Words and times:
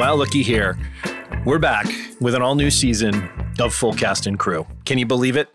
Well, 0.00 0.16
looky 0.16 0.42
here. 0.42 0.78
We're 1.44 1.58
back 1.58 1.84
with 2.22 2.34
an 2.34 2.40
all 2.40 2.54
new 2.54 2.70
season 2.70 3.28
of 3.60 3.74
Full 3.74 3.92
Cast 3.92 4.26
and 4.26 4.38
Crew. 4.38 4.66
Can 4.86 4.96
you 4.96 5.04
believe 5.04 5.36
it? 5.36 5.50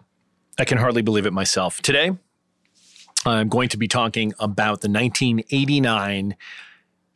I 0.59 0.65
can 0.65 0.77
hardly 0.77 1.01
believe 1.01 1.25
it 1.25 1.33
myself. 1.33 1.81
Today, 1.81 2.11
I'm 3.25 3.49
going 3.49 3.69
to 3.69 3.77
be 3.77 3.87
talking 3.87 4.33
about 4.37 4.81
the 4.81 4.87
1989 4.87 6.35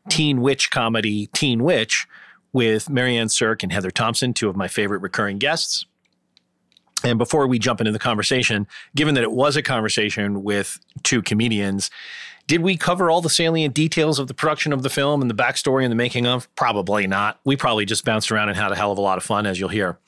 teen 0.09 0.41
witch 0.41 0.71
comedy 0.71 1.27
Teen 1.27 1.63
Witch 1.63 2.07
with 2.51 2.89
Marianne 2.89 3.29
Sirk 3.29 3.61
and 3.61 3.71
Heather 3.71 3.91
Thompson, 3.91 4.33
two 4.33 4.49
of 4.49 4.55
my 4.55 4.67
favorite 4.67 5.03
recurring 5.03 5.37
guests. 5.37 5.85
And 7.03 7.19
before 7.19 7.45
we 7.45 7.59
jump 7.59 7.79
into 7.79 7.91
the 7.91 7.99
conversation, 7.99 8.65
given 8.95 9.13
that 9.13 9.23
it 9.23 9.31
was 9.31 9.55
a 9.55 9.61
conversation 9.61 10.41
with 10.43 10.79
two 11.03 11.21
comedians, 11.21 11.91
did 12.49 12.61
we 12.61 12.75
cover 12.75 13.11
all 13.11 13.21
the 13.21 13.29
salient 13.29 13.75
details 13.75 14.17
of 14.17 14.27
the 14.27 14.33
production 14.33 14.73
of 14.73 14.81
the 14.81 14.89
film 14.89 15.21
and 15.21 15.29
the 15.29 15.35
backstory 15.35 15.83
and 15.83 15.91
the 15.91 15.95
making 15.95 16.25
of? 16.25 16.53
Probably 16.55 17.05
not. 17.05 17.39
We 17.45 17.55
probably 17.55 17.85
just 17.85 18.03
bounced 18.03 18.31
around 18.31 18.49
and 18.49 18.57
had 18.57 18.71
a 18.71 18.75
hell 18.75 18.91
of 18.91 18.97
a 18.97 19.01
lot 19.01 19.19
of 19.19 19.23
fun, 19.23 19.45
as 19.45 19.59
you'll 19.59 19.69
hear. 19.69 19.99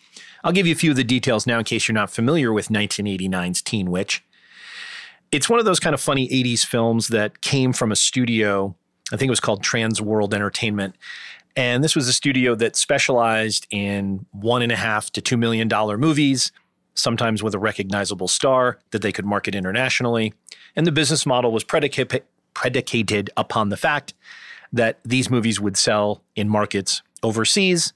I'll 0.43 0.51
give 0.51 0.65
you 0.65 0.71
a 0.71 0.75
few 0.75 0.89
of 0.89 0.97
the 0.97 1.03
details 1.03 1.45
now 1.45 1.59
in 1.59 1.65
case 1.65 1.87
you're 1.87 1.93
not 1.93 2.09
familiar 2.09 2.51
with 2.51 2.69
1989's 2.69 3.61
Teen 3.61 3.91
Witch. 3.91 4.23
It's 5.31 5.49
one 5.49 5.59
of 5.59 5.65
those 5.65 5.79
kind 5.79 5.93
of 5.93 6.01
funny 6.01 6.27
80s 6.29 6.65
films 6.65 7.09
that 7.09 7.41
came 7.41 7.73
from 7.73 7.91
a 7.91 7.95
studio, 7.95 8.75
I 9.13 9.17
think 9.17 9.27
it 9.27 9.29
was 9.29 9.39
called 9.39 9.61
Trans 9.61 10.01
World 10.01 10.33
Entertainment. 10.33 10.95
And 11.55 11.83
this 11.83 11.95
was 11.95 12.07
a 12.07 12.13
studio 12.13 12.55
that 12.55 12.75
specialized 12.75 13.67
in 13.69 14.25
one 14.31 14.63
and 14.63 14.71
a 14.71 14.77
half 14.77 15.11
to 15.11 15.21
two 15.21 15.37
million 15.37 15.67
dollar 15.67 15.95
movies, 15.95 16.51
sometimes 16.95 17.43
with 17.43 17.53
a 17.53 17.59
recognizable 17.59 18.27
star 18.27 18.79
that 18.89 19.03
they 19.03 19.11
could 19.11 19.27
market 19.27 19.53
internationally. 19.53 20.33
And 20.75 20.87
the 20.87 20.91
business 20.91 21.25
model 21.25 21.51
was 21.51 21.63
predicated, 21.63 22.23
predicated 22.53 23.29
upon 23.37 23.69
the 23.69 23.77
fact 23.77 24.13
that 24.73 24.99
these 25.03 25.29
movies 25.29 25.59
would 25.59 25.77
sell 25.77 26.23
in 26.35 26.47
markets 26.47 27.01
overseas. 27.23 27.93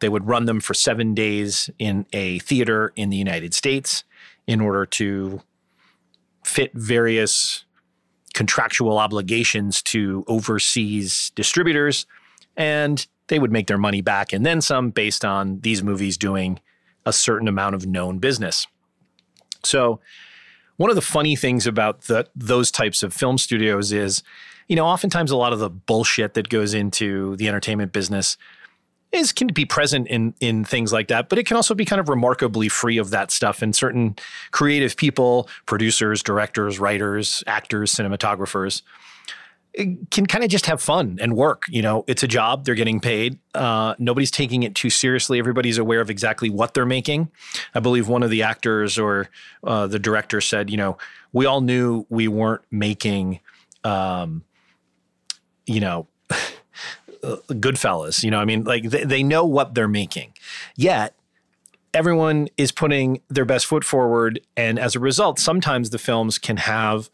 They 0.00 0.08
would 0.08 0.26
run 0.26 0.44
them 0.44 0.60
for 0.60 0.74
seven 0.74 1.14
days 1.14 1.70
in 1.78 2.06
a 2.12 2.38
theater 2.40 2.92
in 2.96 3.10
the 3.10 3.16
United 3.16 3.54
States 3.54 4.04
in 4.46 4.60
order 4.60 4.86
to 4.86 5.40
fit 6.44 6.72
various 6.74 7.64
contractual 8.34 8.98
obligations 8.98 9.82
to 9.82 10.24
overseas 10.28 11.32
distributors. 11.34 12.06
And 12.56 13.06
they 13.28 13.38
would 13.38 13.50
make 13.50 13.66
their 13.66 13.78
money 13.78 14.02
back 14.02 14.32
and 14.32 14.44
then 14.46 14.60
some 14.60 14.90
based 14.90 15.24
on 15.24 15.60
these 15.60 15.82
movies 15.82 16.16
doing 16.16 16.60
a 17.04 17.12
certain 17.12 17.48
amount 17.48 17.74
of 17.74 17.86
known 17.86 18.18
business. 18.18 18.66
So, 19.64 20.00
one 20.76 20.90
of 20.90 20.96
the 20.96 21.02
funny 21.02 21.36
things 21.36 21.66
about 21.66 22.02
the, 22.02 22.28
those 22.34 22.70
types 22.70 23.02
of 23.02 23.14
film 23.14 23.38
studios 23.38 23.92
is, 23.92 24.22
you 24.68 24.76
know, 24.76 24.86
oftentimes 24.86 25.30
a 25.30 25.36
lot 25.36 25.52
of 25.52 25.58
the 25.58 25.70
bullshit 25.70 26.34
that 26.34 26.48
goes 26.48 26.74
into 26.74 27.36
the 27.36 27.48
entertainment 27.48 27.92
business 27.92 28.36
is 29.12 29.32
can 29.32 29.48
be 29.48 29.64
present 29.64 30.08
in 30.08 30.34
in 30.40 30.64
things 30.64 30.92
like 30.92 31.08
that, 31.08 31.28
but 31.28 31.38
it 31.38 31.46
can 31.46 31.56
also 31.56 31.74
be 31.74 31.84
kind 31.84 32.00
of 32.00 32.08
remarkably 32.08 32.68
free 32.68 32.98
of 32.98 33.10
that 33.10 33.30
stuff. 33.30 33.62
And 33.62 33.74
certain 33.74 34.16
creative 34.50 34.96
people, 34.96 35.48
producers, 35.64 36.22
directors, 36.22 36.78
writers, 36.78 37.42
actors, 37.46 37.94
cinematographers, 37.94 38.82
can 39.76 40.26
kind 40.26 40.42
of 40.42 40.50
just 40.50 40.66
have 40.66 40.80
fun 40.80 41.18
and 41.20 41.36
work. 41.36 41.64
You 41.68 41.82
know, 41.82 42.04
it's 42.06 42.22
a 42.22 42.28
job; 42.28 42.64
they're 42.64 42.74
getting 42.74 43.00
paid. 43.00 43.38
Uh, 43.54 43.94
nobody's 43.98 44.30
taking 44.30 44.62
it 44.62 44.74
too 44.74 44.90
seriously. 44.90 45.38
Everybody's 45.38 45.78
aware 45.78 46.00
of 46.00 46.10
exactly 46.10 46.50
what 46.50 46.74
they're 46.74 46.86
making. 46.86 47.30
I 47.74 47.80
believe 47.80 48.08
one 48.08 48.22
of 48.22 48.30
the 48.30 48.42
actors 48.42 48.98
or 48.98 49.28
uh, 49.64 49.86
the 49.86 49.98
director 49.98 50.40
said, 50.40 50.70
"You 50.70 50.78
know, 50.78 50.98
we 51.32 51.46
all 51.46 51.60
knew 51.60 52.06
we 52.08 52.28
weren't 52.28 52.62
making, 52.70 53.40
um, 53.84 54.44
you 55.66 55.80
know." 55.80 56.06
Goodfellas, 57.22 58.22
you 58.22 58.30
know, 58.30 58.38
I 58.38 58.44
mean, 58.44 58.62
like 58.62 58.84
they, 58.84 59.02
they 59.02 59.22
know 59.24 59.44
what 59.44 59.74
they're 59.74 59.88
making. 59.88 60.32
Yet 60.76 61.16
everyone 61.92 62.48
is 62.56 62.70
putting 62.70 63.20
their 63.28 63.46
best 63.46 63.66
foot 63.66 63.82
forward. 63.82 64.38
And 64.56 64.78
as 64.78 64.94
a 64.94 65.00
result, 65.00 65.40
sometimes 65.40 65.90
the 65.90 65.98
films 65.98 66.38
can 66.38 66.58
have 66.58 67.10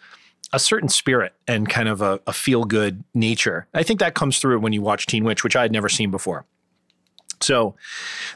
a 0.52 0.58
certain 0.58 0.88
spirit 0.88 1.32
and 1.48 1.68
kind 1.68 1.88
of 1.88 2.02
a, 2.02 2.20
a 2.26 2.32
feel 2.32 2.64
good 2.64 3.04
nature. 3.14 3.66
I 3.74 3.82
think 3.82 4.00
that 4.00 4.14
comes 4.14 4.38
through 4.38 4.60
when 4.60 4.72
you 4.72 4.82
watch 4.82 5.06
Teen 5.06 5.24
Witch, 5.24 5.42
which 5.44 5.56
I 5.56 5.62
had 5.62 5.72
never 5.72 5.88
seen 5.88 6.10
before. 6.10 6.44
So 7.40 7.74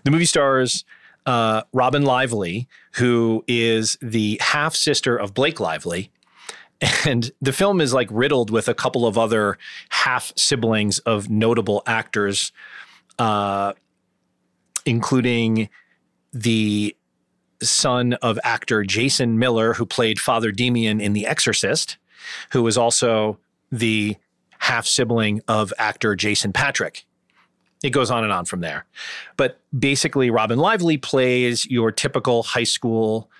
the 0.05 0.11
movie 0.11 0.25
stars 0.25 0.85
uh, 1.27 1.63
Robin 1.73 2.05
Lively, 2.05 2.69
who 2.95 3.45
is 3.47 3.99
the 4.01 4.39
half 4.41 4.75
sister 4.75 5.17
of 5.17 5.35
Blake 5.35 5.61
Lively. 5.61 6.11
And 7.07 7.31
the 7.41 7.53
film 7.53 7.81
is 7.81 7.95
like 7.95 8.09
riddled 8.11 8.51
with 8.51 8.69
a 8.69 8.75
couple 8.75 9.07
of 9.07 9.17
other 9.17 9.57
half 9.89 10.31
siblings 10.37 10.99
of 11.01 11.31
notable 11.31 11.83
actors, 11.87 12.53
uh, 13.19 13.73
including 14.85 15.71
the 16.35 16.95
son 17.63 18.13
of 18.15 18.39
actor 18.45 18.85
Jason 18.85 19.39
Miller, 19.39 19.73
who 19.73 19.87
played 19.87 20.21
Father 20.21 20.53
Damien 20.53 21.01
in 21.01 21.15
The 21.15 21.27
Exorcist, 21.27 21.97
who 22.51 22.63
was 22.63 22.77
also 22.79 23.39
the 23.71 24.17
half 24.59 24.87
sibling 24.87 25.41
of 25.49 25.73
actor 25.79 26.15
Jason 26.15 26.53
Patric. 26.53 27.05
It 27.83 27.91
goes 27.91 28.11
on 28.11 28.25
and 28.25 28.33
on 28.33 28.47
from 28.47 28.61
there. 28.61 28.87
But 29.37 29.61
basically, 29.79 30.31
Robin 30.31 30.59
Lively 30.59 30.97
plays 30.97 31.67
your 31.67 31.93
typical 31.93 32.43
high 32.43 32.65
school, 32.65 33.31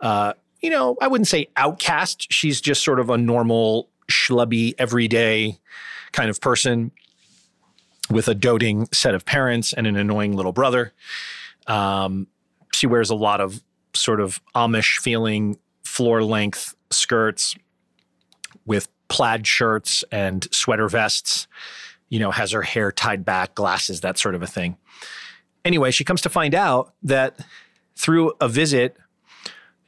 uh, 0.00 0.34
you 0.60 0.70
know, 0.70 0.96
I 1.00 1.06
wouldn't 1.06 1.28
say 1.28 1.48
outcast. 1.56 2.32
She's 2.32 2.60
just 2.60 2.82
sort 2.82 2.98
of 2.98 3.08
a 3.08 3.16
normal, 3.16 3.88
schlubby, 4.10 4.74
everyday 4.78 5.58
kind 6.12 6.28
of 6.28 6.40
person 6.40 6.90
with 8.10 8.28
a 8.28 8.34
doting 8.34 8.88
set 8.92 9.14
of 9.14 9.24
parents 9.24 9.72
and 9.72 9.86
an 9.86 9.96
annoying 9.96 10.36
little 10.36 10.52
brother. 10.52 10.92
Um, 11.66 12.26
she 12.72 12.86
wears 12.86 13.10
a 13.10 13.14
lot 13.14 13.40
of 13.40 13.62
sort 13.94 14.20
of 14.20 14.40
Amish 14.54 14.98
feeling 14.98 15.58
floor 15.84 16.22
length 16.22 16.74
skirts 16.90 17.54
with 18.66 18.88
plaid 19.08 19.46
shirts 19.46 20.04
and 20.10 20.46
sweater 20.52 20.88
vests, 20.88 21.46
you 22.08 22.18
know, 22.18 22.30
has 22.30 22.52
her 22.52 22.62
hair 22.62 22.90
tied 22.92 23.24
back, 23.24 23.54
glasses, 23.54 24.00
that 24.00 24.18
sort 24.18 24.34
of 24.34 24.42
a 24.42 24.46
thing. 24.46 24.76
Anyway, 25.64 25.90
she 25.90 26.04
comes 26.04 26.20
to 26.22 26.28
find 26.28 26.54
out 26.54 26.94
that 27.02 27.38
through 27.96 28.32
a 28.40 28.48
visit 28.48 28.96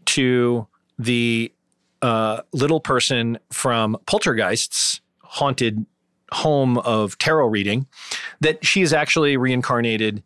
to 0.07 0.67
the 0.99 1.53
uh, 2.03 2.43
little 2.53 2.81
person 2.81 3.39
from 3.51 3.97
Poltergeist's 4.07 5.01
haunted 5.23 5.85
home 6.33 6.79
of 6.79 7.19
tarot 7.19 7.47
reading, 7.47 7.87
that 8.41 8.65
she 8.65 8.83
is 8.83 8.93
actually 8.93 9.37
reincarnated 9.37 10.23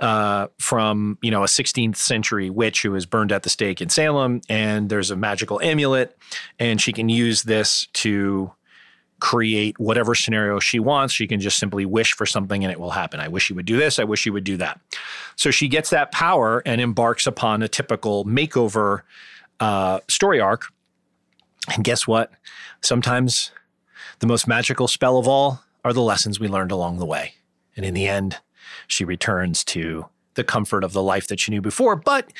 uh, 0.00 0.48
from 0.58 1.18
you 1.22 1.30
know 1.30 1.42
a 1.42 1.46
16th 1.46 1.96
century 1.96 2.50
witch 2.50 2.82
who 2.82 2.92
was 2.92 3.06
burned 3.06 3.32
at 3.32 3.42
the 3.42 3.50
stake 3.50 3.80
in 3.80 3.88
Salem, 3.88 4.40
and 4.48 4.88
there's 4.88 5.10
a 5.10 5.16
magical 5.16 5.60
amulet, 5.60 6.16
and 6.58 6.80
she 6.80 6.92
can 6.92 7.08
use 7.08 7.42
this 7.42 7.86
to 7.94 8.52
create 9.20 9.78
whatever 9.78 10.14
scenario 10.14 10.58
she 10.58 10.80
wants. 10.80 11.14
She 11.14 11.26
can 11.26 11.40
just 11.40 11.58
simply 11.58 11.84
wish 11.84 12.14
for 12.14 12.26
something 12.26 12.64
and 12.64 12.72
it 12.72 12.80
will 12.80 12.90
happen. 12.90 13.20
I 13.20 13.28
wish 13.28 13.50
you 13.50 13.56
would 13.56 13.66
do 13.66 13.76
this. 13.76 13.98
I 13.98 14.04
wish 14.04 14.26
you 14.26 14.32
would 14.32 14.44
do 14.44 14.56
that. 14.56 14.80
So 15.36 15.50
she 15.50 15.68
gets 15.68 15.90
that 15.90 16.10
power 16.10 16.62
and 16.64 16.80
embarks 16.80 17.26
upon 17.26 17.62
a 17.62 17.68
typical 17.68 18.24
makeover 18.24 19.02
uh, 19.60 20.00
story 20.08 20.40
arc. 20.40 20.72
And 21.72 21.84
guess 21.84 22.06
what? 22.06 22.32
Sometimes 22.80 23.52
the 24.20 24.26
most 24.26 24.48
magical 24.48 24.88
spell 24.88 25.18
of 25.18 25.28
all 25.28 25.62
are 25.84 25.92
the 25.92 26.02
lessons 26.02 26.40
we 26.40 26.48
learned 26.48 26.72
along 26.72 26.98
the 26.98 27.06
way. 27.06 27.34
And 27.76 27.84
in 27.84 27.94
the 27.94 28.08
end, 28.08 28.38
she 28.90 29.04
returns 29.04 29.64
to 29.64 30.06
the 30.34 30.44
comfort 30.44 30.84
of 30.84 30.92
the 30.92 31.02
life 31.02 31.28
that 31.28 31.40
she 31.40 31.50
knew 31.50 31.60
before, 31.60 31.96
but 31.96 32.32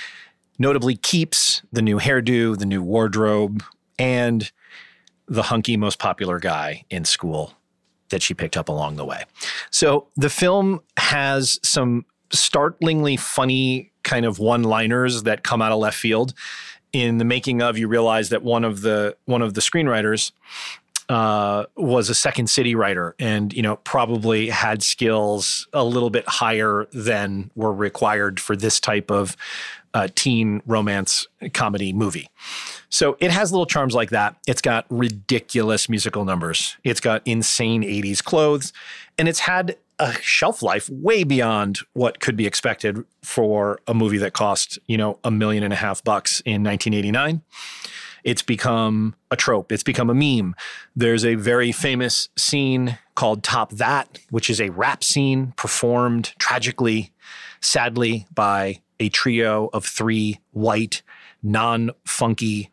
notably 0.58 0.96
keeps 0.96 1.62
the 1.72 1.82
new 1.82 1.98
hairdo, 1.98 2.58
the 2.58 2.66
new 2.66 2.82
wardrobe, 2.82 3.62
and 3.98 4.52
the 5.26 5.42
hunky, 5.44 5.76
most 5.76 5.98
popular 5.98 6.38
guy 6.38 6.84
in 6.90 7.04
school 7.04 7.54
that 8.10 8.22
she 8.22 8.34
picked 8.34 8.56
up 8.56 8.68
along 8.68 8.96
the 8.96 9.04
way. 9.04 9.22
So 9.70 10.08
the 10.16 10.30
film 10.30 10.80
has 10.96 11.60
some 11.62 12.04
startlingly 12.32 13.16
funny 13.16 13.92
kind 14.02 14.26
of 14.26 14.38
one-liners 14.38 15.22
that 15.24 15.44
come 15.44 15.62
out 15.62 15.72
of 15.72 15.78
left 15.78 15.96
field. 15.98 16.34
In 16.92 17.18
the 17.18 17.24
making 17.24 17.62
of, 17.62 17.78
you 17.78 17.86
realize 17.86 18.30
that 18.30 18.42
one 18.42 18.64
of 18.64 18.80
the 18.80 19.16
one 19.26 19.42
of 19.42 19.54
the 19.54 19.60
screenwriters 19.60 20.32
uh, 21.10 21.66
was 21.76 22.08
a 22.08 22.14
Second 22.14 22.48
City 22.48 22.76
writer, 22.76 23.16
and 23.18 23.52
you 23.52 23.62
know 23.62 23.76
probably 23.76 24.48
had 24.48 24.80
skills 24.80 25.66
a 25.72 25.84
little 25.84 26.08
bit 26.08 26.24
higher 26.28 26.86
than 26.92 27.50
were 27.56 27.72
required 27.72 28.38
for 28.38 28.54
this 28.54 28.78
type 28.78 29.10
of 29.10 29.36
uh, 29.92 30.06
teen 30.14 30.62
romance 30.66 31.26
comedy 31.52 31.92
movie. 31.92 32.28
So 32.90 33.16
it 33.18 33.32
has 33.32 33.50
little 33.50 33.66
charms 33.66 33.92
like 33.92 34.10
that. 34.10 34.36
It's 34.46 34.62
got 34.62 34.86
ridiculous 34.88 35.88
musical 35.88 36.24
numbers. 36.24 36.76
It's 36.84 37.00
got 37.00 37.22
insane 37.24 37.82
80s 37.82 38.22
clothes, 38.22 38.72
and 39.18 39.28
it's 39.28 39.40
had 39.40 39.76
a 39.98 40.12
shelf 40.22 40.62
life 40.62 40.88
way 40.90 41.24
beyond 41.24 41.80
what 41.92 42.20
could 42.20 42.36
be 42.36 42.46
expected 42.46 43.04
for 43.22 43.80
a 43.88 43.94
movie 43.94 44.18
that 44.18 44.32
cost, 44.32 44.78
you 44.86 44.96
know, 44.96 45.18
a 45.24 45.30
million 45.30 45.64
and 45.64 45.72
a 45.72 45.76
half 45.76 46.04
bucks 46.04 46.40
in 46.46 46.62
1989. 46.62 47.42
It's 48.24 48.42
become 48.42 49.14
a 49.30 49.36
trope, 49.36 49.72
it's 49.72 49.82
become 49.82 50.10
a 50.10 50.14
meme. 50.14 50.54
There's 50.94 51.24
a 51.24 51.34
very 51.34 51.72
famous 51.72 52.28
scene 52.36 52.98
called 53.14 53.42
Top 53.42 53.72
That, 53.72 54.18
which 54.30 54.50
is 54.50 54.60
a 54.60 54.70
rap 54.70 55.04
scene 55.04 55.52
performed 55.56 56.34
tragically, 56.38 57.12
sadly, 57.60 58.26
by 58.34 58.80
a 58.98 59.08
trio 59.08 59.70
of 59.72 59.84
three 59.84 60.40
white, 60.52 61.02
non 61.42 61.90
funky 62.04 62.70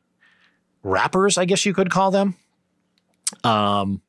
rappers, 0.83 1.37
I 1.37 1.45
guess 1.45 1.65
you 1.65 1.73
could 1.73 1.89
call 1.89 2.11
them. 2.11 2.35
Um, 3.43 4.01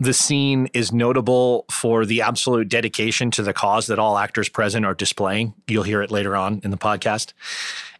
the 0.00 0.12
scene 0.12 0.68
is 0.74 0.92
notable 0.92 1.66
for 1.70 2.04
the 2.04 2.22
absolute 2.22 2.68
dedication 2.68 3.30
to 3.32 3.42
the 3.42 3.52
cause 3.52 3.86
that 3.86 3.98
all 3.98 4.18
actors 4.18 4.48
present 4.48 4.84
are 4.84 4.94
displaying. 4.94 5.54
You'll 5.68 5.84
hear 5.84 6.02
it 6.02 6.10
later 6.10 6.36
on 6.36 6.60
in 6.64 6.70
the 6.70 6.76
podcast. 6.76 7.32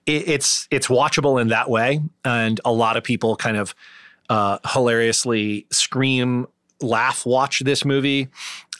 It, 0.07 0.29
it's 0.29 0.69
it's 0.71 0.89
watchable 0.89 1.41
in 1.41 1.49
that 1.49 1.71
way, 1.71 2.01
and 2.25 2.61
a 2.65 2.73
lot 2.73 2.97
of 2.97 3.05
people 3.05 3.37
kind 3.37 3.57
of 3.57 3.75
uh, 4.29 4.59
hilariously 4.67 5.67
scream, 5.71 6.47
laugh, 6.81 7.27
watch 7.27 7.61
this 7.61 7.85
movie. 7.85 8.29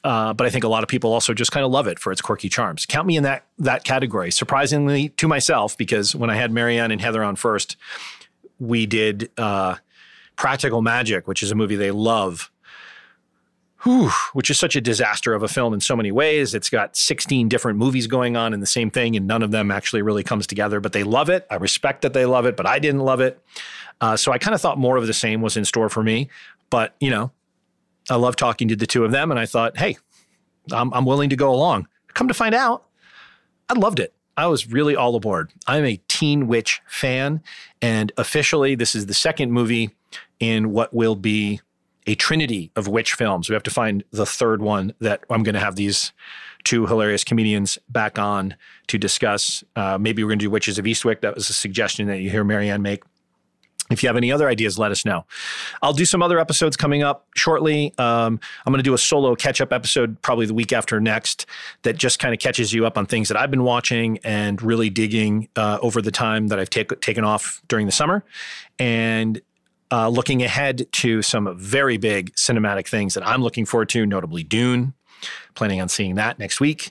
Uh, 0.03 0.35
but 0.35 0.47
I 0.47 0.51
think 0.51 0.65
a 0.65 0.69
lot 0.69 0.83
of 0.83 0.89
people 0.89 1.15
also 1.15 1.33
just 1.33 1.51
kind 1.51 1.65
of 1.65 1.73
love 1.73 1.87
it 1.87 1.99
for 1.99 2.13
its 2.13 2.21
quirky 2.21 2.51
charms. 2.51 2.85
Count 2.85 3.07
me 3.07 3.17
in 3.17 3.23
that 3.23 3.47
that 3.59 3.85
category. 3.85 4.31
Surprisingly 4.31 5.09
to 5.11 5.27
myself, 5.27 5.79
because 5.79 6.15
when 6.15 6.29
I 6.29 6.37
had 6.37 6.53
Marianne 6.53 6.91
and 6.91 7.01
Heather 7.01 7.25
on 7.25 7.37
first, 7.37 7.77
we 8.59 8.85
did 8.85 9.31
uh, 9.39 9.77
Practical 10.37 10.83
Magic, 10.83 11.27
which 11.27 11.43
is 11.43 11.51
a 11.51 11.55
movie 11.55 11.77
they 11.77 11.91
love 11.91 12.51
whew, 13.85 14.11
which 14.33 14.51
is 14.51 14.59
such 14.59 14.75
a 14.75 14.81
disaster 14.81 15.35
of 15.35 15.43
a 15.43 15.49
film 15.49 15.73
in 15.73 15.81
so 15.81 15.95
many 15.95 16.11
ways. 16.11 16.55
It's 16.55 16.71
got 16.71 16.97
16 16.97 17.49
different 17.49 17.79
movies 17.79 18.07
going 18.07 18.37
on 18.37 18.53
in 18.53 18.61
the 18.61 18.67
same 18.67 18.91
thing, 18.91 19.15
and 19.15 19.27
none 19.27 19.43
of 19.43 19.51
them 19.51 19.71
actually 19.71 20.03
really 20.03 20.25
comes 20.25 20.47
together, 20.47 20.81
but 20.81 20.93
they 20.93 21.05
love 21.05 21.29
it. 21.29 21.47
I 21.51 21.57
respect 21.57 22.03
that 22.03 22.13
they 22.13 22.27
love 22.27 22.47
it, 22.47 22.57
but 22.57 22.67
I 22.67 22.79
didn't 22.79 23.03
love 23.03 23.21
it. 23.21 23.39
Uh, 24.01 24.17
so 24.17 24.33
I 24.33 24.39
kind 24.39 24.55
of 24.55 24.61
thought 24.61 24.79
more 24.79 24.97
of 24.97 25.07
the 25.07 25.15
same 25.15 25.41
was 25.41 25.57
in 25.57 25.65
store 25.65 25.89
for 25.89 26.03
me. 26.03 26.29
But, 26.71 26.95
you 26.99 27.11
know, 27.11 27.31
I 28.11 28.17
love 28.17 28.37
talking 28.37 28.69
to 28.69 28.77
the 28.77 28.87
two 28.87 29.05
of 29.05 29.13
them, 29.13 29.31
and 29.31 29.39
I 29.39 29.47
thought, 29.47 29.77
hey, 29.77 29.97
I'm, 30.73 30.93
I'm 30.93 31.05
willing 31.05 31.31
to 31.31 31.37
go 31.37 31.55
along. 31.55 31.89
Come 32.15 32.29
to 32.29 32.35
find 32.35 32.55
out, 32.55 32.85
I 33.69 33.75
loved 33.75 34.01
it. 34.01 34.13
I 34.37 34.47
was 34.47 34.67
really 34.67 34.97
all 34.97 35.15
aboard. 35.15 35.53
I'm 35.67 35.85
a 35.85 36.01
Teen 36.09 36.49
Witch 36.49 36.83
fan, 36.87 37.43
and 37.81 38.11
officially, 38.17 38.75
this 38.75 38.95
is 38.95 39.07
the 39.07 39.15
second 39.15 39.53
movie 39.53 39.91
in 40.41 40.73
what 40.73 40.93
will 40.93 41.15
be 41.15 41.61
a 42.07 42.15
trinity 42.15 42.71
of 42.77 42.89
witch 42.89 43.15
films. 43.15 43.49
We 43.49 43.55
have 43.55 43.63
to 43.65 43.71
find 43.71 44.05
the 44.11 44.27
third 44.27 44.63
one 44.63 44.95
that 45.01 45.25
I'm 45.31 45.43
going 45.43 45.55
to 45.55 45.61
have 45.61 45.77
these 45.77 46.13
two 46.65 46.87
hilarious 46.87 47.25
comedians 47.25 47.79
back 47.89 48.19
on 48.19 48.57
to 48.89 48.99
discuss. 48.99 49.63
Uh, 49.77 49.99
maybe 49.99 50.23
we're 50.23 50.31
going 50.31 50.39
to 50.39 50.45
do 50.45 50.51
Witches 50.51 50.79
of 50.79 50.87
Eastwick. 50.87 51.21
That 51.21 51.35
was 51.35 51.49
a 51.51 51.53
suggestion 51.53 52.07
that 52.09 52.21
you 52.21 52.31
hear 52.31 52.45
Marianne 52.45 52.83
make. 52.83 53.03
If 53.91 54.03
you 54.03 54.09
have 54.09 54.17
any 54.17 54.33
other 54.33 54.49
ideas, 54.49 54.79
let 54.79 54.91
us 54.91 55.05
know. 55.05 55.27
I'll 55.83 55.93
do 55.93 56.07
some 56.07 56.23
other 56.23 56.39
episodes 56.39 56.75
coming 56.75 57.03
up 57.03 57.27
shortly. 57.37 57.93
Um, 57.99 58.41
I'm 58.65 58.73
going 58.73 58.79
to 58.79 58.83
do 58.83 58.95
a 58.95 58.99
solo 58.99 59.35
catch 59.35 59.61
up 59.61 59.75
episode 59.75 60.21
probably 60.23 60.47
the 60.47 60.55
week 60.55 60.73
after 60.73 61.01
next 61.01 61.45
that 61.83 61.99
just 61.99 62.19
kind 62.19 62.33
of 62.33 62.41
catches 62.41 62.73
you 62.73 62.87
up 62.87 62.97
on 62.97 63.05
things 63.05 63.29
that 63.29 63.37
I've 63.37 63.51
been 63.51 63.63
watching 63.63 64.19
and 64.25 64.61
really 64.63 64.89
digging 64.89 65.49
uh, 65.55 65.79
over 65.83 66.01
the 66.01 66.11
time 66.11 66.49
that 66.49 66.59
I've 66.59 66.71
take, 66.71 66.99
taken 67.03 67.25
off 67.25 67.61
during 67.69 67.85
the 67.85 67.93
summer. 67.93 68.25
And 68.79 69.43
uh, 69.95 70.09
looking 70.09 70.43
ahead 70.43 70.91
to 70.91 71.23
some 71.23 71.57
very 71.57 71.99
big 71.99 72.35
cinematic 72.35 72.89
things 72.89 73.15
that 73.15 73.25
I'm 73.25 73.43
looking 73.43 73.65
forward 73.65 73.89
to, 73.91 74.05
notably 74.05 74.43
Dune. 74.43 74.93
Planning 75.55 75.81
on 75.81 75.89
seeing 75.89 76.17
that 76.17 76.41
next 76.41 76.59
week. 76.59 76.91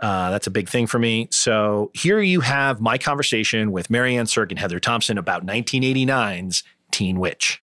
Uh, 0.00 0.32
that's 0.32 0.48
a 0.48 0.50
big 0.50 0.68
thing 0.68 0.88
for 0.88 0.98
me. 0.98 1.28
So 1.30 1.92
here 1.94 2.20
you 2.20 2.40
have 2.40 2.80
my 2.80 2.98
conversation 2.98 3.70
with 3.70 3.90
Marianne 3.90 4.26
Cirk 4.26 4.50
and 4.50 4.58
Heather 4.58 4.80
Thompson 4.80 5.18
about 5.18 5.46
1989's 5.46 6.64
Teen 6.90 7.20
Witch. 7.20 7.62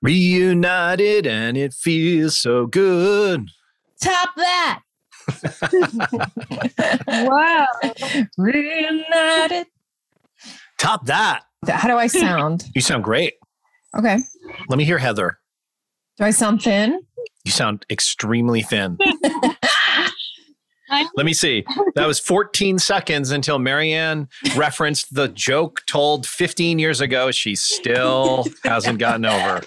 Reunited 0.00 1.26
and 1.26 1.56
it 1.56 1.74
feels 1.74 2.38
so 2.38 2.66
good. 2.66 3.48
Top 4.00 4.28
that. 4.36 4.80
wow. 7.08 7.66
Reunited. 8.38 9.66
Top 10.78 11.06
that. 11.06 11.42
How 11.68 11.88
do 11.88 11.96
I 11.96 12.06
sound? 12.06 12.66
You 12.76 12.80
sound 12.80 13.02
great. 13.02 13.34
Okay. 13.96 14.18
Let 14.68 14.76
me 14.78 14.84
hear 14.84 14.98
Heather. 14.98 15.38
Do 16.18 16.24
I 16.24 16.30
sound 16.30 16.62
thin? 16.62 17.00
You 17.44 17.52
sound 17.52 17.86
extremely 17.90 18.62
thin. 18.62 18.98
Let 21.16 21.24
me 21.24 21.32
see. 21.32 21.64
That 21.94 22.06
was 22.06 22.20
14 22.20 22.78
seconds 22.78 23.30
until 23.30 23.58
Marianne 23.58 24.28
referenced 24.54 25.14
the 25.14 25.28
joke 25.28 25.82
told 25.86 26.26
15 26.26 26.78
years 26.78 27.00
ago. 27.00 27.30
She 27.30 27.54
still 27.54 28.44
hasn't 28.64 28.98
gotten 28.98 29.24
over. 29.24 29.62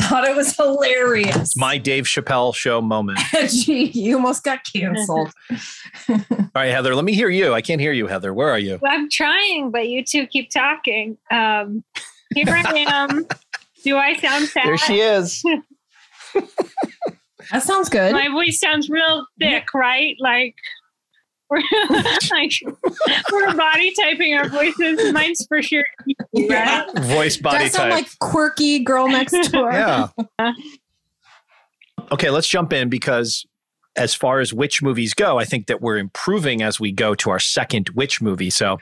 Thought 0.00 0.24
it 0.24 0.34
was 0.34 0.56
hilarious. 0.56 1.54
My 1.58 1.76
Dave 1.76 2.04
Chappelle 2.04 2.54
show 2.54 2.80
moment. 2.80 3.18
Gee, 3.50 3.90
you 3.90 4.16
almost 4.16 4.42
got 4.44 4.60
canceled. 4.64 5.30
All 6.08 6.16
right, 6.54 6.70
Heather, 6.70 6.94
let 6.94 7.04
me 7.04 7.12
hear 7.12 7.28
you. 7.28 7.52
I 7.52 7.60
can't 7.60 7.80
hear 7.80 7.92
you, 7.92 8.06
Heather. 8.06 8.32
Where 8.32 8.48
are 8.48 8.58
you? 8.58 8.80
I'm 8.86 9.10
trying, 9.10 9.70
but 9.70 9.88
you 9.88 10.02
two 10.02 10.26
keep 10.26 10.48
talking. 10.50 11.18
Um, 11.30 11.84
here 12.34 12.46
I 12.48 12.86
am. 12.88 13.26
Do 13.84 13.96
I 13.96 14.16
sound 14.16 14.48
sad? 14.48 14.66
There 14.66 14.78
she 14.78 15.00
is. 15.00 15.42
that 17.52 17.62
sounds 17.62 17.88
good. 17.88 18.12
My 18.12 18.28
voice 18.28 18.58
sounds 18.58 18.88
real 18.88 19.26
thick, 19.38 19.74
right? 19.74 20.16
Like 20.20 20.54
we're 21.50 21.62
like 22.30 22.52
we're 23.30 23.54
body 23.54 23.92
typing 24.00 24.34
our 24.34 24.48
voices. 24.48 25.12
Mine's 25.12 25.44
for 25.46 25.60
sure. 25.60 25.84
Right? 26.34 26.86
Voice 27.02 27.36
body 27.36 27.64
that 27.64 27.72
sound 27.72 27.92
type. 27.92 28.04
like 28.04 28.18
quirky 28.20 28.78
girl 28.78 29.08
next 29.08 29.50
door. 29.50 29.70
yeah. 29.70 30.08
Okay, 32.10 32.30
let's 32.30 32.48
jump 32.48 32.72
in 32.72 32.88
because 32.88 33.44
as 33.96 34.14
far 34.14 34.40
as 34.40 34.54
which 34.54 34.82
movies 34.82 35.12
go, 35.12 35.38
I 35.38 35.44
think 35.44 35.66
that 35.66 35.82
we're 35.82 35.98
improving 35.98 36.62
as 36.62 36.80
we 36.80 36.90
go 36.90 37.14
to 37.16 37.28
our 37.28 37.38
second 37.38 37.90
witch 37.90 38.22
movie. 38.22 38.50
So 38.50 38.78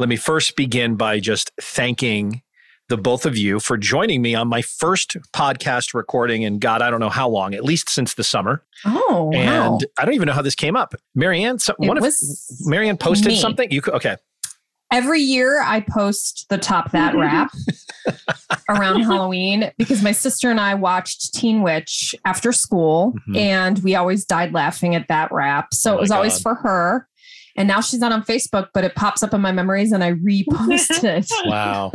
let 0.00 0.08
me 0.08 0.16
first 0.16 0.56
begin 0.56 0.96
by 0.96 1.20
just 1.20 1.52
thanking 1.60 2.42
the 2.90 2.98
both 2.98 3.24
of 3.24 3.38
you 3.38 3.60
for 3.60 3.76
joining 3.78 4.20
me 4.20 4.34
on 4.34 4.48
my 4.48 4.60
first 4.60 5.16
podcast 5.32 5.94
recording 5.94 6.42
in 6.42 6.58
God, 6.58 6.82
I 6.82 6.90
don't 6.90 7.00
know 7.00 7.08
how 7.08 7.28
long, 7.28 7.54
at 7.54 7.64
least 7.64 7.88
since 7.88 8.14
the 8.14 8.24
summer. 8.24 8.62
Oh, 8.84 9.30
and 9.32 9.70
wow. 9.74 9.78
I 9.98 10.04
don't 10.04 10.14
even 10.14 10.26
know 10.26 10.32
how 10.34 10.42
this 10.42 10.54
came 10.56 10.76
up. 10.76 10.94
Marianne, 11.14 11.58
so, 11.60 11.72
one 11.78 11.96
of 11.96 12.04
Marianne 12.64 12.96
posted 12.98 13.28
me. 13.28 13.36
something. 13.36 13.70
You 13.70 13.80
could, 13.80 13.94
okay. 13.94 14.16
Every 14.92 15.20
year 15.20 15.62
I 15.62 15.80
post 15.80 16.46
the 16.50 16.58
top 16.58 16.90
that 16.90 17.14
rap 17.16 17.52
around 18.68 19.02
Halloween 19.02 19.70
because 19.78 20.02
my 20.02 20.10
sister 20.10 20.50
and 20.50 20.58
I 20.58 20.74
watched 20.74 21.32
Teen 21.32 21.62
Witch 21.62 22.12
after 22.24 22.50
school 22.52 23.14
Mhm. 23.28 23.36
and 23.36 23.78
we 23.84 23.94
always 23.94 24.24
died 24.24 24.52
laughing 24.52 24.96
at 24.96 25.06
that 25.06 25.30
rap. 25.30 25.72
So 25.74 25.92
Oh 25.94 25.98
it 25.98 26.00
was 26.00 26.10
always 26.10 26.40
for 26.40 26.56
her. 26.56 27.06
And 27.56 27.68
now 27.68 27.80
she's 27.80 28.00
not 28.00 28.10
on 28.10 28.24
Facebook, 28.24 28.68
but 28.74 28.82
it 28.82 28.96
pops 28.96 29.22
up 29.22 29.32
in 29.32 29.40
my 29.40 29.52
memories 29.52 29.92
and 29.92 30.02
I 30.02 30.12
repost 30.14 31.04
it. 31.04 31.30
Wow. 31.44 31.92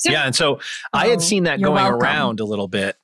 So- 0.00 0.10
yeah, 0.12 0.24
and 0.24 0.34
so 0.34 0.60
I 0.92 1.06
had 1.08 1.18
Oh, 1.18 1.22
seen 1.22 1.44
that 1.44 1.60
going 1.62 1.74
welcome. 1.74 2.00
around 2.00 2.40
a 2.40 2.44
little 2.44 2.68
bit, 2.68 2.96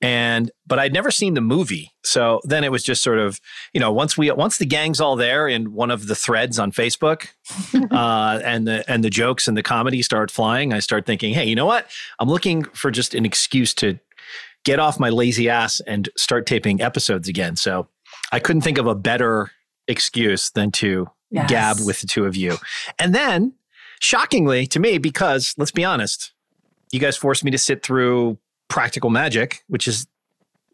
and 0.00 0.50
but 0.66 0.78
I'd 0.78 0.92
never 0.92 1.10
seen 1.10 1.34
the 1.34 1.40
movie. 1.40 1.92
So 2.04 2.40
then 2.44 2.64
it 2.64 2.70
was 2.72 2.82
just 2.82 3.02
sort 3.02 3.18
of 3.18 3.40
you 3.72 3.80
know 3.80 3.90
once 3.92 4.16
we 4.18 4.30
once 4.30 4.58
the 4.58 4.66
gang's 4.66 5.00
all 5.00 5.16
there 5.16 5.48
in 5.48 5.72
one 5.72 5.90
of 5.90 6.06
the 6.06 6.14
threads 6.14 6.58
on 6.58 6.70
Facebook, 6.72 7.28
uh, 7.90 8.40
and 8.44 8.66
the 8.66 8.84
and 8.90 9.02
the 9.02 9.10
jokes 9.10 9.48
and 9.48 9.56
the 9.56 9.62
comedy 9.62 10.02
start 10.02 10.30
flying, 10.30 10.72
I 10.72 10.80
start 10.80 11.06
thinking, 11.06 11.32
hey, 11.34 11.46
you 11.46 11.54
know 11.54 11.66
what? 11.66 11.90
I'm 12.20 12.28
looking 12.28 12.64
for 12.64 12.90
just 12.90 13.14
an 13.14 13.24
excuse 13.24 13.72
to 13.74 13.98
get 14.64 14.78
off 14.78 14.98
my 15.00 15.08
lazy 15.10 15.48
ass 15.50 15.80
and 15.86 16.08
start 16.16 16.46
taping 16.46 16.80
episodes 16.80 17.28
again. 17.28 17.56
So 17.56 17.86
I 18.32 18.38
couldn't 18.38 18.62
think 18.62 18.78
of 18.78 18.86
a 18.86 18.94
better 18.94 19.50
excuse 19.88 20.50
than 20.50 20.70
to 20.72 21.08
Yes. 21.30 21.50
gab 21.50 21.76
with 21.84 22.00
the 22.00 22.06
two 22.06 22.26
of 22.26 22.36
you. 22.36 22.58
And 22.98 23.12
then, 23.14 23.54
shockingly 24.00 24.66
to 24.68 24.78
me, 24.78 24.98
because 24.98 25.52
let's 25.58 25.72
be 25.72 25.82
honest, 25.84 26.32
you 26.92 27.00
guys 27.00 27.16
forced 27.16 27.44
me 27.44 27.50
to 27.50 27.58
sit 27.58 27.82
through 27.82 28.38
Practical 28.68 29.10
Magic, 29.10 29.62
which 29.68 29.86
is, 29.88 30.06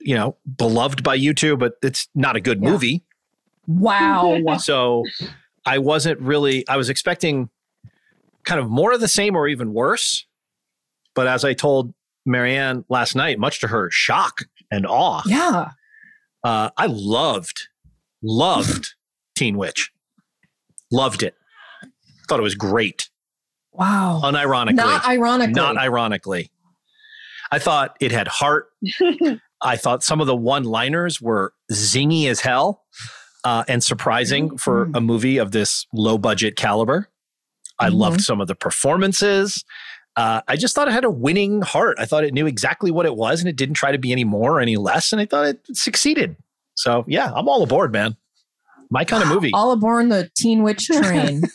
you 0.00 0.14
know, 0.14 0.37
beloved 0.57 1.02
by 1.02 1.14
you 1.14 1.35
two, 1.35 1.57
but 1.57 1.75
it's 1.83 2.09
not 2.14 2.37
a 2.37 2.40
good 2.40 2.62
Yeah. 2.62 2.71
movie. 2.71 3.05
Wow. 3.67 4.38
So 4.59 5.05
I 5.67 5.79
wasn't 5.79 6.21
really, 6.21 6.67
I 6.69 6.76
was 6.76 6.88
expecting 6.90 7.49
kind 8.45 8.61
of 8.61 8.69
more 8.71 8.93
of 8.93 9.00
the 9.00 9.09
same 9.09 9.37
or 9.37 9.47
even 9.49 9.73
worse. 9.73 10.26
But 11.14 11.26
as 11.26 11.45
I 11.45 11.52
told 11.55 11.93
Marianne 12.25 12.85
last 12.88 13.14
night, 13.14 13.38
much 13.38 13.61
to 13.61 13.69
her 13.69 13.90
shock 13.90 14.40
and 14.71 14.87
awe, 14.87 15.23
yeah. 15.26 15.71
uh, 16.45 16.71
I 16.76 16.87
loved, 16.87 17.69
loved 18.23 18.95
Teen 19.37 19.57
Witch. 19.57 19.90
Loved 20.90 21.23
it. 21.23 21.35
Thought 22.29 22.40
it 22.40 22.45
was 22.45 22.55
great. 22.55 23.11
Wow. 23.73 24.21
Unironically. 24.25 24.75
Not 24.75 25.07
ironically. 25.07 25.53
Not 25.55 25.77
ironically. 25.79 26.50
I 27.53 27.59
thought 27.59 27.97
it 28.00 28.12
had 28.12 28.29
heart. 28.29 28.69
I 29.62 29.77
thought 29.77 30.03
some 30.03 30.21
of 30.21 30.27
the 30.27 30.37
one 30.37 30.65
liners 30.65 31.21
were 31.21 31.53
zingy 31.73 32.27
as 32.27 32.41
hell 32.41 32.85
uh, 33.45 33.65
and 33.69 33.83
surprising 33.83 34.57
for 34.57 34.87
Mhm. 34.87 34.97
a 34.97 35.00
movie 35.00 35.39
of 35.39 35.50
this 35.53 35.87
low 35.93 36.17
budget 36.19 36.57
caliber. 36.57 37.09
I 37.79 37.89
Mhm. 37.91 37.95
loved 37.99 38.21
some 38.23 38.41
of 38.41 38.47
the 38.49 38.55
performances. 38.55 39.65
Uh, 40.17 40.41
I 40.49 40.57
just 40.57 40.75
thought 40.75 40.89
it 40.89 40.93
had 40.93 41.05
a 41.05 41.11
winning 41.11 41.62
heart. 41.62 41.97
I 41.99 42.05
thought 42.05 42.25
it 42.25 42.35
knew 42.35 42.47
exactly 42.47 42.91
what 42.91 43.07
it 43.07 43.17
was 43.17 43.41
and 43.41 43.49
it 43.49 43.57
didn't 43.57 43.75
try 43.75 43.93
to 43.93 43.99
be 43.99 44.12
any 44.12 44.25
more 44.25 44.57
or 44.57 44.61
any 44.61 44.77
less. 44.77 45.12
And 45.12 45.21
I 45.21 45.27
thought 45.27 45.47
it 45.47 45.61
succeeded. 45.73 46.37
So 46.75 47.05
yeah, 47.07 47.33
I'm 47.35 47.49
all 47.49 47.62
aboard, 47.62 47.93
man. 47.93 48.17
My 48.91 49.05
kind 49.05 49.23
of 49.23 49.29
movie. 49.35 49.50
All 49.55 49.71
aboard 49.73 50.09
the 50.11 50.31
Teen 50.37 50.62
Witch 50.62 50.87
train. 50.87 51.43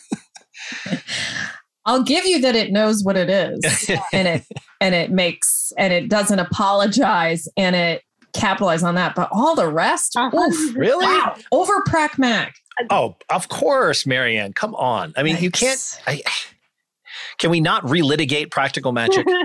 I'll 1.86 2.02
give 2.02 2.26
you 2.26 2.40
that 2.42 2.54
it 2.54 2.72
knows 2.72 3.02
what 3.02 3.16
it 3.16 3.30
is 3.30 3.90
and 4.12 4.28
it 4.28 4.44
and 4.80 4.94
it 4.94 5.10
makes 5.10 5.72
and 5.78 5.92
it 5.92 6.08
doesn't 6.08 6.38
apologize 6.38 7.48
and 7.56 7.74
it 7.74 8.02
capitalize 8.32 8.82
on 8.82 8.96
that. 8.96 9.14
But 9.14 9.28
all 9.32 9.54
the 9.54 9.68
rest, 9.68 10.16
oof, 10.18 10.76
really? 10.76 11.06
wow, 11.06 11.36
over 11.52 11.72
Prac 11.86 12.18
Mac. 12.18 12.56
Oh, 12.90 13.16
of 13.30 13.48
course, 13.48 14.04
Marianne. 14.04 14.52
Come 14.52 14.74
on. 14.74 15.14
I 15.16 15.22
mean, 15.22 15.38
you 15.38 15.50
can't. 15.50 16.00
I, 16.06 16.22
can 17.38 17.50
we 17.50 17.60
not 17.60 17.82
relitigate 17.84 18.50
practical 18.50 18.92
magic? 18.92 19.26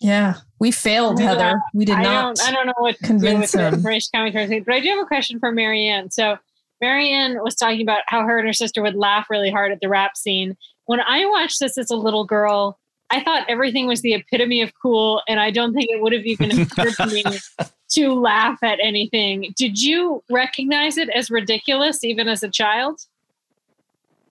Yeah, 0.00 0.36
we 0.58 0.70
failed, 0.70 1.20
Yeah, 1.20 1.26
Heather. 1.26 1.60
We 1.74 1.84
did 1.84 1.96
I 1.96 2.02
not. 2.02 2.36
don't, 2.36 2.48
I 2.48 2.52
don't 2.52 2.66
know 2.66 2.72
what 2.78 2.96
to 2.96 3.04
convince 3.04 3.52
do 3.52 3.58
with 3.58 3.74
him. 3.74 3.82
the 3.82 3.86
race 3.86 4.08
commentary, 4.08 4.60
but 4.60 4.74
I 4.74 4.80
do 4.80 4.88
have 4.88 4.98
a 4.98 5.04
question 5.04 5.38
for 5.38 5.52
Marianne. 5.52 6.10
So 6.10 6.38
Marianne 6.80 7.42
was 7.42 7.54
talking 7.54 7.82
about 7.82 8.00
how 8.06 8.22
her 8.22 8.38
and 8.38 8.46
her 8.46 8.54
sister 8.54 8.80
would 8.80 8.94
laugh 8.94 9.28
really 9.28 9.50
hard 9.50 9.72
at 9.72 9.80
the 9.80 9.90
rap 9.90 10.16
scene. 10.16 10.56
When 10.90 10.98
I 10.98 11.24
watched 11.26 11.60
this 11.60 11.78
as 11.78 11.88
a 11.92 11.94
little 11.94 12.24
girl, 12.24 12.76
I 13.10 13.22
thought 13.22 13.48
everything 13.48 13.86
was 13.86 14.02
the 14.02 14.14
epitome 14.14 14.60
of 14.60 14.72
cool, 14.82 15.22
and 15.28 15.38
I 15.38 15.52
don't 15.52 15.72
think 15.72 15.86
it 15.88 16.02
would 16.02 16.12
have 16.12 16.26
even 16.26 16.50
occurred 16.50 16.94
to 16.94 17.06
me 17.06 17.22
to 17.90 18.12
laugh 18.12 18.58
at 18.64 18.80
anything. 18.82 19.54
Did 19.56 19.80
you 19.80 20.24
recognize 20.28 20.98
it 20.98 21.08
as 21.10 21.30
ridiculous 21.30 22.02
even 22.02 22.26
as 22.26 22.42
a 22.42 22.48
child? 22.48 23.02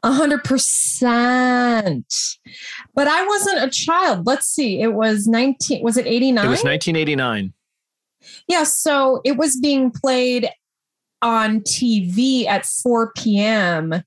A 0.04 0.12
hundred 0.12 0.44
percent. 0.44 2.13
But 2.94 3.08
I 3.08 3.25
wasn't 3.25 3.63
a 3.63 3.70
child. 3.70 4.28
Let's 4.28 4.50
see. 4.50 4.82
It 4.82 4.94
was 4.94 5.28
19, 5.28 5.82
was 5.82 5.96
it 5.96 6.08
89? 6.08 6.46
It 6.46 6.50
was 6.50 6.66
1989. 6.66 7.54
Yeah, 8.50 8.66
so 8.66 9.22
it 9.24 9.38
was 9.38 9.58
being 9.58 9.92
played 9.92 10.50
on 11.22 11.62
TV 11.62 12.48
at 12.48 12.66
4 12.66 13.13
p.m. 13.16 14.04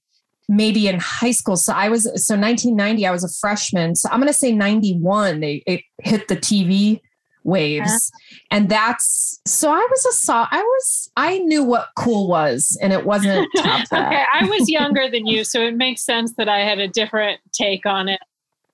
maybe 0.49 0.89
in 0.89 0.99
high 0.99 1.31
school. 1.31 1.57
So 1.57 1.73
I 1.73 1.89
was 1.89 2.05
so 2.05 2.37
1990 2.37 3.07
I 3.07 3.11
was 3.11 3.25
a 3.25 3.29
freshman. 3.29 3.95
So 3.95 4.09
I'm 4.11 4.19
going 4.19 4.29
to 4.29 4.33
say 4.33 4.53
91 4.53 5.41
they 5.41 5.63
it 5.67 5.83
hit 5.99 6.29
the 6.29 6.37
TV 6.37 7.01
waves. 7.45 7.91
Uh-huh. 7.91 8.39
And 8.51 8.69
that's 8.69 9.41
so 9.47 9.71
I 9.71 9.87
was 9.91 10.07
a 10.07 10.13
saw 10.13 10.47
I 10.51 10.61
was 10.61 11.11
I 11.17 11.39
knew 11.39 11.65
what 11.65 11.89
cool 11.97 12.29
was 12.29 12.79
and 12.81 12.93
it 12.93 13.05
wasn't. 13.05 13.49
Okay, 13.93 14.25
I 14.33 14.47
was 14.47 14.69
younger 14.69 15.09
than 15.11 15.27
you, 15.27 15.45
so 15.45 15.61
it 15.61 15.77
makes 15.77 16.03
sense 16.05 16.33
that 16.35 16.49
I 16.49 16.61
had 16.61 16.79
a 16.79 16.89
different 16.89 17.41
take 17.53 17.85
on 17.85 18.09
it. 18.09 18.21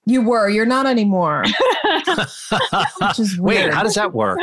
You 0.04 0.22
were, 0.22 0.48
you're 0.48 0.64
not 0.64 0.86
anymore. 0.86 1.44
Which 3.02 3.18
is 3.18 3.38
weird. 3.38 3.66
Wait, 3.66 3.74
how 3.74 3.82
does 3.82 3.94
that 3.94 4.14
work? 4.14 4.38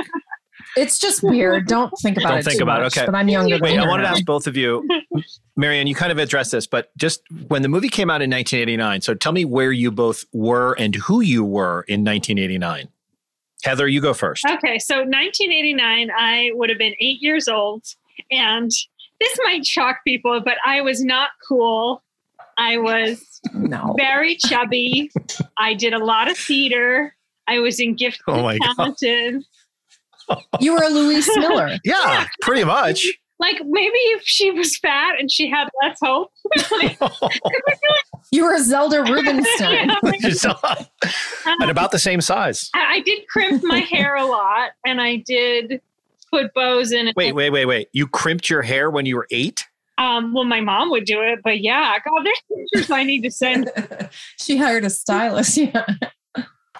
It's 0.78 1.00
just 1.00 1.24
weird. 1.24 1.68
Don't 1.68 1.92
think 2.02 2.18
about 2.18 2.30
Don't 2.30 2.40
it. 2.40 2.46
think 2.46 2.58
too 2.60 2.64
about 2.64 2.82
it, 2.82 2.86
okay. 2.88 3.06
But 3.06 3.16
I'm 3.16 3.28
younger 3.30 3.58
Wait, 3.60 3.72
than 3.76 3.80
I 3.80 3.88
wanted 3.88 4.04
to 4.04 4.10
ask 4.10 4.26
both 4.26 4.48
of 4.48 4.56
you, 4.58 4.88
Marianne, 5.56 5.88
you 5.88 5.96
kind 5.96 6.12
of 6.12 6.18
addressed 6.18 6.52
this, 6.52 6.68
but 6.68 6.96
just 6.98 7.22
when 7.48 7.62
the 7.62 7.70
movie 7.70 7.90
came 7.90 8.10
out 8.10 8.22
in 8.22 8.30
1989, 8.30 9.02
so 9.02 9.14
tell 9.14 9.32
me 9.32 9.46
where 9.46 9.72
you 9.72 9.92
both 9.92 10.26
were 10.34 10.74
and 10.74 10.96
who 10.96 11.22
you 11.22 11.44
were 11.46 11.84
in 11.88 12.04
1989. 12.04 12.90
Heather, 13.64 13.88
you 13.88 14.02
go 14.02 14.14
first. 14.14 14.46
Okay, 14.46 14.78
so 14.80 14.98
1989, 14.98 16.12
I 16.18 16.52
would 16.54 16.70
have 16.70 16.78
been 16.78 16.94
eight 17.00 17.22
years 17.22 17.48
old, 17.48 17.84
and 18.30 18.70
this 19.20 19.38
might 19.44 19.66
shock 19.66 19.98
people, 20.06 20.42
but 20.44 20.58
I 20.66 20.82
was 20.82 21.04
not 21.04 21.30
cool. 21.48 22.04
I 22.58 22.78
was 22.78 23.42
No. 23.54 23.96
very 23.98 24.36
chubby. 24.36 25.10
I 25.58 25.74
did 25.74 25.94
a 25.94 26.04
lot 26.04 26.30
of 26.30 26.38
theater. 26.38 27.16
I 27.48 27.60
was 27.60 27.80
in 27.80 27.96
gifted 27.96 28.24
Oh 28.28 28.42
my 28.44 28.54
and 28.54 28.78
God. 28.78 28.96
Talented. 30.28 30.48
You 30.60 30.74
were 30.74 30.88
Louise 30.90 31.30
Miller. 31.38 31.78
Yeah, 31.84 32.28
pretty 32.42 32.64
much. 32.64 33.08
Like 33.38 33.58
maybe 33.66 33.98
if 34.14 34.22
she 34.24 34.52
was 34.52 34.78
fat 34.78 35.20
and 35.20 35.30
she 35.30 35.50
had 35.50 35.68
less 35.84 35.98
hope. 36.02 36.32
You 38.32 38.46
were 38.46 38.58
Zelda 38.58 39.04
Rubinstein. 39.04 39.88
yeah, 39.88 39.96
like, 40.02 40.22
and 40.24 41.62
um, 41.62 41.70
about 41.70 41.92
the 41.92 42.00
same 42.00 42.20
size. 42.22 42.70
I, 42.74 42.96
I 42.96 43.00
did 43.02 43.28
crimp 43.28 43.64
my 43.64 43.80
hair 43.80 44.16
a 44.16 44.26
lot, 44.26 44.72
and 44.86 45.00
I 45.00 45.18
did 45.18 45.80
put 46.32 46.54
bows 46.54 46.92
in 46.92 47.08
it. 47.08 47.16
Wait, 47.16 47.34
wait, 47.34 47.52
wait, 47.52 47.66
wait. 47.66 47.88
You 47.94 48.08
crimped 48.08 48.50
your 48.50 48.62
hair 48.64 48.90
when 48.90 49.06
you 49.06 49.16
were 49.16 49.28
eight? 49.32 49.66
Um, 49.98 50.34
well, 50.34 50.44
my 50.44 50.60
mom 50.60 50.90
would 50.90 51.06
do 51.06 51.22
it, 51.22 51.40
but 51.44 51.62
yeah, 51.62 51.96
God, 52.04 52.26
there's 52.26 52.42
pictures 52.74 52.92
I 52.92 53.04
need 53.04 53.22
to 53.22 53.32
send. 53.32 53.72
she 54.38 54.58
hired 54.58 54.84
a 54.84 54.90
stylist. 54.90 55.56
Yeah. 55.56 55.86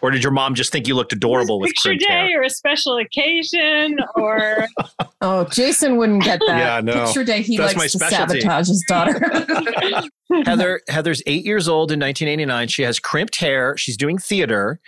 Or 0.02 0.12
did 0.12 0.24
your 0.24 0.32
mom 0.32 0.56
just 0.56 0.72
think 0.72 0.88
you 0.88 0.96
looked 0.96 1.14
adorable 1.14 1.60
with 1.60 1.70
picture 1.70 1.90
crimped 1.90 2.04
day 2.04 2.30
hair? 2.30 2.42
or 2.42 2.44
a 2.44 2.50
special 2.50 2.98
occasion 2.98 3.98
or 4.16 4.68
Oh, 5.22 5.46
Jason 5.46 5.98
wouldn't 5.98 6.24
get 6.24 6.40
that. 6.48 6.58
Yeah, 6.58 6.82
no. 6.82 7.06
Picture 7.06 7.24
day, 7.24 7.42
he 7.42 7.58
That's 7.58 7.76
likes 7.76 7.96
my 7.96 8.08
to 8.08 8.16
sabotage 8.16 8.68
his 8.68 8.86
daughter. 8.88 9.20
Heather 10.46 10.82
Heather's 10.88 11.24
eight 11.26 11.46
years 11.46 11.68
old 11.68 11.92
in 11.92 12.00
1989. 12.00 12.68
She 12.68 12.84
has 12.84 13.00
crimped 13.00 13.38
hair. 13.38 13.76
She's 13.78 13.98
doing 13.98 14.18
theater, 14.18 14.80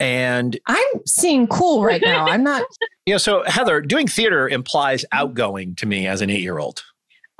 and 0.00 0.58
I'm 0.66 1.06
seeing 1.06 1.46
cool 1.48 1.82
right 1.84 2.00
now. 2.02 2.26
I'm 2.26 2.42
not. 2.42 2.64
you 3.06 3.14
know, 3.14 3.18
so 3.18 3.42
Heather 3.46 3.80
doing 3.80 4.06
theater 4.06 4.48
implies 4.48 5.04
outgoing 5.12 5.74
to 5.76 5.86
me 5.86 6.06
as 6.06 6.20
an 6.20 6.30
eight 6.30 6.40
year 6.40 6.58
old. 6.58 6.82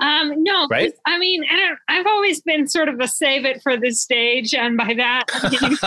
Um 0.05 0.33
no 0.43 0.67
Right? 0.69 0.93
i 1.05 1.17
mean 1.17 1.43
I 1.51 1.57
don't, 1.57 1.79
i've 1.87 2.05
always 2.07 2.41
been 2.41 2.67
sort 2.67 2.89
of 2.89 2.99
a 2.99 3.07
save 3.07 3.45
it 3.45 3.61
for 3.63 3.75
the 3.77 3.91
stage 3.91 4.53
and 4.53 4.77
by 4.77 4.93
that 4.97 5.23
I 5.33 5.49
mean 5.69 5.77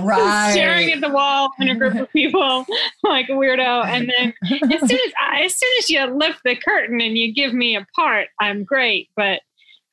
Right. 0.00 0.52
staring 0.52 0.90
at 0.92 1.00
the 1.02 1.10
wall 1.10 1.50
in 1.60 1.68
a 1.68 1.74
group 1.74 1.94
of 1.94 2.10
people 2.12 2.64
like 3.02 3.28
a 3.28 3.32
weirdo 3.32 3.84
and 3.84 4.10
then 4.16 4.32
as 4.72 4.80
soon 4.88 4.98
as 4.98 5.12
I, 5.20 5.42
as 5.44 5.58
soon 5.58 5.70
as 5.78 5.90
you 5.90 6.04
lift 6.06 6.40
the 6.44 6.56
curtain 6.56 7.00
and 7.00 7.16
you 7.18 7.34
give 7.34 7.52
me 7.52 7.76
a 7.76 7.86
part 7.94 8.28
i'm 8.40 8.64
great 8.64 9.08
but 9.16 9.40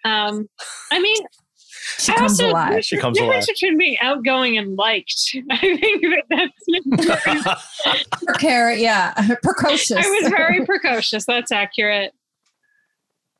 um 0.06 0.48
i 0.92 1.00
mean 1.00 1.18
she 1.98 2.12
I 2.14 2.16
comes 2.18 2.40
also- 2.40 2.52
alive. 2.52 2.86
She 2.86 2.96
the 2.96 3.02
comes 3.02 3.18
difference 3.18 3.48
alive. 3.48 3.56
between 3.56 3.78
being 3.78 3.98
outgoing 4.02 4.58
and 4.58 4.78
liked 4.78 5.36
i 5.52 5.58
think 5.58 6.02
that 6.30 6.52
that's 6.66 8.14
Precar- 8.24 8.80
yeah. 8.80 9.14
Precocious. 9.44 9.98
I 9.98 10.08
was 10.22 10.30
very 10.30 10.66
precocious. 10.66 11.26
That's 11.26 11.52
accurate. 11.52 12.14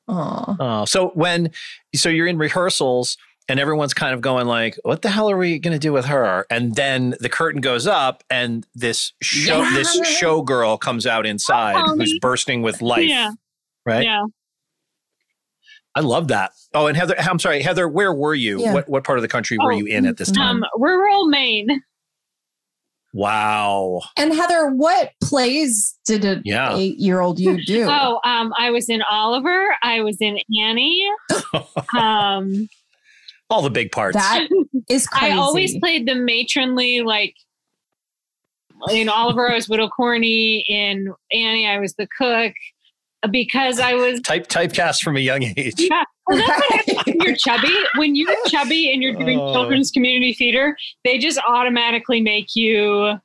Aw. 0.10 0.56
Oh, 0.60 0.86
so 0.86 1.10
when 1.16 1.52
so 1.96 2.10
you're 2.10 2.28
in 2.28 2.38
rehearsals 2.38 3.18
and 3.48 3.60
everyone's 3.60 3.94
kind 3.94 4.14
of 4.14 4.22
going 4.22 4.48
like, 4.48 4.76
"What 4.84 5.02
the 5.02 5.10
hell 5.10 5.30
are 5.30 5.38
we 5.38 5.60
going 5.60 5.74
to 5.74 5.80
do 5.80 5.94
with 5.94 6.06
her?" 6.06 6.46
And 6.50 6.76
then 6.76 7.16
the 7.20 7.30
curtain 7.30 7.62
goes 7.62 7.88
up, 7.88 8.24
and 8.30 8.66
this 8.76 9.14
show 9.22 9.62
Yeah. 9.62 9.74
this 9.74 10.00
showgirl 10.02 10.80
comes 10.80 11.06
out 11.08 11.26
inside, 11.26 11.76
Oh, 11.78 11.96
who's 11.96 12.18
bursting 12.20 12.62
with 12.62 12.82
life. 12.82 13.08
Yeah. 13.10 13.32
Right. 13.86 14.04
Yeah. 14.04 14.26
I 15.96 16.02
love 16.02 16.28
that. 16.28 16.52
Oh, 16.74 16.86
and 16.88 16.96
Heather, 16.96 17.16
I'm 17.20 17.40
sorry, 17.40 17.62
Heather. 17.64 17.88
Where 17.88 18.14
were 18.14 18.36
you? 18.36 18.62
Yeah. 18.62 18.74
What 18.74 18.88
what 18.90 19.04
part 19.04 19.18
of 19.18 19.22
the 19.24 19.28
country 19.28 19.58
were 19.58 19.74
Oh, 19.74 19.78
you 19.78 19.86
in 19.88 20.06
at 20.06 20.18
this 20.18 20.32
time? 20.32 20.64
Um, 20.64 20.70
rural 20.78 21.28
Maine. 21.28 21.82
Wow. 23.14 24.02
And 24.18 24.34
Heather, 24.34 24.68
what 24.68 25.12
plays 25.24 25.98
did 26.06 26.26
an 26.26 26.42
Yeah. 26.46 26.76
eight-year-old 26.76 27.40
you 27.40 27.64
do? 27.66 27.88
Oh, 27.90 28.20
um, 28.24 28.54
I 28.58 28.72
was 28.72 28.90
in 28.90 29.02
Oliver. 29.02 29.76
I 29.84 30.02
was 30.02 30.18
in 30.22 30.40
Annie. 30.60 31.08
Um, 31.98 32.68
All 33.50 33.62
the 33.64 33.70
big 33.72 33.92
parts. 33.92 34.16
that 34.16 34.48
is 34.90 35.08
crazy. 35.08 35.34
I 35.34 35.38
always 35.38 35.78
played 35.80 36.08
the 36.08 36.14
matronly, 36.16 37.02
like 37.02 37.34
in 38.92 39.10
Oliver, 39.10 39.52
I 39.52 39.56
was 39.56 39.68
Widow 39.68 39.90
Corney. 39.90 40.60
In 40.70 41.14
Annie, 41.34 41.68
I 41.68 41.80
was 41.80 41.94
the 41.96 42.08
cook 42.18 42.54
because 43.32 43.80
I 43.80 43.94
was. 43.96 44.22
Type 44.22 44.48
typecast 44.48 45.02
from 45.02 45.18
a 45.18 45.20
young 45.20 45.44
age. 45.44 45.74
Yeah, 45.78 46.04
well, 46.28 46.38
that's 46.38 46.88
what 46.88 47.06
when 47.08 47.16
you're 47.22 47.36
chubby. 47.38 47.76
When 47.98 48.16
you're 48.16 48.36
chubby 48.48 48.92
and 48.94 49.02
you're 49.04 49.14
doing 49.16 49.40
Oh. 49.40 49.54
children's 49.54 49.92
community 49.92 50.34
theater, 50.34 50.78
they 51.04 51.18
just 51.18 51.40
automatically 51.48 52.22
make 52.22 52.56
you 52.56 53.16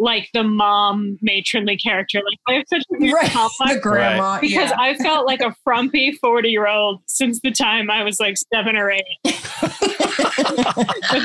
like 0.00 0.28
the 0.32 0.44
mom 0.44 1.18
matronly 1.22 1.76
character. 1.76 2.18
Like 2.18 2.38
I 2.46 2.52
have 2.58 2.64
such 2.68 2.82
a 2.82 2.98
weird 3.00 3.14
right. 3.14 3.30
complex 3.32 3.74
The 3.74 3.80
grandma. 3.80 4.38
because 4.40 4.70
yeah. 4.70 4.76
I 4.78 4.94
felt 4.94 5.26
like 5.26 5.40
a 5.40 5.52
frumpy 5.64 6.12
40 6.12 6.48
year 6.50 6.68
old 6.68 7.00
since 7.06 7.40
the 7.42 7.50
time 7.50 7.90
I 7.90 8.04
was 8.04 8.20
like 8.20 8.36
seven 8.54 8.76
or 8.76 8.92
eight. 8.92 9.02
That's 9.24 9.80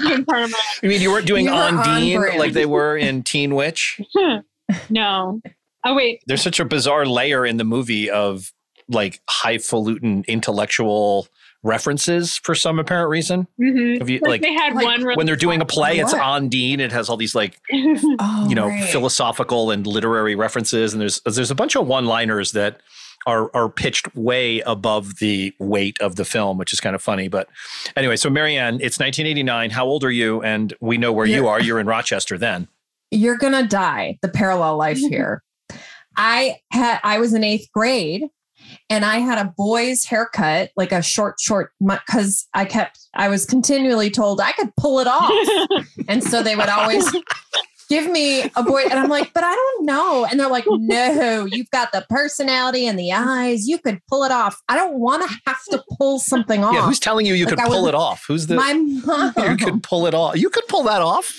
been 0.07 0.25
part 0.25 0.43
of 0.43 0.51
my 0.51 0.57
I 0.83 0.87
mean, 0.87 1.01
you 1.01 1.11
weren't 1.11 1.27
doing 1.27 1.45
You 1.45 1.51
were 1.51 1.57
on 1.57 1.77
Undine 1.77 2.19
brand. 2.19 2.39
like 2.39 2.53
they 2.53 2.65
were 2.65 2.97
in 2.97 3.23
Teen 3.23 3.55
Witch. 3.55 3.99
no. 4.89 5.41
Oh 5.85 5.95
wait, 5.95 6.21
There's 6.27 6.41
such 6.41 6.59
a 6.59 6.65
bizarre 6.65 7.05
layer 7.05 7.45
in 7.45 7.57
the 7.57 7.63
movie 7.63 8.09
of 8.09 8.51
like 8.89 9.21
highfalutin 9.29 10.23
intellectual 10.27 11.27
references 11.63 12.37
for 12.37 12.53
some 12.55 12.77
apparent 12.79 13.09
reason. 13.09 13.47
hmm 13.57 13.95
Have 13.95 14.09
you 14.09 14.19
like, 14.19 14.29
like 14.29 14.41
they 14.41 14.53
had 14.53 14.73
like, 14.75 14.85
one 14.85 15.03
when 15.15 15.25
they're 15.25 15.35
doing 15.35 15.61
a 15.61 15.65
play, 15.65 15.99
it's 15.99 16.13
on 16.13 16.49
Dean. 16.49 16.79
It 16.79 16.91
has 16.91 17.09
all 17.09 17.17
these 17.17 17.35
like 17.35 17.59
oh, 17.73 18.45
you 18.49 18.55
know 18.55 18.67
right. 18.67 18.89
philosophical 18.89 19.71
and 19.71 19.85
literary 19.87 20.35
references, 20.35 20.93
and 20.93 21.01
there's 21.01 21.21
there's 21.21 21.51
a 21.51 21.55
bunch 21.55 21.75
of 21.75 21.87
one 21.87 22.05
liners 22.05 22.51
that 22.51 22.81
are 23.25 23.49
are 23.55 23.69
pitched 23.69 24.13
way 24.15 24.59
above 24.61 25.19
the 25.19 25.53
weight 25.59 25.97
of 26.01 26.17
the 26.17 26.25
film, 26.25 26.57
which 26.57 26.73
is 26.73 26.81
kind 26.81 26.95
of 26.95 27.01
funny. 27.01 27.29
But 27.29 27.47
anyway, 27.95 28.17
so 28.17 28.29
Marianne, 28.29 28.75
it's 28.75 28.99
1989. 28.99 29.69
How 29.69 29.85
old 29.85 30.03
are 30.03 30.11
you? 30.11 30.41
And 30.43 30.73
we 30.81 30.97
know 30.97 31.13
where 31.13 31.25
you 31.25 31.35
You're- 31.35 31.47
are. 31.47 31.61
You're 31.61 31.79
in 31.79 31.87
Rochester 31.87 32.37
then. 32.37 32.67
You're 33.11 33.37
gonna 33.37 33.65
die. 33.67 34.17
The 34.21 34.27
parallel 34.29 34.75
life 34.77 34.97
here. 35.09 35.41
I 36.17 36.57
had 36.71 36.99
I 37.03 37.19
was 37.19 37.33
in 37.33 37.43
eighth 37.43 37.67
grade 37.73 38.23
and 38.89 39.03
I 39.03 39.17
had 39.19 39.37
a 39.37 39.53
boy's 39.57 40.05
haircut, 40.05 40.71
like 40.77 40.91
a 40.91 41.01
short, 41.01 41.35
short, 41.39 41.71
because 41.79 42.47
I 42.53 42.65
kept, 42.65 42.99
I 43.13 43.27
was 43.27 43.45
continually 43.45 44.09
told 44.09 44.39
I 44.39 44.51
could 44.53 44.69
pull 44.77 44.99
it 44.99 45.07
off. 45.07 45.31
And 46.07 46.23
so 46.23 46.43
they 46.43 46.55
would 46.55 46.69
always 46.69 47.09
give 47.89 48.09
me 48.09 48.41
a 48.55 48.63
boy. 48.63 48.81
And 48.89 48.93
I'm 48.99 49.09
like, 49.09 49.33
but 49.33 49.43
I 49.43 49.53
don't 49.53 49.85
know. 49.85 50.25
And 50.29 50.39
they're 50.39 50.49
like, 50.49 50.65
no, 50.67 51.45
you've 51.45 51.69
got 51.71 51.91
the 51.91 52.05
personality 52.09 52.87
and 52.87 52.97
the 52.99 53.11
eyes. 53.13 53.67
You 53.67 53.77
could 53.77 53.99
pull 54.09 54.23
it 54.23 54.31
off. 54.31 54.59
I 54.67 54.75
don't 54.75 54.95
want 54.99 55.29
to 55.29 55.37
have 55.47 55.63
to 55.71 55.83
pull 55.97 56.19
something 56.19 56.63
off. 56.63 56.73
Yeah, 56.73 56.85
who's 56.85 56.99
telling 56.99 57.25
you 57.25 57.33
you 57.35 57.45
Like 57.45 57.55
could 57.55 57.59
I 57.59 57.67
pull 57.67 57.81
was- 57.83 57.89
it 57.89 57.95
off? 57.95 58.23
Who's 58.27 58.47
the 58.47 58.55
My 58.55 58.73
mom. 58.73 59.33
you 59.49 59.57
could 59.57 59.83
pull 59.83 60.05
it 60.07 60.13
off? 60.13 60.35
You 60.37 60.49
could 60.49 60.67
pull 60.67 60.83
that 60.83 61.01
off. 61.01 61.31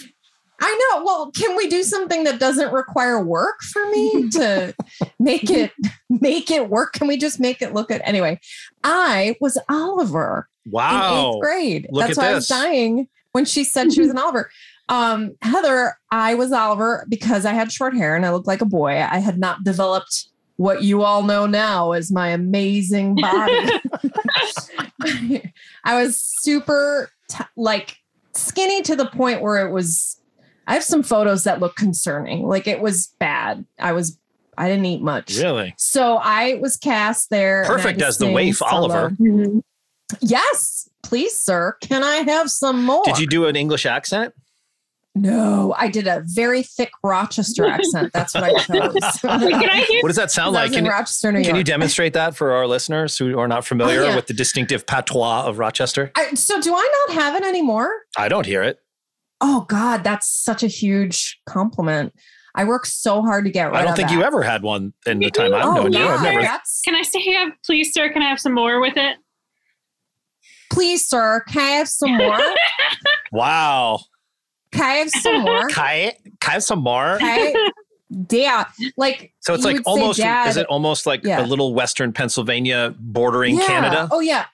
I 0.61 0.89
know. 0.93 1.05
Well, 1.05 1.31
can 1.33 1.57
we 1.57 1.67
do 1.69 1.83
something 1.83 2.25
that 2.25 2.39
doesn't 2.39 2.73
require 2.73 3.23
work 3.23 3.61
for 3.63 3.85
me 3.91 4.29
to 4.31 4.75
make 5.19 5.51
it 5.51 5.73
make 6.09 6.51
it 6.51 6.69
work? 6.71 6.93
Can 6.95 7.07
we 7.09 7.17
just 7.17 7.41
make 7.41 7.61
it 7.61 7.75
look 7.75 7.89
good? 7.89 8.01
Anyway, 8.05 8.41
I 8.83 9.37
was 9.41 9.59
Oliver 9.69 10.49
in 10.65 10.73
Wow. 10.73 11.33
eighth 11.35 11.41
grade. 11.41 11.87
Look 11.91 12.07
That's 12.07 12.19
at 12.19 12.23
why 12.23 12.31
I 12.31 12.35
was 12.35 12.49
dying 12.49 13.09
when 13.33 13.45
she 13.45 13.65
said 13.65 13.93
she 13.93 14.01
was 14.01 14.11
an 14.11 14.19
Oliver. 14.19 14.51
Um, 14.89 15.35
Heather, 15.43 15.99
I 16.11 16.35
was 16.35 16.53
Oliver 16.53 17.05
because 17.09 17.45
I 17.47 17.53
had 17.53 17.73
short 17.73 17.95
hair 17.95 18.15
and 18.17 18.25
I 18.27 18.31
looked 18.31 18.47
like 18.47 18.61
a 18.61 18.67
boy. 18.67 18.91
I 18.99 19.19
had 19.19 19.39
not 19.39 19.65
developed 19.65 20.27
what 20.57 20.83
you 20.85 21.03
all 21.03 21.23
know 21.25 21.47
now 21.47 21.93
as 21.93 22.13
my 22.13 22.29
amazing 22.29 23.15
body. 23.21 23.71
I 25.85 26.03
was 26.03 26.21
super 26.21 27.11
t- 27.29 27.45
like 27.57 27.97
skinny 28.35 28.83
to 28.83 28.95
the 28.97 29.07
point 29.07 29.43
where 29.43 29.67
it 29.67 29.73
was. 29.73 30.21
I 30.67 30.75
have 30.75 30.85
some 30.85 31.03
photos 31.03 31.45
that 31.45 31.61
look 31.61 31.77
concerning. 31.77 32.47
Like 32.47 32.67
it 32.67 32.81
was 32.81 33.09
bad. 33.19 33.65
I 33.79 33.93
was. 33.93 34.19
I 34.57 34.69
didn't 34.69 34.85
eat 34.87 35.03
much. 35.03 35.37
Really? 35.37 35.75
So 35.79 36.17
I 36.23 36.55
was 36.61 36.77
cast 36.77 37.29
there. 37.31 37.65
Perfect 37.67 38.01
as 38.01 38.19
the 38.19 38.27
sing 38.27 38.35
waif 38.35 38.57
solo. 38.59 38.73
Oliver. 38.73 39.11
Mhm. 39.21 39.63
Yes, 40.21 40.89
please, 41.03 41.37
sir. 41.37 41.77
Can 41.81 42.05
I 42.05 42.17
have 42.31 42.51
some 42.51 42.85
more? 42.85 43.03
Did 43.05 43.19
you 43.19 43.27
do 43.27 43.47
an 43.47 43.57
English 43.57 43.85
accent? 43.85 44.33
No, 45.17 45.73
I 45.79 45.89
did 45.89 46.09
a 46.09 46.23
very 46.27 46.65
thick 46.65 46.91
Rochester 47.05 47.65
accent. 47.67 48.13
That's 48.13 48.35
what 48.35 48.43
I 48.43 48.51
chose. 48.59 48.95
Wait, 49.25 49.53
can 49.53 49.71
I 49.71 49.85
hear? 49.89 50.03
What 50.03 50.09
does 50.09 50.17
that 50.17 50.33
sound 50.33 50.55
like? 50.55 50.69
in 50.73 50.85
Can, 50.85 50.87
Rochester, 50.87 51.31
New 51.31 51.45
can 51.45 51.55
you 51.55 51.63
demonstrate 51.63 52.15
that 52.15 52.35
for 52.35 52.51
our 52.53 52.67
listeners 52.67 53.17
who 53.17 53.39
are 53.39 53.47
not 53.47 53.65
familiar 53.65 54.01
Oh, 54.03 54.09
yeah. 54.09 54.17
with 54.17 54.27
the 54.27 54.35
distinctive 54.35 54.87
patois 54.87 55.45
of 55.47 55.59
Rochester? 55.61 56.11
I, 56.17 56.35
so, 56.35 56.61
do 56.61 56.75
I 56.75 57.05
not 57.09 57.15
have 57.23 57.37
it 57.37 57.45
anymore? 57.45 57.93
I 58.19 58.29
don't 58.29 58.45
hear 58.45 58.63
it. 58.65 58.81
Oh 59.47 59.67
God, 59.69 60.05
that's 60.05 60.27
such 60.29 60.63
a 60.63 60.69
huge 60.69 61.39
compliment. 61.45 62.15
I 62.55 62.65
work 62.65 62.87
so 62.87 63.21
hard 63.21 63.45
to 63.45 63.51
get 63.51 63.65
rid 63.67 63.77
I 63.77 63.83
don't 63.85 63.95
think 63.97 64.09
that. 64.09 64.15
you 64.15 64.23
ever 64.23 64.43
had 64.43 64.63
one 64.63 64.93
in 65.07 65.19
the 65.19 65.31
time 65.31 65.53
I've 65.55 65.65
Oh 65.67 65.75
known 65.75 65.93
you. 65.93 65.99
yeah, 65.99 66.15
I've 66.15 66.23
never. 66.23 66.41
that's 66.41 66.81
Can 66.83 66.95
I 66.95 67.03
say, 67.03 67.21
have, 67.35 67.53
please, 67.67 67.93
sir? 67.93 68.09
Can 68.11 68.23
I 68.23 68.29
have 68.29 68.41
some 68.41 68.55
more 68.55 68.81
with 68.81 68.97
it? 68.97 69.17
please, 70.73 71.07
sir. 71.07 71.45
Can 71.49 71.61
I 71.63 71.71
have 71.77 71.89
some 71.89 72.17
more? 72.17 72.39
Wow. 73.33 73.99
Can 74.73 74.83
I 74.83 74.93
have 74.95 75.11
some 75.11 75.43
more? 75.43 75.67
Can 75.69 75.85
I 75.85 76.13
have 76.43 76.63
some 76.63 76.81
more. 76.81 77.15
Okay. 77.17 77.55
Yeah, 78.31 78.67
like 78.97 79.33
So 79.41 79.55
it's 79.55 79.65
like 79.65 79.81
almost. 79.87 80.21
Dad, 80.21 80.49
is 80.49 80.57
it 80.57 80.67
almost 80.67 81.05
like 81.07 81.25
Yeah. 81.25 81.45
a 81.45 81.47
little 81.47 81.75
Western 81.75 82.13
Pennsylvania 82.13 82.95
bordering 82.99 83.57
yeah. 83.59 83.67
Canada? 83.67 84.09
Oh 84.13 84.21
yeah, 84.21 84.47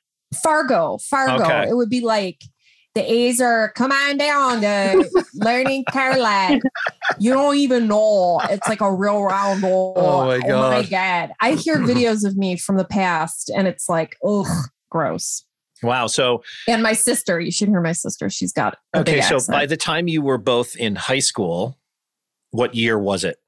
Fargo, 0.43 0.99
Fargo. 0.99 1.45
Okay. 1.45 1.69
It 1.69 1.77
would 1.77 1.91
be 1.91 2.01
like 2.01 2.41
the 2.95 3.13
A's 3.13 3.41
are 3.41 3.73
come 3.73 3.93
on 3.93 4.17
down 4.17 4.61
to 4.63 5.25
learning 5.35 5.85
Cadillac. 5.93 6.61
You 7.19 7.33
don't 7.33 7.57
even 7.57 7.87
know 7.87 8.41
it's 8.51 8.67
like 8.69 8.81
a 8.81 8.93
real 8.93 9.23
round 9.23 9.61
hole. 9.61 9.95
Oh, 9.97 10.27
my 10.27 10.39
my 10.39 10.49
God. 10.49 10.91
god! 10.91 11.31
I 11.41 11.53
hear 11.53 11.77
videos 11.79 12.25
of 12.27 12.37
me 12.37 12.57
from 12.57 12.77
the 12.77 12.85
past, 12.85 13.51
and 13.55 13.69
it's 13.69 13.89
like, 13.89 14.17
ugh, 14.27 14.47
gross. 14.91 15.45
Wow. 15.83 16.09
So 16.09 16.43
And 16.69 16.83
my 16.83 16.93
sister, 16.93 17.41
you 17.41 17.51
should 17.51 17.69
hear 17.69 17.81
my 17.81 17.93
sister. 17.93 18.29
She's 18.29 18.53
got 18.53 18.77
a 18.93 18.99
okay. 19.01 19.15
big 19.15 19.23
So 19.25 19.37
accent. 19.37 19.57
by 19.57 19.65
the 19.67 19.79
time 19.79 20.09
you 20.09 20.21
were 20.21 20.37
both 20.37 20.77
in 20.77 20.95
high 20.95 21.21
school, 21.21 21.79
what 22.51 22.75
year 22.75 22.99
was 22.99 23.25
it? 23.25 23.39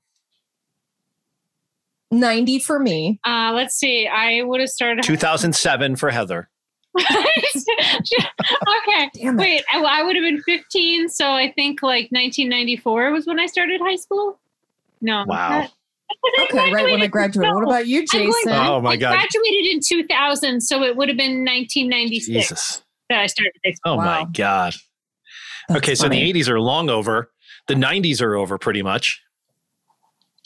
ninety 2.11 2.59
for 2.59 2.79
me. 2.79 3.19
Uh, 3.27 3.53
let's 3.55 3.75
see. 3.77 4.07
I 4.07 4.43
would 4.43 4.61
have 4.61 4.71
started. 4.71 5.03
2007 5.05 5.97
for 5.97 6.11
Heather. 6.11 6.49
okay. 6.99 9.11
Damn 9.15 9.39
it. 9.39 9.43
Wait, 9.43 9.65
I, 9.73 9.83
I 9.83 10.03
would 10.03 10.17
have 10.17 10.23
been 10.23 10.43
15, 10.43 11.09
so 11.09 11.33
I 11.33 11.51
think 11.53 11.83
like 11.83 12.09
1994 12.11 13.13
was 13.13 13.27
when 13.27 13.41
I 13.41 13.47
started 13.47 13.81
high 13.81 13.97
school. 13.97 14.39
No. 15.01 15.25
Wow. 15.27 15.49
that- 15.63 15.71
Okay, 16.43 16.71
right 16.73 16.85
when 16.85 17.01
I 17.03 17.07
graduated. 17.07 17.55
What 17.55 17.65
about 17.65 17.87
you, 17.87 18.01
I'm 18.13 18.21
going- 18.21 18.33
Jason? 18.45 18.53
Oh, 18.53 18.81
my 18.83 18.91
I 18.93 18.97
God. 18.97 19.13
graduated 19.19 19.67
in 19.73 19.81
2000, 19.83 20.61
so 20.61 20.83
it 20.83 20.97
would 20.97 21.09
have 21.09 21.17
been 21.17 21.45
1996 21.45 22.27
Jesus. 22.27 22.83
that 23.09 23.21
I 23.21 23.27
started 23.27 23.53
high 23.65 23.73
school. 23.73 23.93
Oh 23.95 23.97
my 23.97 24.27
God. 24.33 24.75
That's 25.69 25.79
okay, 25.79 25.95
so 25.95 26.09
the 26.09 26.21
80s 26.33 26.49
are 26.49 26.61
long 26.61 26.91
over. 26.91 27.31
The 27.67 27.75
90s 27.75 28.21
are 28.21 28.37
over 28.37 28.59
pretty 28.59 28.83
much. 28.83 29.23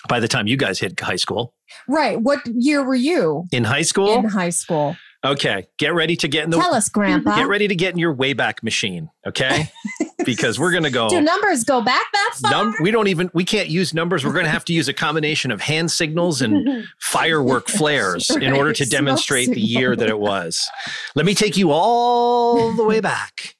By 0.09 0.21
the 0.21 0.29
time 0.29 0.47
you 0.47 0.57
guys 0.57 0.79
hit 0.79 0.99
high 1.01 1.17
school. 1.17 1.53
right. 1.89 2.21
What 2.21 2.47
year 2.47 2.85
were 2.85 2.95
you 2.95 3.45
In 3.51 3.65
high 3.65 3.83
school? 3.83 4.15
in 4.19 4.25
high 4.27 4.51
school? 4.51 4.97
Okay, 5.25 5.67
get 5.79 5.95
ready 5.95 6.17
to 6.17 6.29
get 6.29 6.45
in 6.45 6.51
the 6.51 6.59
Tell 6.59 6.75
us, 6.75 6.89
Grandpa. 6.89 7.37
get 7.37 7.49
ready 7.49 7.69
to 7.69 7.75
get 7.75 7.93
in 7.93 7.99
your 7.99 8.15
wayback 8.15 8.63
machine, 8.63 9.11
okay? 9.27 9.71
because 10.25 10.59
we're 10.59 10.71
going 10.73 10.83
to 10.85 10.91
go 10.91 11.09
Do 11.09 11.21
numbers 11.21 11.65
go 11.65 11.81
back 11.83 12.05
that 12.13 12.35
far? 12.41 12.51
Num- 12.51 12.75
we 12.81 12.91
don't 12.91 13.09
even 13.09 13.31
we 13.33 13.45
can't 13.45 13.69
use 13.69 13.95
numbers. 13.95 14.25
We're 14.25 14.33
going 14.33 14.45
to 14.45 14.51
have 14.51 14.65
to 14.67 14.73
use 14.73 14.89
a 14.89 14.93
combination 14.93 15.51
of 15.51 15.61
hand 15.61 15.91
signals 15.91 16.43
and 16.43 16.87
firework 17.01 17.69
flares 17.69 18.31
in 18.31 18.53
order 18.53 18.73
to 18.73 18.85
demonstrate 18.85 19.51
the 19.51 19.61
year 19.61 19.95
that 19.97 20.09
it 20.09 20.19
was. 20.19 20.69
Let 21.15 21.27
me 21.27 21.35
take 21.35 21.57
you 21.57 21.71
all 21.71 22.73
the 22.75 22.85
way 22.85 23.01
back 23.01 23.57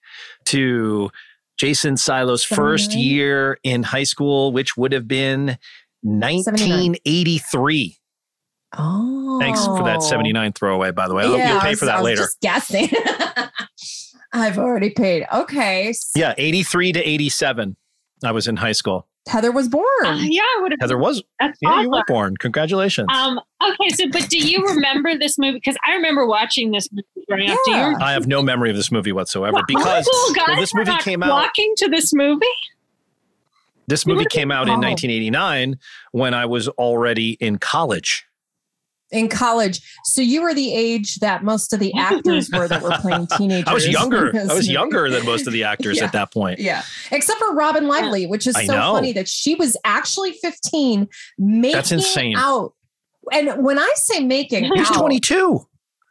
to 0.47 1.11
Jason 1.59 1.97
Silo's 1.97 2.45
first 2.45 2.95
year 2.95 3.59
in 3.63 3.83
high 3.83 4.03
school, 4.05 4.53
which 4.53 4.77
would 4.77 4.93
have 4.93 5.09
been 5.09 5.59
1983. 6.03 7.97
Oh, 8.77 9.39
Thanks 9.41 9.65
for 9.65 9.83
that 9.85 10.03
79 10.03 10.53
throwaway, 10.53 10.91
by 10.91 11.09
the 11.09 11.15
way. 11.15 11.25
I'll- 11.25 11.37
Yeah, 11.39 11.53
You'll 11.53 11.61
pay 11.61 11.75
for 11.75 11.85
that 11.87 11.97
I 11.97 12.01
was 12.01 12.05
later. 12.05 12.23
Just 12.23 12.41
guessing. 12.41 12.89
I've 14.33 14.59
already 14.59 14.91
paid. 14.91 15.25
Okay. 15.33 15.95
Yeah, 16.15 16.35
83 16.37 16.93
to 16.93 17.09
87. 17.09 17.77
I 18.25 18.33
was 18.33 18.47
in 18.49 18.57
high 18.57 18.73
school. 18.73 19.07
Heather 19.29 19.51
was 19.51 19.69
born. 19.69 19.85
Uh, 20.05 20.19
yeah, 20.21 20.43
I 20.43 20.59
would 20.63 20.73
have. 20.73 20.81
Heather 20.81 20.99
was, 20.99 21.23
That's 21.41 21.59
yeah, 21.61 21.83
you 21.83 21.91
were 21.91 22.05
born. 22.07 22.37
Congratulations. 22.37 23.09
Um, 23.13 23.41
okay, 23.61 23.89
so 23.95 24.05
but 24.13 24.29
do 24.29 24.39
you 24.39 24.65
remember 24.65 25.17
this 25.19 25.37
movie? 25.37 25.55
Because 25.59 25.77
I 25.87 25.95
remember 25.95 26.27
watching 26.27 26.71
this 26.71 26.89
movie 26.93 27.07
growing 27.29 27.51
up. 27.51 27.59
Do 27.65 27.71
you 27.73 27.77
remember 27.77 28.03
I 28.03 28.13
have 28.13 28.29
no 28.29 28.41
memory 28.43 28.71
of 28.71 28.77
this 28.77 28.93
movie 28.93 29.11
whatsoever 29.11 29.53
what 29.55 29.67
because 29.67 30.07
little 30.07 30.35
guys 30.35 30.47
well, 30.49 30.61
this 30.61 30.75
movie 30.75 30.91
not 30.93 31.03
came 31.03 31.23
out. 31.25 31.31
walking 31.31 31.73
to 31.79 31.89
this 31.89 32.13
movie? 32.13 32.47
This 33.89 34.07
movie 34.07 34.27
came 34.27 34.51
out 34.53 34.65
in 34.69 34.75
Oh. 34.75 34.81
1989 34.81 35.79
when 36.13 36.35
I 36.35 36.47
was 36.47 36.69
already 36.69 37.33
in 37.41 37.59
college. 37.59 38.26
In 39.17 39.29
college. 39.29 39.81
So 40.05 40.21
you 40.23 40.43
were 40.43 40.55
the 40.55 40.75
age 40.75 41.17
that 41.17 41.43
most 41.43 41.73
of 41.73 41.81
the 41.81 41.93
actors 41.99 42.51
were 42.51 42.69
that 42.69 42.83
were 42.83 42.97
playing 43.01 43.27
teenagers. 43.37 43.65
I 43.69 43.75
was 43.75 43.89
younger. 43.89 44.33
I 44.37 44.55
was 44.55 44.69
younger 44.71 45.11
than 45.11 45.25
most 45.25 45.47
of 45.47 45.53
the 45.53 45.65
actors 45.65 45.99
Yeah. 45.99 46.05
at 46.05 46.13
that 46.13 46.33
point. 46.33 46.61
Yeah. 46.61 46.83
Except 47.11 47.39
for 47.39 47.55
Robin 47.55 47.89
Lively, 47.89 48.27
which 48.27 48.47
is 48.47 48.55
I 48.55 48.67
so 48.67 48.75
know. 48.75 48.93
funny 48.95 49.13
that 49.13 49.29
she 49.29 49.55
was 49.55 49.77
actually 49.85 50.33
15 50.33 51.09
making 51.39 51.73
That's 51.73 51.93
insane. 51.93 52.37
out. 52.37 52.75
And 53.33 53.65
when 53.65 53.79
I 53.79 53.91
say 53.97 54.21
making 54.21 54.65
He's 54.75 54.89
out, 54.91 54.99
22. 55.01 55.67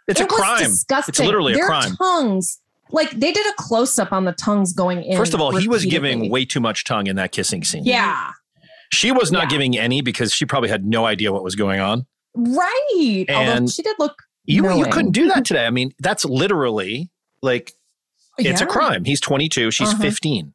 It's 0.07 0.19
a 0.19 0.23
it 0.23 0.29
was 0.31 0.39
crime. 0.39 0.59
disgusting. 0.59 1.11
It's 1.13 1.19
literally 1.19 1.53
a 1.53 1.55
Their 1.55 1.65
crime. 1.67 1.95
tongues, 1.95 2.59
like 2.91 3.09
they 3.11 3.31
did 3.31 3.45
a 3.47 3.53
close 3.57 3.97
up 3.97 4.11
on 4.11 4.25
the 4.25 4.33
tongues 4.33 4.73
going 4.73 5.01
in. 5.03 5.17
First 5.17 5.33
of 5.33 5.41
all, 5.41 5.55
he 5.55 5.67
was 5.67 5.85
giving 5.85 6.29
way 6.29 6.45
too 6.45 6.59
much 6.59 6.83
tongue 6.83 7.07
in 7.07 7.15
that 7.15 7.31
kissing 7.31 7.63
scene. 7.63 7.85
Yeah. 7.85 8.31
She 8.93 9.11
was 9.11 9.31
not 9.31 9.43
Yeah. 9.45 9.49
giving 9.49 9.77
any 9.77 10.01
because 10.01 10.31
she 10.31 10.45
probably 10.45 10.69
had 10.69 10.85
no 10.85 11.05
idea 11.05 11.31
what 11.33 11.43
was 11.43 11.55
going 11.55 11.79
on. 11.79 12.05
Right. 12.35 13.25
Although 13.29 13.41
And 13.51 13.69
she 13.71 13.81
did 13.81 13.95
look. 13.99 14.23
You, 14.45 14.77
you 14.77 14.85
couldn't 14.85 15.11
do 15.11 15.27
that 15.29 15.45
today. 15.45 15.65
I 15.65 15.69
mean, 15.71 15.91
that's 15.99 16.23
literally 16.25 17.09
like 17.41 17.73
it's 18.37 18.61
a 18.61 18.65
crime. 18.65 19.05
He's 19.05 19.19
22, 19.21 19.71
she's 19.71 19.89
Uh-huh. 19.89 20.01
15. 20.03 20.53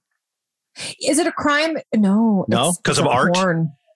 Is 1.03 1.19
it 1.19 1.27
a 1.27 1.33
crime? 1.33 1.77
No. 1.95 2.45
No? 2.49 2.73
'Cause 2.85 2.99
of 2.99 3.07
art? 3.07 3.35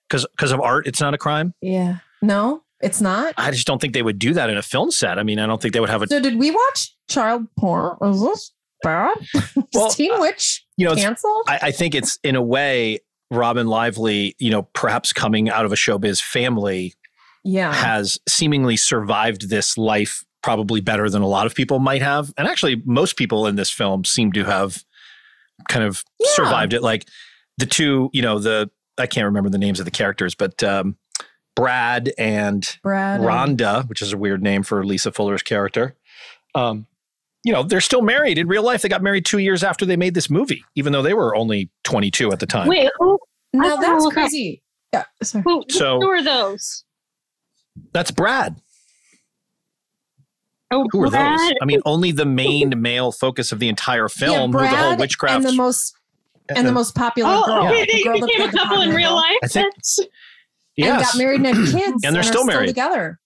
Because 0.09 0.25
because 0.35 0.51
of 0.51 0.59
art, 0.59 0.87
it's 0.87 0.99
not 0.99 1.13
a 1.13 1.17
crime. 1.17 1.53
Yeah. 1.61 1.97
No, 2.21 2.63
it's 2.81 2.99
not. 3.01 3.33
I 3.37 3.51
just 3.51 3.65
don't 3.67 3.79
think 3.79 3.93
they 3.93 4.01
would 4.03 4.19
do 4.19 4.33
that 4.33 4.49
in 4.49 4.57
a 4.57 4.61
film 4.61 4.91
set. 4.91 5.17
I 5.17 5.23
mean, 5.23 5.39
I 5.39 5.45
don't 5.45 5.61
think 5.61 5.73
they 5.73 5.79
would 5.79 5.89
have 5.89 6.01
a 6.01 6.07
So 6.07 6.19
did 6.19 6.37
we 6.37 6.51
watch 6.51 6.95
child 7.07 7.47
porn? 7.57 7.97
Is 8.03 8.21
this 8.21 8.51
bad? 8.83 9.15
Well, 9.73 9.89
Teen 9.89 10.11
Witch 10.19 10.65
you 10.77 10.85
know, 10.87 10.95
canceled? 10.95 11.43
I, 11.47 11.59
I 11.63 11.71
think 11.71 11.95
it's 11.95 12.17
in 12.23 12.35
a 12.35 12.41
way 12.41 12.99
Robin 13.31 13.67
Lively, 13.67 14.35
you 14.39 14.49
know, 14.51 14.63
perhaps 14.73 15.11
coming 15.13 15.49
out 15.49 15.65
of 15.65 15.71
a 15.71 15.75
showbiz 15.75 16.21
family, 16.21 16.93
Yeah. 17.45 17.71
has 17.73 18.17
seemingly 18.27 18.75
survived 18.75 19.49
this 19.49 19.77
life 19.77 20.23
probably 20.43 20.81
better 20.81 21.09
than 21.09 21.21
a 21.21 21.27
lot 21.27 21.45
of 21.45 21.55
people 21.55 21.79
might 21.79 22.01
have. 22.01 22.33
And 22.37 22.47
actually, 22.47 22.81
most 22.85 23.15
people 23.15 23.47
in 23.47 23.55
this 23.55 23.69
film 23.69 24.03
seem 24.03 24.31
to 24.33 24.43
have 24.43 24.83
kind 25.69 25.85
of 25.85 26.03
Yeah. 26.19 26.29
survived 26.33 26.73
it. 26.73 26.81
Like 26.83 27.05
the 27.57 27.65
two, 27.65 28.09
you 28.13 28.21
know, 28.21 28.39
the 28.39 28.69
I 28.97 29.07
can't 29.07 29.25
remember 29.25 29.49
the 29.49 29.57
names 29.57 29.79
of 29.79 29.85
the 29.85 29.91
characters, 29.91 30.35
but 30.35 30.63
um, 30.63 30.97
Brad 31.55 32.13
and 32.17 32.77
Brad. 32.81 33.19
and- 33.21 33.29
Rhonda, 33.29 33.87
which 33.89 34.01
is 34.01 34.13
a 34.13 34.17
weird 34.17 34.41
name 34.41 34.63
for 34.63 34.85
Lisa 34.85 35.11
Fuller's 35.11 35.41
character. 35.43 35.95
Um, 36.55 36.87
you 37.43 37.51
know, 37.53 37.61
they're 37.63 37.81
still 37.81 38.01
married 38.01 38.37
in 38.37 38.47
real 38.47 38.63
life. 38.63 38.81
They 38.81 38.89
got 38.89 39.03
married 39.03 39.25
two 39.25 39.37
years 39.39 39.63
after 39.63 39.85
they 39.85 39.97
made 39.97 40.13
this 40.13 40.29
movie, 40.29 40.63
even 40.75 40.93
though 40.93 41.01
they 41.01 41.13
were 41.13 41.35
only 41.35 41.69
22 41.83 42.31
at 42.31 42.39
the 42.39 42.45
time. 42.47 42.67
Wait, 42.69 42.89
who, 42.97 43.19
No, 43.53 43.75
I 43.77 43.81
that's 43.81 44.07
crazy. 44.13 44.63
Yeah. 44.93 45.03
Sorry. 45.21 45.43
who, 45.45 45.63
So- 45.69 45.99
who 45.99 46.09
are 46.09 46.23
those? 46.23 46.84
That's 47.93 48.11
Brad. 48.11 48.55
Oh, 50.71 50.85
Who 50.91 51.03
are 51.03 51.09
Brad. 51.09 51.39
those? 51.39 51.53
I 51.61 51.65
mean, 51.65 51.81
only 51.85 52.11
the 52.11 52.25
main 52.25 52.81
male 52.81 53.11
focus 53.11 53.51
of 53.51 53.59
the 53.59 53.69
entire 53.69 54.09
film, 54.09 54.51
who 54.51 54.59
the 54.59 54.67
whole 54.67 54.77
Brad 54.89 54.99
witchcraft. 54.99 55.35
and 55.35 55.45
the 55.45 55.53
most 55.53 55.95
and 56.49 56.67
the 56.67 56.71
most 56.71 56.93
popular 56.95 57.29
Oh, 57.33 57.45
girl. 57.45 57.65
okay, 57.67 57.85
the 57.85 57.91
they 57.93 58.03
girl 58.03 58.19
that 58.19 58.27
became 58.27 58.49
a 58.49 58.51
couple 58.51 58.81
in 58.81 58.89
real 58.91 59.15
life. 59.15 59.37
I 59.43 59.47
think- 59.47 59.73
That's- 59.73 59.99
And 60.77 60.87
yes. 60.87 61.13
got 61.13 61.17
married 61.17 61.39
and 61.39 61.45
had 61.55 61.55
kids. 61.81 62.03
And 62.03 62.13
they're 62.13 62.19
are 62.19 62.23
still 62.23 62.43
married. 62.43 62.67
together. 62.67 63.17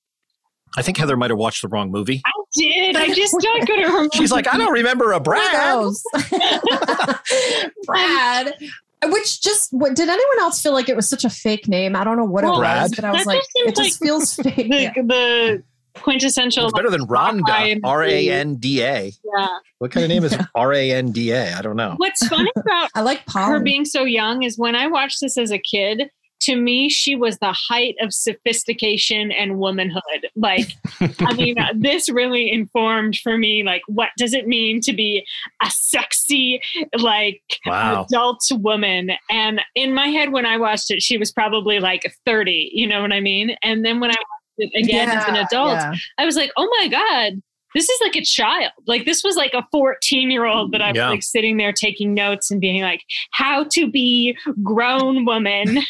I 0.78 0.84
think 0.84 0.98
Heather 0.98 1.18
might 1.18 1.32
have 1.32 1.40
watched 1.40 1.64
the 1.64 1.68
wrong 1.68 1.90
movie. 1.90 2.22
I 2.24 2.32
did. 2.56 2.96
I 2.96 3.12
just 3.12 3.36
don't 3.42 3.68
go 3.68 3.76
to 3.76 3.84
remember. 3.86 4.10
She's 4.14 4.32
like, 4.32 4.48
I 4.48 4.56
don't 4.58 4.72
remember 4.72 5.14
a 5.14 5.20
Brad. 5.20 5.74
those. 5.74 6.04
Brad. 7.86 8.54
Which 9.06 9.42
just 9.42 9.72
what 9.72 9.96
did 9.96 10.10
anyone 10.10 10.40
else 10.40 10.62
feel 10.62 10.74
like 10.74 10.90
it 10.90 10.96
was 10.96 11.10
such 11.10 11.24
a 11.24 11.30
fake 11.30 11.68
name? 11.68 11.96
I 11.96 12.04
don't 12.04 12.18
know 12.18 12.26
what 12.26 12.44
Well, 12.44 12.56
it 12.56 12.60
Brad? 12.60 12.82
was, 12.84 12.92
but 12.96 13.06
I 13.06 13.12
was 13.12 13.20
That 13.24 13.28
like, 13.28 13.40
just 13.40 13.52
it 13.56 13.76
just 13.76 14.02
like 14.02 14.08
feels 14.08 14.36
fake. 14.44 14.56
the, 14.70 14.78
Yeah. 14.78 14.92
the 14.96 15.64
quintessential. 15.96 16.66
It's 16.66 16.74
better 16.74 16.90
than 16.90 17.08
Rhonda. 17.08 17.80
R 17.84 18.04
A 18.04 18.30
N 18.30 18.56
D 18.56 18.82
A. 18.84 19.12
Yeah. 19.38 19.48
What 19.80 19.92
kind 19.92 20.04
of 20.04 20.10
name 20.10 20.24
is 20.24 20.36
R 20.56 20.74
A 20.74 20.92
N 20.92 21.12
D 21.12 21.32
A? 21.32 21.54
I 21.58 21.62
don't 21.62 21.76
know. 21.78 21.94
What's 21.98 22.28
funny 22.28 22.52
about 22.58 22.90
I 22.96 23.02
like 23.02 23.20
her 23.20 23.24
Polly. 23.28 23.64
being 23.64 23.86
so 23.86 24.04
young 24.04 24.44
is 24.44 24.58
when 24.58 24.76
I 24.76 24.88
watched 24.88 25.22
this 25.22 25.38
as 25.38 25.52
a 25.52 25.60
kid, 25.60 26.10
to 26.42 26.56
me, 26.56 26.90
she 26.90 27.16
was 27.16 27.38
the 27.40 27.54
height 27.54 27.96
of 28.02 28.14
sophistication 28.14 29.32
and 29.32 29.58
womanhood. 29.60 30.02
Like, 30.36 30.74
I 31.02 31.34
mean, 31.34 31.56
this 31.76 32.10
really 32.10 32.52
informed 32.52 33.18
for 33.18 33.38
me, 33.38 33.64
like, 33.64 33.82
what 33.88 34.10
does 34.18 34.34
it 34.34 34.48
mean 34.48 34.82
to 34.82 34.94
be 34.94 35.26
a 35.62 35.70
sexy, 35.70 36.62
like, 36.98 37.42
Wow. 37.66 38.06
adult 38.10 38.42
woman? 38.52 39.12
And 39.30 39.62
in 39.76 39.94
my 39.94 40.08
head, 40.08 40.32
when 40.32 40.46
I 40.46 40.58
watched 40.58 40.92
it, 40.92 41.02
she 41.02 41.18
was 41.18 41.32
probably 41.32 41.80
like 41.80 42.12
30, 42.26 42.72
you 42.74 42.88
know 42.88 43.02
what 43.02 43.12
I 43.14 43.20
mean? 43.20 43.56
And 43.64 43.84
then 43.86 44.00
when 44.00 44.12
I 44.12 44.16
watched 44.16 44.72
it 44.74 44.84
again 44.84 45.10
as 45.10 45.26
an 45.26 45.36
adult, 45.36 45.80
yeah. 45.80 45.94
I 46.18 46.26
was 46.26 46.36
like, 46.36 46.52
oh 46.58 46.68
my 46.82 46.88
God, 46.88 47.42
this 47.76 47.88
is 47.88 48.00
like 48.02 48.16
a 48.16 48.24
child. 48.24 48.72
Like 48.88 49.06
this 49.06 49.24
was 49.24 49.36
like 49.36 49.54
a 49.54 49.64
14 49.72 50.32
year 50.32 50.46
old 50.46 50.72
that 50.72 50.82
I 50.82 50.88
was 50.90 50.96
Yeah. 50.98 51.10
like 51.10 51.22
sitting 51.24 51.58
there 51.58 51.72
taking 51.72 52.14
notes 52.14 52.50
and 52.50 52.60
being 52.60 52.82
like, 52.82 53.04
how 53.32 53.64
to 53.72 53.90
be 53.92 54.36
grown 54.64 55.26
woman. 55.26 55.78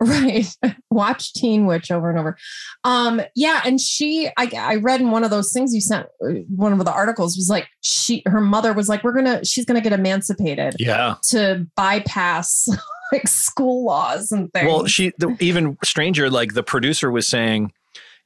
Right. 0.04 0.46
Watch 0.90 1.32
Teen 1.34 1.66
Witch 1.66 1.90
over 1.90 2.10
and 2.10 2.18
over. 2.18 2.36
Um, 2.82 3.22
yeah, 3.34 3.62
and 3.64 3.80
she 3.80 4.28
I, 4.36 4.50
I 4.56 4.74
read 4.76 5.00
in 5.00 5.10
one 5.10 5.24
of 5.24 5.30
those 5.30 5.52
things 5.52 5.72
you 5.72 5.80
sent 5.80 6.06
one 6.54 6.72
of 6.72 6.84
the 6.84 6.92
articles 6.92 7.36
was 7.36 7.48
like 7.48 7.68
she 7.80 8.22
her 8.26 8.40
mother 8.40 8.72
was 8.72 8.88
like, 8.88 9.02
We're 9.04 9.12
gonna 9.12 9.44
she's 9.44 9.64
gonna 9.64 9.80
get 9.80 9.92
emancipated 9.92 10.74
Yeah. 10.78 11.14
to 11.28 11.66
bypass 11.76 12.68
like 13.12 13.28
school 13.28 13.84
laws 13.84 14.30
and 14.32 14.52
things. 14.52 14.66
Well, 14.66 14.86
she 14.86 15.12
the, 15.18 15.36
even 15.40 15.78
stranger. 15.84 16.28
Like 16.28 16.54
the 16.54 16.62
producer 16.64 17.10
was 17.10 17.26
saying, 17.28 17.72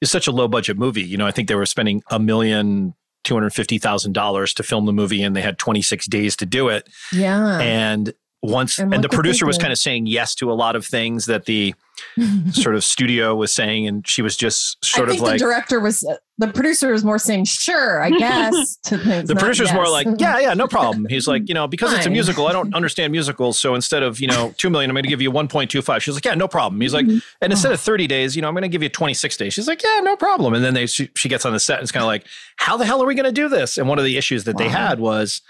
it's 0.00 0.10
such 0.10 0.26
a 0.26 0.32
low 0.32 0.48
budget 0.48 0.78
movie. 0.78 1.02
You 1.02 1.16
know, 1.18 1.26
I 1.26 1.30
think 1.32 1.48
they 1.48 1.54
were 1.54 1.66
spending 1.66 2.02
a 2.10 2.18
million 2.18 2.94
two 3.24 3.34
hundred 3.34 3.52
fifty 3.52 3.78
thousand 3.78 4.14
dollars 4.14 4.54
to 4.54 4.62
film 4.62 4.86
the 4.86 4.92
movie, 4.92 5.22
and 5.22 5.36
they 5.36 5.42
had 5.42 5.58
twenty 5.58 5.82
six 5.82 6.06
days 6.06 6.34
to 6.36 6.46
do 6.46 6.68
it. 6.68 6.88
yeah. 7.12 7.58
And 7.60 8.14
once, 8.42 8.78
And 8.78 8.94
and, 8.94 9.02
the 9.02 9.08
look 9.08 9.10
what 9.10 9.10
they 9.10 9.16
producer 9.16 9.46
was 9.46 9.58
kind 9.58 9.72
of 9.72 9.78
saying 9.78 10.06
yes 10.06 10.34
to 10.36 10.50
a 10.50 10.54
lot 10.54 10.76
of 10.76 10.86
things 10.86 11.26
that 11.26 11.46
the 11.46 11.74
sort 12.52 12.76
of 12.76 12.84
studio 12.84 13.34
was 13.34 13.52
saying, 13.52 13.88
and 13.88 14.06
she 14.06 14.22
was 14.22 14.36
just 14.36 14.82
sort 14.84 15.08
I 15.08 15.14
of 15.14 15.20
like 15.20 15.32
the 15.32 15.38
director 15.38 15.80
was 15.80 16.04
uh, 16.04 16.16
the 16.38 16.46
producer 16.46 16.92
was 16.92 17.04
more 17.04 17.18
saying, 17.18 17.46
sure, 17.46 18.00
I 18.00 18.10
guess 18.18 18.76
the 18.90 19.24
not 19.28 19.38
producer's 19.38 19.72
more 19.72 19.88
like, 19.88 20.06
yeah, 20.18 20.38
yeah, 20.38 20.54
no 20.54 20.68
problem. 20.68 21.06
He's 21.08 21.26
like, 21.26 21.48
you 21.48 21.54
know, 21.54 21.66
because 21.66 21.92
it's 21.92 22.06
a 22.06 22.10
musical, 22.10 22.46
I 22.46 22.52
don't 22.52 22.72
understand 22.74 23.10
musicals. 23.10 23.58
So 23.58 23.74
instead 23.74 24.04
of, 24.04 24.20
you 24.20 24.28
know, 24.28 24.54
2 24.58 24.70
million, 24.70 24.88
I'm 24.88 24.94
going 24.94 25.02
to 25.02 25.08
give 25.08 25.20
you 25.20 25.32
1.25. 25.32 26.00
She's 26.00 26.14
like, 26.14 26.24
yeah, 26.24 26.34
no 26.34 26.46
problem. 26.46 26.80
He's 26.80 26.94
like, 26.94 27.06
Mm-hmm. 27.08 27.18
and 27.40 27.52
instead 27.52 27.72
of 27.72 27.80
30 27.80 28.06
days, 28.06 28.36
you 28.36 28.42
know, 28.42 28.48
I'm 28.48 28.54
going 28.54 28.62
to 28.62 28.68
give 28.68 28.82
you 28.82 28.88
26 28.88 29.36
days. 29.36 29.54
She's 29.54 29.66
like, 29.66 29.82
yeah, 29.82 30.00
no 30.02 30.14
problem. 30.14 30.52
And 30.54 30.62
then 30.64 30.74
they, 30.74 30.86
she, 30.86 31.08
she 31.16 31.28
gets 31.28 31.44
on 31.46 31.52
the 31.52 31.60
set 31.60 31.78
and 31.78 31.84
it's 31.84 31.92
kind 31.92 32.02
of 32.02 32.06
like, 32.06 32.26
how 32.56 32.76
the 32.76 32.84
hell 32.84 33.02
are 33.02 33.06
we 33.06 33.14
going 33.14 33.24
to 33.24 33.32
do 33.32 33.48
this? 33.48 33.78
And 33.78 33.88
one 33.88 33.98
of 33.98 34.04
the 34.04 34.16
issues 34.16 34.44
that 34.44 34.58
they 34.58 34.68
had 34.68 35.00
was 35.00 35.40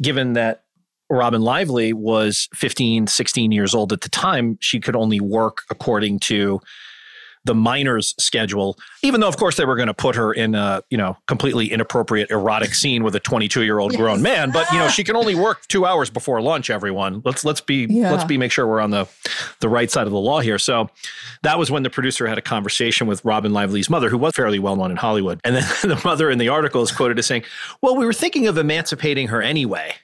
given 0.00 0.32
that 0.34 0.62
Robin 1.10 1.40
Lively 1.40 1.92
was 1.92 2.48
15, 2.54 3.06
16 3.06 3.52
years 3.52 3.74
old 3.74 3.92
at 3.92 4.02
the 4.02 4.08
time, 4.08 4.58
she 4.60 4.80
could 4.80 4.96
only 4.96 5.20
work 5.20 5.62
according 5.70 6.18
to 6.20 6.60
the 7.44 7.54
minors 7.54 8.14
schedule, 8.18 8.76
even 9.02 9.20
though 9.20 9.28
of 9.28 9.38
course 9.38 9.56
they 9.56 9.64
were 9.64 9.76
going 9.76 9.86
to 9.86 9.94
put 9.94 10.14
her 10.16 10.34
in 10.34 10.54
a, 10.54 10.82
you 10.90 10.98
know, 10.98 11.16
completely 11.28 11.72
inappropriate 11.72 12.30
erotic 12.30 12.74
scene 12.74 13.02
with 13.04 13.14
a 13.14 13.20
22 13.20 13.62
year 13.62 13.78
old 13.78 13.94
grown 13.96 14.20
man. 14.20 14.50
But, 14.50 14.70
you 14.70 14.78
know, 14.78 14.88
she 14.88 15.02
can 15.02 15.16
only 15.16 15.34
work 15.46 15.66
two 15.68 15.86
hours 15.86 16.10
before 16.10 16.42
lunch, 16.42 16.68
everyone. 16.68 17.22
Let's, 17.24 17.46
let's 17.46 17.62
be, 17.62 17.86
Yeah. 17.88 18.10
let's 18.10 18.24
be, 18.24 18.36
make 18.36 18.52
sure 18.52 18.66
we're 18.66 18.80
on 18.80 18.90
the, 18.90 19.08
the 19.60 19.68
right 19.68 19.90
side 19.90 20.06
of 20.06 20.12
the 20.12 20.18
law 20.18 20.40
here. 20.40 20.58
So 20.58 20.90
that 21.42 21.58
was 21.58 21.70
when 21.70 21.84
the 21.84 21.90
producer 21.90 22.26
had 22.26 22.36
a 22.36 22.42
conversation 22.42 23.06
with 23.06 23.24
Robin 23.24 23.52
Lively's 23.54 23.88
mother, 23.88 24.10
who 24.10 24.18
was 24.18 24.34
fairly 24.34 24.58
well 24.58 24.76
known 24.76 24.90
in 24.90 24.98
Hollywood. 24.98 25.40
And 25.42 25.56
then 25.56 25.64
the 25.82 26.00
mother 26.04 26.30
in 26.30 26.36
the 26.38 26.48
article 26.50 26.82
is 26.82 26.92
quoted 26.92 27.18
as 27.18 27.24
saying, 27.24 27.44
well, 27.80 27.96
we 27.96 28.04
were 28.04 28.12
thinking 28.12 28.46
of 28.48 28.58
emancipating 28.58 29.28
her 29.28 29.40
anyway. 29.40 29.94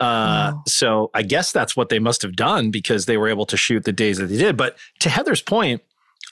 Uh, 0.00 0.52
Wow. 0.54 0.62
So 0.66 1.10
I 1.14 1.22
guess 1.22 1.52
that's 1.52 1.76
what 1.76 1.88
they 1.88 1.98
must 1.98 2.22
have 2.22 2.34
done 2.36 2.70
because 2.70 3.06
they 3.06 3.16
were 3.16 3.28
able 3.28 3.46
to 3.46 3.56
shoot 3.56 3.84
the 3.84 3.92
days 3.92 4.18
that 4.18 4.26
they 4.26 4.36
did. 4.38 4.56
But 4.56 4.76
to 5.00 5.08
Heather's 5.10 5.42
point, 5.42 5.82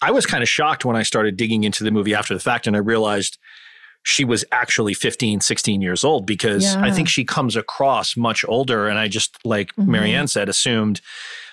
I 0.03 0.11
was 0.11 0.27
kind 0.27 0.43
of 0.43 0.49
shocked 0.49 0.85
when 0.85 0.97
I 0.97 1.03
started 1.03 1.37
digging 1.37 1.65
into 1.65 1.85
the 1.85 1.91
movie 1.91 2.15
after 2.15 2.33
the 2.35 2.41
fact 2.41 2.67
and 2.67 2.75
I 2.75 2.79
realized 2.81 3.39
she 4.03 4.25
was 4.25 4.45
actually 4.51 4.95
15, 4.95 5.41
16 5.43 5.83
years 5.83 6.05
old 6.05 6.25
because 6.27 6.65
I 6.75 6.91
think 6.91 7.07
she 7.09 7.23
comes 7.25 7.55
across 7.55 8.17
much 8.17 8.45
older. 8.49 8.89
And 8.89 8.99
I 8.99 9.09
just, 9.09 9.37
like 9.45 9.75
Mhm. 9.77 9.89
Marianne 9.89 10.27
said, 10.27 10.49
assumed 10.49 11.03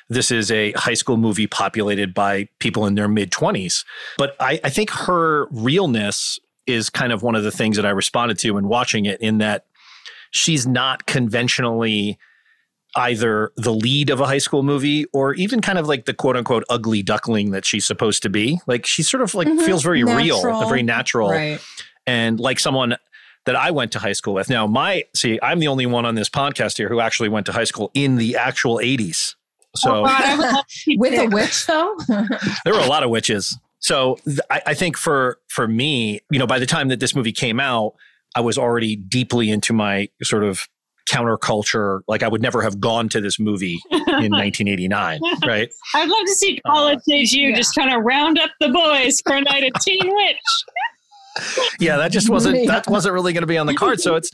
this 0.10 0.32
is 0.32 0.50
a 0.50 0.72
high 0.72 0.94
school 0.94 1.18
movie 1.18 1.48
populated 1.48 2.14
by 2.14 2.48
people 2.60 2.86
in 2.86 2.96
their 2.96 3.10
mid 3.10 3.32
20s. 3.32 3.84
But 4.18 4.38
I, 4.40 4.62
I 4.64 4.70
think 4.70 4.90
her 4.92 5.48
realness 5.52 6.40
is 6.66 6.90
kind 6.90 7.12
of 7.12 7.22
one 7.22 7.36
of 7.36 7.44
the 7.44 7.52
things 7.52 7.76
that 7.76 7.86
I 7.86 7.90
responded 7.90 8.40
to 8.40 8.58
in 8.58 8.70
watching 8.70 9.06
it, 9.06 9.20
in 9.20 9.40
that 9.40 9.66
she's 10.32 10.66
not 10.68 11.06
conventionally 11.06 12.18
either 12.96 13.52
the 13.58 13.74
lead 13.74 14.10
of 14.10 14.20
a 14.22 14.26
high 14.26 14.38
school 14.38 14.64
movie 14.64 15.06
or 15.14 15.34
even 15.36 15.62
kind 15.62 15.78
of 15.78 15.88
like 15.88 16.06
the 16.06 16.14
quote 16.14 16.36
unquote 16.36 16.64
ugly 16.70 17.04
duckling 17.04 17.52
that 17.52 17.66
she's 17.66 17.86
supposed 17.86 18.24
to 18.24 18.30
be. 18.30 18.60
Like 18.66 18.86
she 18.86 19.04
sort 19.04 19.22
of 19.22 19.36
like 19.36 19.48
Mhm. 19.48 19.64
feels 19.66 19.84
very 19.84 20.04
real, 20.04 20.42
very 20.68 20.84
natural, 20.84 21.30
right. 21.30 21.60
and 22.08 22.40
like 22.40 22.60
someone 22.60 22.96
that 23.46 23.56
I 23.56 23.72
went 23.72 23.92
to 23.94 24.00
high 24.00 24.14
school 24.14 24.34
with. 24.34 24.50
Now, 24.50 24.66
my 24.68 25.04
see, 25.16 25.38
I'm 25.44 25.60
the 25.60 25.68
only 25.68 25.86
one 25.86 26.06
on 26.06 26.16
this 26.16 26.30
podcast 26.30 26.78
here 26.78 26.90
who 26.90 27.00
actually 27.00 27.30
went 27.30 27.46
to 27.46 27.52
high 27.52 27.66
school 27.66 27.92
in 27.94 28.16
the 28.16 28.36
actual 28.36 28.78
80s. 28.80 29.36
So 29.76 30.00
Oh, 30.00 30.06
God, 30.06 30.22
I 30.24 30.36
would 30.36 30.42
love 30.54 30.68
to 30.68 30.74
see 30.76 30.98
With 31.00 31.14
a 31.14 31.28
witch 31.28 31.66
though? 31.68 31.96
there 32.66 32.74
were 32.74 32.80
a 32.80 32.88
lot 32.88 33.04
of 33.04 33.10
witches. 33.12 33.58
So 33.80 34.18
th- 34.26 34.40
I, 34.50 34.62
I 34.68 34.74
think 34.74 34.98
for 34.98 35.38
for 35.50 35.68
me, 35.68 36.22
you 36.32 36.40
know, 36.40 36.48
by 36.48 36.58
the 36.58 36.66
time 36.66 36.88
that 36.88 37.00
this 37.00 37.14
movie 37.14 37.32
came 37.34 37.60
out, 37.60 37.94
I 38.38 38.40
was 38.40 38.56
already 38.60 38.96
deeply 38.96 39.50
into 39.50 39.74
my 39.74 40.10
sort 40.22 40.44
of 40.44 40.68
counterculture. 41.10 42.02
Like 42.08 42.22
I 42.22 42.28
would 42.28 42.42
never 42.44 42.62
have 42.62 42.80
gone 42.80 43.10
to 43.10 43.20
this 43.20 43.40
movie 43.40 43.80
in 43.92 43.98
1989, 44.32 45.20
right? 45.44 45.68
I'd 45.96 46.08
love 46.08 46.26
to 46.26 46.34
see 46.36 46.60
college 46.68 47.00
age 47.12 47.32
you 47.34 47.50
yeah. 47.50 47.56
just 47.56 47.74
kind 47.74 47.92
of 47.92 48.04
round 48.04 48.38
up 48.38 48.52
the 48.60 48.70
boys 48.70 49.22
for 49.26 49.36
a 49.38 49.42
night 49.42 49.64
of 49.64 49.82
Teen 49.82 50.00
Witch. 50.06 50.38
Yeah, 51.80 51.98
that 51.98 52.12
just 52.12 52.30
wasn't 52.30 52.58
Yeah. 52.64 52.68
that 52.72 52.88
wasn't 52.88 53.14
really 53.14 53.34
going 53.34 53.42
to 53.42 53.48
be 53.48 53.58
on 53.58 53.66
the 53.66 53.74
card. 53.74 54.00
So 54.02 54.16
it's 54.16 54.30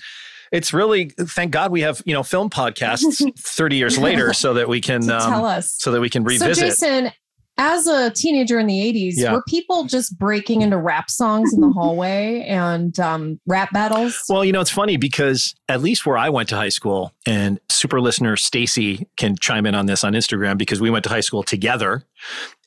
it's 0.51 0.73
really 0.73 1.11
thank 1.17 1.51
God 1.51 1.71
we 1.71 1.79
have 1.81 2.01
you 2.05 2.13
know 2.13 2.23
film 2.23 2.49
podcasts 2.49 3.21
30 3.39 3.75
years 3.77 3.97
later 3.97 4.33
so 4.33 4.53
that 4.55 4.67
we 4.67 4.81
can 4.81 4.99
to 5.01 5.07
tell 5.07 5.33
um, 5.33 5.43
us. 5.45 5.75
so 5.79 5.93
that 5.93 6.01
we 6.01 6.09
can 6.09 6.23
So 6.23 6.45
revisit. 6.45 6.57
Jason, 6.65 7.11
as 7.57 7.85
a 7.85 8.09
teenager 8.09 8.57
in 8.57 8.65
the 8.67 8.79
80s, 8.79 9.13
Yeah. 9.15 9.33
were 9.33 9.43
people 9.47 9.83
just 9.85 10.17
breaking 10.17 10.61
into 10.63 10.77
rap 10.77 11.09
songs 11.09 11.53
in 11.53 11.61
the 11.61 11.69
hallway 11.73 12.43
and 12.47 12.99
um, 12.99 13.39
rap 13.45 13.71
battles? 13.71 14.23
Well, 14.27 14.43
you 14.43 14.51
know, 14.51 14.61
it's 14.61 14.71
funny 14.71 14.97
because 14.97 15.53
at 15.69 15.81
least 15.81 16.05
where 16.05 16.17
I 16.17 16.29
went 16.29 16.49
to 16.49 16.55
high 16.55 16.69
school, 16.69 17.13
and 17.27 17.59
super 17.69 18.01
listener 18.01 18.35
Stacy 18.37 19.07
can 19.17 19.35
chime 19.37 19.65
in 19.65 19.75
on 19.75 19.85
this 19.85 20.03
on 20.03 20.13
Instagram 20.13 20.57
because 20.57 20.81
we 20.81 20.89
went 20.89 21.03
to 21.03 21.09
high 21.09 21.19
school 21.21 21.43
together, 21.43 22.03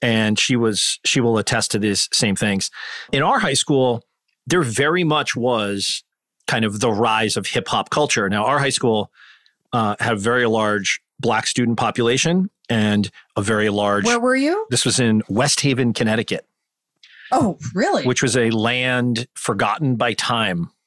and 0.03 0.39
she 0.39 0.55
was 0.57 1.01
she 1.05 1.21
will 1.21 1.39
attest 1.39 1.73
to 1.73 1.79
these 1.79 2.09
same 2.13 2.37
things. 2.37 2.71
In 3.13 3.23
our 3.23 3.41
high 3.41 3.55
school, 3.55 4.05
there 4.47 4.63
very 4.63 5.03
much 5.03 5.35
was 5.35 6.05
kind 6.47 6.65
of 6.65 6.79
the 6.79 6.93
rise 6.93 7.37
of 7.37 7.47
hip 7.49 7.67
hop 7.67 7.91
culture. 7.91 8.29
Now, 8.29 8.45
our 8.45 8.61
high 8.61 8.69
school 8.71 9.11
uh, 9.73 9.97
had 9.99 10.13
a 10.13 10.17
very 10.17 10.47
large 10.47 11.01
black 11.21 11.47
student 11.47 11.79
population 11.79 12.51
and 12.69 13.11
a 13.37 13.43
very 13.43 13.69
large. 13.69 14.05
Where 14.05 14.21
were 14.21 14.37
you? 14.37 14.67
this 14.71 14.85
was 14.85 14.99
in 15.01 15.23
West 15.29 15.61
Haven, 15.61 15.93
Connecticut. 15.93 16.47
Oh, 17.33 17.59
really? 17.75 18.05
which 18.05 18.23
was 18.23 18.37
a 18.37 18.51
land 18.51 19.27
forgotten 19.35 19.97
by 19.97 20.15
time. 20.15 20.71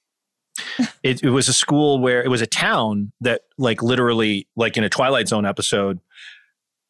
It, 1.01 1.23
it 1.23 1.29
was 1.29 1.47
a 1.47 1.53
school 1.53 1.99
where 1.99 2.21
it 2.21 2.27
was 2.27 2.41
a 2.41 2.47
town 2.47 3.13
that, 3.21 3.43
like, 3.57 3.81
literally, 3.81 4.47
like 4.57 4.75
in 4.75 4.83
a 4.83 4.89
Twilight 4.89 5.29
Zone 5.29 5.45
episode, 5.45 5.99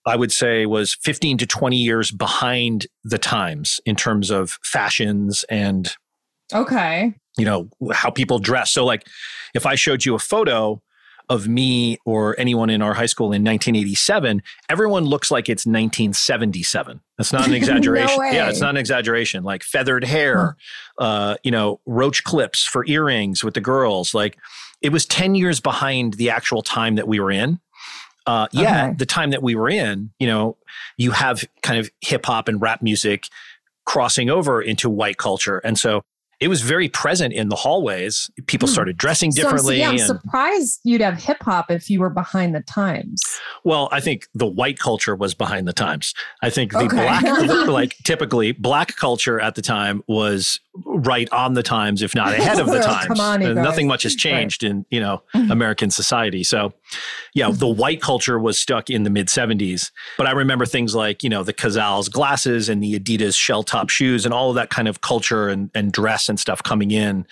I 0.05 0.15
would 0.15 0.31
say 0.31 0.65
was 0.65 0.95
15 0.95 1.37
to 1.39 1.45
20 1.45 1.77
years 1.77 2.09
behind 2.09 2.87
the 3.03 3.19
times 3.19 3.79
in 3.85 3.95
terms 3.95 4.31
of 4.31 4.57
fashions 4.63 5.45
and, 5.49 5.95
okay. 6.51 7.13
you 7.37 7.45
know, 7.45 7.69
how 7.93 8.09
people 8.09 8.39
dress. 8.39 8.71
So, 8.71 8.83
like, 8.85 9.07
if 9.53 9.67
I 9.67 9.75
showed 9.75 10.03
you 10.05 10.15
a 10.15 10.19
photo 10.19 10.81
of 11.29 11.47
me 11.47 11.97
or 12.05 12.35
anyone 12.39 12.69
in 12.71 12.81
our 12.81 12.93
high 12.95 13.05
school 13.05 13.27
in 13.27 13.43
1987, 13.43 14.41
everyone 14.67 15.05
looks 15.05 15.29
like 15.29 15.47
it's 15.47 15.65
1977. 15.65 17.01
That's 17.17 17.31
not 17.31 17.45
an 17.45 17.51
No 17.51 17.57
exaggeration. 17.57 18.19
way. 18.19 18.31
yeah, 18.33 18.49
it's 18.49 18.59
not 18.61 18.71
an 18.71 18.77
exaggeration. 18.77 19.43
Like 19.43 19.63
feathered 19.63 20.03
hair, 20.03 20.57
uh, 20.97 21.35
you 21.43 21.51
know, 21.51 21.79
roach 21.85 22.23
clips 22.23 22.65
for 22.65 22.85
earrings 22.87 23.43
with 23.43 23.53
the 23.53 23.61
girls. 23.61 24.13
Like 24.13 24.37
it 24.81 24.91
was 24.91 25.05
10 25.05 25.35
years 25.35 25.59
behind 25.59 26.15
the 26.15 26.29
actual 26.31 26.61
time 26.63 26.95
that 26.95 27.07
we 27.07 27.19
were 27.19 27.31
in. 27.31 27.59
Uh, 28.25 28.47
yeah, 28.51 28.85
Okay. 28.87 28.95
the 28.97 29.05
time 29.05 29.31
that 29.31 29.41
we 29.41 29.55
were 29.55 29.69
in, 29.69 30.11
you 30.19 30.27
know, 30.27 30.57
you 30.97 31.11
have 31.11 31.43
kind 31.63 31.79
of 31.79 31.89
hip 32.01 32.25
hop 32.25 32.47
and 32.47 32.61
rap 32.61 32.81
music 32.81 33.27
crossing 33.85 34.29
over 34.29 34.61
into 34.61 34.89
white 34.89 35.17
culture. 35.17 35.57
And 35.59 35.77
so 35.79 36.03
it 36.39 36.47
was 36.47 36.61
very 36.61 36.87
present 36.87 37.33
in 37.33 37.49
the 37.49 37.55
hallways. 37.55 38.29
People 38.47 38.67
Hmm. 38.67 38.73
started 38.73 38.97
dressing 38.97 39.31
So, 39.31 39.41
differently. 39.43 39.79
yeah, 39.79 39.87
I'm 39.89 39.95
and- 39.95 40.01
surprised 40.05 40.79
you'd 40.83 41.01
have 41.01 41.21
hip 41.21 41.37
hop 41.41 41.69
if 41.69 41.89
you 41.89 41.99
were 41.99 42.09
behind 42.09 42.55
the 42.55 42.61
times. 42.61 43.21
Well, 43.65 43.89
I 43.91 43.99
think 43.99 44.27
the 44.33 44.47
white 44.47 44.79
culture 44.79 45.15
was 45.15 45.33
behind 45.33 45.67
the 45.67 45.73
times. 45.73 46.13
I 46.41 46.49
think 46.49 46.71
the 46.71 46.79
Okay. 46.79 46.95
black, 46.95 47.23
like 47.67 47.97
typically 48.05 48.53
black 48.53 48.95
culture 48.95 49.39
at 49.39 49.55
the 49.55 49.61
time 49.61 50.01
was 50.07 50.59
right 50.85 51.29
on 51.31 51.53
the 51.53 51.63
times, 51.63 52.01
if 52.01 52.15
not 52.15 52.33
ahead 52.33 52.59
of 52.59 52.67
the 52.67 52.79
times. 52.83 53.19
on, 53.19 53.41
you 53.41 53.47
And 53.47 53.55
guys. 53.55 53.63
Nothing 53.63 53.87
much 53.87 54.03
has 54.03 54.15
changed 54.15 54.63
in 54.63 54.85
you 54.89 54.99
know 54.99 55.21
American 55.33 55.91
society. 55.91 56.43
So, 56.43 56.73
yeah, 57.33 57.49
the 57.51 57.67
white 57.67 58.01
culture 58.01 58.39
was 58.39 58.57
stuck 58.59 58.89
in 58.89 59.03
the 59.03 59.09
mid 59.09 59.27
'70s. 59.27 59.91
But 60.17 60.27
I 60.27 60.31
remember 60.31 60.65
things 60.65 60.95
like 60.95 61.23
you 61.23 61.29
know 61.29 61.43
the 61.43 61.53
Cazals 61.53 62.11
glasses 62.11 62.69
and 62.69 62.83
the 62.83 62.99
Adidas 62.99 63.35
shell 63.35 63.63
top 63.63 63.89
shoes 63.89 64.25
and 64.25 64.33
all 64.33 64.49
of 64.49 64.55
that 64.55 64.69
kind 64.69 64.87
of 64.87 65.01
culture 65.01 65.47
and, 65.47 65.69
and 65.73 65.91
dress 65.91 66.29
and 66.29 66.39
stuff 66.39 66.63
coming 66.63 66.91
in. 66.91 67.25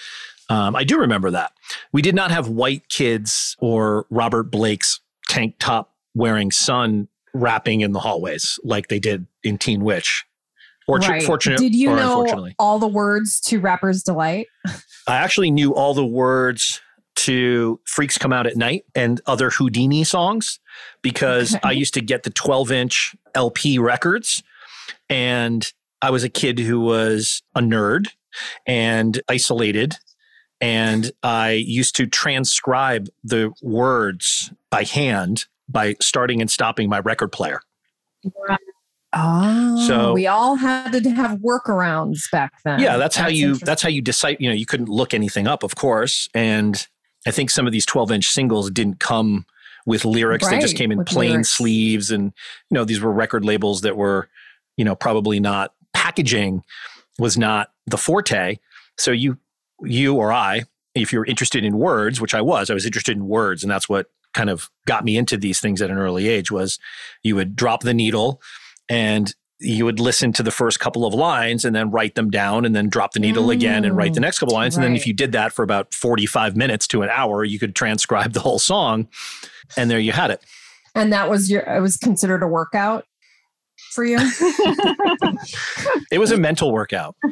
Um, 0.50 0.76
I 0.76 0.84
do 0.84 1.00
remember 1.00 1.30
that. 1.32 1.52
We 1.92 2.02
did 2.02 2.16
not 2.16 2.32
have 2.32 2.48
white 2.48 2.88
kids 2.90 3.56
or 3.60 4.06
Robert 4.10 4.44
Blake's 4.50 5.02
tank 5.28 5.56
top 5.60 5.94
wearing 6.16 6.52
son 6.52 7.10
rapping 7.34 7.82
in 7.82 7.92
the 7.92 8.00
hallways 8.00 8.58
like 8.64 8.88
they 8.88 9.00
did 9.00 9.28
in 9.44 9.58
Teen 9.58 9.84
Witch. 9.84 10.26
Fortu- 10.90 11.10
right. 11.10 11.24
Fortunate 11.24 11.58
Did 11.58 11.76
you 11.76 11.96
know 11.96 12.50
all 12.60 12.80
the 12.80 12.88
words 12.88 13.40
to 13.42 13.60
Rapper's 13.60 14.04
Delight? 14.04 14.48
I 15.08 15.16
actually 15.16 15.52
knew 15.52 15.74
all 15.74 15.94
the 15.94 16.06
words 16.06 16.82
to 17.18 17.80
Freaks 17.86 18.18
Come 18.18 18.32
Out 18.32 18.48
at 18.48 18.56
Night 18.56 18.86
and 18.96 19.20
other 19.26 19.50
Whodini 19.50 20.06
songs 20.06 20.60
because 21.02 21.56
Okay. 21.56 21.68
I 21.68 21.72
used 21.72 21.94
to 21.96 22.02
get 22.02 22.24
the 22.24 22.30
12 22.30 22.72
inch 22.72 23.16
LP 23.36 23.80
records. 23.80 24.44
And 25.10 25.70
I 26.02 26.12
was 26.12 26.24
a 26.24 26.30
kid 26.30 26.60
who 26.60 26.80
was 26.80 27.42
a 27.56 27.60
nerd 27.60 28.08
and 28.66 29.20
isolated. 29.28 29.96
And 30.62 31.12
I 31.24 31.52
used 31.52 31.96
to 31.98 32.08
transcribe 32.08 33.08
the 33.24 33.52
words 33.62 34.52
by 34.70 34.84
hand 34.84 35.46
by 35.68 35.96
starting 36.02 36.40
and 36.40 36.50
stopping 36.50 36.88
my 36.88 37.00
record 37.00 37.32
player. 37.32 37.62
Oh, 39.20 39.88
So- 39.88 40.14
we 40.14 40.28
all 40.28 40.56
had 40.56 40.92
to 40.92 41.10
have 41.12 41.40
workarounds 41.40 42.30
back 42.32 42.54
then. 42.64 42.80
yeah 42.80 42.98
that's, 42.98 43.16
how 43.16 43.28
you 43.28 43.56
that's 43.56 43.82
how 43.82 43.90
you 43.90 44.02
decide 44.02 44.38
you 44.40 44.48
know 44.48 44.56
you 44.56 44.66
couldn't 44.66 44.90
look 44.90 45.14
anything 45.14 45.48
up 45.48 45.64
of 45.64 45.76
course 45.76 46.30
and 46.34 46.88
i 47.26 47.32
think 47.32 47.50
some 47.50 47.66
of 47.66 47.72
these 47.72 47.86
12 47.86 48.12
inch 48.12 48.28
singles 48.28 48.70
didn't 48.70 49.00
come 49.00 49.46
with 49.86 50.06
lyrics 50.06 50.48
they 50.48 50.60
just 50.60 50.76
came 50.76 50.92
in 50.92 51.04
plain 51.06 51.32
lyrics. 51.32 51.50
sleeves 51.50 52.12
and 52.12 52.26
you 52.70 52.76
know 52.76 52.84
these 52.86 53.00
were 53.00 53.12
record 53.12 53.44
labels 53.44 53.82
that 53.82 53.98
were 53.98 54.30
you 54.76 54.86
know 54.86 54.96
probably 54.96 55.40
not 55.40 55.74
packaging 55.94 56.62
was 57.18 57.38
not 57.38 57.70
the 57.88 57.98
forte 57.98 58.58
so 58.98 59.12
you 59.12 59.38
you 59.84 60.14
or 60.16 60.32
i 60.32 60.64
if 60.94 61.12
you're 61.14 61.26
interested 61.26 61.64
in 61.64 61.78
words 61.78 62.20
which 62.22 62.36
i 62.36 62.42
was 62.42 62.70
i 62.70 62.74
was 62.74 62.86
interested 62.86 63.16
in 63.16 63.28
words 63.28 63.64
and 63.64 63.72
that's 63.72 63.88
what 63.90 64.08
kind 64.34 64.50
of 64.50 64.70
got 64.86 65.04
me 65.06 65.18
into 65.18 65.38
these 65.38 65.60
things 65.60 65.82
at 65.82 65.90
an 65.90 65.98
early 65.98 66.28
age 66.28 66.52
was 66.52 66.78
you 67.24 67.36
would 67.36 67.56
drop 67.56 67.82
the 67.82 67.94
needle 67.94 68.42
and 68.90 69.34
you 69.60 69.86
would 69.86 70.00
listen 70.00 70.32
to 70.34 70.44
the 70.44 70.52
first 70.52 70.80
couple 70.80 71.04
of 71.06 71.14
lines 71.16 71.66
and 71.66 71.76
then 71.76 71.90
write 71.90 72.14
them 72.14 72.30
down 72.30 72.64
and 72.64 72.76
then 72.76 72.90
drop 72.90 73.14
the 73.14 73.20
needle 73.20 73.50
again 73.50 73.84
and 73.86 73.98
write 73.98 74.14
the 74.14 74.20
Mm, 74.20 74.24
next 74.24 74.38
couple 74.40 74.54
lines. 74.54 74.76
And 74.76 74.84
then 74.84 74.96
if 74.96 75.08
you 75.08 75.14
did 75.14 75.32
that 75.32 75.52
for 75.52 75.64
about 75.64 75.96
45 75.96 76.56
minutes 76.56 76.86
to 76.90 77.02
an 77.02 77.10
hour, 77.10 77.44
you 77.44 77.58
could 77.58 77.76
transcribe 77.76 78.34
the 78.34 78.40
whole 78.40 78.60
song. 78.60 79.08
And 79.76 79.90
there 79.90 79.98
you 80.00 80.12
had 80.12 80.30
it. 80.30 80.44
and 80.94 81.12
that 81.12 81.28
was 81.30 81.50
your. 81.50 81.62
It 81.62 81.82
was 81.82 81.98
considered 81.98 82.44
a 82.44 82.48
workout 82.48 83.06
for 83.98 84.06
you. 84.06 84.20
It 86.12 86.20
was 86.20 86.32
a 86.32 86.38
mental 86.38 86.72
workout. 86.72 87.16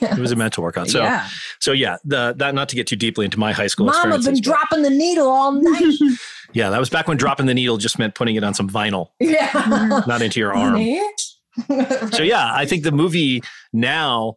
It 0.00 0.18
was 0.18 0.32
a 0.32 0.36
mental 0.36 0.62
workout. 0.62 0.88
So, 0.88 1.02
yeah, 1.02 1.28
so 1.60 1.72
yeah, 1.72 1.96
the, 2.04 2.34
that 2.38 2.54
not 2.54 2.68
to 2.70 2.76
get 2.76 2.86
too 2.86 2.96
deeply 2.96 3.24
into 3.24 3.38
my 3.38 3.52
high 3.52 3.66
school 3.66 3.86
Mom, 3.86 4.12
I've 4.12 4.24
been 4.24 4.40
dropping 4.40 4.82
the 4.82 4.90
needle 4.90 5.28
all 5.28 5.52
night. 5.52 5.94
yeah, 6.52 6.70
that 6.70 6.78
was 6.78 6.88
back 6.88 7.08
when 7.08 7.16
dropping 7.16 7.46
the 7.46 7.54
needle 7.54 7.76
just 7.76 7.98
meant 7.98 8.14
putting 8.14 8.36
it 8.36 8.44
on 8.44 8.54
some 8.54 8.70
vinyl, 8.70 9.08
yeah, 9.18 9.50
not 10.06 10.22
into 10.22 10.40
your 10.40 10.54
arm. 10.54 10.76
so 12.12 12.22
yeah, 12.22 12.50
I 12.54 12.64
think 12.64 12.84
the 12.84 12.92
movie 12.92 13.42
now, 13.72 14.36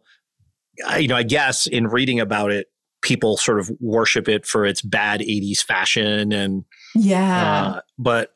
I- 0.86 0.98
you 0.98 1.08
know, 1.08 1.16
I 1.16 1.22
guess 1.22 1.66
in 1.66 1.86
reading 1.86 2.20
about 2.20 2.50
it, 2.50 2.66
people 3.02 3.36
sort 3.36 3.60
of 3.60 3.70
worship 3.80 4.28
it 4.28 4.44
for 4.44 4.66
its 4.66 4.82
bad 4.82 5.20
'80s 5.20 5.62
fashion, 5.62 6.32
and 6.32 6.64
yeah. 6.94 7.76
uh, 7.76 7.80
but 7.98 8.34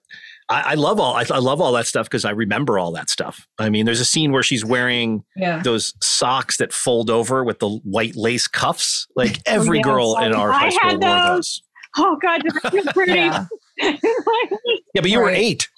I, 0.48 0.60
I 0.60 0.74
love 0.74 1.00
all 1.00 1.14
I, 1.14 1.24
I 1.30 1.38
love 1.38 1.60
all 1.60 1.72
that 1.72 1.86
stuff 1.86 2.06
because 2.06 2.24
I 2.24 2.30
remember 2.30 2.78
all 2.78 2.92
that 2.92 3.10
stuff. 3.10 3.46
I 3.58 3.68
mean, 3.68 3.84
there's 3.84 4.00
a 4.00 4.04
scene 4.04 4.32
where 4.32 4.42
she's 4.42 4.64
wearing 4.64 5.24
yeah. 5.34 5.60
those 5.62 5.94
socks 6.00 6.56
that 6.58 6.72
fold 6.72 7.10
over 7.10 7.42
with 7.44 7.58
the 7.58 7.68
white 7.68 8.14
lace 8.16 8.46
cuffs. 8.46 9.06
Like 9.16 9.38
Oh, 9.38 9.42
every 9.46 9.78
yes. 9.78 9.84
girl 9.84 10.16
in 10.18 10.32
our 10.34 10.52
I 10.52 10.58
high 10.58 10.70
school 10.70 10.90
had 10.90 11.02
wore 11.02 11.10
those. 11.16 11.26
those. 11.36 11.62
oh 11.98 12.18
God, 12.22 12.42
they're 12.62 12.70
so 12.82 12.92
pretty. 12.92 13.12
Yeah. 13.18 13.46
Yeah, 14.94 15.02
but 15.02 15.10
you 15.10 15.18
were 15.18 15.28
eight. 15.28 15.68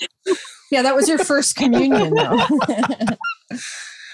yeah, 0.70 0.82
that 0.82 0.94
was 0.94 1.08
your 1.08 1.18
first 1.18 1.56
communion, 1.56 2.14
though. 2.14 2.46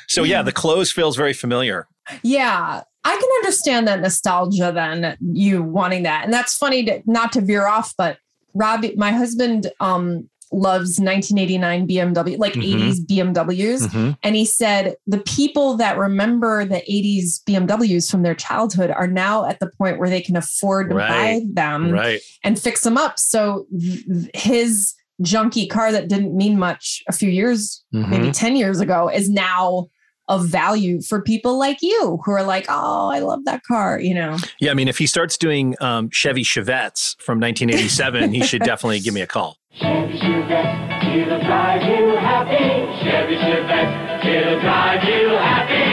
So 0.09 0.23
yeah, 0.23 0.43
the 0.43 0.53
clothes 0.53 0.93
feels 0.93 1.17
very 1.17 1.33
familiar. 1.33 1.89
Yeah, 2.23 2.83
I 3.05 3.11
can 3.11 3.29
understand 3.43 3.89
that 3.89 4.01
nostalgia 4.01 4.71
then, 4.73 5.17
you 5.21 5.63
wanting 5.63 6.03
that. 6.05 6.25
And 6.25 6.33
that's 6.33 6.57
funny 6.57 6.85
to 6.85 7.03
not 7.07 7.33
to 7.33 7.41
veer 7.41 7.67
off, 7.67 7.95
but 7.97 8.19
Robbie, 8.55 8.95
my 8.97 9.13
husband, 9.13 9.71
um, 9.81 10.29
loves 10.53 10.99
1989 11.01 11.87
BMW, 11.89 12.37
like 12.39 12.53
Mhm. 12.55 12.63
80s 12.65 13.01
BMWs. 13.07 14.17
And 14.23 14.37
he 14.37 14.45
said 14.45 14.97
the 15.07 15.19
people 15.19 15.77
that 15.79 15.99
remember 15.99 16.65
the 16.65 16.83
80s 16.91 17.43
BMWs 17.47 18.11
from 18.11 18.23
their 18.23 18.35
childhood 18.35 18.91
are 18.91 19.07
now 19.09 19.47
at 19.47 19.61
the 19.61 19.71
point 19.79 19.99
where 19.99 20.09
they 20.11 20.21
can 20.21 20.37
afford 20.37 20.91
to 20.91 20.97
Right. 20.97 21.09
buy 21.09 21.47
them 21.53 21.91
Right. 21.91 22.21
and 22.43 22.59
fix 22.59 22.83
them 22.83 22.97
up. 22.97 23.19
So 23.19 23.67
th- 23.79 24.29
his 24.35 24.95
junky 25.23 25.69
car 25.69 25.93
that 25.93 26.09
didn't 26.09 26.37
mean 26.37 26.59
much 26.59 27.03
a 27.09 27.13
few 27.13 27.31
years 27.31 27.85
maybe 27.93 28.29
Mhm. 28.29 28.33
10 28.33 28.57
years 28.57 28.81
ago 28.81 29.09
is 29.09 29.31
now 29.31 29.87
of 30.27 30.47
value 30.47 31.03
for 31.03 31.21
people 31.21 31.59
like 31.59 31.77
you 31.83 32.19
who 32.25 32.33
are 32.33 32.43
like, 32.43 32.65
oh, 32.71 33.11
I 33.11 33.19
love 33.19 33.41
that 33.45 33.63
car, 33.65 34.01
you 34.01 34.15
know? 34.15 34.39
Yeah, 34.59 34.71
I 34.71 34.75
mean, 34.75 34.89
if 34.89 34.97
he 34.97 35.07
starts 35.07 35.37
doing 35.37 35.77
um, 35.83 36.09
Chevy 36.11 36.43
Chevettes 36.43 37.15
from 37.21 37.39
1987, 37.39 38.33
he 38.33 38.43
should 38.43 38.63
definitely 38.63 39.01
give 39.01 39.13
me 39.13 39.21
a 39.21 39.27
call. 39.27 39.59
Chevy 39.77 40.19
Chevette, 40.19 41.03
it'll 41.17 41.41
drive 41.43 41.83
you 41.83 42.15
happy. 42.17 42.63
Chevy 43.03 43.35
Chevette, 43.35 44.25
it'll 44.25 44.61
drive 44.61 45.03
you 45.03 45.35
happy. 45.35 45.91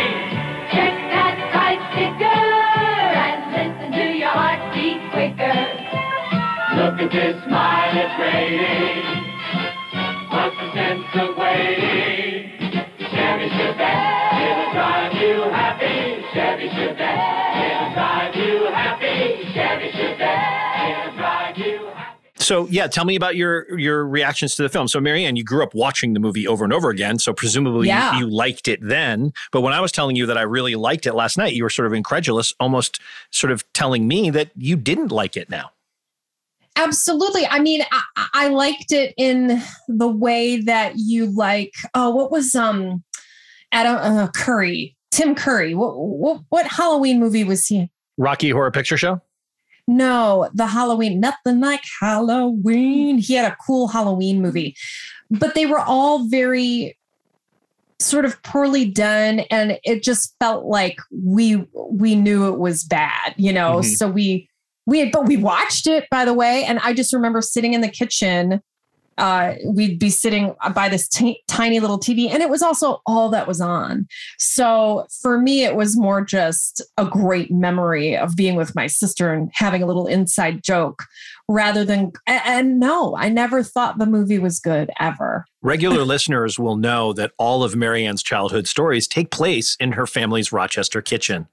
Check 0.70 0.94
that 1.10 1.34
price 1.50 1.82
sticker 1.90 2.42
and 3.26 3.42
listen 3.58 3.90
to 3.92 4.06
your 4.22 4.30
heartbeat 4.30 5.02
quicker. 5.10 5.58
Look 6.78 7.02
at 7.02 7.10
this 7.10 7.42
mileage 7.50 8.16
rating. 8.22 9.02
What's 10.30 10.56
the 10.62 10.68
sense 10.78 11.10
of 11.18 11.38
waiting? 11.38 12.54
Chevy 13.10 13.50
Chevette, 13.50 14.21
So 22.52 22.68
yeah, 22.70 22.88
tell 22.88 23.06
me 23.06 23.16
about 23.16 23.38
your 23.38 23.80
your 23.80 24.06
reactions 24.06 24.56
to 24.56 24.64
the 24.64 24.68
film. 24.68 24.90
So 24.90 25.00
Marianne, 25.00 25.38
you 25.38 25.44
grew 25.46 25.64
up 25.64 25.74
watching 25.74 26.12
the 26.12 26.20
movie 26.20 26.46
over 26.46 26.66
and 26.66 26.74
over 26.74 26.90
again, 26.90 27.18
so 27.18 27.32
presumably 27.32 27.88
you- 27.88 27.94
Yeah. 27.94 28.20
you, 28.20 28.28
liked 28.30 28.68
it 28.68 28.80
then. 28.82 29.32
But 29.54 29.62
when 29.62 29.72
I 29.72 29.80
was 29.80 29.94
telling 29.94 30.18
you 30.18 30.26
that 30.26 30.38
I 30.38 30.42
really 30.42 30.76
liked 30.76 31.06
it 31.06 31.14
last 31.14 31.38
night, 31.38 31.54
you 31.54 31.64
were 31.64 31.70
sort 31.70 31.86
of 31.86 31.94
incredulous, 31.94 32.54
almost 32.60 33.00
sort 33.30 33.52
of 33.54 33.64
telling 33.72 34.06
me 34.06 34.30
that 34.32 34.50
you 34.58 34.76
didn't 34.76 35.14
like 35.14 35.38
it 35.38 35.50
now. 35.50 35.72
Absolutely. 36.76 37.48
I 37.48 37.60
mean, 37.60 37.84
I, 37.90 38.28
I 38.34 38.48
liked 38.50 38.92
it 38.92 39.14
in 39.16 39.62
the 39.88 40.10
way 40.10 40.60
that 40.60 40.96
you 40.98 41.28
like, 41.28 41.72
oh, 41.94 42.10
what 42.10 42.32
was 42.32 42.54
um 42.54 43.02
Adam 43.72 43.96
uh, 43.96 44.28
Curry? 44.36 44.98
Tim 45.10 45.36
Curry. 45.36 45.74
What, 45.74 45.94
what 45.98 46.42
what 46.50 46.68
Halloween 46.68 47.18
movie 47.18 47.46
was 47.46 47.66
he? 47.68 47.90
Rocky 48.18 48.50
Horror 48.50 48.72
Picture 48.72 48.98
Show. 48.98 49.22
No, 49.92 50.50
the 50.54 50.68
Halloween, 50.68 51.20
nothing 51.20 51.60
like 51.60 51.84
Halloween. 52.00 53.18
He 53.18 53.34
had 53.34 53.52
a 53.52 53.58
cool 53.66 53.90
Halloween 53.90 54.42
movie, 54.42 54.74
but 55.30 55.54
they 55.54 55.66
were 55.66 55.80
all 55.80 56.30
very 56.30 56.98
sort 58.00 58.24
of 58.24 58.42
poorly 58.42 58.86
done 58.86 59.42
and 59.52 59.78
it 59.84 60.02
just 60.02 60.34
felt 60.40 60.66
like 60.66 60.98
we 61.12 61.68
we 61.76 62.16
knew 62.16 62.48
it 62.48 62.58
was 62.58 62.86
bad, 62.86 63.34
you 63.36 63.52
know. 63.52 63.80
Mhm. 63.80 63.98
So 63.98 64.10
we 64.10 64.48
we 64.86 65.00
had, 65.00 65.12
but 65.12 65.28
we 65.28 65.36
watched 65.36 65.88
it 65.88 66.08
by 66.10 66.24
the 66.24 66.34
way 66.34 66.64
and 66.64 66.80
I 66.80 66.94
just 66.94 67.14
remember 67.14 67.42
sitting 67.42 67.74
in 67.74 67.82
the 67.82 67.90
kitchen 67.90 68.62
uh, 69.22 69.54
we'd 69.66 70.00
be 70.00 70.10
sitting 70.10 70.56
by 70.74 70.90
this 70.90 71.08
ti- 71.08 71.44
tiny 71.48 71.80
little 71.80 72.00
TV, 72.00 72.28
and 72.30 72.42
it 72.42 72.50
was 72.50 72.64
also 72.64 73.02
all 73.06 73.30
that 73.30 73.48
was 73.48 73.62
on. 73.62 74.08
So 74.40 75.06
for 75.22 75.40
me, 75.40 75.64
it 75.64 75.76
was 75.76 75.96
more 75.96 76.26
just 76.26 76.82
a 76.98 77.06
great 77.06 77.52
memory 77.52 78.18
of 78.18 78.36
being 78.36 78.56
with 78.56 78.76
my 78.76 78.88
sister 78.88 79.32
and 79.32 79.52
having 79.54 79.84
a 79.84 79.86
little 79.86 80.08
inside 80.08 80.64
joke 80.64 81.04
rather 81.48 81.86
than, 81.86 82.12
a- 82.28 82.48
and 82.48 82.80
no, 82.80 83.16
I 83.16 83.30
never 83.30 83.62
thought 83.62 84.00
the 84.00 84.06
movie 84.08 84.40
was 84.40 84.60
good 84.60 84.90
ever. 85.00 85.46
Regular 85.62 86.04
listeners 86.06 86.58
will 86.58 86.78
know 86.78 87.14
that 87.14 87.34
all 87.38 87.64
of 87.64 87.76
Marianne's 87.76 88.24
childhood 88.24 88.68
stories 88.68 89.08
take 89.08 89.30
place 89.30 89.78
in 89.80 89.92
her 89.92 90.08
family's 90.08 90.52
Rochester 90.52 91.02
kitchen. 91.02 91.48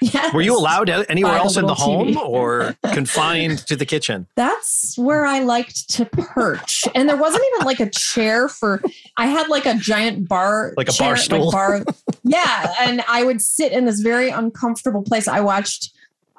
Yes. 0.00 0.32
Were 0.34 0.40
you 0.42 0.56
allowed 0.56 0.88
anywhere 0.90 1.32
By 1.32 1.38
else 1.38 1.56
in 1.56 1.62
the 1.66 1.72
little 1.72 1.84
home 1.84 2.08
TV. 2.14 2.16
or 2.16 2.76
confined 2.92 3.58
to 3.66 3.76
the 3.76 3.84
kitchen? 3.86 4.26
That's 4.34 4.96
where 4.96 5.24
I 5.26 5.40
liked 5.40 5.88
to 5.90 6.04
perch. 6.06 6.84
And 6.94 7.08
there 7.08 7.16
wasn't 7.16 7.44
even 7.54 7.66
like 7.66 7.80
a 7.80 7.90
chair 7.90 8.48
for 8.48 8.82
I 9.16 9.26
had 9.26 9.48
like 9.48 9.66
a 9.66 9.74
giant 9.74 10.28
bar 10.28 10.72
Like 10.76 10.88
a 10.88 10.92
chair, 10.92 11.10
bar 11.10 11.16
stool? 11.16 11.50
bar, 11.52 11.84
yeah. 12.22 12.72
And 12.80 13.02
I 13.08 13.24
would 13.24 13.40
sit 13.40 13.72
in 13.72 13.84
this 13.84 14.00
very 14.00 14.30
uncomfortable 14.30 15.02
place. 15.02 15.28
I 15.28 15.40
watched 15.40 15.90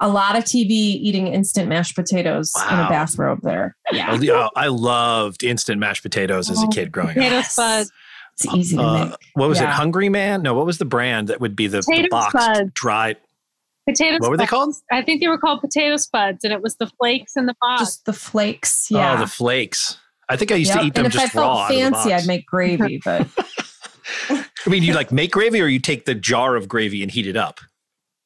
a 0.01 0.09
lot 0.09 0.35
of 0.35 0.43
TV 0.43 0.71
eating 0.71 1.27
instant 1.27 1.69
mashed 1.69 1.95
potatoes 1.95 2.51
in 2.69 2.79
a 2.79 2.89
bathrobe 2.89 3.39
there. 3.43 3.75
Yeah. 3.93 4.17
Oh, 4.31 4.49
I 4.55 4.67
loved 4.67 5.43
instant 5.43 5.79
mashed 5.79 6.03
potatoes 6.03 6.49
as 6.49 6.61
a 6.61 6.65
Oh, 6.65 6.69
kid 6.69 6.91
growing 6.91 7.11
up. 7.11 7.15
Potato 7.15 7.35
Yes. 7.35 7.51
spuds. 7.53 7.91
It's 8.33 8.53
easy 8.53 8.75
to 8.75 8.83
Uh, 8.83 9.05
make. 9.05 9.15
what 9.35 9.47
was 9.47 9.61
it? 9.61 9.69
Hungry 9.69 10.09
Man? 10.09 10.41
No, 10.41 10.53
what 10.53 10.65
was 10.65 10.77
the 10.79 10.83
brand 10.83 11.29
that 11.29 11.39
would 11.39 11.55
be 11.55 11.67
the, 11.67 11.77
the 11.77 11.83
Potato 11.83 12.07
boxed 12.11 12.31
Spuds. 12.37 12.71
dried? 12.73 13.15
Potato 13.87 14.17
What 14.19 14.31
were 14.31 14.37
they 14.37 14.45
called? 14.47 14.73
I 14.91 15.01
think 15.03 15.21
they 15.21 15.27
were 15.27 15.37
called 15.37 15.61
potato 15.61 15.97
spuds, 15.97 16.43
and 16.43 16.51
it 16.51 16.61
was 16.61 16.75
the 16.77 16.87
flakes 16.87 17.35
in 17.35 17.45
the 17.45 17.55
box. 17.61 17.81
Just 17.81 18.05
the 18.05 18.13
flakes. 18.13 18.87
Oh, 18.91 18.97
yeah. 18.97 19.13
Oh, 19.15 19.19
the 19.19 19.27
flakes. 19.27 19.97
I 20.27 20.35
think 20.37 20.51
I 20.51 20.55
used 20.55 20.71
Yep. 20.71 20.79
to 20.79 20.85
eat 20.87 20.93
them 20.95 21.05
and 21.05 21.13
if 21.13 21.19
I 21.19 21.23
just 21.25 21.35
raw. 21.35 21.67
felt 21.67 21.71
out 21.71 21.71
of 21.71 21.93
fancy. 22.03 22.13
I'd 22.13 22.25
make 22.27 22.45
gravy, 22.47 22.99
but 23.05 23.27
I 24.29 24.69
mean, 24.69 24.81
you 24.83 24.93
like 24.93 25.11
make 25.11 25.31
gravy 25.31 25.61
or 25.61 25.67
you 25.67 25.79
take 25.79 26.05
the 26.05 26.15
jar 26.15 26.55
of 26.55 26.67
gravy 26.67 27.01
and 27.03 27.11
heat 27.11 27.27
it 27.27 27.37
up? 27.37 27.59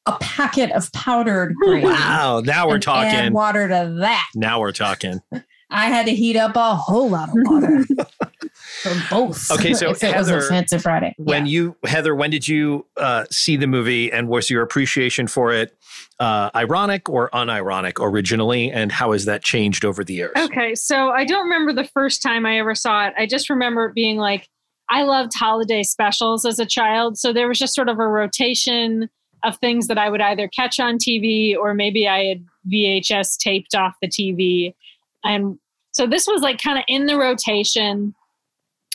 a 0.06 0.12
packet 0.18 0.72
of 0.72 0.90
powdered 0.92 1.54
gravy. 1.56 1.84
Wow, 1.86 2.40
now 2.42 2.66
we're 2.66 2.76
and 2.76 2.88
Add 2.88 3.10
talking. 3.12 3.32
water 3.34 3.68
to 3.68 3.96
that. 4.00 4.28
Now 4.34 4.58
we're 4.58 4.72
talking. 4.72 5.20
I 5.70 5.86
had 5.86 6.06
to 6.06 6.12
heat 6.14 6.36
up 6.36 6.56
a 6.56 6.74
whole 6.74 7.10
lot 7.10 7.28
of 7.28 7.34
water 7.36 7.84
for 8.82 8.92
both. 9.10 9.50
Okay, 9.50 9.72
so 9.74 9.90
if 9.90 10.02
it 10.02 10.16
was 10.16 10.28
a 10.28 10.32
Heather, 10.32 10.42
fancy 10.48 10.78
Friday, 10.78 11.14
When 11.18 11.46
Yeah. 11.46 11.50
you, 11.52 11.76
Heather, 11.84 12.14
when 12.14 12.30
did 12.30 12.46
you 12.48 12.86
uh, 12.96 13.24
see 13.30 13.56
the 13.56 13.66
movie 13.66 14.10
and 14.12 14.28
was 14.28 14.50
your 14.50 14.62
appreciation 14.62 15.26
for 15.26 15.52
it 15.52 15.76
uh, 16.18 16.50
ironic 16.54 17.08
or 17.08 17.30
unironic 17.30 17.94
originally? 18.00 18.70
And 18.70 18.90
how 18.92 19.12
has 19.12 19.24
that 19.26 19.42
changed 19.44 19.84
over 19.84 20.02
the 20.04 20.14
years? 20.14 20.32
Okay, 20.36 20.74
so 20.74 21.10
I 21.10 21.24
don't 21.24 21.44
remember 21.44 21.72
the 21.72 21.88
first 21.88 22.22
time 22.22 22.46
I 22.46 22.58
ever 22.58 22.74
saw 22.74 23.06
it. 23.06 23.14
I 23.16 23.26
just 23.26 23.50
remember 23.50 23.86
it 23.86 23.94
being 23.94 24.16
like, 24.16 24.48
I 24.88 25.04
loved 25.04 25.32
holiday 25.34 25.82
specials 25.84 26.44
as 26.44 26.58
a 26.58 26.66
child. 26.66 27.16
So 27.18 27.32
there 27.32 27.46
was 27.46 27.58
just 27.58 27.74
sort 27.74 27.88
of 27.88 27.98
a 28.00 28.06
rotation 28.08 29.08
of 29.44 29.56
things 29.58 29.86
that 29.86 29.96
I 29.98 30.10
would 30.10 30.20
either 30.20 30.48
catch 30.48 30.78
on 30.80 30.98
TV 30.98 31.56
or 31.56 31.72
maybe 31.74 32.06
I 32.08 32.24
had 32.24 32.44
VHS 32.70 33.38
taped 33.38 33.74
off 33.74 33.94
the 34.02 34.08
TV. 34.08 34.74
And 35.24 35.58
so 35.92 36.06
this 36.06 36.26
was 36.26 36.42
like 36.42 36.60
kind 36.60 36.76
of 36.78 36.84
in 36.88 37.06
the 37.06 37.16
rotation. 37.16 38.14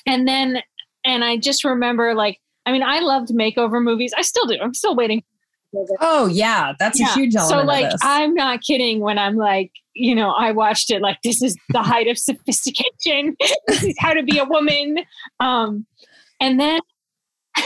And 0.06 0.28
then, 0.28 0.62
and 1.04 1.24
I 1.24 1.38
just 1.38 1.64
remember 1.64 2.14
like, 2.14 2.40
I 2.66 2.72
mean, 2.72 2.84
I 2.84 3.00
loved 3.00 3.30
makeover 3.30 3.82
movies. 3.82 4.14
I 4.18 4.22
still 4.22 4.46
do. 4.46 4.58
I'm 4.62 4.74
still 4.74 4.96
waiting. 4.96 5.24
oh 6.00 6.28
yeah, 6.28 6.74
that's 6.80 7.00
a 7.00 7.06
huge 7.14 7.36
element. 7.36 7.62
So 7.62 7.66
like. 7.66 7.92
I'm 8.02 8.34
not 8.34 8.62
kidding 8.62 9.02
when 9.02 9.18
I'm 9.18 9.36
like, 9.36 9.72
you 9.94 10.16
know, 10.16 10.32
I 10.32 10.52
watched 10.52 10.90
it 10.90 11.02
like 11.02 11.22
this 11.24 11.42
is 11.42 11.56
the 11.70 11.82
height 11.84 12.08
of 12.08 12.18
sophistication. 12.18 13.36
this 13.68 13.84
is 13.84 13.96
how 14.00 14.14
to 14.14 14.24
be 14.24 14.38
a 14.38 14.46
woman. 14.46 15.00
Um 15.40 15.86
and 16.40 16.60
then 16.60 16.80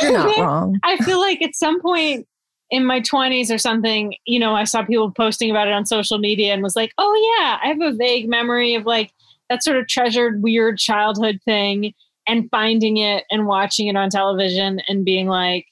you're 0.02 0.12
not 0.12 0.38
wrong. 0.40 0.80
I 0.84 0.98
feel 0.98 1.20
like 1.20 1.42
at 1.42 1.56
some 1.56 1.82
point 1.82 2.28
in 2.72 2.86
my 2.86 3.02
20s 3.02 3.54
or 3.54 3.58
something, 3.58 4.14
you 4.26 4.38
know, 4.38 4.54
I 4.54 4.64
saw 4.64 4.84
people 4.84 5.12
posting 5.12 5.50
about 5.50 5.68
it 5.68 5.74
on 5.74 5.88
social 5.88 6.20
media 6.20 6.54
and 6.54 6.62
was 6.62 6.76
like, 6.76 6.92
"Oh 7.00 7.38
yeah, 7.40 7.58
I 7.64 7.68
have 7.70 7.82
a 7.82 7.96
vague 7.98 8.30
memory 8.30 8.76
of 8.76 8.86
like 8.86 9.12
that 9.50 9.64
sort 9.64 9.78
of 9.78 9.88
treasured 9.88 10.44
weird 10.44 10.78
childhood 10.78 11.40
thing 11.46 11.94
and 12.30 12.50
finding 12.52 12.98
it 12.98 13.26
and 13.32 13.48
watching 13.48 13.88
it 13.88 13.96
on 13.96 14.10
television 14.10 14.82
and 14.88 15.04
being 15.04 15.28
like, 15.28 15.66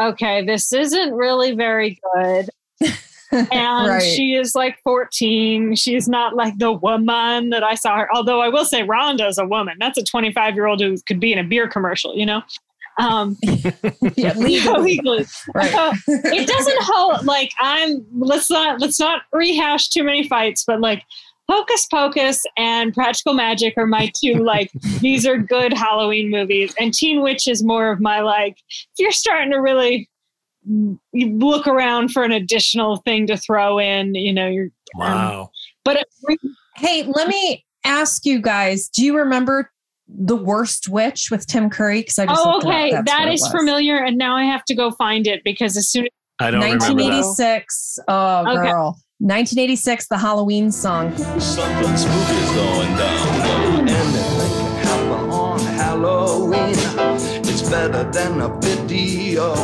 okay, 0.00 0.44
this 0.44 0.72
isn't 0.72 1.12
really 1.12 1.52
very 1.52 1.98
good." 2.14 2.48
and 3.32 3.88
Right. 3.88 4.02
she 4.02 4.34
is 4.34 4.54
like 4.54 4.78
14. 4.84 5.74
She's 5.74 6.06
not 6.08 6.34
like 6.36 6.58
the 6.58 6.72
woman 6.72 7.48
that 7.50 7.62
I 7.62 7.74
saw 7.74 7.96
her. 7.98 8.08
Although 8.14 8.40
I 8.42 8.48
will 8.48 8.64
say 8.66 8.82
Rhonda's 8.82 9.38
a 9.38 9.46
woman. 9.46 9.76
That's 9.80 9.96
a 9.98 10.04
25 10.04 10.54
year 10.54 10.66
old 10.66 10.80
who 10.80 10.96
could 11.06 11.18
be 11.20 11.32
in 11.32 11.38
a 11.38 11.44
beer 11.44 11.66
commercial, 11.68 12.14
you 12.14 12.26
know? 12.26 12.42
Um, 12.98 13.38
yeah, 14.16 14.34
legally. 14.36 14.82
legally. 14.82 15.24
right. 15.54 15.94
It 16.06 16.46
doesn't 16.46 16.78
hold 16.82 17.24
like 17.24 17.50
I'm 17.58 18.04
let's 18.18 18.50
not 18.50 18.80
let's 18.82 19.00
not 19.00 19.22
rehash 19.32 19.88
too 19.88 20.04
many 20.04 20.28
fights, 20.28 20.64
but 20.66 20.80
like 20.80 21.02
Hocus 21.52 21.86
Pocus 21.86 22.42
and 22.56 22.94
Practical 22.94 23.34
Magic 23.34 23.74
are 23.76 23.86
my 23.86 24.10
two 24.18 24.34
like 24.42 24.70
these 25.00 25.26
are 25.26 25.36
good 25.36 25.72
Halloween 25.72 26.30
movies. 26.30 26.74
And 26.80 26.94
Teen 26.94 27.20
Witch 27.22 27.46
is 27.46 27.62
more 27.62 27.90
of 27.92 28.00
my 28.00 28.20
like 28.20 28.56
if 28.70 28.98
you're 28.98 29.12
starting 29.12 29.52
to 29.52 29.58
really 29.58 30.08
look 31.12 31.66
around 31.66 32.10
for 32.12 32.22
an 32.22 32.32
additional 32.32 32.96
thing 32.98 33.26
to 33.26 33.36
throw 33.36 33.78
in, 33.78 34.14
you 34.14 34.32
know, 34.32 34.48
you're 34.48 34.64
um, 34.64 34.70
Wow. 35.00 35.50
but 35.84 35.96
it, 35.96 36.40
Hey, 36.76 37.02
let 37.04 37.28
me 37.28 37.64
ask 37.84 38.24
you 38.24 38.40
guys: 38.40 38.88
Do 38.88 39.04
you 39.04 39.16
remember 39.16 39.70
the 40.08 40.36
worst 40.36 40.88
witch 40.88 41.30
with 41.30 41.46
Tim 41.46 41.68
Curry? 41.70 42.00
Because 42.00 42.18
I 42.18 42.26
just 42.26 42.40
oh 42.44 42.50
looked 42.52 42.64
it 42.64 42.68
up. 42.68 42.74
okay, 42.74 42.90
That's 42.92 43.10
that 43.10 43.18
what 43.20 43.28
it 43.28 43.34
is 43.34 43.40
was. 43.42 43.50
familiar, 43.52 43.96
and 43.98 44.16
now 44.16 44.34
I 44.36 44.44
have 44.44 44.64
to 44.66 44.74
go 44.74 44.90
find 44.92 45.26
it 45.26 45.42
because 45.44 45.76
as 45.76 45.88
soon 45.88 46.04
as 46.04 46.10
I 46.40 46.50
don't 46.50 46.60
remember 46.62 46.78
that. 46.86 46.94
1986. 46.94 47.98
Oh, 48.08 48.56
Okay. 48.58 48.98
Girl. 49.22 49.28
1986, 49.28 50.06
the 50.08 50.18
Halloween 50.18 50.70
song. 50.72 51.16
Something 51.38 51.96
spooky's 51.96 52.50
going 52.54 52.96
down. 52.96 53.88
Anything 53.88 54.76
happen 54.82 55.30
on 55.30 55.60
Halloween. 55.60 56.74
It's 57.44 57.62
better 57.68 58.04
than 58.10 58.40
a 58.40 58.48
video. 58.60 59.54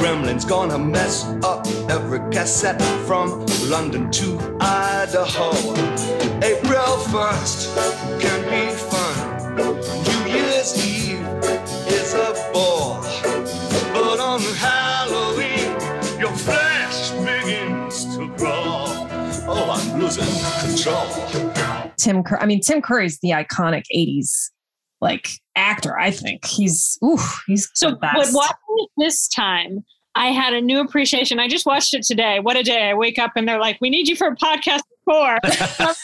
Gremlin's 0.00 0.44
gonna 0.44 0.78
mess 0.78 1.24
up 1.42 1.66
every 1.88 2.20
cassette 2.30 2.82
from 3.06 3.46
London 3.68 4.10
to 4.12 4.38
Idaho. 4.60 5.50
April 6.42 6.98
1st 7.10 8.20
can 8.20 8.42
be 8.50 8.93
Tim 22.04 22.22
Curry. 22.22 22.38
I 22.40 22.46
mean, 22.46 22.60
Tim 22.60 22.82
Curry 22.82 23.06
is 23.06 23.18
the 23.20 23.30
iconic 23.30 23.84
80s 23.94 24.50
like 25.00 25.30
actor, 25.56 25.98
I 25.98 26.10
think. 26.10 26.44
He's 26.44 26.98
ooh, 27.02 27.18
he's 27.46 27.70
So, 27.74 27.94
but 27.94 28.14
watching 28.14 28.56
it 28.76 28.90
this 28.96 29.28
time, 29.28 29.84
I 30.14 30.26
had 30.28 30.54
a 30.54 30.60
new 30.60 30.80
appreciation. 30.80 31.40
I 31.40 31.48
just 31.48 31.66
watched 31.66 31.94
it 31.94 32.02
today. 32.02 32.40
What 32.40 32.56
a 32.56 32.62
day! 32.62 32.90
I 32.90 32.94
wake 32.94 33.18
up 33.18 33.32
and 33.36 33.48
they're 33.48 33.60
like, 33.60 33.78
"We 33.80 33.90
need 33.90 34.08
you 34.08 34.16
for 34.16 34.28
a 34.28 34.36
podcast 34.36 34.82
before." 35.06 35.38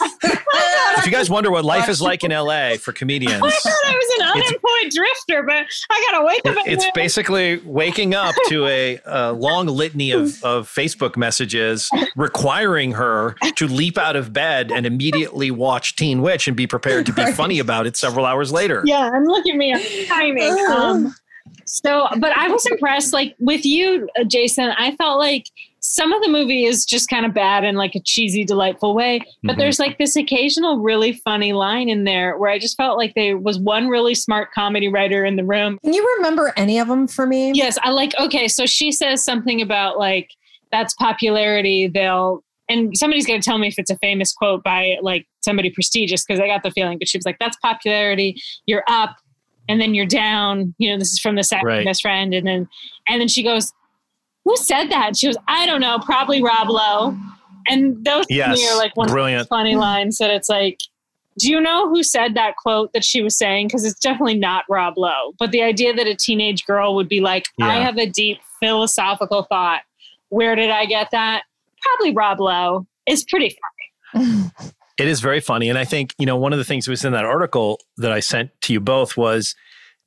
If 0.99 1.07
you 1.07 1.13
guys 1.13 1.31
wonder 1.31 1.51
what 1.51 1.65
life 1.65 1.89
is 1.89 2.03
like 2.03 2.25
in 2.25 2.31
LA 2.31 2.75
for 2.75 2.93
comedians, 2.93 3.43
I 3.43 3.49
thought 3.51 3.73
I 3.87 3.93
was 3.95 4.21
an 4.21 4.39
It's- 4.39 4.49
unemployed 4.51 4.93
drifter, 4.95 5.43
but 5.45 5.65
I 5.91 6.09
gotta 6.11 6.25
wake 6.27 6.47
up. 6.59 6.67
it's 6.67 6.85
and 6.85 6.93
basically 6.95 7.59
waking 7.65 8.15
up 8.15 8.35
to 8.49 8.67
a, 8.67 8.99
a 9.07 9.33
long 9.33 9.67
litany 9.67 10.11
of, 10.11 10.43
of 10.45 10.69
Facebook 10.69 11.17
messages 11.17 11.89
requiring 12.17 12.93
her 12.93 13.35
to 13.57 13.67
leap 13.69 13.97
out 13.97 14.17
of 14.17 14.33
bed 14.33 14.71
and 14.73 14.85
immediately 14.85 15.51
watch 15.51 15.97
Teen 15.97 16.21
Witch 16.23 16.47
and 16.49 16.57
be 16.57 16.67
prepared 16.67 17.07
to 17.07 17.13
be 17.13 17.25
funny 17.33 17.61
about 17.61 17.87
it 17.87 17.97
several 17.97 18.27
hours 18.27 18.53
later. 18.53 18.83
yeah, 18.85 19.09
and 19.15 19.27
look 19.27 19.47
at 19.47 19.57
me, 19.57 19.73
I'm 19.73 20.07
timing. 20.07 20.57
Um, 20.71 21.15
so, 21.65 22.07
but 22.19 22.37
I 22.37 22.49
was 22.49 22.67
impressed. 22.67 23.13
Like 23.13 23.35
with 23.39 23.65
you, 23.65 24.09
uh, 24.19 24.25
Jason, 24.25 24.71
I 24.77 24.95
felt 24.97 25.19
like 25.19 25.47
some 25.93 26.13
of 26.13 26.23
the 26.23 26.29
movie 26.29 26.65
is 26.67 26.85
just 26.85 27.09
kind 27.11 27.27
of 27.27 27.35
bad 27.35 27.65
in 27.65 27.75
like 27.75 27.97
a 27.97 28.01
cheesy, 28.01 28.45
delightful 28.45 28.95
way. 28.95 29.21
But 29.43 29.57
Mhm. 29.57 29.59
there's 29.59 29.81
like 29.81 29.99
this 29.99 30.15
occasional 30.15 30.79
really 30.79 31.13
funny 31.13 31.53
line 31.53 31.89
in 31.89 32.05
there 32.05 32.39
where 32.39 32.49
I 32.49 32.61
just 32.61 32.77
felt 32.77 32.97
like 32.97 33.15
there 33.17 33.37
was 33.37 33.59
one 33.59 33.89
really 33.89 34.15
smart 34.15 34.53
comedy 34.53 34.87
writer 34.87 35.25
in 35.25 35.35
the 35.35 35.45
room. 35.45 35.79
Can 35.83 35.93
you 35.93 36.07
remember 36.19 36.53
any 36.57 36.79
of 36.79 36.87
them 36.87 37.09
for 37.09 37.27
me? 37.27 37.51
Yes, 37.57 37.77
I 37.83 37.91
like, 37.91 38.13
okay, 38.21 38.47
so 38.47 38.67
she 38.67 38.93
says 38.93 39.25
something 39.25 39.61
about 39.61 39.99
like, 39.99 40.31
that's 40.71 40.95
popularity. 40.95 41.89
They'll, 41.89 42.45
and 42.69 42.97
somebody's 42.97 43.27
going 43.27 43.41
to 43.41 43.45
tell 43.45 43.59
me 43.59 43.67
if 43.67 43.77
it's 43.77 43.91
a 43.91 43.99
famous 43.99 44.33
quote 44.33 44.63
by 44.63 44.97
like 45.03 45.27
somebody 45.41 45.71
prestigious 45.71 46.25
because 46.25 46.39
I 46.41 46.47
got 46.47 46.63
the 46.63 46.71
feeling, 46.71 46.99
but 47.01 47.09
she 47.09 47.19
was 47.19 47.27
like, 47.27 47.39
that's 47.41 47.57
popularity. 47.57 48.41
You're 48.67 48.85
up 48.87 49.17
and 49.69 49.81
then 49.81 49.95
you're 49.95 50.07
down. 50.07 50.73
You 50.79 50.93
know, 50.93 50.99
this 51.01 51.13
is 51.13 51.19
from 51.19 51.35
the 51.35 51.43
second 51.43 51.67
Right. 51.67 51.85
best 51.85 52.03
friend. 52.03 52.33
And 52.33 52.47
then, 52.47 52.69
and 53.09 53.21
then 53.21 53.27
she 53.27 53.43
goes, 53.43 53.73
who 54.51 54.57
said 54.57 54.91
that? 54.91 55.17
She 55.17 55.27
goes, 55.27 55.37
I 55.47 55.67
don't 55.67 55.81
know, 55.81 55.99
probably 56.01 56.43
Rob 56.43 56.69
Lowe. 56.69 57.17
And 57.69 58.05
those 58.05 58.27
to 58.27 58.35
Yes, 58.35 58.59
me 58.59 58.69
are 58.69 58.77
like 58.77 58.97
one 58.97 59.09
of 59.09 59.15
the 59.15 59.45
funny 59.45 59.75
hmm. 59.75 59.81
lines 59.81 60.19
that 60.19 60.31
it's 60.31 60.49
like, 60.49 60.81
do 61.39 61.49
you 61.49 61.61
know 61.61 61.89
who 61.89 62.03
said 62.03 62.35
that 62.35 62.57
quote 62.57 62.93
that 62.93 63.05
she 63.05 63.23
was 63.23 63.37
saying? 63.37 63.69
Because 63.69 63.85
it's 63.85 64.01
definitely 64.01 64.39
not 64.39 64.65
Rob 64.69 64.99
Lowe. 64.99 65.33
But 65.39 65.53
the 65.53 65.63
idea 65.63 65.95
that 65.95 66.07
a 66.07 66.17
teenage 66.17 66.67
girl 66.67 66.95
would 66.97 67.09
be 67.09 67.21
like, 67.21 67.47
I 67.61 67.77
have 67.77 67.97
a 67.97 68.07
deep 68.07 68.41
philosophical 68.59 69.45
thought. 69.45 69.83
Where 70.31 70.57
did 70.57 70.71
I 70.71 70.87
get 70.87 71.13
that? 71.13 71.45
Probably 71.81 72.13
Rob 72.13 72.41
Lowe. 72.41 72.87
Is 73.07 73.25
pretty 73.25 73.57
funny. 74.13 74.51
It 75.01 75.09
is 75.09 75.23
very 75.23 75.41
funny. 75.41 75.71
And 75.71 75.79
I 75.79 75.87
think, 75.87 76.15
you 76.19 76.27
know, 76.27 76.37
one 76.37 76.53
of 76.53 76.59
the 76.59 76.65
things 76.65 76.85
that 76.85 76.91
was 76.91 77.07
in 77.07 77.15
that 77.15 77.25
article 77.25 77.81
that 77.97 78.13
I 78.13 78.21
sent 78.21 78.51
to 78.61 78.75
you 78.75 78.81
both 78.81 79.17
was 79.17 79.55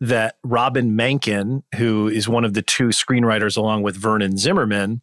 that 0.04 0.36
Robin 0.44 0.98
Menken, 0.98 1.64
who 1.76 2.10
is 2.10 2.28
one 2.28 2.44
of 2.44 2.54
the 2.54 2.62
two 2.62 2.90
screenwriters 2.90 3.56
along 3.56 3.84
with 3.84 3.96
Vernon 3.96 4.36
Zimmerman, 4.36 5.02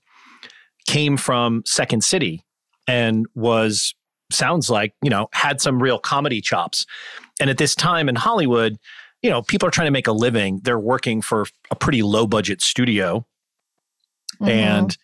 came 0.87 1.17
from 1.17 1.63
Second 1.65 2.05
City 2.05 2.45
and 2.87 3.25
was, 3.35 3.95
sounds 4.31 4.69
like, 4.69 4.93
you 5.03 5.09
know, 5.09 5.31
had 5.33 5.59
some 5.59 5.83
real 5.83 5.99
comedy 5.99 6.43
chops. 6.43 6.85
And 7.41 7.49
at 7.49 7.57
this 7.57 7.75
time 7.75 8.11
in 8.11 8.15
Hollywood, 8.15 8.77
you 9.23 9.31
know, 9.31 9.41
people 9.41 9.67
are 9.67 9.71
trying 9.71 9.87
to 9.87 9.91
make 9.91 10.07
a 10.07 10.13
living. 10.13 10.61
They're 10.65 10.79
working 10.79 11.23
for 11.23 11.47
a 11.71 11.77
pretty 11.77 12.03
low 12.03 12.27
budget 12.27 12.61
studio. 12.61 13.27
Mhm. 14.39 14.51
And 14.51 14.99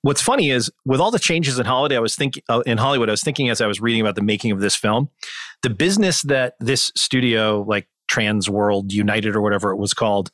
what's 0.00 0.20
funny 0.20 0.50
is 0.50 0.68
with 0.84 1.00
all 1.00 1.12
the 1.12 1.20
changes 1.20 1.60
in 1.60 1.66
Hollywood, 1.66 1.92
I 1.92 2.00
was 2.00 2.16
thinking 2.16 2.42
uh, 2.48 2.62
in 2.66 2.78
Hollywood, 2.78 3.08
I 3.08 3.12
was 3.12 3.22
thinking 3.22 3.50
as 3.50 3.60
I 3.60 3.68
was 3.68 3.80
reading 3.80 4.00
about 4.00 4.16
the 4.16 4.22
making 4.22 4.50
of 4.50 4.60
this 4.60 4.74
film, 4.74 5.10
the 5.62 5.70
business 5.70 6.22
that 6.22 6.54
this 6.58 6.90
studio, 6.96 7.64
like 7.68 7.86
Trans 8.12 8.50
World 8.50 8.92
United 8.92 9.34
or 9.34 9.40
whatever 9.40 9.70
it 9.70 9.78
was 9.78 9.94
called, 9.94 10.30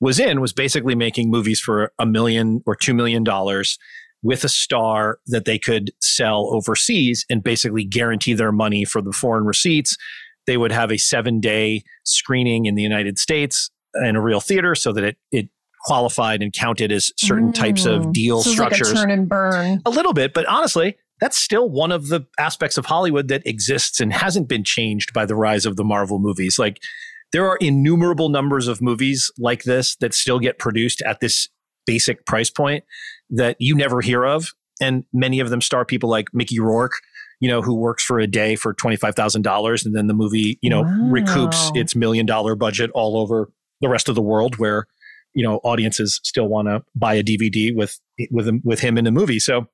was 0.00 0.18
in 0.18 0.40
was 0.40 0.52
basically 0.54 0.94
making 0.94 1.30
movies 1.30 1.60
for 1.60 1.92
a 1.98 2.06
million 2.06 2.62
or 2.64 2.74
two 2.74 2.94
million 2.94 3.22
dollars 3.22 3.78
with 4.22 4.44
a 4.44 4.48
star 4.48 5.18
that 5.26 5.44
they 5.44 5.58
could 5.58 5.90
sell 6.00 6.48
overseas 6.54 7.26
and 7.28 7.42
basically 7.42 7.84
guarantee 7.84 8.32
their 8.32 8.50
money 8.50 8.84
for 8.84 9.02
the 9.02 9.12
foreign 9.12 9.44
receipts. 9.44 9.96
They 10.46 10.56
would 10.56 10.72
have 10.72 10.90
a 10.90 10.96
seven 10.96 11.38
day 11.40 11.82
screening 12.04 12.64
in 12.64 12.74
the 12.74 12.82
United 12.82 13.18
States 13.18 13.70
in 14.02 14.16
a 14.16 14.20
real 14.22 14.40
theater 14.40 14.74
so 14.74 14.92
that 14.92 15.04
it, 15.04 15.16
it 15.30 15.48
qualified 15.84 16.42
and 16.42 16.52
counted 16.52 16.90
as 16.90 17.12
certain 17.18 17.52
types 17.52 17.84
of 17.84 18.02
Mm. 18.06 18.12
deal 18.12 18.42
So 18.42 18.50
structures. 18.52 18.88
Like 18.94 18.96
a 18.96 19.00
turn 19.02 19.10
and 19.10 19.28
burn. 19.28 19.82
A 19.84 19.90
little 19.90 20.12
bit, 20.14 20.32
but 20.32 20.46
honestly, 20.46 20.96
that's 21.20 21.36
still 21.36 21.68
one 21.68 21.92
of 21.92 22.08
the 22.08 22.22
aspects 22.38 22.78
of 22.78 22.86
Hollywood 22.86 23.28
that 23.28 23.46
exists 23.46 24.00
and 24.00 24.12
hasn't 24.12 24.48
been 24.48 24.64
changed 24.64 25.12
by 25.12 25.26
the 25.26 25.34
rise 25.34 25.66
of 25.66 25.76
the 25.76 25.84
Marvel 25.84 26.18
movies. 26.18 26.58
Like 26.58 26.80
there 27.32 27.46
are 27.46 27.56
innumerable 27.56 28.28
numbers 28.28 28.68
of 28.68 28.80
movies 28.80 29.30
like 29.38 29.64
this 29.64 29.96
that 29.96 30.14
still 30.14 30.38
get 30.38 30.58
produced 30.58 31.02
at 31.02 31.20
this 31.20 31.48
basic 31.86 32.24
price 32.26 32.50
point 32.50 32.84
that 33.30 33.56
you 33.58 33.74
never 33.74 34.00
hear 34.00 34.24
of. 34.24 34.52
And 34.80 35.04
many 35.12 35.40
of 35.40 35.50
them 35.50 35.60
star 35.60 35.84
people 35.84 36.08
like 36.08 36.26
Mickey 36.32 36.60
Rourke, 36.60 36.92
you 37.40 37.48
know, 37.48 37.62
who 37.62 37.74
works 37.74 38.04
for 38.04 38.18
a 38.18 38.26
day 38.26 38.56
for 38.56 38.72
$25,000 38.74 39.84
and 39.84 39.94
then 39.96 40.06
the 40.06 40.14
movie, 40.14 40.58
you 40.62 40.70
know, 40.70 40.82
Wow. 40.82 41.10
recoups 41.14 41.70
its 41.74 41.94
million 41.96 42.26
dollar 42.26 42.54
budget 42.54 42.90
all 42.94 43.16
over 43.18 43.50
the 43.80 43.88
rest 43.88 44.08
of 44.08 44.14
the 44.14 44.22
world 44.22 44.56
where, 44.58 44.86
you 45.34 45.42
know, 45.42 45.56
audiences 45.64 46.20
still 46.24 46.46
want 46.48 46.68
to 46.68 46.82
buy 46.94 47.14
a 47.14 47.22
DVD 47.22 47.74
with 47.74 47.98
with 48.30 48.48
him, 48.48 48.60
with 48.64 48.80
him 48.80 48.96
in 48.98 49.04
the 49.04 49.10
movie. 49.10 49.38
So 49.38 49.66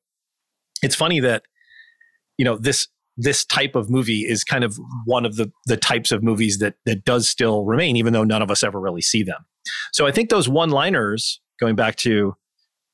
it's 0.83 0.95
funny 0.95 1.21
that 1.21 1.43
you 2.39 2.45
know 2.45 2.57
this 2.59 2.89
this 3.17 3.45
type 3.45 3.75
of 3.75 3.91
movie 3.91 4.21
is 4.21 4.45
kind 4.45 4.65
of 4.65 4.79
one 5.05 5.25
of 5.25 5.37
the 5.37 5.51
the 5.67 5.77
types 5.77 6.12
of 6.12 6.23
movies 6.23 6.59
that 6.59 6.75
that 6.85 7.05
does 7.05 7.29
still 7.29 7.65
remain 7.65 7.97
even 7.97 8.12
though 8.12 8.25
none 8.25 8.43
of 8.43 8.51
us 8.51 8.62
ever 8.62 8.81
really 8.81 9.03
see 9.03 9.23
them. 9.23 9.45
So 9.93 10.07
I 10.07 10.11
think 10.11 10.31
those 10.31 10.49
one-liners 10.49 11.41
going 11.61 11.77
back 11.77 11.97
to 11.97 12.35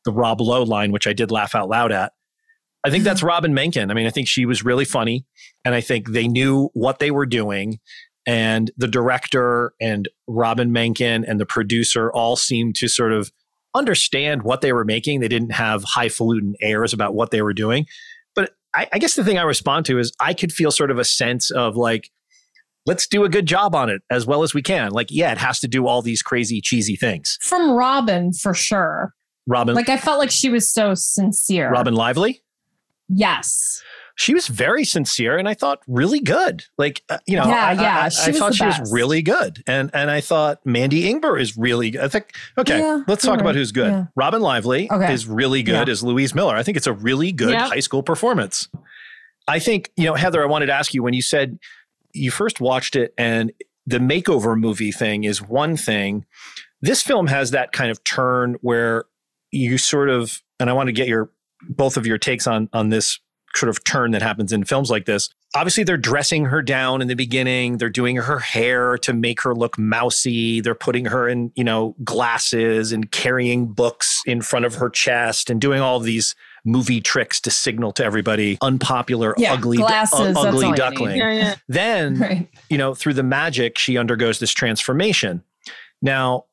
the 0.04 0.12
Rob 0.12 0.40
Lowe 0.40 0.62
line 0.62 0.92
which 0.92 1.06
I 1.06 1.12
did 1.12 1.30
laugh 1.30 1.54
out 1.54 1.68
loud 1.68 1.92
at 1.92 2.12
I 2.84 2.90
think 2.90 3.04
that's 3.04 3.22
Robin 3.22 3.54
Menken. 3.54 3.90
I 3.90 3.94
mean, 3.94 4.06
I 4.06 4.10
think 4.10 4.28
she 4.28 4.46
was 4.46 4.64
really 4.64 4.84
funny, 4.84 5.26
and 5.64 5.74
I 5.74 5.80
think 5.80 6.10
they 6.10 6.28
knew 6.28 6.70
what 6.72 6.98
they 6.98 7.10
were 7.10 7.26
doing. 7.26 7.78
And 8.26 8.70
the 8.76 8.88
director 8.88 9.72
and 9.80 10.08
Robin 10.26 10.72
Menken 10.72 11.24
and 11.24 11.40
the 11.40 11.46
producer 11.46 12.12
all 12.12 12.36
seemed 12.36 12.76
to 12.76 12.88
sort 12.88 13.12
of 13.12 13.32
understand 13.74 14.42
what 14.42 14.60
they 14.60 14.72
were 14.72 14.84
making. 14.84 15.20
They 15.20 15.28
didn't 15.28 15.52
have 15.52 15.84
highfalutin 15.84 16.54
airs 16.60 16.92
about 16.92 17.14
what 17.14 17.30
they 17.30 17.42
were 17.42 17.54
doing. 17.54 17.86
I, 18.74 18.88
I 18.92 18.98
guess 18.98 19.14
the 19.14 19.24
thing 19.24 19.38
I 19.38 19.42
respond 19.42 19.86
to 19.86 19.98
is 19.98 20.12
I 20.20 20.34
could 20.34 20.52
feel 20.52 20.70
sort 20.70 20.90
of 20.90 20.98
a 20.98 21.04
sense 21.04 21.50
of 21.50 21.76
like, 21.76 22.10
let's 22.86 23.06
do 23.06 23.24
a 23.24 23.28
good 23.28 23.46
job 23.46 23.74
on 23.74 23.90
it 23.90 24.02
as 24.10 24.26
well 24.26 24.42
as 24.42 24.54
we 24.54 24.62
can. 24.62 24.92
Like, 24.92 25.08
yeah, 25.10 25.32
it 25.32 25.38
has 25.38 25.60
to 25.60 25.68
do 25.68 25.86
all 25.86 26.02
these 26.02 26.22
crazy, 26.22 26.60
cheesy 26.60 26.96
things. 26.96 27.38
From 27.40 27.72
Robin, 27.72 28.32
for 28.32 28.54
sure. 28.54 29.14
Robin, 29.46 29.74
Like 29.74 29.88
I 29.88 29.96
felt 29.96 30.18
like 30.18 30.30
she 30.30 30.48
was 30.48 30.70
so 30.72 30.94
sincere. 30.94 31.70
Robin 31.70 31.94
Lively. 31.94 32.42
Yes. 33.08 33.82
She 34.20 34.34
was 34.34 34.48
very 34.48 34.84
sincere 34.84 35.38
and 35.38 35.48
I 35.48 35.54
thought 35.54 35.80
really 35.88 36.20
good. 36.20 36.64
Like, 36.76 37.02
uh, 37.08 37.16
you 37.26 37.36
know, 37.36 37.46
Yeah, 37.46 37.66
I, 37.68 37.72
yeah, 37.72 37.98
I, 38.00 38.04
I, 38.04 38.08
she 38.10 38.30
I 38.30 38.32
thought 38.34 38.50
the 38.50 38.56
she 38.56 38.64
was 38.66 38.92
really 38.92 39.22
good. 39.22 39.62
And 39.66 39.90
and 39.94 40.10
I 40.10 40.20
thought 40.20 40.60
Mandy 40.66 41.04
Ingber 41.04 41.40
is 41.40 41.56
really 41.56 41.90
good. 41.92 42.02
I 42.02 42.08
think, 42.08 42.26
okay, 42.58 42.80
Yeah, 42.80 43.02
let's 43.08 43.24
you're 43.24 43.32
talk 43.34 43.40
about 43.40 43.54
who's 43.54 43.72
good. 43.72 43.90
Yeah. 43.90 44.04
Robin 44.16 44.42
Lively 44.42 44.90
Okay. 44.92 45.10
is 45.14 45.26
really 45.26 45.62
good 45.62 45.86
Yeah. 45.88 45.92
as 45.92 46.02
Louise 46.02 46.34
Miller. 46.34 46.54
I 46.54 46.62
think 46.62 46.76
it's 46.76 46.86
a 46.86 46.92
really 46.92 47.32
good 47.32 47.52
Yep. 47.52 47.68
high 47.68 47.80
school 47.80 48.02
performance. 48.02 48.68
I 49.48 49.58
think, 49.58 49.90
you 49.96 50.04
know, 50.04 50.14
Heather, 50.14 50.42
I 50.42 50.46
wanted 50.46 50.66
to 50.66 50.74
ask 50.74 50.92
you 50.92 51.02
when 51.02 51.14
you 51.14 51.22
said 51.22 51.58
you 52.12 52.30
first 52.30 52.60
watched 52.60 52.96
it 52.96 53.14
and 53.16 53.52
the 53.86 53.98
makeover 54.00 54.54
movie 54.54 54.92
thing 54.92 55.24
is 55.24 55.40
one 55.40 55.78
thing. 55.78 56.26
This 56.82 57.00
film 57.00 57.28
has 57.28 57.52
that 57.52 57.72
kind 57.72 57.90
of 57.90 58.04
turn 58.04 58.56
where 58.60 59.06
you 59.50 59.78
sort 59.78 60.10
of, 60.10 60.42
and 60.60 60.68
I 60.68 60.74
want 60.74 60.88
to 60.88 60.92
get 60.92 61.08
your 61.08 61.30
both 61.70 61.96
of 61.96 62.06
your 62.06 62.18
takes 62.18 62.46
on 62.46 62.68
on 62.74 62.90
this 62.90 63.18
sort 63.56 63.68
of 63.68 63.82
turn 63.84 64.12
that 64.12 64.22
happens 64.22 64.52
in 64.52 64.64
films 64.64 64.90
like 64.90 65.06
this. 65.06 65.28
Obviously, 65.54 65.82
they're 65.82 65.96
dressing 65.96 66.44
her 66.46 66.62
down 66.62 67.02
in 67.02 67.08
the 67.08 67.14
beginning. 67.14 67.78
They're 67.78 67.88
doing 67.90 68.16
her 68.16 68.38
hair 68.38 68.96
to 68.98 69.12
make 69.12 69.42
her 69.42 69.54
look 69.54 69.78
mousy. 69.78 70.60
They're 70.60 70.74
putting 70.76 71.06
her 71.06 71.28
in, 71.28 71.50
you 71.56 71.64
know, 71.64 71.96
glasses 72.04 72.92
and 72.92 73.10
carrying 73.10 73.66
books 73.66 74.22
in 74.26 74.42
front 74.42 74.64
of 74.64 74.74
her 74.76 74.88
chest 74.88 75.50
and 75.50 75.60
doing 75.60 75.80
all 75.80 75.98
these 75.98 76.34
movie 76.64 77.00
tricks 77.00 77.40
to 77.40 77.50
signal 77.50 77.90
to 77.92 78.04
everybody 78.04 78.58
unpopular, 78.60 79.34
Yeah, 79.38 79.54
ugly, 79.54 79.78
glasses, 79.78 80.36
uh, 80.36 80.40
ugly 80.42 80.70
duckling. 80.72 81.16
Yeah, 81.16 81.32
yeah. 81.32 81.54
Then 81.68 82.18
Right. 82.20 82.48
you 82.68 82.78
know, 82.78 82.94
through 82.94 83.14
the 83.14 83.22
magic, 83.22 83.78
she 83.78 83.96
undergoes 83.98 84.38
this 84.38 84.52
transformation. 84.52 85.42
Now, 86.02 86.44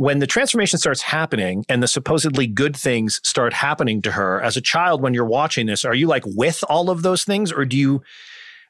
when 0.00 0.18
the 0.18 0.26
transformation 0.26 0.78
starts 0.78 1.02
happening 1.02 1.62
and 1.68 1.82
the 1.82 1.86
supposedly 1.86 2.46
good 2.46 2.74
things 2.74 3.20
start 3.22 3.52
happening 3.52 4.00
to 4.00 4.12
her 4.12 4.40
as 4.40 4.56
a 4.56 4.60
child, 4.62 5.02
when 5.02 5.12
you're 5.12 5.26
watching 5.26 5.66
this, 5.66 5.84
are 5.84 5.94
you 5.94 6.06
like 6.06 6.22
with 6.24 6.64
all 6.70 6.88
of 6.88 7.02
those 7.02 7.22
things, 7.22 7.52
or 7.52 7.66
do 7.66 7.76
you 7.76 8.02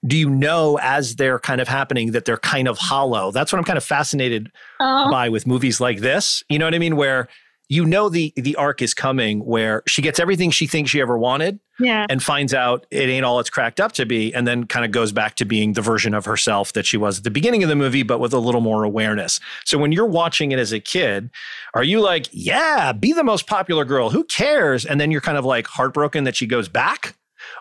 do 0.04 0.16
you 0.16 0.28
know 0.28 0.76
as 0.82 1.14
they're 1.14 1.38
kind 1.38 1.60
of 1.60 1.68
happening 1.68 2.10
that 2.10 2.24
they're 2.24 2.36
kind 2.36 2.66
of 2.66 2.78
hollow? 2.78 3.30
That's 3.30 3.52
what 3.52 3.60
I'm 3.60 3.64
kind 3.64 3.76
of 3.76 3.84
fascinated 3.84 4.50
Oh, 4.80 5.08
by 5.08 5.28
with 5.28 5.46
movies 5.46 5.80
like 5.80 6.00
this. 6.00 6.42
You 6.48 6.58
know 6.58 6.64
what 6.64 6.74
I 6.74 6.80
mean? 6.80 6.96
Where 6.96 7.28
you 7.70 7.86
know 7.86 8.08
the 8.08 8.32
the 8.36 8.56
arc 8.56 8.82
is 8.82 8.92
coming, 8.94 9.44
where 9.44 9.84
she 9.86 10.02
gets 10.02 10.18
everything 10.18 10.50
she 10.50 10.66
thinks 10.66 10.90
she 10.90 11.00
ever 11.00 11.16
wanted, 11.16 11.60
yeah. 11.78 12.04
and 12.10 12.20
finds 12.20 12.52
out 12.52 12.84
it 12.90 13.08
ain't 13.08 13.24
all 13.24 13.38
it's 13.38 13.48
cracked 13.48 13.80
up 13.80 13.92
to 13.92 14.04
be, 14.04 14.34
and 14.34 14.44
then 14.44 14.66
kind 14.66 14.84
of 14.84 14.90
goes 14.90 15.12
back 15.12 15.36
to 15.36 15.44
being 15.44 15.74
the 15.74 15.80
version 15.80 16.12
of 16.12 16.24
herself 16.24 16.72
that 16.72 16.84
she 16.84 16.96
was 16.96 17.18
at 17.18 17.24
the 17.24 17.30
beginning 17.30 17.62
of 17.62 17.68
the 17.68 17.76
movie, 17.76 18.02
but 18.02 18.18
with 18.18 18.32
a 18.32 18.38
little 18.38 18.60
more 18.60 18.82
awareness. 18.82 19.38
So 19.64 19.78
when 19.78 19.92
you're 19.92 20.04
watching 20.04 20.50
it 20.50 20.58
as 20.58 20.72
a 20.72 20.80
kid, 20.80 21.30
are 21.72 21.84
you 21.84 22.00
like, 22.00 22.26
yeah, 22.32 22.92
be 22.92 23.12
the 23.12 23.24
most 23.24 23.46
popular 23.46 23.84
girl? 23.84 24.10
Who 24.10 24.24
cares? 24.24 24.84
And 24.84 25.00
then 25.00 25.12
you're 25.12 25.20
kind 25.20 25.38
of 25.38 25.44
like 25.44 25.68
heartbroken 25.68 26.24
that 26.24 26.34
she 26.34 26.46
goes 26.46 26.68
back? 26.68 27.14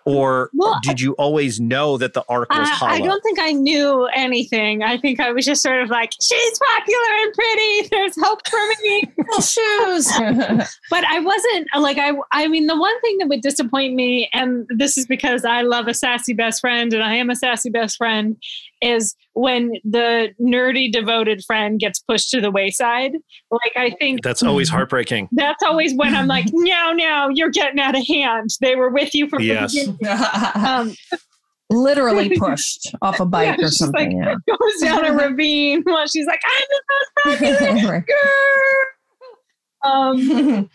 Or 0.05 0.49
Well, 0.53 0.79
did 0.83 1.01
you 1.01 1.13
always 1.13 1.59
know 1.59 1.97
that 1.97 2.13
the 2.13 2.23
arc 2.29 2.49
was 2.49 2.67
uh, 2.67 2.71
I, 2.71 2.75
hollow? 2.75 2.91
I 2.91 2.99
don't 2.99 3.21
think 3.21 3.39
I 3.39 3.51
knew 3.51 4.05
anything. 4.15 4.83
I 4.83 4.97
think 4.97 5.19
I 5.19 5.31
was 5.31 5.45
just 5.45 5.61
sort 5.61 5.81
of 5.81 5.89
like, 5.89 6.11
she's 6.19 6.59
popular 6.59 7.23
and 7.23 7.33
pretty. 7.33 7.87
There's 7.89 8.15
hope 8.21 8.47
for 8.47 8.59
me. 8.83 9.03
Little 9.17 9.41
shoes. 9.41 10.11
but 10.89 11.03
I 11.05 11.19
wasn't 11.19 11.67
like 11.79 11.97
I. 11.97 12.13
I 12.31 12.47
mean, 12.47 12.67
the 12.67 12.77
one 12.77 12.99
thing 13.01 13.17
that 13.19 13.27
would 13.27 13.41
disappoint 13.41 13.95
me, 13.95 14.29
and 14.33 14.67
this 14.69 14.97
is 14.97 15.05
because 15.05 15.45
I 15.45 15.61
love 15.61 15.87
a 15.87 15.93
sassy 15.93 16.33
best 16.33 16.61
friend, 16.61 16.93
and 16.93 17.03
I 17.03 17.15
am 17.15 17.29
a 17.29 17.35
sassy 17.35 17.69
best 17.69 17.97
friend, 17.97 18.37
is 18.81 19.15
when 19.33 19.71
the 19.83 20.29
nerdy 20.41 20.91
devoted 20.91 21.43
friend 21.45 21.79
gets 21.79 21.99
pushed 21.99 22.29
to 22.31 22.41
the 22.41 22.51
wayside. 22.51 23.11
Like 23.51 23.73
I 23.75 23.89
think 23.99 24.21
That's 24.23 24.41
always 24.43 24.69
heartbreaking. 24.69 25.29
that's 25.33 25.63
always 25.63 25.93
when 25.95 26.15
I'm 26.15 26.27
like, 26.27 26.45
now, 26.53 26.91
now, 26.93 27.29
you're 27.29 27.49
getting 27.49 27.79
out 27.79 27.97
of 27.97 28.05
hand. 28.07 28.49
They 28.61 28.75
were 28.75 28.89
with 28.89 29.13
you 29.15 29.27
from 29.29 29.41
Yes. 29.43 29.73
the 29.73 29.91
beginning. 29.91 30.25
Um, 30.55 30.95
Literally 31.71 32.35
pushed 32.37 32.95
off 33.03 33.19
a 33.19 33.25
bike 33.27 33.57
yeah, 33.59 33.65
or 33.65 33.69
something. 33.69 34.19
Like, 34.19 34.37
Goes 34.47 34.81
down 34.81 35.05
a 35.05 35.13
ravine 35.13 35.83
while 35.83 36.07
she's 36.07 36.25
like, 36.25 36.41
I'm 36.43 36.67
the 36.69 36.81
most 37.25 37.39
popular 37.79 38.05
girl. 39.83 39.91
Um, 39.91 40.69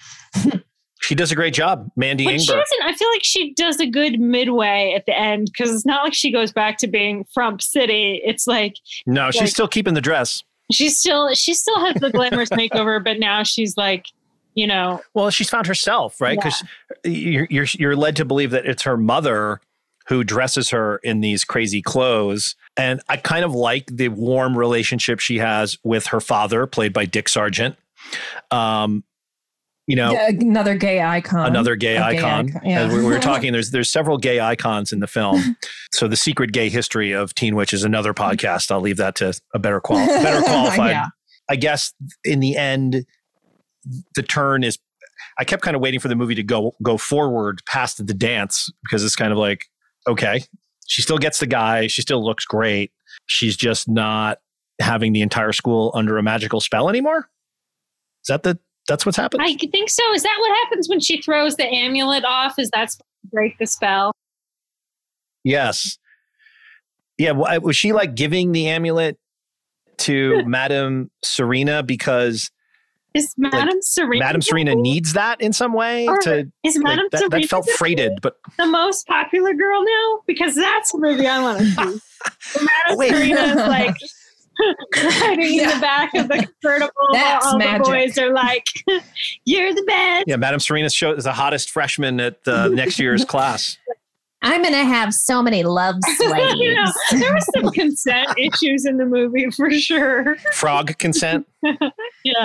She 1.07 1.15
does 1.15 1.31
a 1.31 1.35
great 1.35 1.55
job, 1.55 1.91
Mandy 1.97 2.25
but 2.25 2.41
she 2.41 2.47
doesn't. 2.47 2.83
I 2.83 2.95
feel 2.95 3.09
like 3.13 3.23
she 3.25 3.53
does 3.55 3.79
a 3.81 3.87
good 3.87 4.19
midway 4.19 4.95
at 4.97 5.07
the 5.07 5.19
end 5.19 5.51
because 5.53 5.75
it's 5.75 5.85
not 5.85 6.03
like 6.05 6.15
she 6.15 6.33
goes 6.33 6.51
back 6.53 6.79
to 6.79 6.87
being 6.87 7.25
Frump 7.35 7.61
City. 7.63 8.23
It's 8.25 8.47
like 8.47 8.77
No, 9.07 9.31
she's 9.31 9.41
like- 9.43 9.51
still 9.51 9.69
keeping 9.69 9.95
the 9.95 10.01
dress. 10.01 10.43
she's 10.73 10.97
still 10.99 11.35
she 11.35 11.53
still 11.55 11.79
has 11.85 11.97
the 12.01 12.11
glamorous 12.11 12.49
makeover, 12.51 13.03
but 13.05 13.19
now 13.19 13.43
she's 13.43 13.77
like, 13.77 14.07
you 14.55 14.67
know, 14.67 15.01
Well, 15.13 15.31
she's 15.31 15.51
found 15.51 15.67
herself, 15.67 16.21
right? 16.21 16.39
Because 16.39 16.63
you're, 17.05 17.47
you're 17.51 17.67
you're 17.75 17.97
led 17.97 18.17
to 18.17 18.25
believe 18.25 18.51
that 18.53 18.65
it's 18.67 18.83
her 18.85 18.97
mother 18.97 19.61
who 20.07 20.23
dresses 20.25 20.71
her 20.71 20.99
in 20.99 21.21
these 21.21 21.45
crazy 21.45 21.81
clothes, 21.83 22.57
and 22.77 23.01
I 23.09 23.17
kind 23.17 23.45
of 23.45 23.55
like 23.55 23.87
the 23.91 24.09
warm 24.09 24.57
relationship 24.57 25.19
she 25.21 25.39
has 25.39 25.79
with 25.83 26.07
her 26.09 26.21
father, 26.21 26.67
played 26.67 26.93
by 26.93 27.05
Dick 27.07 27.29
Sargent. 27.29 27.77
Um, 28.51 29.03
you 29.87 29.97
know, 29.97 30.17
another 30.29 30.77
gay 30.77 31.03
icon. 31.03 31.47
another 31.47 31.77
gay 31.77 31.97
A 31.97 32.13
gay 32.13 32.19
icon. 32.19 32.49
icon, 32.49 32.63
yeah. 32.65 32.89
We 32.89 32.99
we 32.99 33.05
were 33.05 33.19
talking, 33.21 33.53
there's 33.53 33.71
there's 33.71 33.91
several 33.91 34.17
gay 34.17 34.41
icons 34.41 34.93
in 34.93 35.01
the 35.01 35.07
film. 35.07 35.57
so 35.93 36.09
the 36.09 36.17
secret 36.17 36.53
gay 36.53 36.69
history 36.69 37.13
of 37.13 37.35
Teen 37.35 37.55
Witch 37.55 37.73
is 37.73 37.85
another 37.85 38.15
mm-hmm. 38.15 38.31
podcast. 38.31 38.71
I'll 38.71 38.81
leave 38.81 38.97
that 38.97 39.15
to 39.17 39.39
a 39.53 39.59
better 39.59 39.81
qual 39.81 40.05
better 40.23 40.43
qualified. 40.43 40.91
Yeah. 40.91 41.09
I 41.49 41.57
guess 41.57 41.93
in 42.25 42.41
the 42.41 42.57
end, 42.57 43.05
the 44.15 44.23
turn 44.23 44.65
is. 44.65 44.79
I 45.37 45.45
kept 45.45 45.63
kind 45.63 45.75
of 45.75 45.83
waiting 45.83 45.99
for 45.99 46.09
the 46.09 46.15
movie 46.15 46.37
to 46.37 46.43
go 46.43 46.75
go 46.83 46.97
forward 46.97 47.61
past 47.67 48.05
the 48.05 48.15
dance 48.15 48.71
because 48.85 49.05
it's 49.05 49.17
kind 49.17 49.33
of 49.33 49.39
like, 49.39 49.65
okay, 50.07 50.45
she 50.87 51.03
still 51.03 51.19
gets 51.19 51.41
the 51.41 51.47
guy, 51.47 51.89
she 51.89 52.03
still 52.03 52.25
looks 52.25 52.45
great. 52.45 52.93
She's 53.27 53.57
just 53.57 53.89
not 53.89 54.39
having 54.81 55.13
the 55.13 55.23
entire 55.23 55.53
school 55.53 55.91
under 55.95 56.19
a 56.19 56.23
magical 56.23 56.61
spell 56.61 56.89
anymore. 56.89 57.29
Is 58.23 58.29
that 58.29 58.43
the 58.43 58.59
that's 58.89 59.07
what's 59.07 59.17
happened? 59.17 59.43
I 59.43 59.55
think 59.55 59.89
so. 59.89 60.13
Is 60.13 60.23
that 60.23 60.37
what 60.39 60.57
happens 60.65 60.89
when 60.89 61.01
she 61.01 61.21
throws 61.23 61.57
the 61.57 61.65
amulet 61.67 62.25
off? 62.25 62.59
Is 62.59 62.71
that 62.75 62.91
break 63.33 63.59
the 63.59 63.67
spell? 63.67 64.13
Yes. 65.43 65.99
Yeah. 67.19 67.33
Was 67.33 67.77
she 67.77 67.93
like 67.93 68.15
giving 68.15 68.53
the 68.53 68.69
amulet 68.69 69.19
to 69.99 70.43
Madame 70.47 71.11
Serena 71.23 71.83
because 71.83 72.51
Is 73.15 73.33
Madame 73.39 73.81
Serena? 73.81 74.25
Madame 74.25 74.43
Serena 74.43 74.75
needs 74.75 75.13
that 75.13 75.41
in 75.41 75.53
some 75.53 75.73
way? 75.73 76.07
Or 76.07 76.19
To 76.19 76.51
Is 76.65 76.77
like, 76.77 76.85
Madame 76.85 77.07
that, 77.13 77.19
Serena 77.19 77.41
that 77.41 77.49
felt 77.49 77.71
freighted, 77.71 78.13
but 78.23 78.37
the 78.59 78.67
most 78.67 79.07
popular 79.07 79.55
girl 79.55 79.85
now? 79.85 80.21
Because 80.27 80.55
that's 80.55 80.93
the 80.93 80.99
movie 80.99 81.27
I 81.27 81.41
want 81.43 81.59
to 81.61 81.65
see. 81.67 81.75
Madame 82.57 82.71
Oh, 82.89 82.97
Wait. 82.97 83.11
Serena 83.11 83.41
is 83.43 83.57
like 83.57 83.97
riding 84.97 85.59
in 85.61 85.69
the 85.69 85.79
back 85.81 86.15
of 86.15 86.29
the 86.29 86.47
convertible. 86.63 86.93
while 87.09 87.13
That's 87.15 87.47
all 87.47 87.59
magic. 87.59 87.85
the 87.85 87.91
boys 87.91 88.19
are 88.19 88.33
like, 88.33 88.65
"You're 89.45 89.75
the 89.75 89.83
best." 89.83 90.25
yeah, 90.27 90.37
Madame 90.37 90.61
Serena 90.61 90.91
show 90.91 91.13
is 91.13 91.25
the 91.25 91.33
hottest 91.33 91.71
freshman 91.71 92.21
at 92.21 92.39
uh, 92.47 92.69
next 92.69 92.99
year's 92.99 93.25
class. 93.27 93.77
I'm 94.43 94.63
gonna 94.63 94.85
have 94.85 95.15
so 95.15 95.43
many 95.43 95.63
love 95.63 95.97
slaves. 96.19 96.55
You 96.59 96.75
know, 96.75 96.93
there 97.13 97.33
were 97.33 97.41
some 97.55 97.71
consent 97.71 98.29
issues 98.37 98.85
in 98.85 98.99
the 98.99 99.07
movie 99.07 99.51
for 99.51 99.71
sure. 99.71 100.37
Frog 100.53 100.99
consent. 100.99 101.49
Yeah. 101.63 102.45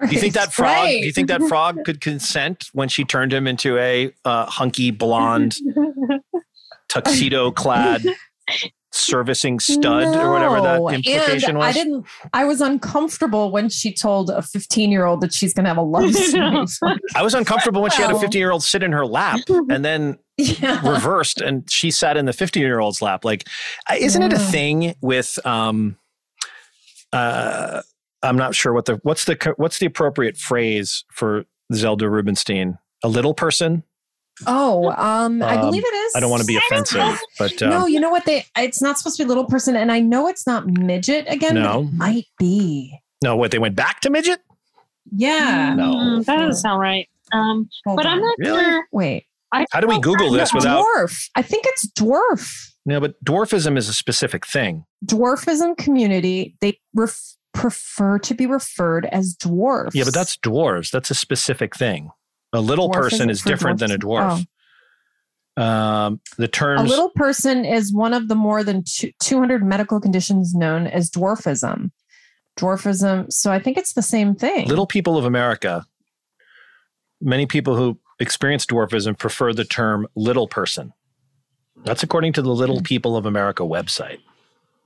Do 0.00 0.14
you 0.14 0.20
think 0.20 0.34
that 0.34 0.52
frog? 0.52 0.68
Right. 0.70 1.00
Do 1.00 1.06
you 1.06 1.12
think 1.12 1.26
that 1.26 1.42
frog 1.42 1.84
could 1.84 2.00
consent 2.00 2.66
when 2.72 2.88
she 2.88 3.04
turned 3.04 3.32
him 3.32 3.48
into 3.48 3.76
a 3.78 4.12
uh, 4.24 4.46
hunky 4.46 4.92
blonde 4.92 5.56
tuxedo 6.88 7.50
clad 7.50 8.04
servicing 8.92 9.60
stud 9.60 10.14
or 10.16 10.32
whatever 10.32 10.60
that 10.60 10.76
implication 10.78 11.50
and 11.50 11.58
was? 11.58 11.68
I 11.68 11.72
didn't. 11.72 12.06
I 12.32 12.44
was 12.44 12.60
uncomfortable 12.60 13.50
when 13.50 13.68
she 13.68 13.92
told 13.92 14.30
a 14.30 14.42
15 14.42 14.90
year 14.90 15.04
old 15.04 15.20
that 15.20 15.32
she's 15.32 15.54
gonna 15.54 15.68
have 15.68 15.78
a 15.78 15.82
love 15.82 16.12
slave. 16.68 16.98
I 17.14 17.22
was 17.22 17.34
uncomfortable 17.34 17.82
when 17.82 17.90
she 17.90 18.02
had 18.02 18.10
a 18.10 18.18
15 18.18 18.38
year 18.38 18.50
old 18.50 18.62
sit 18.62 18.82
in 18.82 18.92
her 18.92 19.06
lap 19.06 19.40
and 19.48 19.84
then 19.84 20.18
yeah. 20.36 20.80
reversed 20.88 21.40
and 21.40 21.70
she 21.70 21.90
sat 21.90 22.16
in 22.16 22.26
the 22.26 22.32
15 22.32 22.62
year 22.62 22.80
old's 22.80 23.02
lap. 23.02 23.24
Like, 23.24 23.46
isn't 23.94 24.22
it 24.22 24.32
a 24.32 24.38
thing 24.38 24.94
with, 25.00 25.38
um, 25.44 25.96
uh, 27.12 27.82
I'm 28.22 28.36
not 28.36 28.54
sure 28.54 28.72
what 28.72 28.86
the, 28.86 29.00
what's 29.02 29.24
the, 29.24 29.54
what's 29.56 29.78
the 29.78 29.86
appropriate 29.86 30.36
phrase 30.36 31.04
for 31.12 31.44
Zelda 31.72 32.08
Rubinstein? 32.08 32.78
A 33.02 33.08
little 33.08 33.34
person? 33.34 33.82
Oh, 34.46 34.90
um, 34.92 35.42
I 35.42 35.56
Um, 35.56 35.60
believe 35.62 35.82
it 35.84 35.94
is. 35.94 36.12
I 36.16 36.20
don't 36.20 36.30
want 36.30 36.40
to 36.42 36.46
be 36.46 36.56
offensive, 36.56 37.18
but, 37.38 37.62
um, 37.62 37.70
no, 37.70 37.86
you 37.86 38.00
know 38.00 38.10
what? 38.10 38.24
They 38.24 38.44
it's 38.56 38.80
not 38.82 38.98
supposed 38.98 39.16
to 39.18 39.24
be 39.24 39.28
little 39.28 39.44
person, 39.44 39.76
and 39.76 39.90
I 39.92 40.00
know 40.00 40.28
it's 40.28 40.46
not 40.46 40.66
midget 40.66 41.26
again. 41.28 41.54
but 41.54 41.62
No. 41.62 41.80
it 41.82 41.92
might 41.92 42.26
be. 42.38 42.98
no, 43.22 43.36
what, 43.36 43.50
they 43.50 43.58
went 43.58 43.76
back 43.76 44.00
to 44.00 44.10
midget? 44.10 44.40
Yeah. 45.12 45.74
No. 45.74 45.92
Mm, 45.94 46.24
that 46.24 46.36
doesn't 46.36 46.60
sound 46.60 46.80
right. 46.80 47.08
Um, 47.32 47.68
Hold 47.86 47.96
but 47.96 48.06
I'm 48.06 48.20
not 48.20 48.34
Really? 48.38 48.64
sure. 48.64 48.86
Wait. 48.92 49.24
I 49.52 49.66
How 49.72 49.80
do 49.80 49.88
we 49.88 49.98
Google 50.00 50.30
this 50.30 50.52
without, 50.54 50.84
dwarf. 50.96 51.28
I 51.34 51.42
think 51.42 51.64
it's 51.66 51.86
dwarf. 51.98 52.70
no, 52.86 53.00
but 53.00 53.22
dwarfism 53.24 53.76
is 53.76 53.88
a 53.88 53.92
specific 53.92 54.46
thing. 54.46 54.84
Dwarfism 55.04 55.76
community. 55.76 56.54
They 56.60 56.78
ref- 56.94 57.34
prefer 57.52 58.18
to 58.20 58.34
be 58.34 58.46
referred 58.46 59.06
as 59.06 59.34
dwarfs. 59.34 59.94
Yeah, 59.96 60.04
but 60.04 60.14
that's 60.14 60.36
dwarves. 60.36 60.90
That's 60.92 61.10
a 61.10 61.14
specific 61.16 61.74
thing. 61.76 62.10
A 62.52 62.60
little 62.60 62.90
Dwarf 62.90 62.94
person 62.94 63.30
is 63.30 63.40
for 63.40 63.48
different 63.48 63.78
than 63.78 63.90
a 63.92 63.98
dwarf. 63.98 64.46
Um, 65.56 66.20
the 66.38 66.48
a 66.78 66.82
little 66.82 67.10
person 67.10 67.64
is 67.64 67.92
one 67.92 68.14
of 68.14 68.28
the 68.28 68.34
more 68.34 68.64
than 68.64 68.84
200 69.20 69.64
medical 69.64 70.00
conditions 70.00 70.54
known 70.54 70.86
as 70.86 71.10
dwarfism. 71.10 71.90
Dwarfism. 72.58 73.30
So 73.32 73.52
I 73.52 73.58
think 73.58 73.76
it's 73.76 73.92
the 73.92 74.02
same 74.02 74.34
thing. 74.34 74.68
Little 74.68 74.86
people 74.86 75.18
of 75.18 75.24
America, 75.24 75.84
many 77.20 77.46
people 77.46 77.76
who 77.76 77.98
experience 78.18 78.64
dwarfism 78.64 79.18
prefer 79.18 79.52
the 79.52 79.64
term 79.64 80.06
little 80.14 80.48
person. 80.48 80.92
That's 81.84 82.02
according 82.02 82.32
to 82.34 82.42
the 82.42 82.50
Hmm. 82.52 82.58
Little 82.58 82.80
People 82.82 83.16
of 83.16 83.26
America 83.26 83.62
website. 83.62 84.18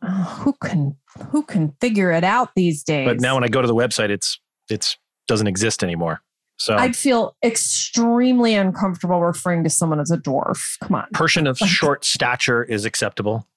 Oh, 0.02 0.06
who 0.42 0.52
can 0.54 0.96
who 1.30 1.42
can 1.42 1.74
figure 1.80 2.10
it 2.12 2.24
out 2.24 2.54
these 2.54 2.82
days? 2.82 3.06
But 3.06 3.20
now 3.20 3.34
when 3.34 3.44
I 3.44 3.48
go 3.48 3.60
to 3.62 3.66
the 3.68 3.74
website, 3.74 4.10
it's 4.10 4.38
it's 4.68 4.96
doesn't 5.26 5.46
exist 5.46 5.82
anymore. 5.82 6.20
So 6.58 6.76
I'd 6.76 6.96
feel 6.96 7.36
extremely 7.44 8.54
uncomfortable 8.54 9.20
referring 9.20 9.64
to 9.64 9.70
someone 9.70 10.00
as 10.00 10.10
a 10.10 10.18
dwarf. 10.18 10.78
Come 10.80 10.94
on. 10.94 11.06
person 11.12 11.46
of 11.46 11.58
short 11.66 12.04
stature 12.04 12.62
is 12.62 12.84
acceptable. 12.84 13.48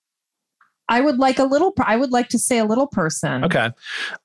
I 0.90 1.02
would 1.02 1.18
like 1.18 1.38
a 1.40 1.44
little 1.44 1.74
I 1.80 1.98
would 1.98 2.12
like 2.12 2.30
to 2.30 2.40
say 2.40 2.58
a 2.58 2.66
little 2.66 2.88
person. 2.88 3.44
Okay. 3.44 3.72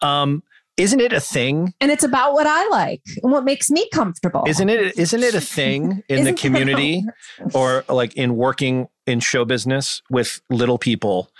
Um, 0.00 0.42
isn't 0.78 1.00
it 1.00 1.12
a 1.12 1.20
thing? 1.20 1.74
And 1.80 1.90
it's 1.90 2.04
about 2.04 2.32
what 2.32 2.46
I 2.46 2.66
like 2.68 3.02
and 3.22 3.30
what 3.30 3.44
makes 3.44 3.70
me 3.70 3.88
comfortable. 3.92 4.44
Isn't 4.46 4.70
it 4.70 4.98
isn't 4.98 5.22
it 5.22 5.34
a 5.34 5.40
thing 5.56 6.02
in 6.08 6.24
the 6.24 6.32
community 6.32 7.04
or 7.54 7.84
like 7.88 8.14
in 8.14 8.36
working 8.36 8.88
in 9.06 9.20
show 9.20 9.44
business 9.44 10.02
with 10.10 10.40
little 10.48 10.78
people? 10.78 11.30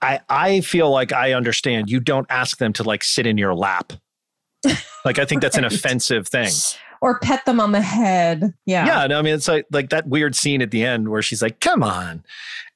I, 0.00 0.20
I 0.30 0.60
feel 0.62 0.90
like 0.90 1.12
I 1.12 1.34
understand. 1.34 1.90
You 1.90 2.00
don't 2.00 2.26
ask 2.30 2.56
them 2.56 2.72
to 2.74 2.82
like 2.82 3.04
sit 3.04 3.26
in 3.26 3.36
your 3.36 3.54
lap. 3.54 3.92
Like 5.04 5.18
I 5.18 5.24
think 5.24 5.40
that's 5.42 5.56
an 5.56 5.64
offensive 5.64 6.26
thing. 6.28 6.50
or 7.00 7.18
pet 7.20 7.44
them 7.44 7.60
on 7.60 7.72
the 7.72 7.80
head. 7.80 8.54
Yeah. 8.64 8.86
Yeah, 8.86 9.06
no, 9.06 9.18
I 9.18 9.22
mean 9.22 9.34
it's 9.34 9.48
like 9.48 9.66
like 9.70 9.90
that 9.90 10.08
weird 10.08 10.34
scene 10.34 10.62
at 10.62 10.70
the 10.70 10.82
end 10.84 11.08
where 11.08 11.22
she's 11.22 11.42
like, 11.42 11.60
"Come 11.60 11.82
on," 11.82 12.24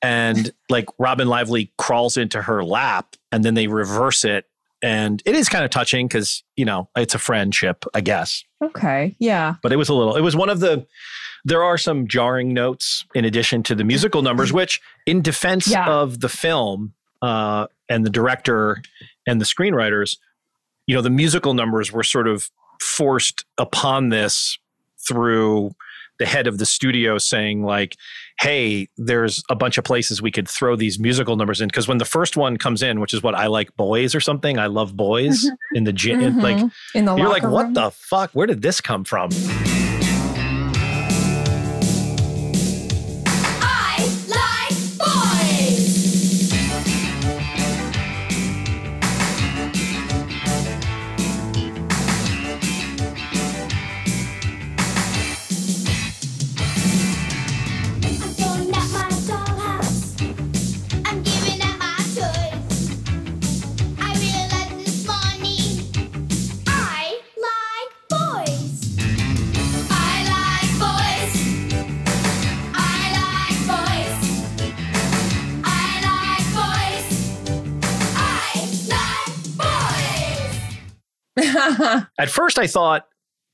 and 0.03 0.51
like 0.69 0.87
Robin 0.99 1.29
Lively 1.29 1.73
crawls 1.79 2.17
into 2.17 2.43
her 2.43 2.63
lap, 2.65 3.17
and 3.33 3.45
then 3.45 3.55
they 3.55 3.67
reverse 3.67 4.25
it, 4.25 4.47
and 4.83 5.23
it 5.27 5.35
is 5.35 5.49
kind 5.49 5.65
of 5.65 5.71
touching 5.71 6.07
because 6.07 6.43
you 6.57 6.65
know 6.65 6.89
it's 6.97 7.15
a 7.15 7.19
friendship, 7.19 7.85
I 7.95 8.01
guess. 8.01 8.45
Okay. 8.63 9.17
Yeah. 9.19 9.55
But 9.63 9.73
it 9.73 9.77
was 9.77 9.89
a 9.89 9.95
little. 9.95 10.17
It 10.17 10.21
was 10.23 10.37
one 10.37 10.51
of 10.51 10.61
the. 10.61 10.87
There 11.47 11.63
are 11.65 11.79
some 11.79 12.07
jarring 12.07 12.53
notes 12.53 13.07
in 13.15 13.25
addition 13.25 13.63
to 13.65 13.75
the 13.75 13.83
musical 13.85 14.21
numbers, 14.21 14.53
which, 14.53 14.79
in 15.07 15.23
defense 15.23 15.67
Yeah. 15.67 15.87
of 15.89 16.21
the 16.21 16.29
film 16.29 16.93
uh, 17.23 17.67
and 17.89 18.05
the 18.05 18.11
director 18.11 18.83
and 19.27 19.41
the 19.41 19.47
screenwriters, 19.47 20.19
you 20.87 20.95
know, 20.95 21.03
the 21.03 21.11
musical 21.11 21.55
numbers 21.55 21.93
were 21.93 22.03
sort 22.03 22.27
of 22.29 22.51
forced 22.81 23.45
upon 23.59 24.09
this 24.09 24.59
through 25.07 25.71
the 26.19 26.27
head 26.27 26.47
of 26.47 26.59
the 26.59 26.67
studio 26.67 27.17
saying 27.17 27.63
like 27.65 27.97
hey 28.41 28.87
there's 28.99 29.43
a 29.49 29.55
bunch 29.57 29.79
of 29.79 29.85
places 29.85 30.21
we 30.21 30.31
could 30.31 30.47
throw 30.47 30.77
these 30.77 30.99
musical 30.99 31.35
numbers 31.37 31.63
in. 31.63 31.69
Because 31.69 31.89
when 31.89 31.97
the 31.97 32.05
first 32.05 32.37
one 32.37 32.59
comes 32.59 32.83
in 32.83 33.01
which 33.01 33.15
is 33.15 33.23
what 33.23 33.35
i 33.35 33.47
like 33.47 33.75
boys 33.77 34.15
or 34.15 34.21
something 34.21 34.59
i 34.59 34.67
love 34.67 34.95
boys 34.95 35.47
in 35.75 35.85
the 35.85 35.93
gym 35.95 36.21
Mhm. 36.21 36.43
like 36.43 36.73
in 36.95 37.07
the 37.07 37.17
you're 37.17 37.29
like 37.31 37.43
locker 37.43 37.55
what 37.55 37.73
the 37.75 37.91
fuck? 37.91 38.31
Where 38.33 38.47
did 38.47 38.61
this 38.61 38.83
come 38.83 39.05
from 39.05 39.31
at 82.21 82.31
first 82.31 82.59
I 82.59 82.67
thought, 82.67 83.07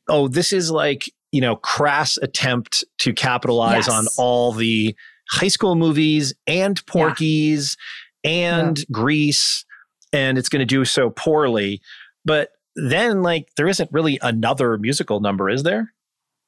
oh, 0.09 0.29
this 0.29 0.53
is 0.53 0.71
like, 0.71 1.11
you 1.33 1.41
know, 1.41 1.57
crass 1.57 2.17
attempt 2.19 2.85
to 2.99 3.13
capitalize 3.13 3.87
Yes. 3.87 3.89
on 3.89 4.07
all 4.19 4.53
the 4.53 4.95
high 5.31 5.49
school 5.49 5.75
movies 5.75 6.33
and 6.47 6.85
Porky's 6.87 7.77
and 8.25 8.85
Grease, 8.91 9.65
and 10.13 10.39
it's 10.39 10.49
going 10.49 10.61
to 10.61 10.67
do 10.67 10.85
so 10.85 11.11
poorly. 11.11 11.81
But 12.25 12.51
then, 12.75 13.23
like, 13.23 13.49
there 13.57 13.69
isn't 13.69 13.91
really 13.93 14.19
another 14.23 14.79
musical 14.79 15.21
number, 15.21 15.49
is 15.49 15.63
there? 15.63 15.93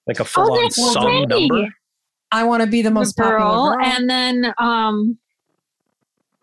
Like 0.06 0.20
a 0.20 0.24
full 0.24 0.52
on 0.52 0.58
there's 0.58 0.74
song 0.76 1.02
three. 1.02 1.26
number? 1.26 1.74
I 2.32 2.44
want 2.44 2.62
to 2.62 2.66
be 2.68 2.82
the 2.82 2.90
most 2.90 3.16
the 3.16 3.22
girl, 3.22 3.40
popular 3.40 3.76
girl. 3.76 3.86
and 3.86 4.10
then 4.10 4.54
um, 4.58 5.18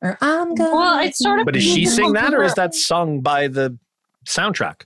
or 0.02 0.18
I'm 0.22 0.56
gonna. 0.56 0.76
Well, 0.76 1.00
it's 1.06 1.20
sort 1.20 1.40
of- 1.40 1.46
But 1.46 1.54
does 1.56 1.64
she 1.64 1.86
sing 1.86 2.14
that, 2.14 2.34
or 2.34 2.44
is 2.44 2.54
that 2.56 2.74
sung 2.76 3.22
by 3.22 3.48
the 3.48 3.78
soundtrack? 4.28 4.84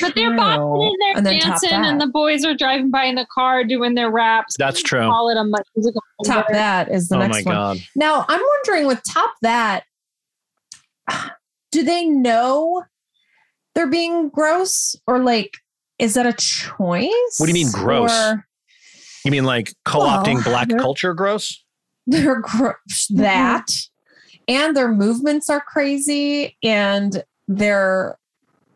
But 0.00 0.14
they're 0.14 0.30
True. 0.30 0.38
bopping 0.38 0.92
and 1.16 1.26
they're 1.26 1.34
And 1.34 1.42
dancing, 1.42 1.70
and 1.72 2.00
the 2.00 2.06
boys 2.06 2.44
are 2.44 2.54
driving 2.54 2.90
by 2.90 3.04
in 3.04 3.14
the 3.16 3.26
car 3.32 3.64
doing 3.64 3.94
their 3.94 4.10
raps. 4.10 4.56
That's 4.58 4.82
true. 4.82 5.00
Call 5.00 5.28
it 5.30 5.36
a 5.36 5.44
musical. 5.76 6.02
top 6.24 6.34
number. 6.48 6.52
that 6.52 6.90
is 6.90 7.08
the 7.08 7.16
oh 7.16 7.20
next 7.20 7.44
my 7.44 7.52
one. 7.52 7.54
god! 7.54 7.78
Now 7.96 8.24
I'm 8.28 8.40
wondering 8.40 8.86
with 8.86 9.02
top 9.08 9.34
that, 9.42 9.84
do 11.72 11.82
they 11.82 12.04
know 12.04 12.84
they're 13.74 13.86
being 13.90 14.28
gross 14.28 14.96
or 15.06 15.18
like 15.20 15.54
is 15.98 16.14
that 16.14 16.26
a 16.26 16.32
choice? 16.32 17.34
What 17.38 17.46
do 17.46 17.48
you 17.48 17.54
mean 17.54 17.70
gross? 17.72 18.12
Or 18.12 18.46
You 19.24 19.30
mean 19.30 19.44
like 19.44 19.72
co-opting 19.84 20.34
Well, 20.36 20.44
black 20.44 20.68
culture 20.70 21.14
gross? 21.14 21.64
they're 22.06 22.40
gro- 22.40 22.70
mm-hmm. 22.90 23.20
that 23.22 23.66
and 24.46 24.76
their 24.76 24.90
movements 24.90 25.50
are 25.50 25.60
crazy 25.60 26.56
and 26.62 27.22
they're 27.48 28.17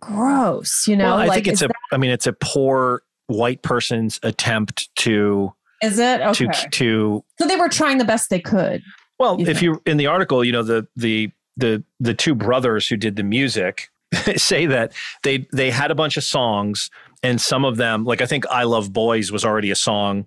gross, 0.02 0.86
you 0.86 0.96
know? 0.96 1.04
well, 1.04 1.18
I 1.18 1.26
like 1.26 1.44
think 1.44 1.48
it's 1.54 1.62
a. 1.62 1.68
I 1.92 1.96
mean, 1.96 2.10
it's 2.10 2.26
a 2.26 2.32
poor 2.34 3.02
white 3.28 3.62
person's 3.62 4.20
attempt 4.22 4.94
to 4.96 5.52
is 5.82 5.98
it 5.98 6.20
okay? 6.20 6.46
to 6.46 6.68
to. 6.70 7.24
so 7.38 7.46
they 7.46 7.56
were 7.56 7.68
trying 7.68 7.98
the 7.98 8.04
best 8.04 8.28
they 8.28 8.40
could. 8.40 8.82
Well, 9.18 9.38
You 9.38 9.46
if 9.46 9.58
think? 9.58 9.62
you 9.62 9.82
in 9.86 9.96
the 9.96 10.06
article, 10.06 10.44
you 10.44 10.52
know 10.52 10.62
the 10.62 10.86
the 10.96 11.30
the 11.56 11.82
the 12.00 12.14
two 12.14 12.34
brothers 12.34 12.88
who 12.88 12.96
did 12.96 13.16
the 13.16 13.22
music 13.22 13.90
say 14.36 14.66
that 14.66 14.92
they 15.22 15.46
they 15.52 15.70
had 15.70 15.90
a 15.90 15.94
bunch 15.94 16.16
of 16.16 16.24
songs 16.24 16.90
and 17.22 17.40
some 17.40 17.64
of 17.64 17.76
them, 17.76 18.04
like 18.04 18.20
I 18.20 18.26
think 18.26 18.44
"I 18.50 18.64
Love 18.64 18.92
Boys" 18.92 19.30
was 19.30 19.44
already 19.44 19.70
a 19.70 19.76
song 19.76 20.26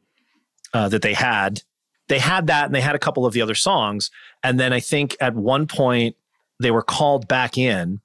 uh, 0.73 0.89
that 0.89 1.01
they 1.01 1.13
had. 1.13 1.61
They 2.07 2.19
had 2.19 2.47
that, 2.47 2.65
and 2.65 2.75
they 2.75 2.81
had 2.81 2.95
a 2.95 2.99
couple 2.99 3.25
of 3.25 3.33
the 3.33 3.41
other 3.41 3.55
songs, 3.55 4.11
and 4.43 4.59
then 4.59 4.71
I 4.71 4.79
think 4.79 5.17
at 5.19 5.35
one 5.35 5.67
point 5.67 6.15
they 6.59 6.71
were 6.71 6.83
called 6.83 7.27
back 7.27 7.57
in, 7.57 7.99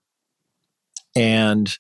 and 1.17 1.77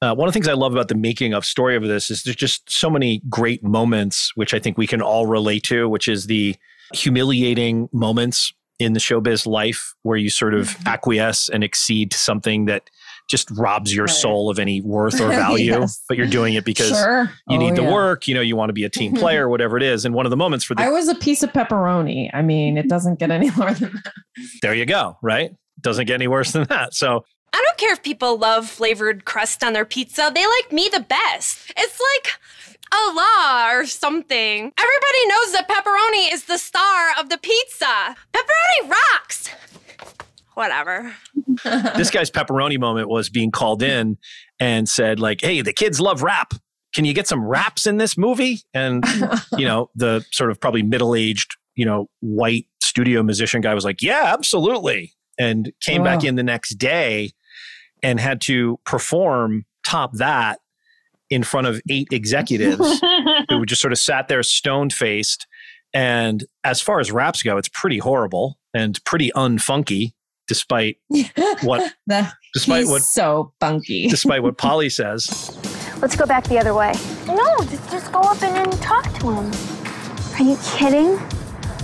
uh, 0.00 0.14
one 0.14 0.28
of 0.28 0.32
the 0.32 0.36
things 0.36 0.46
I 0.48 0.52
love 0.52 0.72
about 0.72 0.88
the 0.88 0.94
making 0.94 1.34
of 1.34 1.44
story 1.44 1.74
of 1.76 1.82
this 1.82 2.10
is 2.10 2.22
there's 2.22 2.36
just 2.36 2.70
so 2.70 2.88
many 2.88 3.20
great 3.28 3.64
moments, 3.64 4.30
which 4.36 4.54
I 4.54 4.58
think 4.60 4.78
we 4.78 4.86
can 4.86 5.02
all 5.02 5.26
relate 5.26 5.64
to, 5.64 5.88
which 5.88 6.06
is 6.06 6.26
the 6.26 6.54
humiliating 6.94 7.88
moments 7.92 8.52
in 8.78 8.92
the 8.92 9.00
showbiz 9.00 9.44
life 9.44 9.92
where 10.02 10.16
you 10.16 10.30
sort 10.30 10.54
of 10.54 10.68
Mm-hmm. 10.68 10.88
acquiesce 10.88 11.48
and 11.48 11.64
accede 11.64 12.12
to 12.12 12.18
something 12.18 12.66
that 12.66 12.88
just 13.28 13.50
robs 13.50 13.92
your 13.94 14.04
Right. 14.06 14.14
soul 14.14 14.48
of 14.50 14.58
any 14.60 14.80
worth 14.80 15.20
or 15.20 15.28
value, 15.30 15.72
Yes. 15.80 16.00
but 16.08 16.16
you're 16.16 16.28
doing 16.28 16.54
it 16.54 16.64
because 16.64 16.90
sure. 16.90 17.24
you 17.48 17.56
Oh, 17.56 17.58
need 17.58 17.74
the 17.74 17.82
yeah. 17.82 17.92
work, 17.92 18.28
you 18.28 18.34
know, 18.34 18.40
you 18.40 18.54
want 18.54 18.68
to 18.68 18.72
be 18.74 18.84
a 18.84 18.88
team 18.88 19.14
player, 19.14 19.48
whatever 19.48 19.76
it 19.76 19.82
is. 19.82 20.04
And 20.04 20.14
one 20.14 20.26
of 20.26 20.30
the 20.30 20.36
moments 20.36 20.64
for 20.64 20.76
the 20.76 20.82
I 20.82 20.90
was 20.90 21.08
a 21.08 21.14
piece 21.16 21.42
of 21.42 21.52
pepperoni. 21.52 22.30
I 22.32 22.42
mean, 22.42 22.78
it 22.78 22.88
doesn't 22.88 23.18
get 23.18 23.32
any 23.32 23.50
more 23.56 23.72
than 23.74 23.92
that. 24.04 24.12
there 24.62 24.74
you 24.74 24.86
go, 24.86 25.18
right? 25.22 25.50
Doesn't 25.80 26.06
get 26.06 26.14
any 26.14 26.28
worse 26.28 26.52
than 26.52 26.64
that. 26.68 26.94
So 26.94 27.24
I 27.52 27.62
don't 27.64 27.78
care 27.78 27.92
if 27.92 28.02
people 28.02 28.38
love 28.38 28.68
flavored 28.68 29.24
crust 29.24 29.64
on 29.64 29.72
their 29.72 29.84
pizza. 29.84 30.30
They 30.34 30.46
like 30.46 30.72
me 30.72 30.88
the 30.92 31.00
best. 31.00 31.72
It's 31.76 32.00
like 32.14 32.32
a 32.92 33.14
law 33.14 33.70
or 33.70 33.86
something. 33.86 34.72
Everybody 34.78 35.26
knows 35.26 35.52
that 35.52 35.68
pepperoni 35.68 36.32
is 36.32 36.44
the 36.44 36.58
star 36.58 37.10
of 37.18 37.28
the 37.28 37.38
pizza. 37.38 38.16
Pepperoni 38.32 38.90
rocks. 38.90 39.50
Whatever. 40.54 41.14
this 41.64 42.10
guy's 42.10 42.30
pepperoni 42.30 42.78
moment 42.78 43.08
was 43.08 43.28
being 43.28 43.50
called 43.50 43.82
in 43.82 44.16
and 44.60 44.88
said 44.88 45.20
like 45.20 45.40
hey 45.40 45.60
the 45.60 45.72
kids 45.72 46.00
love 46.00 46.22
rap 46.22 46.54
can 46.94 47.04
you 47.04 47.12
get 47.12 47.26
some 47.26 47.44
raps 47.44 47.86
in 47.86 47.96
this 47.96 48.16
movie 48.16 48.60
and 48.74 49.04
you 49.56 49.66
know 49.66 49.90
the 49.94 50.24
sort 50.30 50.50
of 50.50 50.60
probably 50.60 50.82
middle-aged 50.82 51.56
you 51.74 51.84
know 51.84 52.08
white 52.20 52.66
studio 52.82 53.22
musician 53.22 53.60
guy 53.60 53.74
was 53.74 53.84
like 53.84 54.02
yeah 54.02 54.24
absolutely 54.26 55.12
and 55.38 55.72
came 55.80 56.02
back 56.02 56.24
in 56.24 56.34
the 56.34 56.42
next 56.42 56.70
day 56.74 57.30
and 58.02 58.20
had 58.20 58.40
to 58.42 58.78
perform 58.84 59.64
top 59.86 60.12
that 60.14 60.60
in 61.30 61.42
front 61.42 61.66
of 61.66 61.80
eight 61.90 62.08
executives 62.10 63.00
who 63.48 63.66
just 63.66 63.80
sort 63.80 63.92
of 63.92 63.98
sat 63.98 64.28
there 64.28 64.42
stone 64.42 64.90
faced 64.90 65.46
and 65.94 66.44
as 66.64 66.80
far 66.80 67.00
as 67.00 67.10
raps 67.12 67.42
go 67.42 67.56
it's 67.56 67.68
pretty 67.68 67.98
horrible 67.98 68.58
and 68.74 69.02
pretty 69.04 69.30
unfunky 69.36 70.12
despite 70.46 70.96
what 71.62 71.92
The- 72.06 72.32
despite 72.54 72.80
he's 72.80 72.90
what 72.90 73.02
so 73.02 73.52
funky. 73.60 74.08
despite 74.08 74.42
what 74.42 74.56
Polly 74.58 74.88
says. 74.88 75.26
Let's 76.00 76.16
go 76.16 76.24
back 76.26 76.44
the 76.44 76.58
other 76.58 76.74
way. 76.74 76.92
No, 77.26 77.56
just, 77.64 77.90
just 77.90 78.12
go 78.12 78.20
up 78.20 78.40
and, 78.42 78.56
and 78.56 78.72
talk 78.80 79.04
to 79.18 79.30
him. 79.32 79.50
Are 80.38 80.42
you 80.42 80.56
kidding? 80.64 81.18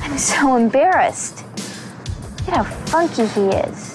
I'm 0.02 0.16
so 0.16 0.56
embarrassed. 0.56 1.44
Look 2.46 2.48
at 2.48 2.54
how 2.54 2.62
funky 2.64 3.26
he 3.26 3.48
is. 3.48 3.93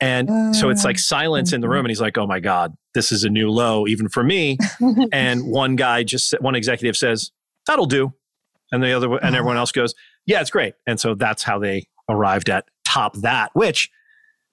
And 0.00 0.54
so 0.54 0.68
it's 0.68 0.84
like 0.84 0.96
ah, 0.96 1.00
silence 1.00 1.52
in 1.52 1.60
the 1.60 1.68
room, 1.68 1.84
and 1.86 1.90
he's 1.90 2.00
like, 2.00 2.18
"Oh 2.18 2.26
my 2.26 2.38
god, 2.38 2.76
this 2.94 3.10
is 3.10 3.24
a 3.24 3.30
new 3.30 3.50
low, 3.50 3.86
even 3.86 4.08
for 4.08 4.22
me." 4.22 4.58
and 5.12 5.46
one 5.46 5.76
guy 5.76 6.02
just, 6.02 6.34
one 6.40 6.54
executive 6.54 6.96
says, 6.96 7.30
"That'll 7.66 7.86
do," 7.86 8.12
and 8.70 8.82
the 8.82 8.92
other, 8.92 9.16
and 9.16 9.34
everyone 9.34 9.56
else 9.56 9.72
goes, 9.72 9.94
"Yeah, 10.26 10.40
it's 10.40 10.50
great." 10.50 10.74
And 10.86 11.00
so 11.00 11.14
that's 11.14 11.42
how 11.42 11.58
they 11.58 11.86
arrived 12.08 12.50
at 12.50 12.66
top 12.84 13.16
that. 13.18 13.50
Which, 13.54 13.90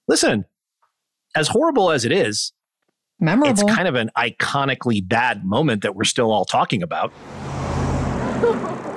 listen, 0.07 0.45
as 1.35 1.49
horrible 1.49 1.91
as 1.91 2.05
it 2.05 2.13
is, 2.13 2.53
Memorable. 3.19 3.51
it's 3.51 3.63
kind 3.63 3.87
of 3.87 3.95
an 3.95 4.11
iconically 4.17 5.05
bad 5.05 5.43
moment 5.43 5.83
that 5.83 5.93
we're 5.95 6.05
still 6.05 6.31
all 6.31 6.45
talking 6.45 6.81
about. 6.81 7.11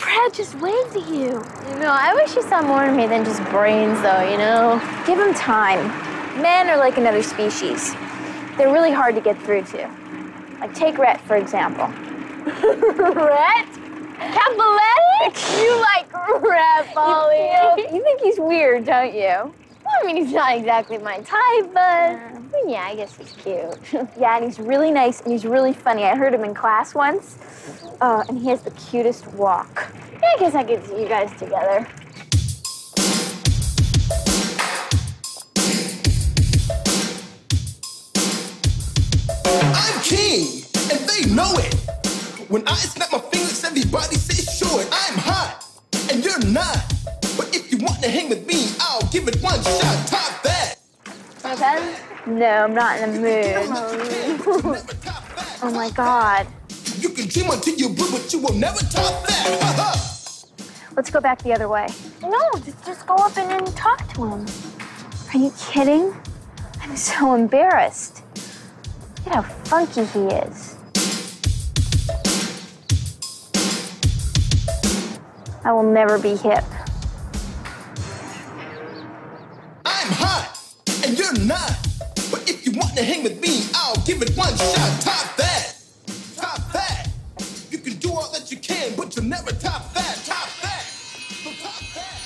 Brad 0.00 0.32
just 0.32 0.54
waved 0.56 0.96
at 0.96 1.08
you. 1.08 1.44
You 1.68 1.78
know, 1.78 1.92
I 1.92 2.14
wish 2.14 2.34
you 2.34 2.42
saw 2.42 2.62
more 2.62 2.84
of 2.86 2.96
me 2.96 3.06
than 3.06 3.24
just 3.24 3.42
brains, 3.50 4.00
though, 4.02 4.22
you 4.22 4.38
know? 4.38 4.80
Give 5.06 5.18
him 5.18 5.34
time. 5.34 5.86
Men 6.40 6.68
are 6.68 6.76
like 6.78 6.96
another 6.96 7.22
species. 7.22 7.92
They're 8.56 8.72
really 8.72 8.92
hard 8.92 9.14
to 9.14 9.20
get 9.20 9.40
through 9.42 9.62
to. 9.64 9.90
Like, 10.60 10.74
take 10.74 10.98
Rhett, 10.98 11.20
for 11.22 11.36
example. 11.36 11.86
Rhett? 12.46 13.68
Capoletti? 14.20 15.62
You 15.62 15.80
like 15.80 16.12
Rhett, 16.42 16.94
Polly. 16.94 17.50
You, 17.76 17.96
you 17.96 18.02
think 18.02 18.20
he's 18.20 18.38
weird, 18.38 18.84
don't 18.84 19.14
you? 19.14 19.54
Well, 19.90 19.98
I 20.02 20.12
mean, 20.12 20.24
he's 20.24 20.32
not 20.32 20.56
exactly 20.56 20.98
my 20.98 21.16
type, 21.18 21.74
but 21.74 22.50
but 22.52 22.60
yeah, 22.68 22.82
I 22.82 22.94
guess 22.94 23.16
he's 23.16 23.32
cute. 23.32 23.76
yeah, 24.18 24.36
and 24.36 24.44
he's 24.44 24.60
really 24.60 24.92
nice 24.92 25.20
and 25.20 25.32
he's 25.32 25.44
really 25.44 25.72
funny. 25.72 26.04
I 26.04 26.14
heard 26.14 26.32
him 26.32 26.44
in 26.44 26.54
class 26.54 26.94
once. 26.94 27.38
Uh, 28.00 28.22
and 28.28 28.38
he 28.38 28.48
has 28.48 28.62
the 28.62 28.70
cutest 28.70 29.26
walk. 29.32 29.92
Yeah, 30.12 30.28
I 30.36 30.38
guess 30.38 30.54
I 30.54 30.62
could 30.62 30.84
see 30.86 31.02
you 31.02 31.08
guys 31.08 31.30
together. 31.38 31.86
I'm 39.74 40.02
king, 40.02 40.62
and 40.92 41.00
they 41.08 41.34
know 41.34 41.52
it. 41.56 41.74
When 42.48 42.66
I 42.68 42.74
snap 42.74 43.10
my 43.10 43.18
fingers, 43.18 43.64
everybody 43.64 44.16
says 44.16 44.56
sure. 44.56 44.82
I'm 44.82 45.18
hot, 45.18 45.66
and 46.12 46.24
you're 46.24 46.44
not. 46.46 46.92
Want 47.80 48.02
to 48.02 48.10
hang 48.10 48.28
with 48.28 48.46
me, 48.46 48.68
I'll 48.78 49.08
give 49.10 49.26
it 49.26 49.40
one 49.42 49.62
shot. 49.62 50.06
Top 50.06 50.42
that. 50.42 50.74
Okay? 51.42 51.96
No, 52.26 52.64
I'm 52.64 52.74
not 52.74 53.00
in 53.00 53.14
the 53.14 53.20
mood. 53.20 54.64
Never 54.64 54.94
top 54.96 55.26
that. 55.34 55.58
Oh 55.62 55.70
my 55.72 55.90
god. 55.90 56.46
You 56.98 57.08
can 57.08 57.26
dream 57.26 57.48
until 57.50 57.74
you're 57.76 57.88
blue, 57.88 58.10
but 58.10 58.30
you 58.32 58.40
will 58.40 58.52
never 58.52 58.80
top 58.80 59.26
that. 59.26 59.58
Ha 59.62 59.72
ha. 59.76 60.44
Let's 60.94 61.10
go 61.10 61.20
back 61.20 61.42
the 61.42 61.54
other 61.54 61.68
way. 61.68 61.86
No, 62.20 62.50
just, 62.62 62.84
just 62.84 63.06
go 63.06 63.14
up 63.14 63.34
and, 63.38 63.50
and 63.50 63.74
talk 63.74 64.12
to 64.12 64.26
him. 64.26 64.46
Are 65.32 65.38
you 65.38 65.50
kidding? 65.58 66.14
I'm 66.82 66.96
so 66.96 67.34
embarrassed. 67.34 68.22
Look 69.24 69.28
at 69.28 69.34
how 69.36 69.42
funky 69.42 70.04
he 70.04 70.26
is. 70.26 70.76
I 75.64 75.72
will 75.72 75.90
never 75.90 76.18
be 76.18 76.36
hip. 76.36 76.64
I'm 80.10 80.16
hot 80.16 80.58
and 81.06 81.16
you're 81.16 81.38
not. 81.46 81.70
But 82.32 82.50
if 82.50 82.66
you 82.66 82.72
want 82.72 82.96
to 82.96 83.04
hang 83.04 83.22
with 83.22 83.40
me, 83.40 83.62
I'll 83.76 83.94
give 84.04 84.20
it 84.22 84.36
one 84.36 84.56
shot. 84.56 85.00
Top 85.02 85.36
that. 85.36 85.76
Top 86.36 86.72
that. 86.72 87.08
You 87.70 87.78
can 87.78 87.94
do 87.94 88.10
all 88.10 88.28
that 88.32 88.50
you 88.50 88.56
can, 88.56 88.96
but 88.96 89.14
you'll 89.14 89.26
never 89.26 89.52
top 89.52 89.94
that. 89.94 90.16
Top 90.26 90.48
that. 90.62 90.82
So 91.44 91.52
top 91.62 91.80
that. 91.94 92.18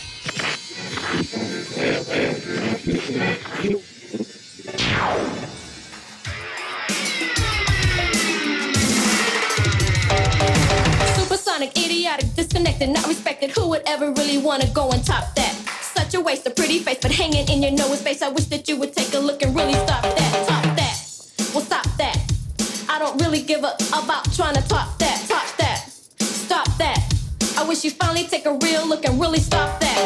Supersonic, 11.18 11.76
idiotic, 11.76 12.34
disconnected, 12.34 12.88
not 12.88 13.06
respected. 13.06 13.50
Who 13.50 13.68
would 13.68 13.82
ever 13.86 14.10
really 14.12 14.38
wanna 14.38 14.68
go 14.72 14.90
and 14.90 15.04
top 15.04 15.34
that? 15.34 15.63
Such 15.96 16.14
a 16.14 16.20
waste 16.20 16.44
of 16.46 16.56
pretty 16.56 16.80
face, 16.80 16.98
but 17.00 17.12
hanging 17.12 17.48
in 17.48 17.62
your 17.62 17.70
nose 17.70 18.00
space. 18.00 18.20
I 18.20 18.28
wish 18.28 18.46
that 18.46 18.68
you 18.68 18.76
would 18.78 18.92
take 18.92 19.14
a 19.14 19.18
look 19.18 19.42
and 19.42 19.54
really 19.54 19.74
stop 19.74 20.02
that. 20.02 20.46
Top 20.48 20.64
that. 20.76 20.96
Well, 21.54 21.64
stop 21.64 21.86
that. 21.98 22.18
I 22.88 22.98
don't 22.98 23.20
really 23.20 23.42
give 23.42 23.62
a 23.62 23.76
about 23.92 24.32
trying 24.34 24.54
to 24.56 24.68
top 24.68 24.98
that. 24.98 25.24
Top 25.28 25.56
that. 25.56 25.86
Stop 26.18 26.66
that. 26.78 26.98
I 27.56 27.66
wish 27.68 27.84
you 27.84 27.92
finally 27.92 28.24
take 28.24 28.44
a 28.46 28.54
real 28.54 28.86
look 28.88 29.04
and 29.04 29.20
really 29.20 29.38
stop 29.38 29.80
that. 29.80 29.98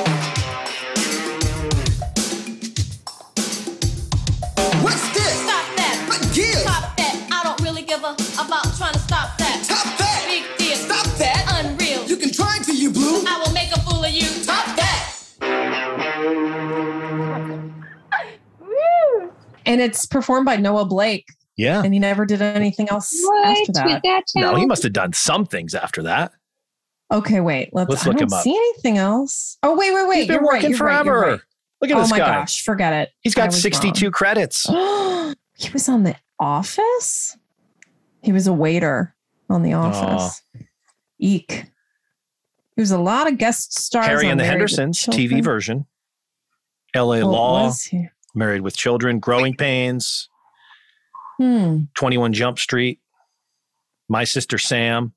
What's 4.82 5.08
this? 5.14 5.34
Stop 5.42 5.66
that. 5.76 6.04
But 6.06 6.34
give. 6.34 6.64
Top 6.64 6.96
that. 6.98 7.28
I 7.32 7.42
don't 7.44 7.60
really 7.62 7.82
give 7.82 8.04
a 8.04 8.12
about 8.38 8.76
trying 8.76 8.92
to 8.92 8.97
And 19.78 19.88
it's 19.88 20.06
performed 20.06 20.44
by 20.44 20.56
Noah 20.56 20.86
Blake, 20.86 21.28
Yeah. 21.56 21.82
and 21.84 21.94
he 21.94 22.00
never 22.00 22.26
did 22.26 22.42
anything 22.42 22.88
else 22.88 23.14
after 23.44 23.72
that. 23.74 24.24
No, 24.34 24.56
he 24.56 24.66
must 24.66 24.82
have 24.82 24.92
done 24.92 25.12
some 25.12 25.46
things 25.46 25.72
after 25.72 26.02
that. 26.02 26.32
Okay, 27.12 27.38
wait. 27.40 27.70
Let's, 27.72 27.88
Let's 27.90 28.02
I 28.04 28.08
look 28.08 28.16
don't 28.18 28.28
him 28.32 28.36
up. 28.36 28.42
see 28.42 28.50
anything 28.56 28.98
else. 28.98 29.56
Oh, 29.62 29.76
wait, 29.76 29.94
wait, 29.94 30.08
wait. 30.08 30.16
He's 30.16 30.26
been 30.26 30.34
you're 30.34 30.42
working 30.44 30.72
right. 30.72 30.78
You're 30.78 30.86
right, 30.88 31.04
you're 31.04 31.14
forever. 31.14 31.20
right. 31.32 31.40
Look 31.80 31.90
at 31.92 31.96
oh 31.96 32.00
this 32.00 32.10
my 32.10 32.18
guy. 32.18 32.40
gosh, 32.40 32.64
forget 32.64 32.92
it. 32.92 33.10
He's 33.20 33.36
got 33.36 33.52
62 33.52 34.06
wrong. 34.06 34.12
credits. 34.12 34.62
he 35.54 35.70
was 35.72 35.88
on 35.88 36.02
The 36.02 36.16
Office. 36.40 37.36
He 38.20 38.32
was 38.32 38.48
a 38.48 38.52
waiter 38.52 39.14
on 39.48 39.62
The 39.62 39.74
Office. 39.74 40.42
Oh. 40.56 40.60
Eek. 41.20 41.66
He 42.74 42.80
was 42.82 42.90
a 42.90 42.98
lot 42.98 43.30
of 43.30 43.38
guest 43.38 43.78
stars. 43.78 44.06
Harry 44.06 44.24
on 44.26 44.32
and 44.32 44.40
the 44.40 44.44
Married 44.44 44.60
with 44.62 44.76
Hendersons, 44.76 45.06
TV 45.06 45.40
version. 45.42 45.86
LA 46.96 47.18
What 47.20 47.26
Law, 47.26 47.64
was 47.66 47.84
he? 47.84 48.08
Married 48.38 48.62
with 48.62 48.76
Children, 48.76 49.18
Growing 49.18 49.54
Pains, 49.54 50.28
Hmm. 51.38 51.82
21 51.94 52.32
Jump 52.32 52.58
Street, 52.58 53.00
My 54.08 54.24
Sister 54.24 54.58
Sam. 54.58 55.12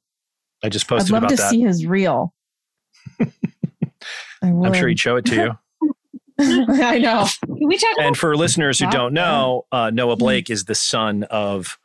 I 0.64 0.70
just 0.70 0.88
posted 0.88 1.10
about 1.16 1.22
that. 1.22 1.26
I'd 1.26 1.30
posted 1.30 1.38
love 1.38 1.38
to 1.38 1.44
that. 1.44 1.50
see 1.50 1.62
his 1.62 1.86
reel. 1.88 2.34
I 4.44 4.52
would. 4.52 4.68
I'm 4.68 4.74
sure 4.74 4.88
he'd 4.88 5.00
show 5.00 5.16
it 5.16 5.26
to 5.26 5.36
you. 5.36 5.58
I 6.40 6.98
know. 6.98 7.28
Can 7.46 7.68
we 7.68 7.78
talk 7.78 7.98
and 8.00 8.18
for 8.18 8.36
listeners 8.36 8.80
who 8.80 8.90
don't 8.90 9.14
know, 9.14 9.66
uh, 9.72 9.90
Hmm. 9.90 9.96
Noah 9.96 10.16
Blake 10.18 10.50
is 10.50 10.66
the 10.66 10.76
son 10.76 11.24
of 11.24 11.78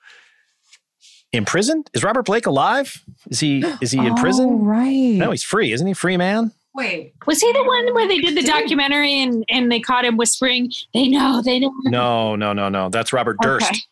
imprisoned. 1.32 1.90
Is 1.92 2.02
Robert 2.02 2.24
Blake 2.24 2.46
alive? 2.46 3.02
Is 3.28 3.40
he 3.40 3.62
is 3.82 3.92
he 3.92 3.98
in 3.98 4.12
Oh, 4.12 4.14
prison? 4.16 4.64
right. 4.64 4.90
No, 5.16 5.30
he's 5.30 5.42
free. 5.42 5.72
Isn't 5.72 5.86
he 5.86 5.92
free 5.92 6.16
man? 6.16 6.52
Wait. 6.76 7.14
Was 7.26 7.40
he 7.40 7.50
the 7.52 7.64
one 7.64 7.94
where 7.94 8.06
they 8.06 8.18
did 8.18 8.36
the 8.36 8.42
documentary 8.42 9.22
and, 9.22 9.44
and 9.48 9.72
they 9.72 9.80
caught 9.80 10.04
him 10.04 10.16
whispering, 10.16 10.70
they 10.92 11.08
know, 11.08 11.40
they 11.42 11.58
know? 11.58 11.72
No, 11.84 12.36
no, 12.36 12.52
no, 12.52 12.68
no. 12.68 12.90
That's 12.90 13.12
Robert 13.12 13.38
Durst. 13.40 13.88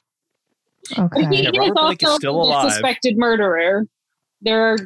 Okay. 0.93 1.03
Okay. 1.03 1.37
He, 1.37 1.43
Yeah, 1.45 1.51
Robert 1.59 1.75
Blake 1.75 2.03
is 2.03 2.09
also 2.09 2.19
still 2.19 2.41
a 2.43 2.45
alive. 2.45 2.73
suspected 2.73 3.17
murderer. 3.17 3.87
There 4.43 4.73
are 4.73 4.77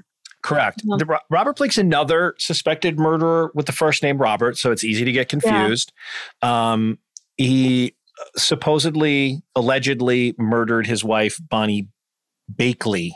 Correct. 0.43 0.83
No. 0.85 0.97
The, 0.97 1.19
Robert 1.29 1.57
Blake's 1.57 1.79
another 1.79 2.35
suspected 2.39 2.99
murderer 2.99 3.51
with 3.55 3.67
the 3.67 3.73
first 3.73 4.05
name 4.05 4.19
Robert, 4.19 4.57
so 4.57 4.71
it's 4.71 4.85
easy 4.85 5.05
to 5.05 5.11
get 5.11 5.29
confused. 5.29 5.93
Um, 6.43 6.99
he 7.37 7.97
supposedly, 8.37 9.43
allegedly 9.57 10.37
murdered 10.39 10.87
his 10.87 11.03
wife 11.03 11.41
Bonnie 11.51 11.89
Bakley. 12.55 13.11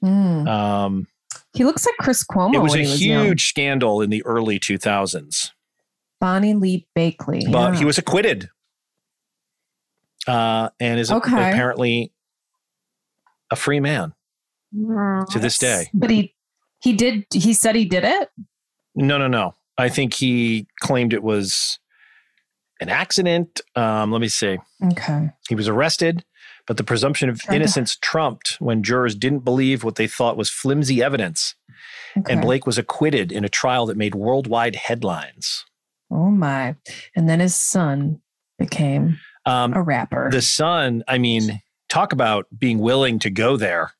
Hmm. 0.00 0.46
Um, 0.46 1.06
He 1.54 1.64
looks 1.64 1.86
like 1.86 1.94
Chris 2.00 2.24
Cuomo. 2.24 2.54
it 2.54 2.58
was 2.58 2.74
a 2.74 2.78
he 2.78 2.84
huge 2.84 3.00
young. 3.26 3.38
scandal 3.38 4.00
in 4.02 4.10
the 4.10 4.24
early 4.26 4.58
2000s, 4.58 5.50
Bonnie 6.20 6.54
Lee 6.54 6.86
Bakley. 6.96 7.50
but 7.50 7.72
yeah. 7.74 7.78
he 7.78 7.84
was 7.84 7.96
acquitted, 7.98 8.48
uh, 10.26 10.70
and 10.80 10.98
is 10.98 11.10
Okay. 11.10 11.32
apparently 11.50 12.12
a 13.50 13.56
free 13.56 13.80
man 13.80 14.14
to 14.72 15.38
this 15.38 15.58
day. 15.58 15.88
But 15.94 16.10
he 16.10 16.34
he 16.80 16.92
did. 16.92 17.24
He 17.32 17.52
said 17.52 17.74
he 17.76 17.84
did 17.84 18.04
it. 18.04 18.30
No, 18.94 19.18
no, 19.18 19.28
no. 19.28 19.54
I 19.78 19.88
think 19.88 20.14
he 20.14 20.66
claimed 20.80 21.12
it 21.12 21.22
was 21.22 21.78
an 22.80 22.88
accident. 22.88 23.60
Um, 23.76 24.10
let 24.12 24.20
me 24.20 24.28
see. 24.28 24.58
Okay. 24.92 25.30
He 25.48 25.54
was 25.54 25.68
arrested, 25.68 26.24
but 26.66 26.76
the 26.76 26.84
presumption 26.84 27.28
of 27.28 27.40
innocence 27.52 27.96
trumped 27.96 28.56
when 28.60 28.82
jurors 28.82 29.14
didn't 29.14 29.40
believe 29.44 29.84
what 29.84 29.96
they 29.96 30.06
thought 30.06 30.36
was 30.36 30.48
flimsy 30.50 31.02
evidence. 31.02 31.54
okay. 32.16 32.32
And 32.32 32.40
Blake 32.42 32.66
was 32.66 32.78
acquitted 32.78 33.30
in 33.32 33.44
a 33.44 33.48
trial 33.48 33.86
that 33.86 33.96
made 33.96 34.14
worldwide 34.14 34.76
headlines. 34.76 35.64
Oh 36.10 36.30
my! 36.30 36.76
And 37.16 37.28
then 37.28 37.40
his 37.40 37.54
son 37.54 38.20
became 38.58 39.18
Um, 39.46 39.72
a 39.74 39.82
rapper. 39.82 40.30
the 40.30 40.42
son, 40.42 41.02
I 41.08 41.18
mean, 41.18 41.60
talk 41.88 42.12
about 42.12 42.46
being 42.56 42.78
willing 42.78 43.18
to 43.20 43.30
go 43.30 43.56
there. 43.56 43.92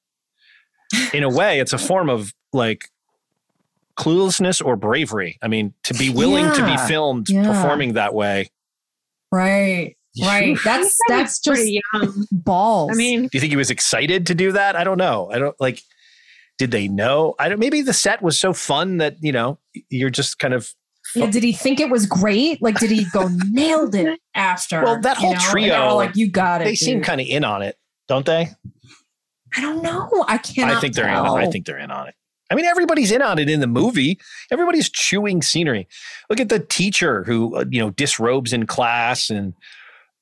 In 1.13 1.23
a 1.25 1.29
way, 1.29 1.59
it's 1.61 1.73
a 1.73 1.79
form 1.79 2.09
of 2.09 2.33
like 2.53 2.85
cluelessness 3.99 4.65
or 4.65 4.77
bravery. 4.77 5.39
I 5.43 5.49
mean, 5.49 5.75
to 5.85 5.95
be 5.95 6.11
willing 6.11 6.53
to 6.53 6.65
be 6.65 6.77
filmed 6.89 7.29
Yeah. 7.29 7.47
performing 7.47 7.95
that 7.95 8.15
way. 8.15 8.51
right. 9.33 9.97
Right. 10.21 10.57
That's 10.65 10.97
that's 11.09 11.41
just 11.41 11.57
pretty 11.57 11.81
young. 11.93 12.27
balls. 12.31 12.91
I 12.93 12.95
mean, 12.95 13.23
Do 13.23 13.31
you 13.33 13.41
think 13.41 13.51
he 13.53 13.57
was 13.57 13.71
excited 13.71 14.27
to 14.29 14.35
do 14.35 14.53
that? 14.53 14.77
I 14.77 14.85
don't 14.85 14.99
know. 14.99 15.31
I 15.33 15.39
don't 15.39 15.59
like. 15.61 15.83
Did 16.57 16.71
they 16.71 16.87
know? 16.87 17.35
I 17.39 17.49
don't. 17.49 17.59
Maybe 17.59 17.83
the 17.83 17.93
set 17.93 18.23
was 18.23 18.39
so 18.39 18.53
fun 18.53 18.99
that 18.99 19.17
you 19.21 19.33
know 19.33 19.59
you're 19.91 20.11
just 20.11 20.39
kind 20.39 20.55
of. 20.55 20.73
Yeah, 21.17 21.31
did 21.31 21.43
he 21.43 21.53
think 21.53 21.81
it 21.81 21.91
was 21.91 22.07
great? 22.07 22.63
Like, 22.63 22.79
did 22.79 22.91
he 22.91 23.05
go 23.13 23.29
nailed 23.51 23.95
it 23.95 24.21
after? 24.35 24.83
Well, 24.83 25.01
that 25.01 25.17
you 25.19 25.23
whole 25.23 25.35
know? 25.35 25.41
Trio, 25.51 25.69
they're 25.69 25.93
like 25.93 26.17
you 26.17 26.31
got 26.31 26.61
it. 26.61 26.65
They 26.65 26.75
seem 26.77 27.03
kind 27.03 27.21
of 27.21 27.27
in 27.27 27.45
on 27.45 27.63
it, 27.63 27.77
don't 28.09 28.25
they? 28.25 28.51
I 29.57 29.61
don't 29.61 29.83
know. 29.83 30.25
I 30.29 30.39
cannot. 30.39 30.77
I 30.77 30.81
think 30.81 30.95
they're 30.95 31.09
in. 31.09 31.15
tell. 31.15 31.37
I 31.37 31.47
think 31.47 31.67
they're 31.67 31.79
in 31.79 31.91
on 31.91 32.09
it. 32.09 32.15
I 32.51 32.55
mean, 32.55 32.65
everybody's 32.67 33.11
in 33.11 33.23
on 33.23 33.39
it 33.39 33.49
in 33.51 33.61
the 33.61 33.67
movie. 33.67 34.21
Everybody's 34.51 34.89
chewing 34.91 35.43
scenery. 35.43 35.89
Look 36.31 36.41
at 36.41 36.49
the 36.51 36.61
teacher 36.61 37.25
who 37.25 37.57
uh, 37.57 37.65
you 37.69 37.81
know 37.81 37.91
disrobes 37.91 38.53
in 38.53 38.67
class, 38.67 39.29
and 39.31 39.55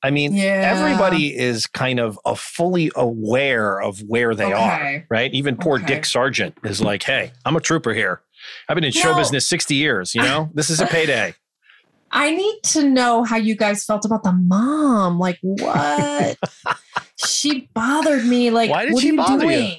I 0.03 0.11
mean, 0.11 0.33
Yeah. 0.35 0.75
everybody 0.75 1.35
is 1.37 1.65
kind 1.65 1.99
of 1.99 2.19
a 2.25 2.35
fully 2.35 2.91
aware 2.95 3.81
of 3.81 3.99
where 4.01 4.35
they 4.35 4.51
are. 4.51 5.05
Right? 5.09 5.33
Even 5.33 5.55
poor 5.55 5.77
Okay. 5.77 5.85
Dick 5.87 6.05
Sargent 6.05 6.55
is 6.63 6.81
like, 6.81 7.03
"Hey, 7.03 7.31
I'm 7.45 7.55
a 7.55 7.61
trooper 7.61 7.93
here. 7.93 8.21
I've 8.67 8.75
been 8.75 8.83
in 8.83 8.91
show 8.91 9.11
No. 9.11 9.17
business 9.17 9.47
60 9.47 9.75
years. 9.75 10.13
You 10.13 10.21
know, 10.21 10.49
this 10.53 10.69
is 10.69 10.81
a 10.81 10.85
payday." 10.85 11.33
I 12.15 12.29
need 12.35 12.59
to 12.73 12.87
know 12.87 13.23
how 13.23 13.37
you 13.37 13.55
guys 13.55 13.85
felt 13.85 14.05
about 14.05 14.23
the 14.23 14.33
mom. 14.33 15.17
Like, 15.17 15.39
what? 15.41 16.37
she 17.25 17.69
bothered 17.73 18.25
me. 18.25 18.51
Like, 18.51 18.69
Why 18.69 18.85
did 18.85 18.93
what 18.93 19.01
she 19.01 19.09
are 19.09 19.11
you 19.13 19.17
bother 19.17 19.45
you? 19.45 19.51
doing? 19.51 19.77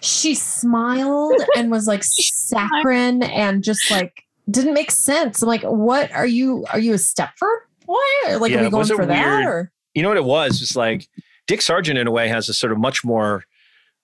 She 0.00 0.34
smiled 0.34 1.40
and 1.56 1.70
was 1.70 1.86
like 1.86 2.02
saccharine 2.04 3.22
and 3.22 3.62
just 3.62 3.90
like 3.90 4.24
didn't 4.50 4.74
make 4.74 4.90
sense. 4.90 5.40
I'm 5.42 5.48
like, 5.48 5.62
what 5.62 6.12
are 6.12 6.26
you? 6.26 6.66
Are 6.70 6.78
you 6.78 6.92
a 6.92 6.96
Stepford? 6.96 7.60
What? 7.92 8.40
Like, 8.40 8.50
Yeah, 8.52 8.60
are 8.60 8.64
we 8.64 8.70
going 8.70 8.86
for 8.86 9.06
that? 9.06 9.26
weird- 9.36 9.46
Or 9.46 9.72
you 9.94 10.02
know 10.02 10.08
what 10.08 10.16
it 10.18 10.24
was? 10.24 10.62
It's 10.62 10.76
like 10.76 11.08
Dick 11.46 11.60
Sargent, 11.62 11.98
in 11.98 12.06
a 12.06 12.10
way, 12.10 12.28
has 12.28 12.48
a 12.48 12.54
sort 12.54 12.72
of 12.72 12.78
much 12.78 13.04
more 13.04 13.44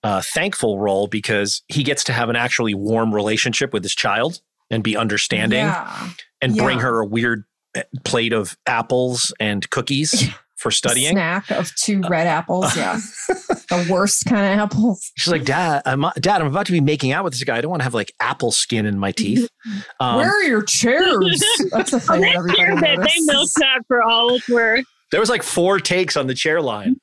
uh, 0.03 0.21
thankful 0.21 0.79
role 0.79 1.07
because 1.07 1.61
he 1.67 1.83
gets 1.83 2.03
to 2.05 2.13
have 2.13 2.29
an 2.29 2.35
actually 2.35 2.73
warm 2.73 3.13
relationship 3.13 3.73
with 3.73 3.83
his 3.83 3.93
child 3.95 4.41
and 4.69 4.83
be 4.83 4.95
understanding 4.95 5.65
Yeah. 5.65 6.09
and 6.41 6.55
bring 6.55 6.79
her 6.79 6.99
a 6.99 7.05
weird 7.05 7.43
uh, 7.77 7.81
plate 8.05 8.31
of 8.33 8.57
apples 8.65 9.33
and 9.39 9.69
cookies 9.71 10.29
for 10.59 10.71
studying. 10.71 11.13
snack 11.13 11.49
of 11.51 11.73
two 11.75 12.01
red 12.09 12.27
apples. 12.27 12.75
Yeah, 12.75 12.99
the 13.27 13.87
worst 13.89 14.25
kind 14.25 14.45
of 14.45 14.65
apples. 14.65 15.11
She's 15.17 15.31
like, 15.31 15.45
Dad, 15.45 15.81
I'm, 15.85 16.05
Dad, 16.19 16.41
I'm 16.41 16.47
about 16.47 16.65
to 16.67 16.71
be 16.71 16.81
making 16.81 17.11
out 17.11 17.23
with 17.23 17.33
this 17.33 17.43
guy. 17.43 17.57
I 17.57 17.61
don't 17.61 17.71
want 17.71 17.79
to 17.81 17.85
have 17.85 17.93
like 17.93 18.13
apple 18.19 18.51
skin 18.51 18.85
in 18.85 18.99
my 18.99 19.11
teeth. 19.11 19.49
Um, 19.99 20.15
Where 20.17 20.29
are 20.29 20.43
your 20.43 20.63
chairs? 20.63 21.43
That's 21.71 21.91
the 21.91 21.99
thing 21.99 22.21
that 22.21 22.77
that 22.81 22.97
they 22.97 23.33
milked 23.33 23.55
that 23.55 23.81
for 23.87 24.01
all 24.01 24.35
it's 24.35 24.47
worth. 24.47 24.85
there 25.11 25.19
was 25.19 25.29
like 25.29 25.43
four 25.43 25.79
takes 25.81 26.15
on 26.15 26.27
the 26.27 26.33
chair 26.33 26.61
line. 26.61 26.95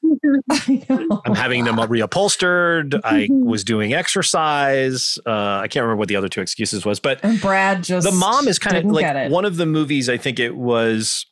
I 0.51 0.85
know. 0.89 1.21
I'm 1.27 1.35
having 1.35 1.65
them 1.65 1.77
reupholstered. 1.77 2.99
I 3.05 3.29
was 3.31 3.63
doing 3.63 3.93
exercise. 3.93 5.19
Uh, 5.27 5.61
I 5.63 5.69
can't 5.69 5.83
remember 5.83 5.99
what 5.99 6.09
the 6.09 6.17
other 6.17 6.31
two 6.31 6.41
excuses 6.41 6.87
was, 6.87 6.99
but 6.99 7.21
And 7.23 7.39
Brad 7.41 7.85
just 7.85 8.09
the 8.09 8.13
mom 8.17 8.49
is 8.49 8.59
kind 8.59 8.79
of 8.79 8.85
like 8.87 9.31
one 9.31 9.45
of 9.45 9.59
the 9.59 9.67
movies. 9.67 10.09
I 10.09 10.17
think 10.17 10.39
it 10.41 10.57
was, 10.57 11.27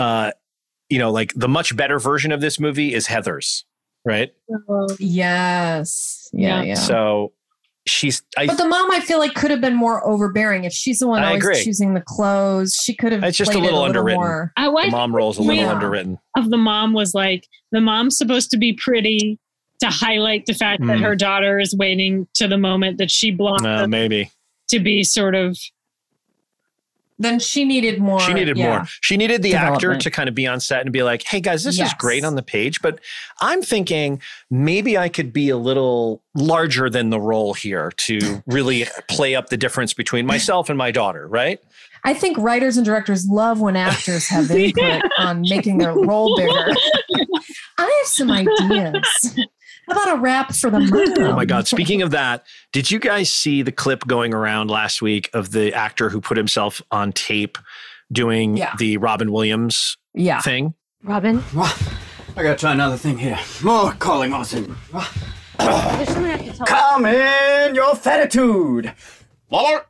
uh, 0.00 0.32
you 0.88 0.98
know, 0.98 1.10
like 1.10 1.32
the 1.34 1.48
much 1.48 1.76
better 1.76 1.98
version 1.98 2.32
of 2.32 2.40
this 2.40 2.58
movie 2.60 2.94
is 2.94 3.06
Heather's, 3.06 3.64
right? 4.04 4.32
Yes. 4.98 6.28
Yeah, 6.32 6.58
Yeah. 6.58 6.62
yeah. 6.62 6.74
So 6.74 7.32
she's. 7.86 8.22
I, 8.36 8.46
but 8.46 8.58
the 8.58 8.66
mom, 8.68 8.90
I 8.90 9.00
feel 9.00 9.18
like, 9.18 9.34
could 9.34 9.50
have 9.50 9.60
been 9.60 9.74
more 9.74 10.06
overbearing 10.06 10.64
if 10.64 10.72
she's 10.72 10.98
the 10.98 11.08
one 11.08 11.22
I 11.22 11.28
always 11.28 11.42
agree. 11.44 11.62
choosing 11.64 11.94
the 11.94 12.00
clothes. 12.00 12.74
She 12.82 12.94
could 12.94 13.12
have. 13.12 13.24
It's 13.24 13.36
just 13.36 13.50
a 13.50 13.54
played 13.54 13.64
it 13.64 13.66
little 13.66 13.82
underwritten. 13.82 14.20
more. 14.20 14.52
I 14.56 14.64
the 14.66 14.70
like 14.70 14.90
mom 14.90 15.14
role's 15.14 15.38
a 15.38 15.42
little 15.42 15.56
Yeah. 15.64 15.72
underwritten. 15.72 16.18
of 16.36 16.50
the 16.50 16.56
mom 16.58 16.92
was 16.92 17.14
like 17.14 17.46
the 17.72 17.80
mom's 17.80 18.16
supposed 18.16 18.50
to 18.50 18.56
be 18.58 18.72
pretty 18.74 19.38
to 19.80 19.88
highlight 19.88 20.46
the 20.46 20.54
fact 20.54 20.80
that 20.86 20.98
Mm. 20.98 21.02
her 21.02 21.14
daughter 21.14 21.58
is 21.60 21.74
waiting 21.76 22.26
to 22.34 22.48
the 22.48 22.58
moment 22.58 22.98
that 22.98 23.10
she 23.10 23.32
Uh, 23.32 23.36
blossoms. 23.36 23.88
maybe. 23.88 24.30
to 24.70 24.80
be 24.80 25.02
sort 25.02 25.34
of 25.34 25.56
Then 27.18 27.40
she 27.40 27.64
needed 27.64 28.00
more. 28.00 28.20
She 28.20 28.32
needed 28.32 28.56
yeah. 28.56 28.68
more. 28.68 28.88
She 29.00 29.16
needed 29.16 29.42
the 29.42 29.54
actor 29.54 29.96
to 29.96 30.10
kind 30.10 30.28
of 30.28 30.34
be 30.34 30.46
on 30.46 30.60
set 30.60 30.82
and 30.82 30.92
be 30.92 31.02
like, 31.02 31.24
hey 31.24 31.40
guys, 31.40 31.64
this 31.64 31.80
is 31.80 31.92
great 31.94 32.24
on 32.24 32.36
the 32.36 32.42
page, 32.42 32.80
but 32.80 33.00
I'm 33.40 33.60
thinking 33.60 34.22
maybe 34.50 34.96
I 34.96 35.08
could 35.08 35.32
be 35.32 35.48
a 35.48 35.56
little 35.56 36.22
larger 36.34 36.88
than 36.88 37.10
the 37.10 37.20
role 37.20 37.54
here 37.54 37.92
to 37.96 38.42
really 38.46 38.86
play 39.08 39.34
up 39.34 39.48
the 39.48 39.56
difference 39.56 39.94
between 39.94 40.26
myself 40.26 40.68
and 40.68 40.78
my 40.78 40.92
daughter, 40.92 41.26
right? 41.26 41.60
I 42.04 42.14
think 42.14 42.38
writers 42.38 42.76
and 42.76 42.86
directors 42.86 43.26
love 43.26 43.60
when 43.60 43.74
actors 43.74 44.28
have 44.28 44.50
input 44.52 45.02
on 45.18 45.42
making 45.42 45.78
their 45.78 45.94
role 45.94 46.36
bigger. 46.36 46.74
I 47.78 47.82
have 47.82 48.06
some 48.06 48.30
ideas. 48.30 49.38
How 49.88 49.92
about 50.02 50.18
a 50.18 50.20
wrap 50.20 50.54
for 50.54 50.70
the 50.70 50.80
mom? 50.80 51.14
Oh 51.18 51.34
my 51.34 51.44
God. 51.44 51.66
Speaking 51.66 52.02
of 52.02 52.10
that, 52.10 52.44
did 52.72 52.90
you 52.90 52.98
guys 52.98 53.32
see 53.32 53.62
the 53.62 53.72
clip 53.72 54.06
going 54.06 54.34
around 54.34 54.70
last 54.70 55.00
week 55.00 55.30
of 55.32 55.50
the 55.52 55.72
actor 55.72 56.08
who 56.10 56.20
put 56.20 56.36
himself 56.36 56.82
on 56.90 57.12
tape 57.12 57.56
doing 58.12 58.56
Yeah. 58.56 58.74
the 58.78 58.96
Robin 58.98 59.32
Williams 59.32 59.96
Yeah. 60.14 60.40
thing? 60.40 60.74
Robin, 61.04 61.42
I 61.56 62.42
gotta 62.42 62.56
try 62.56 62.72
another 62.72 62.96
thing 62.96 63.18
here. 63.18 63.36
Mork 63.60 63.98
calling, 63.98 64.34
Orson. 64.34 64.76
there's 65.58 66.08
something 66.08 66.24
I 66.24 66.36
have 66.36 66.44
to 66.44 66.52
tell 66.52 66.66
Come 66.66 67.06
in 67.06 67.74
your 67.74 67.94
fatitude. 67.94 68.92
Muller. 69.50 69.86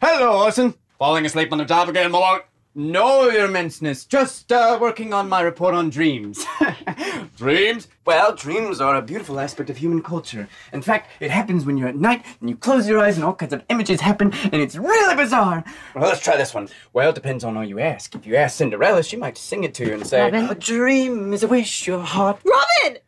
Hello, 0.00 0.32
Austin. 0.38 0.74
Falling 0.98 1.26
asleep 1.26 1.52
on 1.52 1.58
the 1.58 1.64
job 1.64 1.88
again, 1.88 2.10
Muller. 2.10 2.42
No, 2.74 3.28
your 3.28 3.48
immenseness. 3.48 4.08
Just 4.08 4.50
uh, 4.50 4.78
working 4.80 5.12
on 5.12 5.28
my 5.28 5.42
report 5.42 5.74
on 5.74 5.90
dreams. 5.90 6.42
dreams? 7.36 7.86
Well, 8.06 8.34
dreams 8.34 8.80
are 8.80 8.96
a 8.96 9.02
beautiful 9.02 9.38
aspect 9.38 9.68
of 9.68 9.76
human 9.76 10.02
culture. 10.02 10.48
In 10.72 10.80
fact, 10.80 11.10
it 11.20 11.30
happens 11.30 11.66
when 11.66 11.76
you're 11.76 11.88
at 11.88 11.96
night 11.96 12.24
and 12.40 12.48
you 12.48 12.56
close 12.56 12.88
your 12.88 12.98
eyes 12.98 13.16
and 13.16 13.26
all 13.26 13.34
kinds 13.34 13.52
of 13.52 13.62
images 13.68 14.00
happen, 14.00 14.32
and 14.44 14.54
it's 14.54 14.76
really 14.76 15.14
bizarre. 15.14 15.62
Well, 15.94 16.08
let's 16.08 16.22
try 16.22 16.38
this 16.38 16.54
one. 16.54 16.70
Well, 16.94 17.10
it 17.10 17.14
depends 17.14 17.44
on 17.44 17.56
who 17.56 17.62
you 17.62 17.78
ask. 17.78 18.14
If 18.14 18.26
you 18.26 18.36
ask 18.36 18.56
Cinderella, 18.56 19.02
she 19.02 19.16
might 19.18 19.36
sing 19.36 19.64
it 19.64 19.74
to 19.74 19.84
you 19.86 19.92
and 19.92 20.06
say, 20.06 20.22
Robin? 20.22 20.46
"A 20.48 20.54
dream 20.54 21.34
is 21.34 21.42
a 21.42 21.48
wish 21.48 21.86
your 21.86 22.00
heart." 22.00 22.40
Robin! 22.42 23.00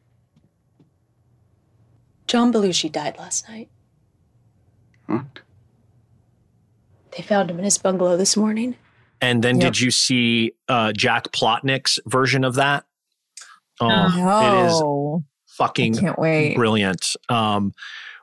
John 2.27 2.53
Belushi 2.53 2.93
died 2.93 3.17
last 3.19 3.49
night. 3.49 3.71
What? 5.07 5.41
They 7.17 7.23
found 7.23 7.51
him 7.51 7.59
in 7.59 7.65
his 7.65 7.79
bungalow 7.79 8.19
this 8.19 8.37
morning. 8.37 8.77
And 9.25 9.43
then 9.43 9.61
Yep. 9.61 9.73
did 9.73 9.81
you 9.81 9.91
see 9.91 10.53
uh, 10.69 10.93
Jack 10.93 11.33
Plotnick's 11.33 11.99
version 12.07 12.45
of 12.45 12.57
that? 12.57 12.85
Oh, 13.81 13.89
No. 13.89 14.41
it 14.41 14.67
is 14.67 15.57
fucking 15.57 15.97
I 15.97 16.01
can't 16.01 16.19
wait. 16.19 16.57
brilliant. 16.57 17.17
Um, 17.29 17.73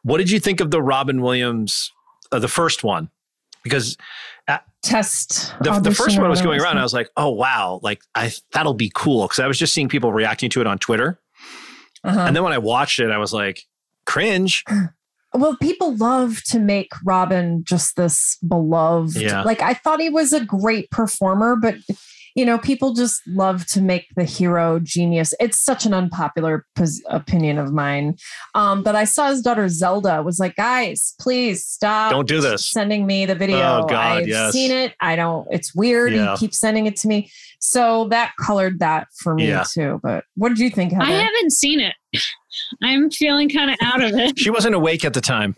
what 0.04 0.18
did 0.18 0.30
you 0.30 0.40
think 0.40 0.60
of 0.62 0.70
the 0.72 0.82
Robin 0.82 1.22
Williams, 1.22 1.92
uh, 2.32 2.40
the 2.40 2.48
first 2.48 2.84
one? 2.84 3.10
Because 3.64 3.98
Test. 4.84 5.54
the, 5.62 5.80
the 5.80 5.94
first 5.94 6.20
one 6.20 6.28
was 6.30 6.42
going 6.42 6.60
around, 6.60 6.80
I 6.80 6.84
was 6.84 6.94
like, 6.94 7.10
oh 7.16 7.30
wow, 7.30 7.80
like 7.84 8.02
I 8.16 8.32
that'll 8.52 8.74
be 8.74 8.92
cool 8.96 9.26
because 9.28 9.38
I 9.38 9.46
was 9.48 9.60
just 9.60 9.74
seeing 9.74 9.88
people 9.88 10.12
reacting 10.12 10.50
to 10.52 10.62
it 10.62 10.66
on 10.66 10.80
Twitter, 10.80 11.20
Uh-huh. 12.04 12.20
and 12.22 12.36
then 12.36 12.44
when 12.44 12.52
I 12.54 12.58
watched 12.58 13.00
it, 13.00 13.12
I 13.12 13.18
was 13.20 13.32
like, 13.32 13.66
cringe. 14.06 14.64
Well, 15.34 15.56
people 15.62 15.96
love 15.96 16.42
to 16.48 16.60
make 16.60 16.92
Robin 17.06 17.64
just 17.64 17.96
this 17.96 18.38
beloved. 18.48 19.16
Yeah. 19.16 19.44
Like 19.44 19.62
I 19.62 19.74
thought 19.74 20.02
he 20.02 20.10
was 20.10 20.34
a 20.34 20.44
great 20.44 20.90
performer, 20.92 21.56
but 21.56 21.76
you 22.36 22.46
know, 22.46 22.58
people 22.58 22.94
just 22.94 23.22
love 23.28 23.66
to 23.68 23.82
make 23.82 24.08
the 24.16 24.24
hero 24.24 24.80
genius. 24.80 25.34
It's 25.40 25.62
such 25.62 25.86
an 25.86 25.94
unpopular 25.94 26.66
pos- 26.76 27.02
opinion 27.10 27.58
of 27.58 27.74
mine. 27.74 28.16
Um, 28.56 28.84
but 28.84 28.96
I 28.96 29.04
saw 29.04 29.30
his 29.30 29.42
daughter 29.42 29.68
Zelda 29.68 30.24
was 30.24 30.40
like, 30.40 30.56
guys, 30.56 31.14
please 31.20 31.66
stop. 31.66 32.12
Don't 32.12 32.28
do 32.28 32.40
this. 32.40 32.70
Sending 32.70 33.06
me 33.06 33.26
the 33.26 33.36
video. 33.36 33.58
Oh, 33.58 33.86
God, 33.86 34.22
I've 34.22 34.28
yes. 34.28 34.54
seen 34.54 34.72
it. 34.72 34.94
I 35.02 35.18
don't. 35.18 35.46
It's 35.52 35.76
weird. 35.76 36.14
Yeah. 36.14 36.34
He 36.34 36.40
keeps 36.40 36.58
sending 36.58 36.86
it 36.86 36.96
to 36.98 37.08
me. 37.10 37.30
So 37.60 38.08
that 38.10 38.32
colored 38.40 38.80
that 38.80 39.08
for 39.20 39.36
me 39.36 39.50
Yeah. 39.50 39.66
too. 39.70 40.00
But 40.02 40.24
what 40.36 40.50
did 40.50 40.60
you 40.60 40.70
think? 40.70 40.94
Heather? 40.94 41.06
I 41.06 41.12
haven't 41.12 41.52
seen 41.52 41.82
it. 41.82 41.96
I'm 42.82 43.10
feeling 43.12 43.50
kind 43.50 43.70
of 43.72 43.78
out 43.82 44.02
of 44.04 44.14
it. 44.14 44.38
She 44.40 44.50
wasn't 44.50 44.76
awake 44.76 45.04
at 45.06 45.14
the 45.14 45.22
time. 45.22 45.56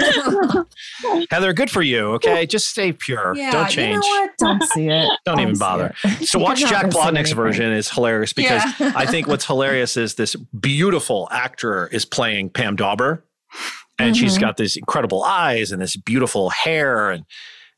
Heather, 1.30 1.52
good 1.52 1.70
for 1.70 1.82
you. 1.82 2.12
Okay, 2.14 2.46
just 2.46 2.68
stay 2.68 2.92
pure. 2.92 3.34
Yeah, 3.36 3.50
Don't 3.52 3.70
change. 3.70 4.04
You 4.04 4.14
know 4.14 4.20
what? 4.22 4.30
Don't 4.38 4.62
see 4.64 4.88
it. 4.88 5.08
Don't 5.24 5.40
even 5.40 5.58
bother. 5.58 5.94
it. 6.04 6.26
So 6.28 6.38
watch 6.38 6.60
Jack 6.60 6.86
Plotnick's 6.86 7.32
version 7.32 7.72
is 7.72 7.90
hilarious 7.90 8.32
because 8.32 8.62
Yeah. 8.80 8.92
I 8.96 9.06
think 9.06 9.26
what's 9.26 9.44
hilarious 9.46 9.96
is 9.96 10.14
this 10.14 10.34
beautiful 10.34 11.28
actor 11.30 11.88
is 11.88 12.04
playing 12.04 12.50
Pam 12.50 12.76
Dawber, 12.76 13.22
and 13.98 14.16
she's 14.16 14.36
Mhm. 14.38 14.40
got 14.40 14.56
these 14.56 14.76
incredible 14.76 15.22
eyes 15.24 15.72
and 15.72 15.80
this 15.80 15.96
beautiful 15.96 16.50
hair, 16.50 17.10
and 17.10 17.24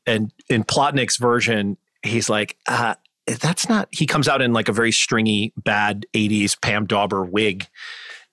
and 0.05 0.31
in 0.49 0.63
Plotnick's 0.63 1.17
version, 1.17 1.77
he's 2.01 2.29
like, 2.29 2.57
uh, 2.67 2.95
that's 3.41 3.69
not. 3.69 3.87
He 3.91 4.07
comes 4.07 4.27
out 4.27 4.41
in 4.41 4.53
like 4.53 4.67
a 4.69 4.73
very 4.73 4.91
stringy, 4.91 5.53
bad 5.57 6.05
'80s 6.15 6.55
Pam 6.59 6.85
Dawber 6.87 7.23
wig. 7.23 7.67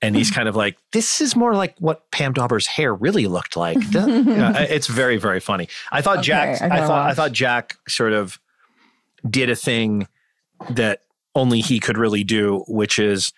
And 0.02 0.14
he's 0.14 0.30
kind 0.30 0.46
of 0.48 0.54
like, 0.54 0.76
this 0.92 1.20
is 1.22 1.34
more 1.34 1.54
like 1.54 1.74
what 1.78 2.10
Pam 2.10 2.32
Dawber's 2.34 2.66
hair 2.66 2.94
really 2.94 3.26
looked 3.26 3.56
like. 3.56 3.78
It's 3.94 4.86
very, 4.88 5.16
very 5.16 5.40
funny. 5.40 5.68
I 5.90 6.02
thought 6.02 6.18
Okay, 6.18 6.26
Jack. 6.26 6.62
I 6.62 6.66
I, 6.82 6.86
thought. 6.86 7.10
I 7.10 7.14
thought 7.14 7.32
Jack 7.32 7.76
sort 7.88 8.12
of 8.12 8.38
did 9.28 9.48
a 9.50 9.56
thing 9.56 10.06
that 10.70 11.00
only 11.34 11.60
he 11.60 11.80
could 11.80 11.96
really 11.98 12.24
do, 12.24 12.64
which 12.68 12.98
is 12.98 13.32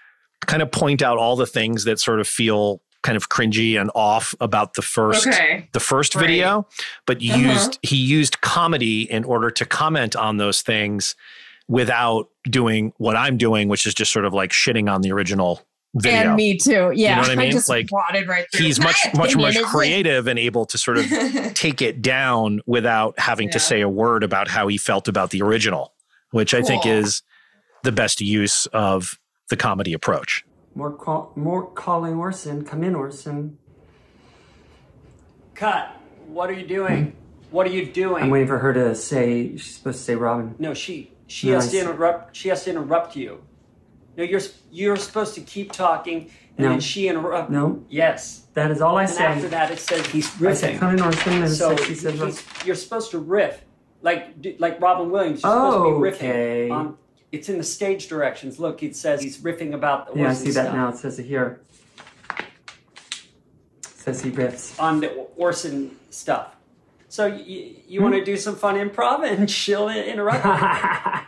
kind 0.47 0.63
of 0.63 0.71
point 0.71 1.01
out 1.03 1.17
all 1.19 1.37
the 1.37 1.47
things 1.47 1.85
that 1.85 2.01
sort 2.01 2.21
of 2.21 2.27
feel 2.29 2.81
kind 3.03 3.17
of 3.17 3.29
cringy 3.29 3.81
and 3.81 3.91
off 3.95 4.35
about 4.41 4.75
the 4.75 4.83
first 4.83 5.27
Okay. 5.29 5.69
the 5.73 5.81
first 5.81 6.15
Right. 6.17 6.23
video, 6.27 6.67
but 7.07 7.19
Uh-huh. 7.23 7.37
used 7.39 7.79
he 7.83 7.97
used 7.97 8.41
comedy 8.41 9.03
in 9.11 9.23
order 9.25 9.51
to 9.51 9.65
comment 9.65 10.17
on 10.17 10.37
those 10.39 10.61
things 10.63 11.15
without 11.69 12.29
doing 12.51 12.93
what 12.97 13.15
I'm 13.15 13.37
doing, 13.37 13.69
which 13.69 13.87
is 13.87 13.95
just 13.95 14.13
sort 14.13 14.25
of 14.25 14.35
like 14.35 14.51
shitting 14.51 14.93
on 14.93 15.03
the 15.03 15.13
original 15.13 15.63
video. 15.95 16.21
And 16.21 16.37
me 16.37 16.57
too. 16.59 16.93
Yeah. 16.95 17.11
You 17.11 17.17
know 17.17 17.23
what 17.23 17.31
I 17.31 17.37
mean? 17.37 17.53
just 17.53 17.69
Like, 17.69 17.89
wadded 17.91 18.29
right 18.29 18.47
through. 18.53 18.67
He's 18.67 18.79
much 18.81 18.97
much 19.15 19.33
opinion 19.35 19.55
much 19.63 19.71
creative 19.71 20.27
and 20.27 20.39
able 20.39 20.67
to 20.67 20.79
sort 20.79 20.99
of 20.99 21.07
take 21.55 21.83
it 21.83 22.03
down 22.03 22.61
without 22.67 23.19
having 23.19 23.51
to 23.51 23.59
say 23.59 23.81
a 23.81 23.89
word 23.89 24.23
about 24.23 24.49
how 24.49 24.69
he 24.69 24.77
felt 24.79 25.09
about 25.09 25.31
the 25.31 25.43
original, 25.43 25.95
which 26.31 26.55
I 26.55 26.63
think 26.63 26.87
is 26.87 27.23
the 27.85 27.93
best 27.93 28.21
use 28.21 28.67
of 28.67 29.19
the 29.51 29.57
comedy 29.57 29.93
approach. 29.93 30.45
Mork 30.77 30.99
call, 30.99 31.33
more 31.35 31.67
calling 31.71 32.15
Orson. 32.15 32.65
Come 32.65 32.85
in, 32.85 32.95
Orson. 32.95 33.59
Cut. 35.55 35.89
What 36.27 36.51
are 36.51 36.53
you 36.53 36.67
doing? 36.67 37.17
What 37.51 37.67
are 37.67 37.71
you 37.71 37.87
doing? 37.91 38.25
I'm 38.25 38.31
waiting 38.31 38.47
for 38.47 38.59
her 38.59 38.73
to 38.75 38.95
say. 38.95 39.57
She's 39.57 39.77
supposed 39.77 39.99
to 39.99 40.05
say 40.05 40.15
Robin. 40.15 40.55
No, 40.59 40.75
she 40.75 41.13
she 41.27 41.49
No, 41.49 41.55
has 41.55 41.69
I 41.69 41.71
to 41.73 41.81
interrupt. 41.81 42.37
She 42.37 42.49
has 42.51 42.65
to 42.65 42.71
interrupt 42.71 43.17
you. 43.17 43.43
No, 44.19 44.25
you're 44.25 44.41
you're 44.73 44.97
supposed 44.97 45.35
to 45.37 45.41
keep 45.41 45.71
talking, 45.73 46.31
and 46.57 46.67
No. 46.67 46.69
then 46.71 46.81
she 46.81 47.07
interrupt. 47.09 47.51
Uh, 47.51 47.53
no. 47.53 47.85
Yes. 47.89 48.43
That 48.55 48.73
is 48.73 48.83
all 48.83 48.97
I 48.99 49.03
and 49.03 49.11
said. 49.11 49.25
after 49.31 49.49
that, 49.49 49.71
it 49.71 49.79
says 49.79 50.05
he's 50.07 50.29
riffing. 50.33 50.49
I 50.49 50.55
said 50.55 50.75
in, 50.95 51.01
Orson. 51.01 51.43
And 51.45 51.53
so 51.53 51.77
she 51.77 51.95
said, 51.95 52.15
he's- 52.15 52.45
you're 52.67 52.75
supposed 52.75 53.13
to 53.13 53.19
riff, 53.21 53.63
like 54.03 54.35
like 54.59 54.81
Robin 54.81 55.11
Williams. 55.13 55.43
You're 55.45 55.53
supposed 55.53 55.77
to 55.77 55.83
be 55.85 55.89
oh, 55.89 56.05
Okay. 56.27 56.69
riffing. 56.69 56.73
On, 56.73 56.97
it's 57.31 57.49
in 57.49 57.59
the 57.59 57.65
stage 57.65 58.09
directions. 58.09 58.59
Look, 58.59 58.83
it 58.83 58.97
says 58.97 59.23
he's 59.23 59.39
riffing 59.39 59.73
about 59.73 60.13
the 60.13 60.19
yeah, 60.21 60.31
I 60.31 60.33
see 60.35 60.47
that 60.51 60.65
stuff. 60.65 60.75
now. 60.75 60.89
It 60.89 60.97
says 60.97 61.19
it 61.21 61.25
here. 61.27 61.61
It 62.41 63.87
says 63.87 64.23
he 64.23 64.31
riffs. 64.33 64.81
on 64.83 64.99
the 65.01 65.11
Orson 65.37 65.97
stuff. 66.11 66.57
So 67.09 67.27
you, 67.27 67.77
you 67.87 68.03
want 68.03 68.15
to 68.15 68.25
do 68.25 68.37
some 68.37 68.57
fun 68.57 68.75
improv 68.75 69.23
and 69.31 69.49
she'll 69.59 69.89
interrupt. 69.89 70.45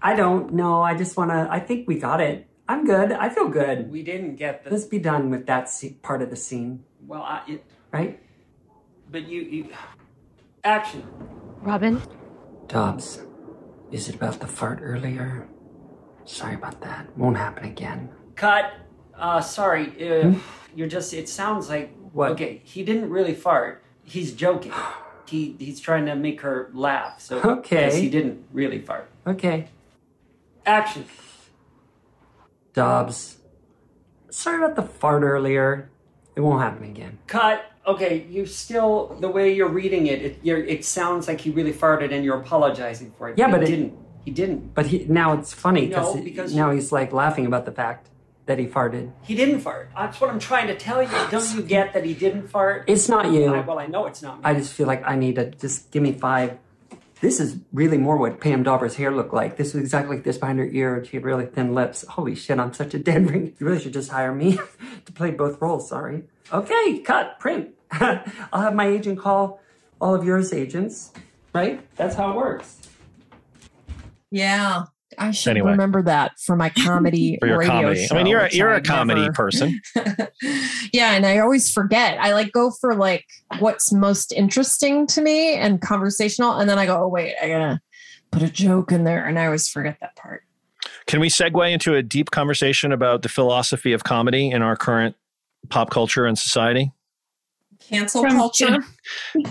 I 0.00 0.14
don't 0.14 0.52
know. 0.54 0.80
I 0.82 0.94
just 0.96 1.16
want 1.16 1.30
to. 1.30 1.48
I 1.50 1.60
think 1.60 1.88
we 1.88 1.98
got 1.98 2.20
it. 2.20 2.46
I'm 2.68 2.84
good. 2.84 3.12
I 3.12 3.28
feel 3.30 3.48
good. 3.48 3.90
we 3.90 4.02
didn't 4.02 4.36
get 4.36 4.62
the 4.64 4.70
Let's 4.70 4.84
be 4.84 4.98
done 4.98 5.30
with 5.30 5.46
that 5.46 5.70
part 6.02 6.20
of 6.20 6.28
the 6.30 6.36
scene, 6.36 6.84
well, 7.06 7.22
I, 7.22 7.42
it, 7.48 7.64
right? 7.92 8.20
but 9.10 9.26
you, 9.26 9.40
you 9.40 9.68
action. 10.64 11.02
Robin, 11.62 12.00
Dobbs, 12.66 13.22
is 13.90 14.08
it 14.10 14.16
about 14.16 14.40
the 14.40 14.46
fart 14.46 14.80
earlier? 14.82 15.48
Sorry 16.26 16.54
about 16.54 16.82
that. 16.82 17.16
Won't 17.16 17.38
happen 17.38 17.64
again. 17.64 18.10
Cut. 18.36 18.70
Uh, 19.14 19.40
sorry. 19.40 19.86
Uh, 19.98 20.34
You're 20.76 20.88
just. 20.88 21.14
It 21.14 21.28
sounds 21.28 21.68
like. 21.70 21.94
What? 22.12 22.32
Okay, 22.32 22.60
he 22.64 22.84
didn't 22.84 23.08
really 23.10 23.34
fart. 23.34 23.82
He's 24.04 24.32
joking. 24.34 24.72
He 25.26 25.56
he's 25.58 25.80
trying 25.80 26.04
to 26.06 26.14
make 26.14 26.42
her 26.42 26.70
laugh. 26.74 27.20
So 27.20 27.38
Okay. 27.44 27.86
because 27.86 27.96
he 27.96 28.10
didn't 28.10 28.44
really 28.52 28.80
fart. 28.80 29.10
Okay. 29.26 29.68
Action. 30.68 31.06
Dobbs, 32.74 33.38
sorry 34.28 34.62
about 34.62 34.76
the 34.76 34.82
fart 34.82 35.22
earlier. 35.22 35.90
It 36.36 36.42
won't 36.42 36.60
happen 36.60 36.84
again. 36.84 37.18
Cut. 37.26 37.64
Okay, 37.86 38.26
you 38.28 38.44
still 38.44 39.16
the 39.18 39.28
way 39.28 39.54
you're 39.54 39.70
reading 39.70 40.08
it. 40.08 40.20
It 40.20 40.38
you're, 40.42 40.58
it 40.62 40.84
sounds 40.84 41.26
like 41.26 41.40
he 41.40 41.48
really 41.50 41.72
farted, 41.72 42.12
and 42.12 42.22
you're 42.22 42.36
apologizing 42.38 43.12
for 43.16 43.30
it. 43.30 43.38
Yeah, 43.38 43.50
but 43.50 43.66
he 43.66 43.72
it- 43.72 43.76
didn't. 43.76 43.94
He 44.26 44.30
didn't. 44.30 44.74
But 44.74 44.86
he, 44.88 45.06
now 45.08 45.32
it's 45.32 45.54
funny 45.54 45.86
No, 45.86 46.14
because- 46.22 46.54
now 46.54 46.70
he's 46.70 46.92
like 46.92 47.14
laughing 47.14 47.46
about 47.46 47.64
the 47.64 47.72
fact 47.72 48.10
that 48.44 48.58
he 48.58 48.66
farted. 48.66 49.10
He 49.22 49.34
didn't 49.34 49.60
fart. 49.60 49.90
That's 49.96 50.20
what 50.20 50.28
I'm 50.28 50.38
trying 50.38 50.66
to 50.66 50.76
tell 50.76 51.02
you. 51.02 51.08
Don't 51.30 51.54
you 51.54 51.62
get 51.62 51.94
that 51.94 52.04
he 52.04 52.12
didn't 52.12 52.48
fart? 52.48 52.84
It's 52.88 53.08
not 53.08 53.32
you. 53.32 53.54
I, 53.54 53.60
well, 53.60 53.78
I 53.78 53.86
know 53.86 54.04
it's 54.04 54.20
not 54.22 54.36
me. 54.36 54.42
I 54.44 54.52
just 54.52 54.74
feel 54.74 54.86
like 54.86 55.02
I 55.06 55.16
need 55.16 55.36
to 55.36 55.50
just 55.52 55.90
give 55.90 56.02
me 56.02 56.12
five. 56.12 56.58
This 57.20 57.40
is 57.40 57.56
really 57.72 57.98
more 57.98 58.16
what 58.16 58.40
Pam 58.40 58.62
Dawber's 58.62 58.94
hair 58.94 59.10
looked 59.10 59.34
like. 59.34 59.56
This 59.56 59.74
was 59.74 59.82
exactly 59.82 60.16
like 60.16 60.24
this 60.24 60.38
behind 60.38 60.60
her 60.60 60.66
ear, 60.66 60.96
and 60.96 61.06
she 61.06 61.16
had 61.16 61.24
really 61.24 61.46
thin 61.46 61.74
lips. 61.74 62.04
Holy 62.08 62.36
shit, 62.36 62.58
I'm 62.60 62.72
such 62.72 62.94
a 62.94 62.98
dead 62.98 63.28
ring. 63.28 63.54
You 63.58 63.66
really 63.66 63.80
should 63.80 63.92
just 63.92 64.10
hire 64.10 64.32
me 64.32 64.58
to 65.04 65.12
play 65.12 65.32
both 65.32 65.60
roles. 65.60 65.88
Sorry. 65.88 66.22
Okay, 66.52 67.00
cut, 67.00 67.40
print. 67.40 67.70
I'll 67.90 68.62
have 68.62 68.74
my 68.74 68.86
agent 68.86 69.18
call 69.18 69.60
all 70.00 70.14
of 70.14 70.24
yours 70.24 70.52
agents, 70.52 71.12
right? 71.52 71.80
That's 71.96 72.14
how 72.14 72.30
it 72.30 72.36
works. 72.36 72.78
Yeah. 74.30 74.84
I 75.16 75.30
should 75.30 75.50
Anyway. 75.50 75.70
remember 75.70 76.02
that 76.02 76.32
for 76.38 76.54
my 76.54 76.68
comedy 76.68 77.38
For 77.40 77.46
your 77.46 77.58
radio 77.58 77.72
comedy. 77.72 78.06
show, 78.06 78.14
I 78.14 78.18
mean, 78.18 78.26
you're 78.26 78.40
a, 78.40 78.50
you're 78.52 78.72
a 78.72 78.76
I'd 78.76 78.84
comedy 78.84 79.22
never- 79.22 79.32
person. 79.32 79.80
yeah, 80.92 81.14
and 81.14 81.24
I 81.24 81.38
always 81.38 81.72
forget. 81.72 82.18
I 82.20 82.32
like 82.34 82.52
go 82.52 82.70
for 82.70 82.94
like 82.94 83.24
what's 83.58 83.92
most 83.92 84.32
interesting 84.32 85.06
to 85.08 85.22
me 85.22 85.54
and 85.54 85.80
conversational, 85.80 86.58
and 86.58 86.68
then 86.68 86.78
I 86.78 86.86
go, 86.86 87.02
oh 87.04 87.08
wait, 87.08 87.34
I 87.42 87.48
gotta 87.48 87.80
put 88.30 88.42
a 88.42 88.48
joke 88.50 88.92
in 88.92 89.04
there, 89.04 89.24
and 89.24 89.38
I 89.38 89.46
always 89.46 89.68
forget 89.68 89.98
that 90.00 90.14
part. 90.16 90.42
Can 91.06 91.20
we 91.20 91.30
segue 91.30 91.72
into 91.72 91.94
a 91.94 92.02
deep 92.02 92.30
conversation 92.30 92.92
about 92.92 93.22
the 93.22 93.28
philosophy 93.30 93.92
of 93.94 94.04
comedy 94.04 94.50
in 94.50 94.60
our 94.60 94.76
current 94.76 95.16
pop 95.70 95.88
culture 95.90 96.26
and 96.26 96.38
society? 96.38 96.92
Cancel 97.80 98.22
From- 98.22 98.36
culture. 98.36 98.78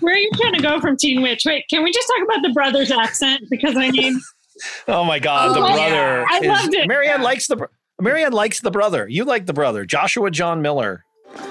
Where 0.00 0.14
are 0.14 0.18
you 0.18 0.30
trying 0.34 0.54
to 0.54 0.62
go 0.62 0.80
from 0.80 0.96
Teen 0.96 1.22
Witch? 1.22 1.42
Wait, 1.46 1.64
can 1.70 1.82
we 1.84 1.92
just 1.92 2.06
talk 2.08 2.24
about 2.24 2.42
the 2.42 2.52
brother's 2.52 2.90
accent? 2.90 3.42
Because 3.50 3.76
I 3.76 3.90
mean, 3.90 4.20
Oh 4.88 5.04
my 5.04 5.18
God, 5.18 5.50
oh 5.50 5.54
the 5.54 5.60
Oh, 5.60 5.66
brother! 5.66 5.80
yeah. 5.94 6.26
I 6.30 6.38
is- 6.40 6.46
loved 6.48 6.74
it. 6.74 6.88
Marianne 6.88 7.22
likes 7.22 7.46
the 7.46 7.68
Marianne 8.00 8.32
likes 8.32 8.60
the 8.60 8.70
brother. 8.70 9.06
You 9.08 9.24
like 9.24 9.46
the 9.46 9.52
brother, 9.52 9.84
Joshua 9.84 10.30
John 10.30 10.62
Miller. 10.62 11.04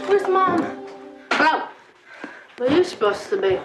Where's 0.07 0.27
mom? 0.27 0.85
Oh, 1.31 1.69
where 2.57 2.69
are 2.69 2.75
you 2.75 2.83
supposed 2.83 3.29
to 3.29 3.37
be? 3.41 3.59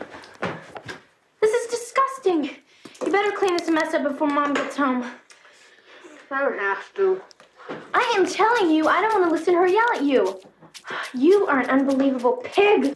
This 1.41 1.53
is 1.53 1.67
disgusting. 1.71 2.57
You 3.05 3.11
better 3.13 3.33
clean 3.33 3.57
this 3.57 3.69
mess 3.69 3.95
up 3.95 4.03
before 4.05 4.29
mom 4.29 4.55
gets 4.55 4.77
home. 4.77 5.05
I 6.31 6.41
don't 6.41 6.59
have 6.59 6.93
to. 6.95 7.21
I 7.95 8.15
am 8.17 8.27
telling 8.27 8.71
you, 8.71 8.87
I 8.89 9.01
don't 9.01 9.21
want 9.21 9.25
to 9.31 9.31
listen 9.35 9.55
to 9.55 9.61
her 9.61 9.67
yell 9.67 9.87
at 9.95 10.03
you. 10.03 10.41
You 11.15 11.47
are 11.47 11.61
an 11.61 11.71
unbelievable 11.71 12.41
pig. 12.45 12.95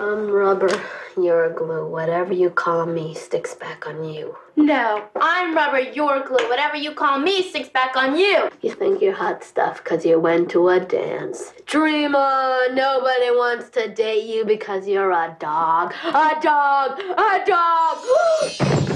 I'm 0.00 0.30
rubber. 0.30 0.70
You're 1.16 1.50
glue. 1.50 1.88
Whatever 1.90 2.32
you 2.32 2.50
call 2.50 2.86
me 2.86 3.14
sticks 3.14 3.54
back 3.54 3.84
on 3.86 4.04
you. 4.04 4.36
No, 4.54 5.04
I'm 5.20 5.54
rubber, 5.56 5.80
you're 5.80 6.22
glue. 6.24 6.48
Whatever 6.48 6.76
you 6.76 6.92
call 6.92 7.18
me 7.18 7.42
sticks 7.42 7.68
back 7.68 7.96
on 7.96 8.16
you. 8.16 8.48
You 8.62 8.72
think 8.74 9.02
you're 9.02 9.14
hot 9.14 9.42
stuff 9.42 9.82
because 9.82 10.04
you 10.04 10.20
went 10.20 10.50
to 10.50 10.68
a 10.68 10.78
dance. 10.78 11.52
Dreamer, 11.66 12.68
nobody 12.72 13.30
wants 13.30 13.70
to 13.70 13.92
date 13.92 14.26
you 14.26 14.44
because 14.44 14.86
you're 14.86 15.10
a 15.10 15.36
dog. 15.40 15.92
A 16.04 16.38
dog! 16.40 17.00
A 17.00 17.44
dog! 17.44 17.98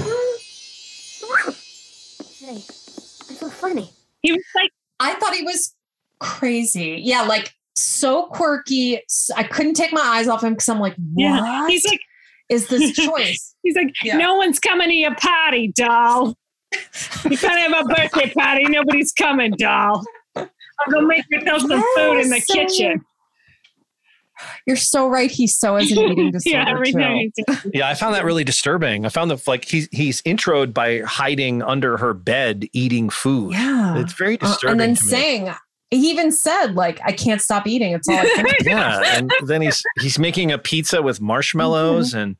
Hey, 2.45 2.55
it's 2.57 3.39
so 3.39 3.49
funny. 3.49 3.89
he 4.21 4.33
was 4.33 4.43
like, 4.53 4.69
I 4.99 5.13
thought 5.13 5.33
he 5.33 5.43
was 5.43 5.73
crazy. 6.19 6.99
Yeah, 7.01 7.21
like 7.21 7.55
so 7.75 8.27
quirky. 8.27 8.99
I 9.35 9.43
couldn't 9.43 9.73
take 9.75 9.91
my 9.93 10.01
eyes 10.01 10.27
off 10.27 10.43
him 10.43 10.53
because 10.53 10.69
I'm 10.69 10.79
like, 10.79 10.95
what 11.13 11.21
yeah. 11.23 11.67
He's 11.67 11.85
like, 11.85 11.99
is 12.49 12.67
this 12.67 12.91
choice? 12.95 13.55
he's 13.63 13.75
like, 13.75 13.93
Yeah. 14.03 14.17
no 14.17 14.35
one's 14.35 14.59
coming 14.59 14.89
to 14.89 14.93
your 14.93 15.15
party, 15.15 15.69
doll. 15.75 16.35
You 17.29 17.37
can't 17.37 17.73
have 17.73 17.85
a 17.85 17.87
birthday 17.95 18.31
party. 18.33 18.65
Nobody's 18.65 19.11
coming, 19.13 19.51
doll. 19.57 20.03
I'll 20.35 20.47
go 20.91 21.01
make 21.01 21.23
yourself 21.29 21.61
some 21.61 21.83
food 21.95 22.19
in 22.21 22.29
the 22.29 22.39
so- 22.45 22.53
kitchen. 22.53 23.05
You're 24.65 24.75
so 24.75 25.07
right. 25.07 25.29
He 25.31 25.47
so 25.47 25.75
has 25.77 25.91
an 25.91 25.99
eating 25.99 26.31
disorder. 26.31 26.57
Yeah, 26.57 26.69
every 26.69 26.91
too. 26.91 27.71
Yeah, 27.73 27.87
I 27.87 27.93
found 27.93 28.15
that 28.15 28.25
really 28.25 28.43
disturbing. 28.43 29.05
I 29.05 29.09
found 29.09 29.31
that 29.31 29.47
like 29.47 29.63
he's 29.65 29.87
he's 29.91 30.21
introed 30.23 30.73
by 30.73 30.99
hiding 31.01 31.61
under 31.61 31.97
her 31.97 32.13
bed 32.13 32.65
eating 32.73 33.09
food. 33.09 33.53
Yeah. 33.53 33.97
It's 33.99 34.13
very 34.13 34.39
Uh, 34.41 34.47
disturbing 34.47 34.71
and 34.71 34.79
then 34.81 34.95
to 34.95 35.03
me. 35.03 35.09
saying, 35.09 35.53
he 35.93 36.09
even 36.11 36.31
said, 36.31 36.73
like, 36.75 36.99
I 37.03 37.11
can't 37.11 37.41
stop 37.41 37.67
eating. 37.67 37.93
It's 37.93 38.07
all 38.07 38.15
I 38.17 38.23
think 38.35 38.61
about. 38.61 38.65
yeah, 38.65 39.17
and 39.17 39.31
then 39.45 39.61
he's 39.61 39.83
he's 39.99 40.17
making 40.19 40.51
a 40.51 40.57
pizza 40.57 41.01
with 41.01 41.21
marshmallows 41.21 42.13
and 42.13 42.35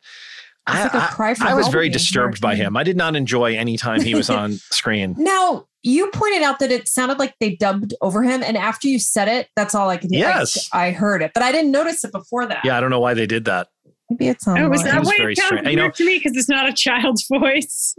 I, 0.66 0.76
Mm-hmm. 0.78 0.86
It's 0.86 0.94
like 0.94 1.04
a 1.04 1.06
I- 1.06 1.10
cry 1.14 1.34
for 1.34 1.44
I 1.44 1.54
was 1.56 1.68
very 1.68 1.90
disturbed 1.90 2.40
by 2.40 2.56
him. 2.56 2.78
I 2.78 2.84
did 2.84 2.96
not 2.96 3.16
enjoy 3.18 3.56
any 3.58 3.76
time 3.78 4.00
he 4.02 4.16
was 4.16 4.30
on 4.30 4.54
screen. 4.72 5.14
Now, 5.18 5.66
you 5.82 6.10
pointed 6.12 6.42
out 6.42 6.60
that 6.60 6.72
it 6.72 6.88
sounded 6.88 7.20
like 7.20 7.36
they 7.42 7.58
dubbed 7.58 7.94
over 8.00 8.24
him. 8.24 8.42
And 8.42 8.56
after 8.56 8.88
you 8.88 8.98
said 8.98 9.28
it, 9.28 9.50
that's 9.58 9.76
all 9.76 9.90
I 9.90 9.98
could 9.98 10.10
hear. 10.12 10.22
Yes. 10.22 10.70
I, 10.72 10.92
heard 10.92 11.22
it, 11.22 11.32
but 11.34 11.44
I 11.44 11.52
didn't 11.52 11.72
notice 11.72 12.06
it 12.06 12.14
before 12.14 12.46
that. 12.46 12.62
Yeah, 12.64 12.78
I 12.78 12.80
don't 12.80 12.92
know 12.92 13.02
why 13.02 13.14
they 13.14 13.26
did 13.26 13.44
that. 13.44 13.68
Maybe 14.10 14.30
it's 14.30 14.48
on. 14.48 14.58
Oh, 14.58 14.70
was 14.70 14.86
It 14.86 14.96
was 14.98 15.08
why 15.08 15.18
very 15.18 15.34
it 15.34 15.38
sounds 15.38 15.48
strange. 15.50 15.68
You 15.68 15.76
know- 15.76 15.82
weird 15.84 15.96
to 15.96 16.06
me? 16.06 16.18
Because 16.24 16.38
it's 16.38 16.48
not 16.48 16.70
a 16.70 16.72
child's 16.74 17.28
voice. 17.34 17.94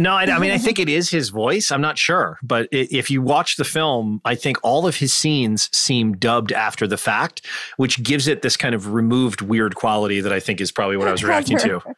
No, 0.00 0.14
I, 0.14 0.24
I 0.24 0.38
mean, 0.38 0.50
I 0.50 0.58
think 0.58 0.78
it 0.78 0.88
is 0.88 1.10
his 1.10 1.28
voice. 1.28 1.70
I'm 1.70 1.80
not 1.80 1.98
sure, 1.98 2.38
but 2.42 2.68
if 2.72 3.10
you 3.10 3.20
watch 3.20 3.56
the 3.56 3.64
film, 3.64 4.20
I 4.24 4.34
think 4.34 4.56
all 4.62 4.86
of 4.86 4.96
his 4.96 5.12
scenes 5.12 5.68
seem 5.76 6.16
dubbed 6.16 6.52
after 6.52 6.86
the 6.86 6.96
fact, 6.96 7.44
which 7.76 8.02
gives 8.02 8.26
it 8.26 8.42
this 8.42 8.56
kind 8.56 8.74
of 8.74 8.92
removed 8.92 9.42
weird 9.42 9.74
quality 9.74 10.20
that 10.20 10.32
I 10.32 10.40
think 10.40 10.60
is 10.60 10.72
probably 10.72 10.96
what 10.96 11.08
I 11.08 11.12
was 11.12 11.24
reacting 11.24 11.58
to. 11.58 11.80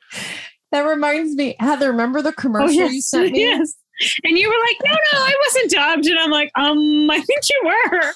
That 0.73 0.87
reminds 0.87 1.35
me, 1.35 1.55
Heather, 1.61 1.91
remember 1.91 2.23
the 2.23 2.33
commercial 2.33 2.91
you 2.91 3.03
sent 3.03 3.33
me? 3.33 3.45
Oh, 3.45 3.59
yes. 3.59 3.75
And 4.25 4.39
you 4.39 4.49
were 4.49 4.59
like, 4.67 4.77
no, 4.83 4.93
no, 5.13 5.19
I 5.19 5.35
wasn't 5.45 5.71
dubbed. 5.71 6.07
And 6.07 6.19
I'm 6.19 6.31
like, 6.31 6.51
um, 6.57 7.11
I 7.11 7.21
think 7.21 7.41
you 7.51 7.61
were. 7.63 8.13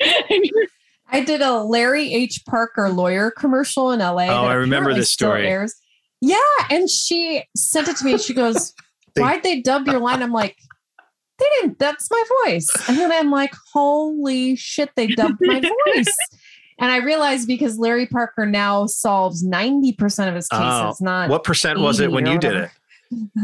and 0.30 0.44
you 0.44 0.52
were 0.54 0.66
I 1.10 1.24
did 1.24 1.40
a 1.42 1.62
Larry 1.62 2.14
H. 2.14 2.44
Parker 2.46 2.90
lawyer 2.90 3.32
commercial 3.32 3.90
in 3.90 3.98
LA. 3.98 4.26
Oh, 4.26 4.44
I 4.44 4.54
remember 4.54 4.90
apparently 4.90 5.00
this 5.00 5.12
story. 5.12 5.48
airs. 5.48 5.74
Yeah. 6.20 6.36
And 6.70 6.88
she 6.88 7.42
sent 7.56 7.88
it 7.88 7.96
to 7.96 8.04
me 8.04 8.12
and 8.12 8.20
she 8.20 8.34
goes, 8.34 8.72
Why'd 9.22 9.42
they 9.42 9.60
dub 9.60 9.86
your 9.86 10.00
line? 10.00 10.22
I'm 10.22 10.32
like, 10.32 10.56
they 11.38 11.46
didn't, 11.60 11.78
that's 11.78 12.10
my 12.10 12.24
voice. 12.44 12.68
And 12.88 12.96
then 12.98 13.12
I'm 13.12 13.30
like, 13.30 13.52
holy 13.72 14.56
shit, 14.56 14.90
they 14.96 15.06
dubbed 15.06 15.38
my 15.40 15.60
voice. 15.86 16.16
And 16.78 16.90
I 16.90 16.98
realized 16.98 17.46
because 17.46 17.78
Larry 17.78 18.06
Parker 18.06 18.46
now 18.46 18.86
solves 18.86 19.44
90% 19.44 20.28
of 20.28 20.34
his 20.34 20.48
oh. 20.52 20.56
cases, 20.56 21.00
Oh, 21.00 21.04
not 21.04 21.30
what 21.30 21.44
percent 21.44 21.80
was 21.80 22.00
it 22.00 22.10
when 22.10 22.26
you 22.26 22.38
did 22.38 22.54
it? 22.54 22.70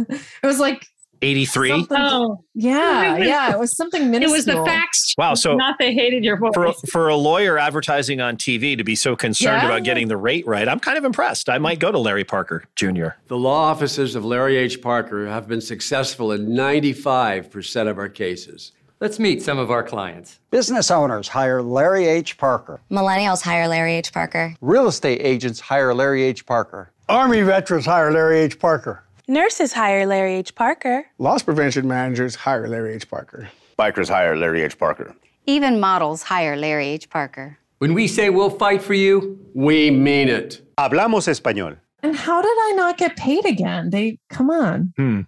It 0.08 0.46
was 0.46 0.58
like 0.58 0.86
83? 1.22 1.68
something- 1.70 1.96
Oh, 1.98 2.44
yeah, 2.54 3.16
yeah. 3.16 3.52
It 3.52 3.58
was 3.58 3.76
something 3.76 4.10
minuscule. 4.10 4.32
it 4.32 4.36
was 4.36 4.44
the 4.44 4.64
facts. 4.64 5.14
Wow, 5.16 5.34
so- 5.34 5.54
not 5.56 5.76
they 5.78 5.94
hated 5.94 6.24
your 6.24 6.36
voice. 6.38 6.52
For, 6.54 6.72
for 6.90 7.08
a 7.08 7.16
lawyer 7.16 7.58
advertising 7.58 8.20
on 8.20 8.36
TV 8.36 8.76
to 8.76 8.84
be 8.84 8.94
so 8.96 9.14
concerned 9.16 9.62
Yeah. 9.62 9.66
about 9.66 9.84
getting 9.84 10.08
the 10.08 10.16
rate 10.16 10.46
right, 10.46 10.68
I'm 10.68 10.80
kind 10.80 10.98
of 10.98 11.04
impressed. 11.04 11.48
I 11.48 11.58
might 11.58 11.78
go 11.78 11.92
to 11.92 11.98
Larry 11.98 12.24
Parker 12.24 12.64
Jr. 12.76 13.08
The 13.28 13.36
law 13.38 13.62
offices 13.70 14.14
of 14.14 14.24
Larry 14.24 14.56
H. 14.56 14.80
Parker 14.82 15.26
have 15.28 15.46
been 15.48 15.60
successful 15.60 16.32
in 16.32 16.48
95% 16.48 17.88
of 17.88 17.98
our 17.98 18.08
cases. 18.08 18.72
Let's 19.00 19.18
meet 19.18 19.42
some 19.42 19.58
of 19.58 19.70
our 19.70 19.82
clients. 19.82 20.38
Business 20.50 20.88
owners 20.90 21.26
hire 21.28 21.60
Larry 21.60 22.06
H. 22.06 22.38
Parker. 22.38 22.80
Millennials 22.90 23.42
hire 23.42 23.66
Larry 23.66 23.94
H. 23.94 24.12
Parker. 24.12 24.54
Real 24.60 24.86
estate 24.86 25.20
agents 25.24 25.58
hire 25.58 25.92
Larry 25.92 26.22
H. 26.22 26.46
Parker. 26.46 26.92
Army 27.08 27.42
veterans 27.42 27.84
hire 27.84 28.12
Larry 28.12 28.38
H. 28.38 28.58
Parker. 28.60 29.02
Nurses 29.28 29.72
hire 29.72 30.04
Larry 30.06 30.34
H. 30.34 30.54
Parker. 30.54 31.06
Loss 31.18 31.44
prevention 31.44 31.86
managers 31.86 32.34
hire 32.34 32.68
Larry 32.68 32.94
H. 32.94 33.08
Parker. 33.08 33.48
Bikers 33.78 34.08
hire 34.08 34.36
Larry 34.36 34.62
H. 34.62 34.78
Parker. 34.78 35.14
Even 35.46 35.80
models 35.80 36.22
hire 36.24 36.56
Larry 36.56 36.86
H. 36.88 37.08
Parker. 37.08 37.58
When 37.78 37.94
we 37.94 38.06
say 38.06 38.30
we'll 38.30 38.50
fight 38.50 38.82
for 38.82 38.94
you, 38.94 39.38
We 39.54 39.90
mean 39.90 40.28
it. 40.28 40.60
Hablamos 40.78 41.28
español. 41.28 41.76
And 42.02 42.16
how 42.16 42.42
did 42.42 42.48
I 42.50 42.72
not 42.76 42.98
get 42.98 43.16
paid 43.16 43.44
again? 43.44 43.90
They 43.90 44.18
come 44.28 44.50
on. 44.50 44.92
Hmm. 44.96 45.20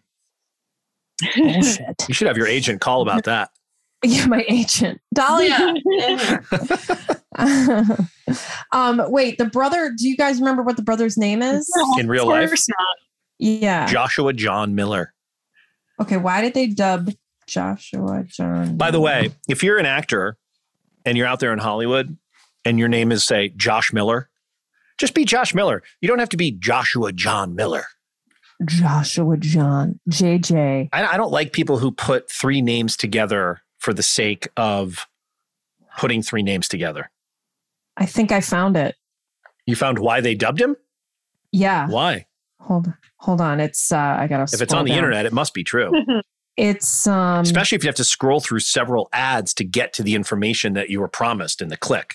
Bullshit. 1.37 2.05
You 2.09 2.15
should 2.15 2.27
have 2.27 2.37
your 2.37 2.49
agent 2.49 2.81
call 2.81 3.03
about 3.03 3.25
that. 3.31 3.51
Yeah, 4.03 4.27
my 4.27 4.45
agent. 4.49 5.01
Dahlia. 5.15 5.57
um, 8.73 9.03
wait, 9.09 9.39
the 9.39 9.47
brother, 9.47 9.93
do 9.97 10.09
you 10.09 10.17
guys 10.17 10.39
remember 10.41 10.63
what 10.63 10.77
the 10.77 10.83
brother's 10.83 11.17
name 11.17 11.43
is? 11.43 11.69
In 11.99 12.09
real 12.09 12.27
life? 12.27 12.51
not. 12.51 12.87
Yeah. 13.39 13.87
Joshua 13.87 14.33
John 14.33 14.75
Miller. 14.75 15.13
Okay, 16.01 16.17
why 16.17 16.41
did 16.41 16.55
they 16.55 16.67
dub 16.67 17.11
Joshua 17.47 18.25
John? 18.27 18.77
By 18.77 18.91
the 18.91 19.01
way, 19.01 19.31
if 19.49 19.63
you're 19.63 19.79
an 19.79 19.87
actor 19.87 20.37
and 21.05 21.17
you're 21.17 21.27
out 21.27 21.41
there 21.41 21.53
in 21.53 21.59
Hollywood 21.59 22.17
and 22.65 22.79
your 22.79 22.89
name 22.89 23.13
is, 23.13 23.25
say, 23.25 23.51
Josh 23.51 23.93
Miller, 23.93 24.29
just 24.99 25.15
be 25.15 25.25
Josh 25.25 25.55
Miller. 25.55 25.83
You 26.01 26.09
don't 26.09 26.19
have 26.19 26.29
to 26.31 26.37
be 26.37 26.51
Joshua 26.53 27.13
John 27.13 27.55
Miller. 27.55 27.85
Joshua 28.65 29.37
John, 29.37 30.01
JJ. 30.09 30.89
I, 30.93 31.07
I 31.07 31.17
don't 31.17 31.33
like 31.33 31.53
people 31.53 31.79
who 31.79 31.91
put 31.91 32.31
three 32.31 32.63
names 32.63 32.97
together 32.97 33.61
for 33.79 33.93
the 33.93 34.03
sake 34.03 34.49
of 34.57 35.07
putting 35.99 36.23
three 36.23 36.43
names 36.43 36.69
together. 36.69 37.11
I 37.97 38.07
think 38.07 38.33
I 38.33 38.41
found 38.41 38.77
it. 38.77 38.97
You 39.67 39.77
found 39.77 39.99
why 39.99 40.21
they 40.21 40.35
dubbed 40.35 40.61
him? 40.61 40.77
Yeah. 41.53 41.89
Why? 41.89 42.27
Hold 42.61 42.93
hold 43.25 43.41
on. 43.41 43.59
It's 43.61 43.91
uh 43.91 43.99
I 43.99 44.27
gotta 44.27 44.45
If 44.55 44.61
it's 44.61 44.75
on 44.75 44.85
the 44.85 44.93
internet, 44.93 45.27
it 45.27 45.33
must 45.33 45.55
be 45.55 45.65
true. 45.65 45.91
It's 46.57 47.09
um 47.09 47.41
especially 47.41 47.75
if 47.75 47.83
you 47.83 47.89
have 47.89 47.97
to 47.97 48.05
scroll 48.05 48.39
through 48.39 48.61
several 48.61 49.09
ads 49.13 49.53
to 49.55 49.65
get 49.65 49.93
to 49.95 50.05
the 50.05 50.15
information 50.15 50.75
that 50.75 50.89
you 50.89 51.01
were 51.01 51.09
promised 51.09 51.61
in 51.61 51.67
the 51.67 51.77
click. 51.77 52.15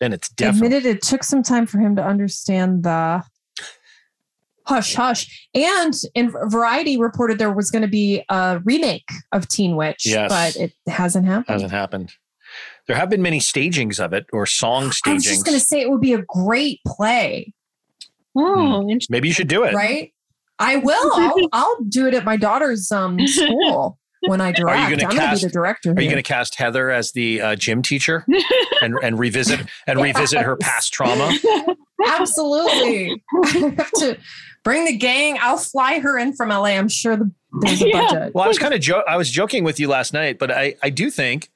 Then 0.00 0.14
it's 0.14 0.30
definitely 0.30 0.68
admitted 0.78 0.96
it 0.96 1.02
took 1.02 1.22
some 1.22 1.42
time 1.42 1.66
for 1.66 1.78
him 1.78 1.94
to 1.96 2.02
understand 2.02 2.84
the 2.84 3.22
hush 4.64 4.94
hush. 4.94 5.48
And 5.54 5.92
in 6.14 6.30
Variety 6.30 6.96
reported 6.96 7.38
there 7.38 7.52
was 7.52 7.70
going 7.70 7.82
to 7.82 7.88
be 7.88 8.24
a 8.30 8.60
remake 8.64 9.10
of 9.32 9.46
Teen 9.46 9.76
Witch, 9.76 10.06
Yes. 10.06 10.30
but 10.30 10.56
it 10.62 10.72
hasn't 10.88 11.26
happened. 11.26 11.52
hasn't 11.52 11.72
happened. 11.72 12.12
There 12.86 12.96
have 12.96 13.10
been 13.10 13.20
many 13.20 13.40
stagings 13.40 14.00
of 14.00 14.14
it 14.14 14.24
or 14.32 14.46
song 14.46 14.90
staging. 14.90 15.12
I 15.12 15.14
was 15.16 15.24
just 15.24 15.44
going 15.44 15.58
to 15.58 15.64
say 15.64 15.82
it 15.82 15.90
would 15.90 16.00
be 16.00 16.14
a 16.14 16.22
great 16.22 16.80
play, 16.86 17.52
Oh, 18.36 18.88
Maybe 19.08 19.28
you 19.28 19.34
should 19.34 19.48
do 19.48 19.64
it. 19.64 19.74
right? 19.74 20.12
I 20.58 20.76
will. 20.76 21.10
I'll, 21.14 21.48
I'll 21.52 21.76
do 21.88 22.06
it 22.06 22.14
at 22.14 22.24
my 22.24 22.36
daughter's 22.36 22.92
um 22.92 23.18
school 23.26 23.98
when 24.26 24.40
I 24.40 24.52
direct. 24.52 24.68
Are 24.76 24.76
you 24.76 24.82
I'm 24.82 24.88
going 24.90 25.00
to 25.00 25.08
be 25.08 25.16
cast? 25.16 25.42
the 25.42 25.48
director. 25.48 25.90
Are 25.92 26.00
you 26.00 26.08
going 26.10 26.22
to 26.22 26.22
cast 26.22 26.54
Heather 26.56 26.90
as 26.90 27.12
the 27.12 27.40
uh, 27.40 27.56
gym 27.56 27.80
teacher 27.82 28.26
and 28.82 28.94
and 29.02 29.18
revisit 29.18 29.60
and 29.86 29.98
revisit 30.02 30.42
her 30.42 30.56
past 30.56 30.92
trauma? 30.92 31.32
Absolutely. 32.06 33.22
I 33.44 33.74
have 33.78 33.90
to 33.92 34.18
bring 34.62 34.84
the 34.84 34.96
gang. 34.96 35.38
I'll 35.40 35.56
fly 35.56 35.98
her 36.00 36.18
in 36.18 36.34
from 36.34 36.50
LA. 36.50 36.64
I'm 36.76 36.88
sure 36.88 37.16
the, 37.16 37.30
there's 37.62 37.80
a 37.82 37.90
budget. 37.90 38.34
Well, 38.34 38.44
I 38.44 38.48
was 38.48 38.58
kind 38.58 38.74
of 38.74 38.80
jo- 38.80 39.02
I 39.08 39.16
was 39.16 39.30
joking 39.30 39.64
with 39.64 39.80
you 39.80 39.88
last 39.88 40.12
night, 40.12 40.38
but 40.38 40.50
I 40.50 40.74
I 40.82 40.90
do 40.90 41.10
think 41.10 41.50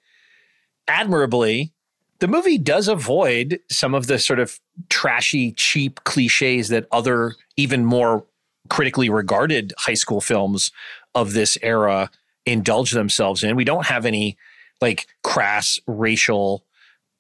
admirably 0.89 1.74
the 2.21 2.29
movie 2.29 2.59
does 2.59 2.89
avoid 2.89 3.61
some 3.71 3.95
of 3.95 4.07
the 4.07 4.19
sort 4.19 4.39
of 4.39 4.59
trashy, 4.89 5.53
cheap 5.53 6.03
cliches 6.05 6.69
that 6.69 6.87
other 6.93 7.35
even 7.57 7.85
more 7.85 8.25
critically 8.69 9.11
regarded 9.11 9.73
high 9.79 9.95
school 9.95 10.21
films 10.21 10.71
of 11.15 11.33
this 11.33 11.59
era 11.63 12.11
indulge 12.47 12.93
themselves 12.93 13.43
in. 13.45 13.57
We 13.57 13.65
don't 13.65 13.87
have 13.87 14.07
any 14.07 14.37
like 14.81 15.07
crass 15.23 15.79
racial 15.87 16.65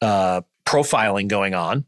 uh, 0.01 0.43
profiling 0.67 1.29
going 1.29 1.55
on. 1.55 1.85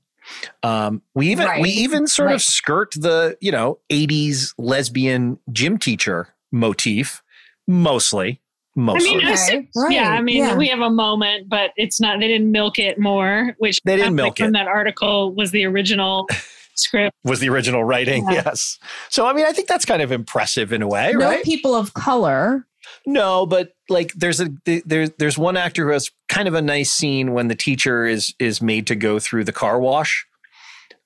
Um, 0.62 1.02
we 1.14 1.28
even 1.30 1.48
we 1.60 1.70
even 1.70 2.06
sort 2.08 2.26
Right. 2.26 2.34
of 2.34 2.42
skirt 2.42 2.92
the 2.92 3.36
you 3.40 3.52
know 3.52 3.78
80s 3.90 4.54
lesbian 4.58 5.38
gym 5.52 5.78
teacher 5.78 6.28
motif 6.50 7.22
mostly 7.68 8.40
I 8.76 8.80
mostly 8.80 9.16
mean, 9.16 9.26
I 9.26 9.34
see- 9.34 9.68
yeah, 9.88 10.10
I 10.10 10.20
mean, 10.20 10.56
we 10.58 10.68
have 10.68 10.80
a 10.80 10.90
moment, 10.90 11.48
but 11.48 11.70
it's 11.76 11.98
not. 12.00 12.20
They 12.20 12.28
didn't 12.28 12.52
milk 12.52 12.78
it 12.78 12.98
more, 12.98 13.54
which 13.58 13.80
They 13.84 13.96
didn't 13.96 14.08
sounds 14.08 14.12
like 14.18 14.24
milk 14.24 14.36
From 14.38 14.48
it. 14.48 14.52
that 14.58 14.68
article 14.68 15.34
was 15.34 15.50
the 15.50 15.64
original 15.64 16.28
script. 16.74 17.16
was 17.24 17.40
the 17.40 17.48
original 17.48 17.84
writing 17.84 18.24
Yeah. 18.26 18.42
yes 18.44 18.78
so 19.08 19.26
i 19.26 19.32
mean 19.32 19.46
i 19.46 19.52
think 19.52 19.66
that's 19.66 19.86
kind 19.86 20.02
of 20.02 20.12
impressive 20.12 20.74
in 20.74 20.82
a 20.82 20.86
way 20.86 21.12
no 21.14 21.20
right 21.20 21.42
people 21.42 21.74
of 21.74 21.94
color. 21.94 22.66
no 23.06 23.46
but 23.46 23.70
like 23.88 24.12
there's 24.12 24.42
a 24.42 24.50
there's 24.84 25.10
there's 25.18 25.38
one 25.38 25.56
actor 25.56 25.86
who 25.86 25.92
has 25.92 26.10
kind 26.28 26.46
of 26.46 26.52
a 26.52 26.60
nice 26.60 26.92
scene 26.92 27.32
when 27.32 27.48
the 27.48 27.54
teacher 27.54 28.04
is 28.04 28.34
is 28.38 28.60
made 28.60 28.86
to 28.88 28.94
go 28.94 29.18
through 29.18 29.44
the 29.44 29.54
car 29.54 29.80
wash 29.80 30.26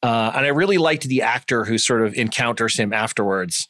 uh, 0.02 0.32
and 0.34 0.44
i 0.44 0.48
really 0.48 0.76
liked 0.78 1.04
the 1.04 1.22
actor 1.22 1.64
who 1.64 1.78
sort 1.78 2.02
of 2.04 2.14
encounters 2.14 2.76
him 2.76 2.92
afterwards 2.92 3.68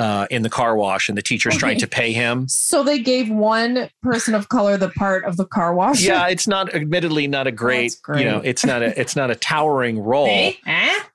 uh, 0.00 0.26
in 0.30 0.40
the 0.42 0.48
car 0.48 0.74
wash 0.76 1.08
and 1.10 1.18
the 1.18 1.22
teacher's 1.22 1.56
trying 1.58 1.78
to 1.78 1.86
pay 1.86 2.10
him. 2.12 2.48
So 2.48 2.82
they 2.82 2.98
gave 2.98 3.28
one 3.28 3.90
person 4.02 4.34
of 4.34 4.48
color 4.48 4.76
the 4.78 4.88
part 4.88 5.24
of 5.26 5.36
the 5.36 5.44
car 5.44 5.74
wash. 5.74 6.00
yeah 6.02 6.26
it's 6.28 6.48
not 6.48 6.74
admittedly 6.74 7.26
not 7.26 7.46
a 7.46 7.52
great, 7.52 7.96
you 8.16 8.24
know 8.24 8.40
it's 8.42 8.64
not 8.64 8.80
a 8.82 8.98
it's 9.00 9.14
not 9.14 9.30
a 9.30 9.34
towering 9.36 9.98
role 9.98 10.52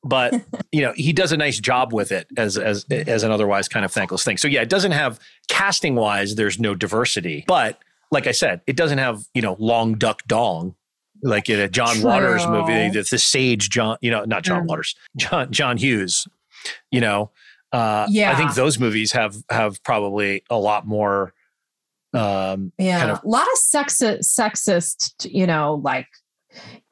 but 0.03 0.33
you 0.71 0.81
know 0.81 0.93
he 0.95 1.11
does 1.13 1.31
a 1.31 1.37
nice 1.37 1.59
job 1.59 1.93
with 1.93 2.11
it 2.11 2.27
as 2.37 2.57
as 2.57 2.85
as 2.91 3.23
an 3.23 3.31
otherwise 3.31 3.67
kind 3.67 3.83
of 3.85 3.91
thankless 3.91 4.23
thing. 4.23 4.37
So 4.37 4.47
yeah 4.47 4.61
it 4.61 4.69
doesn't 4.69 4.91
have 4.91 5.19
casting 5.47 5.95
wise 5.95 6.35
there's 6.35 6.59
no 6.59 6.75
diversity 6.75 7.43
but 7.47 7.79
like 8.11 8.27
i 8.27 8.31
said 8.31 8.61
it 8.67 8.75
doesn't 8.77 8.99
have 8.99 9.23
you 9.33 9.41
know 9.41 9.55
long 9.59 9.95
duck 9.95 10.21
dong 10.27 10.75
like 11.23 11.49
in 11.49 11.59
a 11.59 11.67
john 11.67 12.01
waters 12.03 12.45
movie 12.47 12.71
it's 12.97 13.09
the 13.09 13.17
sage 13.17 13.69
john 13.69 13.97
you 14.01 14.11
know 14.11 14.23
not 14.25 14.43
john 14.43 14.63
Mm. 14.63 14.67
waters 14.67 14.95
john 15.17 15.51
john 15.51 15.77
hughes 15.77 16.27
you 16.91 17.01
know 17.01 17.31
uh 17.75 18.07
i 18.09 18.35
think 18.35 18.53
those 18.55 18.79
movies 18.79 19.11
have 19.11 19.35
have 19.49 19.83
probably 19.83 20.43
a 20.49 20.57
lot 20.57 20.87
more 20.87 21.33
um 22.13 22.71
Yeah, 22.77 22.99
kind 22.99 23.11
of 23.11 23.23
a 23.23 23.27
lot 23.27 23.43
of 23.43 23.59
sexist, 23.59 24.23
sexist. 24.39 25.27
You 25.29 25.45
know, 25.45 25.81
like 25.83 26.07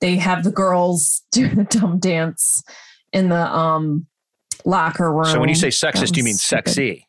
they 0.02 0.18
have 0.18 0.44
the 0.44 0.52
girls 0.52 1.22
do 1.32 1.48
the 1.48 1.64
dumb 1.64 2.00
dance 2.00 2.62
in 3.14 3.30
the 3.30 3.56
um 3.56 4.06
locker 4.66 5.12
room. 5.12 5.26
so 5.26 5.40
when 5.40 5.50
you 5.50 5.56
say 5.56 5.70
sexist 5.70 6.18
you 6.18 6.24
was 6.24 6.26
mean 6.26 6.36
sexy? 6.36 7.08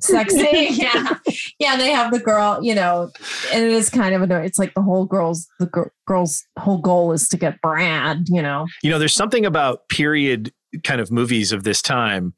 Sexy 0.00 0.68
yeah. 0.70 1.16
Yeah 1.58 1.76
they 1.76 1.90
have 1.90 2.12
the 2.12 2.18
girl 2.20 2.60
you 2.62 2.74
know 2.74 3.10
and 3.52 3.64
it 3.64 3.70
is 3.72 3.88
kind 3.90 4.14
of 4.14 4.22
annoying. 4.22 4.44
It's 4.44 4.58
like 4.58 4.74
the 4.74 4.82
whole 4.82 5.06
girls 5.06 5.48
the 5.58 5.66
gir- 5.66 5.92
girl's 6.06 6.44
whole 6.58 6.78
goal 6.78 7.12
is 7.12 7.26
to 7.30 7.36
get 7.36 7.60
brad 7.60 8.26
you 8.28 8.42
know? 8.42 8.66
You 8.82 8.90
know, 8.90 8.98
there's 9.00 9.14
something 9.14 9.44
about 9.46 9.88
period 9.88 10.52
kind 10.84 11.00
of 11.00 11.10
movies 11.10 11.52
of 11.52 11.64
this 11.64 11.80
time 11.80 12.34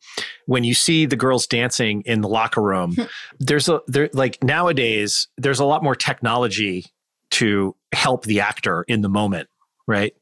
when 0.47 0.63
you 0.65 0.75
see 0.75 1.05
the 1.07 1.17
girls 1.17 1.47
dancing 1.47 2.03
in 2.03 2.21
the 2.21 2.29
locker 2.29 2.63
room. 2.63 2.95
Hmm. 2.95 3.03
there's 3.39 3.69
a 3.69 3.81
there 3.89 4.09
like 4.13 4.43
nowadays 4.43 5.27
there's 5.37 5.59
a 5.61 5.65
lot 5.65 5.83
more 5.83 5.95
technology 5.97 6.87
to 7.33 7.75
help 7.93 8.25
the 8.25 8.41
actor 8.41 8.85
in 8.89 9.01
the 9.03 9.09
moment, 9.09 9.49
right? 9.87 10.15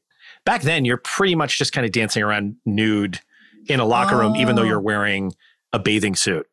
Back 0.45 0.61
then 0.63 0.85
you're 0.85 0.97
pretty 0.97 1.35
much 1.35 1.57
just 1.57 1.71
kind 1.73 1.85
of 1.85 1.91
dancing 1.91 2.23
around 2.23 2.55
nude 2.65 3.19
in 3.67 3.79
a 3.79 3.85
locker 3.85 4.17
room 4.17 4.35
even 4.35 4.55
though 4.55 4.61
Oh. 4.63 4.65
you're 4.65 4.79
wearing 4.81 5.33
a 5.73 5.77
bathing 5.79 6.15
suit. 6.15 6.47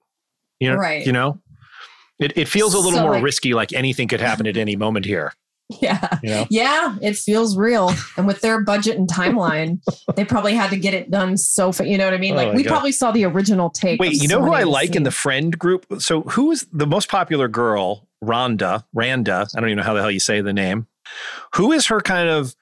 You 0.61 0.71
know, 0.71 0.77
Right. 0.77 1.07
you 1.07 1.13
know? 1.13 1.41
It, 2.19 2.37
it 2.37 2.49
feels 2.49 2.73
a 2.75 2.79
little 2.79 2.99
So, 2.99 3.03
more 3.03 3.13
like- 3.13 3.23
risky 3.23 3.55
like 3.55 3.73
anything 3.73 4.09
could 4.09 4.21
happen 4.21 4.47
at 4.47 4.57
any 4.57 4.75
moment 4.77 5.05
here, 5.07 5.33
yeah 5.81 6.19
you 6.23 6.31
know? 6.31 6.47
yeah 6.49 6.97
it 7.03 7.17
feels 7.17 7.57
real 7.57 7.91
and 8.17 8.27
with 8.27 8.41
their 8.41 8.63
budget 8.63 8.97
and 8.97 9.09
timeline 9.13 9.81
they 10.15 10.25
probably 10.25 10.55
had 10.55 10.71
to 10.71 10.77
get 10.77 10.95
it 10.95 11.11
done 11.11 11.37
so 11.37 11.73
fa- 11.73 11.87
you 11.89 11.99
know 11.99 12.05
what 12.05 12.15
i 12.15 12.19
mean 12.19 12.35
Oh 12.35 12.37
like 12.37 12.55
we 12.55 12.63
God. 12.63 12.71
probably 12.71 12.93
saw 12.93 13.11
the 13.11 13.25
original 13.25 13.71
take 13.71 13.99
Wait, 14.01 14.13
you 14.15 14.29
know 14.29 14.41
who 14.43 14.53
I 14.53 14.63
like 14.63 14.95
in 14.95 15.03
the 15.03 15.11
friend 15.11 15.59
group? 15.59 15.85
So 15.99 16.23
who 16.23 16.53
is 16.53 16.67
the 16.73 16.87
most 16.87 17.09
popular 17.09 17.49
girl? 17.49 18.07
Rhonda, 18.25 18.85
Randa. 18.95 19.47
I 19.57 19.61
don't 19.61 19.69
even 19.69 19.79
know 19.79 19.83
how 19.85 19.95
the 19.95 20.01
hell 20.01 20.11
you 20.11 20.21
say 20.21 20.41
the 20.41 20.53
name. 20.53 20.87
Who 21.55 21.73
is 21.73 21.87
her 21.87 22.01
kind 22.01 22.29
of 22.29 22.55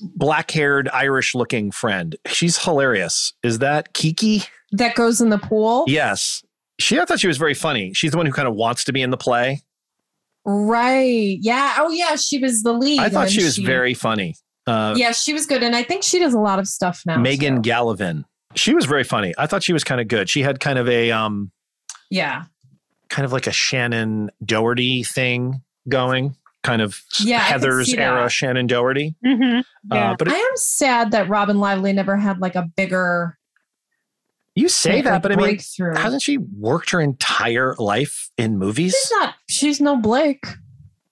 black-haired 0.00 0.88
Irish-looking 0.88 1.70
friend? 1.70 2.16
She's 2.26 2.58
hilarious. 2.58 3.32
Is 3.42 3.58
that 3.58 3.92
Kiki? 3.94 4.42
that 4.72 4.94
goes 4.94 5.20
in 5.20 5.28
the 5.28 5.36
pool 5.38 5.84
Yes. 5.86 6.42
She 6.80 6.98
I 6.98 7.04
thought 7.04 7.20
she 7.20 7.28
was 7.28 7.36
very 7.38 7.54
funny. 7.54 7.92
She's 7.94 8.10
the 8.12 8.16
one 8.16 8.24
who 8.26 8.32
kind 8.32 8.48
of 8.48 8.54
wants 8.54 8.84
to 8.84 8.92
be 8.92 9.02
in 9.02 9.10
the 9.10 9.16
play. 9.18 9.62
Right 10.44 11.38
yeah 11.40 11.74
oh 11.78 11.90
yeah 11.90 12.16
she 12.16 12.38
was 12.38 12.62
the 12.62 12.72
lead 12.72 12.98
I 13.00 13.08
thought 13.08 13.30
she 13.30 13.42
was 13.44 13.58
very 13.58 13.94
funny. 13.94 14.34
Uh, 14.66 14.94
yeah 14.96 15.10
she 15.10 15.32
was 15.32 15.44
good 15.44 15.60
and 15.64 15.74
i 15.74 15.82
think 15.82 16.04
she 16.04 16.20
does 16.20 16.34
a 16.34 16.38
lot 16.38 16.60
of 16.60 16.68
stuff 16.68 17.02
now 17.04 17.16
Megan 17.18 17.62
too. 17.62 17.68
Gallivan. 17.70 18.24
She 18.54 18.74
was 18.74 18.84
very 18.84 19.02
funny. 19.02 19.34
I 19.36 19.46
thought 19.48 19.62
she 19.64 19.72
was 19.72 19.82
kind 19.82 20.00
of 20.00 20.06
good. 20.08 20.28
She 20.30 20.42
had 20.42 20.60
kind 20.60 20.78
of 20.78 20.88
a 20.88 21.10
um 21.10 21.50
yeah 22.10 22.44
kind 23.08 23.24
of 23.26 23.32
like 23.32 23.46
a 23.46 23.50
Shannen 23.50 24.28
Doherty 24.44 25.02
thing 25.02 25.62
going, 25.88 26.36
kind 26.62 26.80
of 26.80 27.00
Yeah, 27.20 27.40
Heathers 27.40 27.96
era 27.96 28.26
Shannen 28.26 28.66
Doherty. 28.68 29.14
Mm-hmm. 29.24 29.60
Uh, 29.90 30.16
but 30.16 30.28
it- 30.28 30.34
I 30.34 30.36
am 30.36 30.56
sad 30.56 31.10
that 31.10 31.28
Robyn 31.28 31.58
Lively 31.58 31.92
never 31.92 32.16
had 32.16 32.38
like 32.40 32.54
a 32.54 32.62
bigger. 32.76 33.36
You 34.54 34.68
say 34.68 35.00
that, 35.00 35.10
like 35.12 35.22
but 35.22 35.32
I 35.32 35.36
mean, 35.36 35.46
breakthrough. 35.46 35.94
hasn't 35.96 36.22
she 36.22 36.36
worked 36.38 36.90
her 36.90 37.00
entire 37.00 37.74
life 37.78 38.30
in 38.36 38.58
movies? 38.58 38.94
She's 39.00 39.10
not. 39.12 39.34
She's 39.48 39.80
no 39.80 39.96
Blake. 39.96 40.44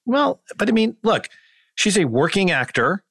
Well, 0.05 0.43
but 0.59 0.69
I 0.69 0.73
mean, 0.73 0.97
look, 1.03 1.29
she's 1.75 1.97
a 1.97 2.05
working 2.05 2.51
actor 2.51 3.03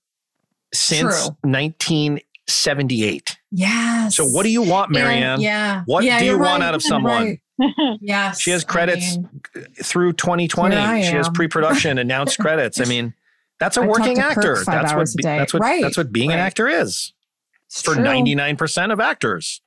since 0.73 1.25
True. 1.25 1.35
1978. 1.43 3.37
Yes. 3.51 4.15
So 4.15 4.25
what 4.25 4.43
do 4.43 4.49
you 4.49 4.61
want, 4.61 4.91
Marianne? 4.91 5.41
yeah. 5.41 5.83
What 5.85 6.03
Yeah, 6.03 6.19
do 6.19 6.25
you 6.25 6.31
you're 6.31 6.39
want 6.39 6.63
out 6.63 6.75
of 6.75 6.81
someone? 6.83 7.23
right. 7.23 7.39
Yes. 8.01 8.39
She 8.39 8.51
has 8.51 8.63
I 8.63 8.67
credits 8.67 9.17
mean, 9.17 9.29
through 9.83 10.13
2020. 10.13 10.75
Here 10.75 10.83
I 10.85 11.01
She 11.01 11.15
has 11.15 11.27
pre-production 11.29 11.97
announced 11.97 12.37
credits. 12.39 12.79
I 12.79 12.85
mean, 12.85 13.13
that's 13.59 13.75
a 13.77 13.81
I 13.81 13.87
working 13.87 14.17
actor. 14.19 14.63
That's 14.65 14.67
what 14.67 14.85
hours 14.93 15.13
a 15.13 15.17
be- 15.17 15.23
that's 15.23 15.53
what 15.53 15.61
Right, 15.61 15.81
that's 15.81 15.97
what 15.97 16.11
being 16.11 16.31
an 16.31 16.39
actor 16.39 16.67
is. 16.69 17.11
For 17.69 17.95
true. 17.95 18.03
99% 18.03 18.93
of 18.93 18.99
actors. 19.01 19.61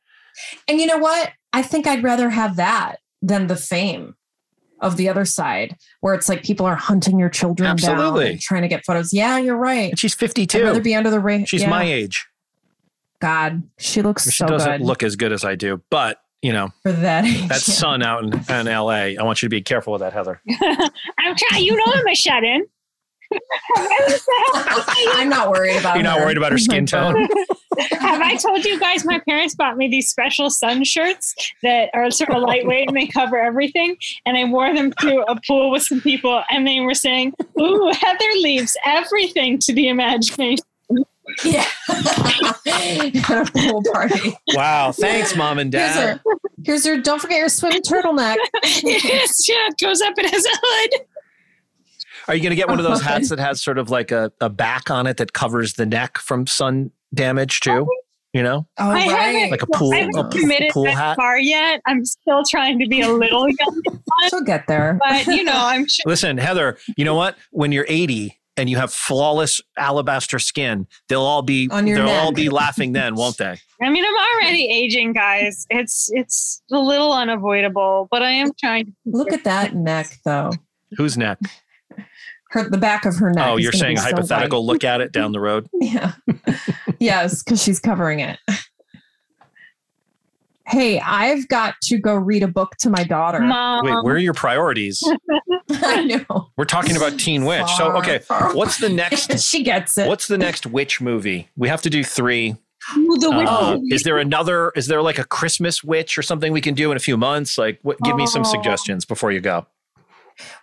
And 0.69 0.81
you 0.81 0.87
know 0.87 0.99
what? 0.99 1.31
I 1.53 1.63
think 1.63 1.87
I'd 1.87 2.03
rather 2.03 2.31
have 2.31 2.57
that 2.57 2.97
than 3.21 3.47
the 3.47 3.57
fame 3.57 4.17
of 4.81 4.97
the 4.97 5.09
other 5.09 5.25
side, 5.25 5.77
where 6.01 6.15
it's 6.15 6.29
like 6.29 6.43
people 6.43 6.67
are 6.67 6.75
hunting 6.75 7.19
your 7.19 7.29
children 7.29 7.77
down 7.77 7.91
Absolutely. 7.95 8.31
and 8.33 8.41
trying 8.41 8.63
to 8.63 8.69
get 8.69 8.85
photos. 8.85 9.13
Yeah, 9.13 9.39
you're 9.39 9.57
right. 9.57 9.91
And 9.91 9.99
she's 9.99 10.15
52. 10.15 10.59
I'd 10.59 10.65
rather 10.65 10.81
be 10.81 10.95
under 10.95 11.11
the 11.11 11.21
radar. 11.21 11.47
She's 11.47 11.67
my 11.67 11.85
age. 11.85 12.27
God, 13.21 13.63
she 13.79 14.03
looks 14.03 14.25
so 14.25 14.29
good. 14.29 14.33
She 14.33 14.39
so 14.39 14.47
doesn't 14.49 14.79
good 14.79 14.87
look 14.87 15.03
as 15.05 15.15
good 15.15 15.33
as 15.33 15.45
I 15.45 15.55
do, 15.55 15.81
but 15.91 16.19
you 16.43 16.53
know, 16.53 16.71
for 16.83 16.91
that. 16.91 17.25
age. 17.25 17.49
that 17.49 17.61
sun 17.61 18.03
out 18.03 18.25
in, 18.25 18.33
in 18.33 18.67
LA. 18.67 19.15
I 19.15 19.23
want 19.23 19.43
you 19.43 19.47
to 19.47 19.51
be 19.51 19.63
careful 19.63 19.93
with 19.93 20.01
that, 20.01 20.13
Heather. 20.13 20.43
I'm 20.51 21.37
trying. 21.37 21.65
You 21.65 21.77
know 21.77 21.85
I'm 21.87 22.09
a 22.09 22.15
shut 22.17 22.43
in. 22.43 22.67
I'm 25.15 25.29
not 25.29 25.51
worried 25.51 25.77
about. 25.77 25.97
You're 25.97 26.05
not 26.05 26.19
her. 26.19 26.25
worried 26.25 26.37
about 26.37 26.53
her 26.53 26.57
oh 26.57 26.63
skin 26.63 26.87
tone? 26.87 27.29
Have 27.93 28.21
I 28.21 28.37
told 28.37 28.65
you 28.65 28.79
guys 28.79 29.05
my 29.05 29.19
parents 29.21 29.55
bought 29.55 29.77
me 29.77 29.89
these 29.89 30.09
special 30.09 30.51
sun 30.51 30.85
shirts 30.85 31.35
that 31.63 31.91
are 31.95 32.11
sort 32.11 32.31
of 32.31 32.43
lightweight 32.43 32.89
and 32.89 32.97
they 32.97 33.07
cover 33.07 33.39
everything? 33.39 33.97
And 34.27 34.37
I 34.37 34.45
wore 34.45 34.73
them 34.75 34.93
to 35.01 35.25
a 35.31 35.41
pool 35.47 35.71
with 35.71 35.83
some 35.83 36.01
people 36.01 36.43
and 36.51 36.67
they 36.67 36.81
were 36.81 36.95
saying, 36.95 37.33
Ooh, 37.61 37.93
Heather 37.99 38.31
leaves 38.41 38.77
everything 38.85 39.59
to 39.61 39.73
the 39.73 39.89
imagination. 39.89 40.65
Yeah. 41.45 41.65
At 41.89 43.49
a 43.49 43.51
pool 43.55 43.83
party. 43.93 44.37
Wow. 44.55 44.93
Thanks, 44.93 45.35
mom 45.37 45.59
and 45.59 45.73
Here's 45.73 45.95
dad. 45.95 46.21
her. 46.25 46.35
Here's 46.65 46.85
her. 46.87 47.01
Don't 47.01 47.21
forget 47.21 47.39
your 47.39 47.49
swim 47.49 47.73
turtleneck. 47.83 48.37
yes, 48.65 49.49
yeah, 49.49 49.69
it 49.69 49.79
goes 49.81 50.01
up, 50.01 50.15
it 50.17 50.31
has 50.31 50.45
a 50.45 50.51
hood. 50.53 51.07
Are 52.29 52.35
you 52.35 52.41
going 52.43 52.51
to 52.51 52.57
get 52.57 52.69
one 52.69 52.79
of 52.79 52.85
those 52.85 53.03
hats 53.11 53.29
that 53.31 53.39
has 53.39 53.63
sort 53.63 53.79
of 53.79 53.91
like 53.91 54.11
a, 54.11 54.33
a 54.41 54.49
back 54.49 54.91
on 54.91 55.07
it 55.07 55.17
that 55.19 55.33
covers 55.33 55.75
the 55.75 55.87
neck 55.87 56.19
from 56.19 56.47
sun 56.47 56.91
damage 57.15 57.61
too? 57.61 57.87
You 58.33 58.43
know? 58.43 58.67
Oh, 58.79 58.91
I 58.91 59.01
haven't, 59.01 59.51
Like 59.51 59.63
a 59.63 59.67
pool- 59.67 59.93
I 59.93 59.97
haven't 59.99 60.17
a 60.17 60.29
committed 60.31 60.71
pool 60.73 60.85
that 60.85 60.95
hat? 60.95 61.17
far 61.17 61.39
yet. 61.39 61.83
I'm 61.87 62.03
still 62.05 62.43
trying 62.49 62.79
to 62.79 62.87
be 62.87 63.03
a 63.03 63.09
little 63.13 63.47
young. 63.61 63.83
She'll 64.31 64.41
get 64.41 64.67
there. 64.69 64.99
But, 65.07 65.27
you 65.27 65.45
know, 65.45 65.53
I'm 65.55 65.87
sure. 65.87 66.05
Listen, 66.07 66.39
Heather, 66.39 66.79
you 66.97 67.05
know 67.05 67.15
what? 67.15 67.37
When 67.51 67.73
you're 67.73 67.85
80 67.89 68.39
and 68.57 68.71
you 68.71 68.79
have 68.79 68.91
flawless 68.91 69.61
alabaster 69.77 70.39
skin, 70.39 70.87
they'll 71.09 71.21
all 71.21 71.43
be 71.43 71.69
On 71.71 71.87
your 71.87 71.99
they'll 71.99 72.09
all 72.09 72.33
be 72.33 72.49
laughing 72.49 72.93
then, 72.93 73.17
won't 73.17 73.37
they? 73.37 73.59
I 73.83 73.91
mean, 73.91 74.05
I'm 74.07 74.15
already 74.17 74.67
aging, 74.67 75.13
guys. 75.13 75.67
It's 75.69 76.09
it's 76.13 76.63
a 76.73 76.79
little 76.79 77.13
unavoidable, 77.13 78.09
but 78.11 78.23
I 78.23 78.31
am 78.31 78.51
trying. 78.59 78.95
Look 79.05 79.33
at 79.33 79.45
that 79.45 79.75
neck, 79.75 80.19
though. 80.25 80.53
Whose 80.97 81.19
neck? 81.19 81.39
Her 82.53 82.69
the 82.69 82.77
back 82.79 83.05
of 83.07 83.17
her 83.17 83.31
neck. 83.33 83.47
Oh, 83.47 83.57
you're 83.57 83.73
saying 83.73 83.97
a 83.99 84.01
hypothetical 84.03 84.67
white. 84.67 84.73
look 84.75 84.85
at 84.85 85.01
it 85.01 85.11
down 85.13 85.33
the 85.33 85.41
road? 85.41 85.67
Yeah. 85.81 86.13
yes, 87.01 87.43
because 87.43 87.63
she's 87.63 87.81
covering 87.81 88.21
it. 88.21 88.39
Hey, 90.67 91.01
I've 91.01 91.49
got 91.49 91.75
to 91.85 91.99
go 91.99 92.15
read 92.15 92.43
a 92.43 92.49
book 92.49 92.77
to 92.81 92.89
my 92.91 93.03
daughter. 93.05 93.41
Mom. 93.41 93.85
Wait, 93.85 94.05
where 94.05 94.15
are 94.15 94.19
your 94.19 94.33
priorities? 94.33 95.03
I 95.71 96.05
know. 96.05 96.51
We're 96.57 96.65
talking 96.65 96.97
about 96.97 97.19
Teen 97.19 97.45
Witch. 97.45 97.69
So, 97.77 97.97
okay, 97.99 98.19
far 98.21 98.55
what's 98.55 98.79
the 98.79 98.89
next? 98.89 99.39
she 99.45 99.65
gets 99.65 99.99
it. 99.99 100.07
What's 100.07 100.29
the 100.29 100.39
next 100.39 100.65
witch 100.67 101.01
movie? 101.01 101.49
We 101.57 101.69
have 101.69 101.83
to 101.83 101.91
do 101.91 102.05
three. 102.05 102.57
Ooh, 102.97 103.17
the 103.19 103.31
witch 103.31 103.49
Uh, 103.49 103.75
movie. 103.77 103.95
is 103.95 104.03
there 104.05 104.19
another? 104.19 104.71
Is 104.77 104.87
there 104.87 105.03
like 105.03 105.19
a 105.19 105.25
Christmas 105.25 105.83
witch 105.83 106.17
or 106.17 106.23
something 106.23 106.53
we 106.53 106.61
can 106.61 106.75
do 106.75 106.91
in 106.91 106.97
a 106.97 107.01
few 107.01 107.17
months? 107.17 107.59
Like, 107.59 107.79
what, 107.83 107.99
give 108.03 108.17
me 108.17 108.27
some 108.27 108.43
Oh. 108.43 108.51
suggestions 108.51 109.05
before 109.05 109.33
you 109.33 109.41
go. 109.41 109.67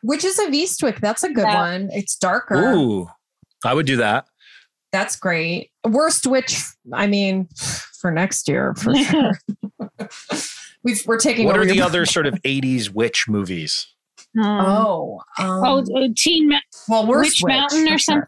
Witches 0.04 0.40
of 0.40 0.48
Eastwick. 0.50 1.00
That's 1.00 1.24
a 1.24 1.30
good 1.32 1.46
Yeah. 1.48 1.62
one. 1.62 1.90
It's 1.92 2.16
darker. 2.16 2.56
Ooh, 2.74 3.08
I 3.66 3.74
would 3.74 3.86
do 3.86 3.98
that. 3.98 4.26
That's 4.92 5.16
great. 5.16 5.70
Worst 5.88 6.26
witch. 6.26 6.60
I 6.94 7.08
mean, 7.08 7.48
for 8.02 8.12
next 8.12 8.48
year 8.48 8.74
for 8.76 8.96
sure. 9.04 9.32
We've, 10.84 11.02
we're 11.06 11.20
taking. 11.20 11.46
What 11.46 11.58
are 11.58 11.66
the 11.66 11.82
other 11.82 12.06
sort 12.08 12.26
of 12.26 12.36
'80s 12.44 12.90
witch 12.90 13.26
movies? 13.28 13.88
Um, 14.40 14.46
Oh, 14.46 15.22
um, 15.40 15.64
oh, 15.66 15.80
uh, 15.96 16.08
Teen 16.16 16.50
Ma- 16.50 16.60
well, 16.88 17.06
worst 17.08 17.42
Witch 17.42 17.42
witch, 17.44 17.50
Mountain 17.56 17.88
for 17.88 17.94
or 17.96 17.98
sure. 17.98 18.28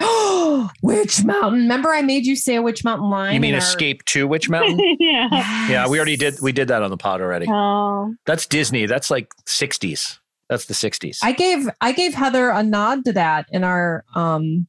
Something. 0.00 0.70
Witch 0.82 1.24
Mountain. 1.24 1.60
Remember, 1.62 1.90
I 1.90 2.02
made 2.02 2.26
you 2.26 2.36
say 2.36 2.56
a 2.56 2.62
Witch 2.62 2.84
Mountain 2.84 3.10
line. 3.10 3.34
You 3.34 3.40
mean 3.40 3.50
in 3.54 3.60
our- 3.60 3.66
Escape 3.66 4.04
to 4.06 4.26
Witch 4.26 4.48
Mountain? 4.48 4.78
yeah. 5.00 5.68
yeah, 5.68 5.88
we 5.88 5.98
already 5.98 6.16
did. 6.16 6.40
We 6.40 6.52
did 6.52 6.68
that 6.68 6.82
on 6.82 6.90
the 6.90 6.96
pod 6.96 7.20
already. 7.20 7.46
Oh. 7.48 8.14
That's 8.26 8.46
Disney. 8.46 8.86
That's 8.86 9.10
like 9.10 9.34
'60s. 9.46 10.18
That's 10.48 10.66
the 10.66 10.74
'60s. 10.74 11.18
I 11.22 11.32
gave 11.32 11.68
I 11.80 11.92
gave 11.92 12.14
Heather 12.14 12.50
a 12.50 12.62
nod 12.62 13.04
to 13.06 13.12
that 13.14 13.46
in 13.50 13.64
our 13.64 14.04
um 14.14 14.66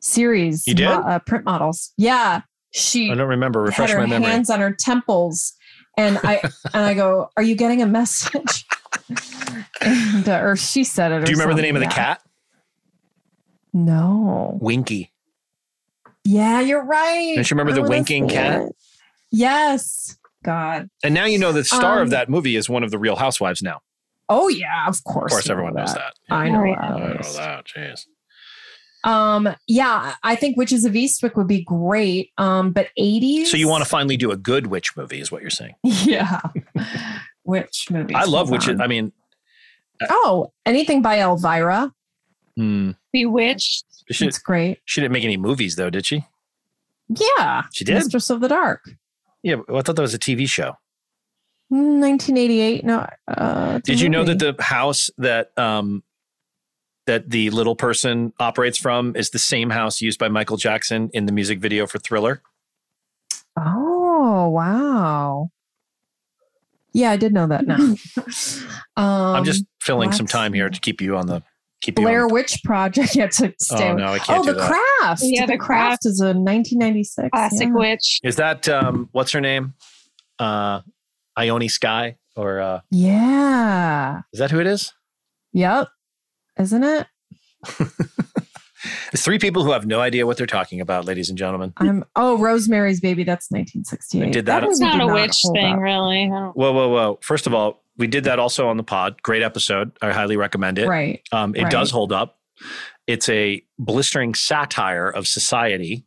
series. 0.00 0.66
You 0.66 0.74
did? 0.74 0.86
mo- 0.86 1.02
uh, 1.02 1.18
print 1.20 1.44
models. 1.44 1.92
Yeah, 1.96 2.42
she 2.70 3.10
I 3.10 3.14
don't 3.14 3.28
remember. 3.28 3.62
Refresh 3.62 3.88
had 3.90 3.96
her 3.96 4.00
my 4.02 4.06
memory. 4.06 4.30
hands 4.30 4.48
on 4.50 4.60
her 4.60 4.72
temples, 4.72 5.54
and 5.96 6.18
I 6.22 6.40
and 6.72 6.84
I 6.84 6.94
go, 6.94 7.30
"Are 7.36 7.42
you 7.42 7.56
getting 7.56 7.82
a 7.82 7.86
message?" 7.86 8.64
and, 9.80 10.28
uh, 10.28 10.38
or 10.40 10.56
she 10.56 10.84
said 10.84 11.10
it. 11.12 11.16
or 11.16 11.24
Do 11.24 11.32
you 11.32 11.36
remember 11.36 11.54
the 11.54 11.62
name 11.62 11.74
of 11.76 11.80
the 11.80 11.86
yeah. 11.86 11.92
cat? 11.94 12.22
No. 13.72 14.58
Winky. 14.60 15.12
Yeah, 16.24 16.60
you're 16.60 16.84
right. 16.84 17.32
Don't 17.34 17.48
you 17.50 17.54
remember 17.56 17.72
I 17.72 17.82
the 17.82 17.88
winking 17.88 18.28
cat? 18.28 18.62
it. 18.62 18.76
Yes. 19.30 20.18
God. 20.42 20.88
And 21.02 21.14
now 21.14 21.24
you 21.24 21.38
know 21.38 21.52
the 21.52 21.64
star 21.64 21.96
Um, 21.98 22.02
of 22.04 22.10
that 22.10 22.28
movie 22.28 22.56
is 22.56 22.68
one 22.68 22.82
of 22.82 22.90
the 22.90 22.98
Real 22.98 23.16
Housewives 23.16 23.62
now. 23.62 23.80
Oh 24.28 24.48
yeah, 24.48 24.86
of 24.86 25.02
course. 25.04 25.04
Of 25.04 25.04
course. 25.04 25.32
course, 25.32 25.48
I 25.48 25.52
everyone 25.52 25.74
know 25.74 25.80
knows 25.80 25.94
that. 25.94 26.12
I 26.30 26.48
know 26.50 26.62
that. 26.62 26.78
I 26.82 26.98
know 26.98 27.32
that. 27.36 27.64
Jeez. 27.66 28.06
Um, 29.02 29.48
yeah, 29.66 30.14
I 30.22 30.36
think 30.36 30.56
Witches 30.58 30.84
of 30.84 30.92
Eastwick 30.92 31.34
would 31.36 31.46
be 31.48 31.62
great. 31.64 32.30
Um, 32.38 32.72
but 32.72 32.88
80s. 32.98 33.46
So 33.46 33.56
you 33.56 33.66
want 33.66 33.82
to 33.82 33.88
finally 33.88 34.16
do 34.18 34.30
a 34.30 34.36
good 34.36 34.66
witch 34.66 34.94
movie, 34.96 35.20
is 35.20 35.32
what 35.32 35.40
you're 35.40 35.50
saying? 35.50 35.74
Yeah. 35.84 36.40
Which 37.42 37.90
movie? 37.90 38.14
I 38.14 38.24
love 38.24 38.50
witches. 38.50 38.78
I 38.80 38.86
mean, 38.86 39.12
Oh, 40.08 40.52
anything 40.66 41.02
by 41.02 41.20
Elvira. 41.20 41.92
Hmm, 42.60 42.90
Bewitched. 43.12 43.84
she, 44.10 44.26
It's 44.26 44.38
great. 44.38 44.78
she 44.84 45.00
didn't 45.00 45.12
make 45.12 45.24
any 45.24 45.36
movies 45.36 45.76
though, 45.76 45.90
did 45.90 46.04
she? 46.06 46.24
Yeah. 47.08 47.62
She 47.72 47.84
did? 47.84 47.94
Mistress 47.94 48.30
of 48.30 48.40
the 48.40 48.48
Dark. 48.48 48.88
Yeah, 49.42 49.56
but 49.66 49.76
I 49.76 49.80
thought 49.82 49.96
that 49.96 50.02
was 50.02 50.14
a 50.14 50.18
TV 50.18 50.48
show. 50.48 50.74
1988. 51.70 52.84
No. 52.84 53.06
Uh, 53.28 53.78
Did 53.84 54.00
you 54.00 54.08
know 54.08 54.24
that 54.24 54.38
the 54.40 54.54
house 54.62 55.08
that 55.18 55.56
um 55.58 56.02
that 57.06 57.30
the 57.30 57.50
little 57.50 57.74
person 57.76 58.32
operates 58.38 58.76
from 58.76 59.14
is 59.16 59.30
the 59.30 59.38
same 59.38 59.70
house 59.70 60.00
used 60.00 60.18
by 60.18 60.28
Michael 60.28 60.56
Jackson 60.56 61.10
in 61.14 61.26
the 61.26 61.32
music 61.32 61.58
video 61.60 61.86
for 61.86 61.98
Thriller? 61.98 62.42
Oh, 63.56 64.48
wow. 64.50 65.50
Yeah, 66.92 67.10
I 67.12 67.16
did 67.16 67.32
know 67.32 67.46
that 67.46 67.66
now. 67.66 67.76
um, 67.76 67.96
I'm 68.96 69.44
just 69.44 69.64
filling 69.80 70.12
some 70.12 70.26
time 70.26 70.52
here 70.52 70.68
to 70.68 70.80
keep 70.80 71.00
you 71.00 71.16
on 71.16 71.26
the 71.26 71.42
keep 71.80 71.96
Blair. 71.96 72.28
Witch 72.28 72.60
Project. 72.64 73.14
Yeah, 73.16 73.26
to 73.28 73.52
stay. 73.60 73.90
Oh, 73.90 73.94
no, 73.94 74.12
I 74.12 74.18
can't 74.18 74.40
Oh, 74.40 74.44
do 74.44 74.52
the 74.52 74.58
that. 74.58 74.72
craft. 75.00 75.22
Yeah, 75.24 75.46
the 75.46 75.52
The 75.52 75.58
craft 75.58 76.06
is 76.06 76.20
a 76.20 76.26
1996 76.34 77.28
Classic 77.32 77.68
yeah. 77.68 77.74
witch. 77.74 78.20
Is 78.22 78.36
that 78.36 78.68
um 78.68 79.08
what's 79.12 79.32
her 79.32 79.40
name? 79.40 79.74
Uh 80.38 80.80
Ione 81.38 81.68
Skye 81.68 82.16
or 82.36 82.60
uh 82.60 82.80
Yeah. 82.90 84.20
is 84.32 84.38
that 84.40 84.50
who 84.50 84.60
it 84.60 84.66
is? 84.66 84.92
Yep. 85.52 85.88
Isn't 86.58 86.84
it? 86.84 87.06
It's 89.12 89.22
three 89.22 89.38
people 89.38 89.62
who 89.62 89.72
have 89.72 89.84
no 89.86 90.00
idea 90.00 90.24
what 90.26 90.38
they're 90.38 90.46
talking 90.46 90.80
about, 90.80 91.04
ladies 91.04 91.28
and 91.28 91.36
gentlemen. 91.36 91.74
I'm. 91.76 92.02
Oh, 92.16 92.38
Rosemary's 92.38 92.98
Baby. 93.00 93.24
That's 93.24 93.50
1968. 93.50 94.24
We 94.24 94.30
did 94.30 94.46
that. 94.46 94.64
It's 94.64 94.80
movie 94.80 94.90
not 94.96 95.04
did 95.04 95.10
a 95.10 95.12
witch 95.12 95.36
thing, 95.52 95.74
up. 95.74 95.80
really. 95.80 96.28
Whoa, 96.28 96.52
whoa, 96.54 96.88
whoa. 96.88 97.18
First 97.20 97.46
of 97.46 97.52
all, 97.52 97.82
we 98.00 98.08
did 98.08 98.24
that 98.24 98.38
also 98.40 98.66
on 98.68 98.76
the 98.76 98.82
pod. 98.82 99.22
Great 99.22 99.42
episode. 99.42 99.92
I 100.02 100.10
highly 100.12 100.36
recommend 100.36 100.78
it. 100.80 100.88
Right. 100.88 101.22
Um, 101.30 101.54
it 101.54 101.62
Right. 101.64 101.70
does 101.72 101.90
hold 101.92 102.12
up. 102.12 102.38
It's 103.06 103.28
a 103.28 103.62
blistering 103.78 104.34
satire 104.34 105.08
of 105.08 105.26
society 105.28 106.04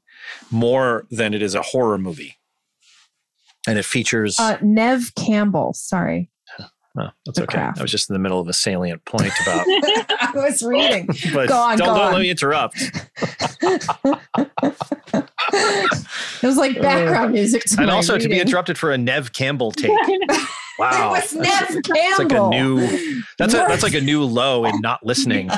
more 0.52 1.06
than 1.12 1.34
it 1.34 1.42
is 1.42 1.56
a 1.56 1.62
horror 1.62 1.98
movie. 1.98 2.36
And 3.68 3.78
it 3.80 3.86
features. 3.86 4.40
Uh, 4.40 4.58
Neve 4.62 5.14
Campbell. 5.16 5.74
Sorry. 5.74 6.30
oh, 6.60 7.10
that's 7.26 7.38
The 7.38 7.44
okay. 7.44 7.54
Craft. 7.58 7.80
I 7.80 7.82
was 7.82 7.92
just 7.92 8.10
in 8.10 8.14
the 8.14 8.20
middle 8.20 8.40
of 8.40 8.48
a 8.50 8.54
salient 8.54 9.06
point 9.06 9.32
about. 9.42 9.66
I 9.68 10.32
was 10.36 10.62
reading. 10.64 11.08
But 11.34 11.48
go 11.50 11.58
on. 11.58 11.78
don't, 11.78 11.88
go 11.90 11.94
don't 11.96 12.04
on. 12.08 12.14
let 12.14 12.22
me 12.22 12.30
interrupt. 12.30 12.78
It 15.56 16.48
was 16.48 16.58
like 16.58 16.82
background 16.82 17.34
music 17.34 17.64
to 17.66 17.82
and 17.82 17.90
also 17.90 18.18
to 18.18 18.28
be 18.28 18.40
interrupted 18.40 18.78
for 18.78 18.92
a 18.92 18.98
Neve 18.98 19.32
Campbell 19.34 19.72
take. 19.72 19.92
Wow. 20.92 21.14
It 21.14 21.22
was 21.22 21.34
Neve 21.34 21.84
That's 21.84 22.20
like 22.20 22.32
a 22.32 22.50
new. 22.50 23.22
That's 23.38 23.54
a 23.54 23.58
that's 23.58 23.84
like 23.84 23.94
a 23.94 24.02
new 24.02 24.24
low 24.24 24.66
in 24.66 24.80
not 24.82 25.06
listening. 25.06 25.50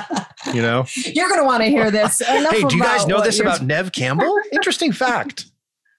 You 0.54 0.62
know. 0.62 0.86
You're 0.96 1.30
going 1.30 1.42
to 1.42 1.46
want 1.46 1.64
to 1.64 1.70
hear 1.70 1.92
this. 1.92 2.22
Enough 2.30 2.52
hey, 2.52 2.64
do 2.64 2.76
you 2.76 2.82
guys 2.82 3.08
know 3.08 3.22
this 3.22 3.40
about 3.40 3.62
Neve 3.62 3.92
Campbell? 3.92 4.38
Interesting 4.52 4.92
fact. 4.92 5.46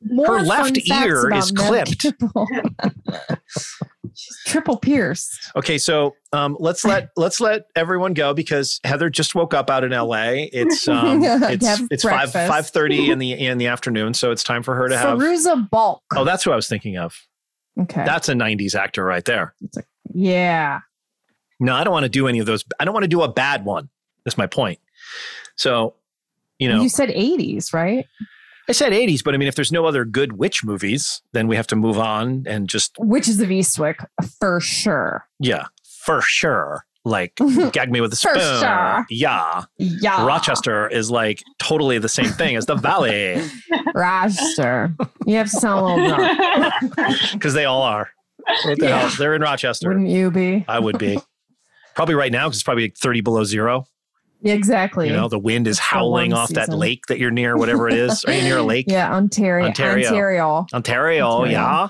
More 0.02 0.38
Her 0.38 0.44
left 0.44 0.78
ear 0.88 1.32
is 1.34 1.52
Nev 1.52 1.66
clipped. 1.66 2.06
She's 4.14 4.38
triple 4.46 4.78
pierced. 4.78 5.52
Okay, 5.56 5.76
so 5.76 6.14
um, 6.32 6.56
let's 6.58 6.84
let 6.84 7.10
let's 7.16 7.40
let 7.40 7.66
everyone 7.74 8.14
go 8.14 8.32
because 8.32 8.80
Heather 8.84 9.10
just 9.10 9.34
woke 9.34 9.52
up 9.52 9.68
out 9.68 9.84
in 9.84 9.92
L.A. 9.92 10.44
It's 10.52 10.86
um, 10.88 11.22
it's 11.22 11.66
have 11.66 11.88
it's 11.90 12.02
five 12.02 12.32
breakfast. 12.32 12.48
five 12.48 12.66
thirty 12.68 13.10
in 13.10 13.18
the 13.18 13.32
in 13.32 13.58
the 13.58 13.66
afternoon, 13.66 14.14
so 14.14 14.30
it's 14.30 14.42
time 14.42 14.62
for 14.62 14.74
her 14.74 14.88
to 14.88 14.96
have. 14.96 15.18
Fairuza 15.18 15.68
Balk. 15.68 16.02
Oh, 16.14 16.24
that's 16.24 16.44
who 16.44 16.52
I 16.52 16.56
was 16.56 16.68
thinking 16.68 16.96
of. 16.96 17.25
Okay. 17.82 18.04
That's 18.04 18.28
a 18.28 18.34
'90s 18.34 18.74
actor 18.74 19.04
right 19.04 19.24
there. 19.24 19.54
yeah. 20.12 20.80
No, 21.58 21.74
I 21.74 21.84
don't 21.84 21.92
want 21.92 22.04
to 22.04 22.10
do 22.10 22.28
any 22.28 22.38
of 22.38 22.46
those. 22.46 22.64
I 22.78 22.84
don't 22.84 22.92
want 22.92 23.04
to 23.04 23.08
do 23.08 23.22
a 23.22 23.28
bad 23.32 23.64
one. 23.64 23.88
That's 24.24 24.36
my 24.36 24.46
point. 24.46 24.78
So, 25.56 25.94
you 26.58 26.68
know, 26.68 26.82
you 26.82 26.88
said 26.90 27.08
80s, 27.08 27.72
right? 27.72 28.04
I 28.68 28.72
said 28.72 28.92
'80s, 28.92 29.22
but 29.24 29.34
I 29.34 29.38
mean, 29.38 29.48
if 29.48 29.54
there's 29.54 29.72
no 29.72 29.86
other 29.86 30.04
good 30.04 30.32
witch 30.34 30.64
movies, 30.64 31.22
then 31.32 31.48
we 31.48 31.56
have 31.56 31.66
to 31.68 31.76
move 31.76 31.98
on 31.98 32.44
and 32.46 32.68
just 32.68 32.96
Witches 32.98 33.40
of 33.40 33.48
Eastwick 33.48 34.04
for 34.40 34.60
sure. 34.60 35.26
yeah, 35.38 35.66
for 36.04 36.20
sure. 36.20 36.84
like 37.04 37.34
gag 37.72 37.90
me 37.92 38.00
with 38.00 38.12
a 38.12 38.16
For 38.16 38.34
spoon. 38.34 38.60
sure. 38.60 39.06
Yeah. 39.08 39.64
Yeah. 39.78 40.26
Rochester 40.26 40.88
is 40.88 41.10
like 41.10 41.42
totally 41.60 41.98
the 41.98 42.08
same 42.08 42.26
thing 42.30 42.56
as 42.56 42.66
the 42.66 42.74
valley 42.74 43.40
Rochester. 43.96 44.94
You 45.26 45.36
have 45.36 45.50
to 45.50 45.56
sound 45.56 45.80
a 45.80 45.84
little 45.84 46.16
drunk. 46.16 47.32
because 47.32 47.54
they 47.54 47.64
all 47.64 47.82
are. 47.82 48.10
What 48.64 48.78
the 48.78 48.86
Yeah. 48.86 48.98
hell? 49.00 49.10
They're 49.18 49.34
in 49.34 49.42
Rochester. 49.42 49.88
Wouldn't 49.88 50.08
you 50.08 50.30
be? 50.30 50.64
I 50.68 50.78
would 50.78 50.98
be. 50.98 51.18
Probably 51.94 52.14
right 52.14 52.30
now 52.30 52.46
because 52.46 52.58
it's 52.58 52.62
probably 52.62 52.84
like 52.84 52.96
30 52.96 53.22
below 53.22 53.42
zero. 53.44 53.86
Exactly. 54.44 55.06
You 55.08 55.14
know, 55.14 55.28
the 55.28 55.38
wind 55.38 55.66
is 55.66 55.78
howling 55.78 56.30
warm 56.30 56.42
off 56.42 56.50
that 56.50 56.68
lake 56.68 57.06
that 57.06 57.18
you're 57.18 57.30
near, 57.30 57.56
whatever 57.56 57.88
it 57.88 57.94
is. 57.94 58.22
Are 58.24 58.32
you 58.34 58.42
near 58.42 58.58
a 58.58 58.62
lake? 58.74 58.84
Yeah, 58.86 59.10
Ontario. 59.12 59.66
Ontario. 59.66 60.06
Ontario. 60.08 60.66
Ontario, 60.74 61.26
Ontario. 61.26 61.52
yeah. 61.52 61.88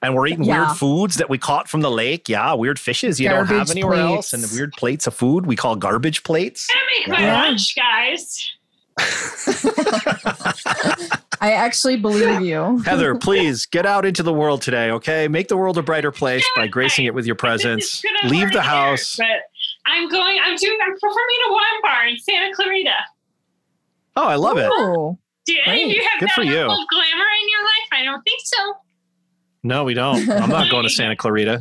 And 0.00 0.14
we're 0.14 0.26
eating 0.26 0.44
Yeah. 0.44 0.66
weird 0.68 0.78
foods 0.78 1.16
that 1.16 1.28
we 1.28 1.36
caught 1.38 1.68
from 1.68 1.82
the 1.82 1.90
lake. 1.90 2.28
Yeah, 2.30 2.54
weird 2.54 2.78
fishes 2.80 3.20
you 3.20 3.28
don't 3.28 3.40
have 3.46 3.48
Garbage 3.50 3.70
anywhere 3.72 3.98
else. 4.00 4.32
And 4.32 4.42
the 4.42 4.50
weird 4.56 4.72
plates 4.72 5.06
of 5.06 5.12
food 5.14 5.44
we 5.46 5.54
call 5.54 5.76
garbage 5.76 6.22
plates. 6.24 6.66
Make 6.98 7.08
my 7.08 7.20
Yeah. 7.22 7.42
lunch, 7.42 7.76
guys. 7.76 8.50
I 11.42 11.52
actually 11.54 11.96
believe 11.96 12.40
you. 12.42 12.78
Heather, 12.86 13.16
please 13.16 13.66
get 13.66 13.84
out 13.84 14.04
into 14.06 14.22
the 14.22 14.32
world 14.32 14.62
today, 14.62 14.92
okay? 14.92 15.26
Make 15.26 15.48
the 15.48 15.56
world 15.56 15.76
a 15.76 15.82
brighter 15.82 16.12
place 16.12 16.46
by 16.54 16.68
gracing 16.68 17.04
it 17.04 17.14
with 17.14 17.26
your 17.26 17.34
presence. 17.34 18.00
Leave 18.28 18.52
the 18.52 18.62
house. 18.62 19.16
But 19.16 19.26
I'm 19.84 20.08
going. 20.08 20.38
I'm 20.44 20.54
doing. 20.56 20.78
I'm 20.80 20.92
performing 20.94 21.36
at 21.44 21.50
a 21.50 21.52
wine 21.52 21.82
bar 21.82 22.06
in 22.06 22.16
Santa 22.18 22.54
Clarita. 22.54 22.94
Oh, 24.14 24.28
I 24.28 24.36
love 24.36 24.56
it. 24.56 24.70
Oh, 24.72 25.18
Do 25.46 25.54
any 25.66 25.82
of 25.84 25.90
you 25.90 26.00
have 26.12 26.20
Good 26.20 26.28
that 26.28 26.34
for 26.36 26.42
you. 26.44 26.54
level 26.54 26.80
of 26.80 26.88
glamour 26.88 27.26
in 27.42 27.48
your 27.48 27.62
life? 27.64 27.88
I 27.92 28.04
don't 28.04 28.22
think 28.22 28.40
so. 28.44 28.74
No, 29.64 29.82
we 29.84 29.94
don't. 29.94 30.28
I'm 30.30 30.48
not 30.50 30.70
going 30.70 30.84
to 30.84 30.90
Santa 30.94 31.16
Clarita. 31.16 31.60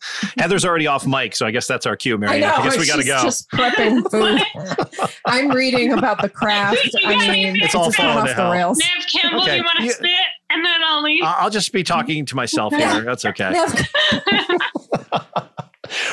Heather's 0.38 0.64
already 0.64 0.86
off 0.86 1.06
mic, 1.06 1.34
so 1.34 1.46
I 1.46 1.50
guess 1.50 1.66
that's 1.66 1.86
our 1.86 1.96
cue, 1.96 2.14
I 2.14 2.18
Mary. 2.18 2.40
know. 2.40 2.54
I 2.54 2.62
guess 2.64 2.78
we 2.78 2.86
got 2.86 2.96
to 2.96 3.04
go. 3.04 3.20
Just 3.22 3.50
prepping 3.50 4.08
food. 4.10 5.10
I'm 5.26 5.50
reading 5.50 5.92
about 5.92 6.22
the 6.22 6.28
craft. 6.28 6.78
I 7.04 7.30
mean, 7.30 7.56
It's 7.60 7.74
all 7.74 7.90
falling 7.92 8.18
off 8.18 8.28
to 8.28 8.34
the 8.34 8.42
hell. 8.42 8.52
rails. 8.52 8.78
Neve 8.78 9.06
Campbell, 9.22 9.42
Okay. 9.42 9.50
do 9.52 9.56
you 9.58 9.64
want 9.64 9.78
to 9.78 9.84
You- 9.84 9.92
spit? 9.92 10.10
And 10.50 10.64
then 10.64 10.80
I'll 10.84 11.02
leave. 11.02 11.22
I- 11.24 11.36
I'll 11.40 11.50
just 11.50 11.72
be 11.72 11.82
talking 11.82 12.24
to 12.26 12.36
myself 12.36 12.74
here. 12.74 13.02
That's 13.02 13.24
okay. 13.24 13.52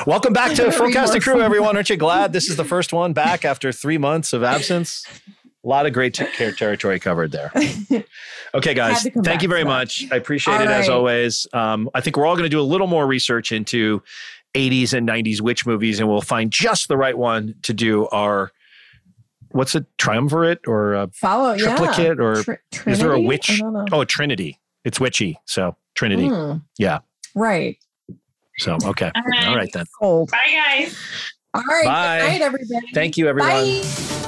Welcome 0.07 0.33
back 0.33 0.53
to 0.55 0.65
Read 0.65 0.73
Full 0.73 0.85
and 1.11 1.21
Crew, 1.23 1.41
everyone. 1.41 1.75
Aren't 1.75 1.89
you 1.89 1.97
glad 1.97 2.31
this 2.33 2.49
is 2.49 2.55
the 2.55 2.63
first 2.63 2.93
one 2.93 3.13
back 3.13 3.43
after 3.43 3.71
three 3.71 3.97
months 3.97 4.31
of 4.33 4.43
absence? 4.43 5.05
A 5.65 5.67
lot 5.67 5.87
of 5.87 5.93
great 5.93 6.13
ter- 6.13 6.29
ter- 6.37 6.51
territory 6.51 6.99
covered 6.99 7.31
there. 7.31 7.51
Okay, 8.53 8.73
guys, 8.73 8.99
Had 8.99 9.03
to 9.03 9.11
come 9.11 9.23
thank 9.23 9.39
back 9.39 9.43
you 9.43 9.49
very 9.49 9.63
for 9.63 9.67
much. 9.67 10.05
I 10.13 10.15
appreciate 10.15 10.53
All 10.53 10.61
it 10.61 10.69
as 10.69 10.87
always. 10.87 11.45
Um, 11.51 11.89
I 11.93 11.99
think 11.99 12.15
we're 12.15 12.25
all 12.25 12.35
going 12.35 12.45
to 12.45 12.49
do 12.49 12.61
a 12.61 12.63
little 12.63 12.87
more 12.87 13.05
research 13.05 13.51
into 13.51 14.01
80s 14.53 14.93
and 14.93 15.05
90s 15.05 15.41
witch 15.41 15.65
movies, 15.65 15.99
and 15.99 16.07
we'll 16.07 16.21
find 16.21 16.51
just 16.51 16.87
the 16.87 16.95
right 16.95 17.17
one 17.17 17.55
to 17.63 17.73
do 17.73 18.07
our 18.13 18.53
what's 19.49 19.75
it, 19.75 19.85
triumvirate 19.97 20.59
or 20.67 20.93
a 20.93 21.09
Follow, 21.09 21.51
yeah. 21.53 21.75
triplicate, 21.75 22.21
or 22.21 22.43
Tri- 22.43 22.57
is 22.87 22.99
there 22.99 23.11
a 23.11 23.19
witch? 23.19 23.49
I 23.49 23.57
don't. 23.57 23.89
Oh, 23.93 24.05
Trinity. 24.05 24.57
It's 24.85 25.01
witchy, 25.01 25.37
so 25.43 25.75
Trinity. 25.95 26.29
Hmm. 26.29 26.57
Yeah. 26.77 26.99
Right. 27.35 27.77
So 28.59 28.77
okay. 28.85 29.11
All 29.13 29.21
right. 29.23 29.47
All 29.47 29.55
right 29.57 29.73
then. 29.73 29.85
Cold. 29.99 30.31
Bye, 30.31 30.37
guys. 30.53 30.97
All 31.53 31.61
right. 31.67 31.83
Bye. 31.85 32.19
Good 32.19 32.27
night, 32.29 32.41
everybody. 32.41 32.87
Thank 32.93 33.17
you, 33.17 33.27
everyone. 33.27 33.51
Bye. 33.51 34.21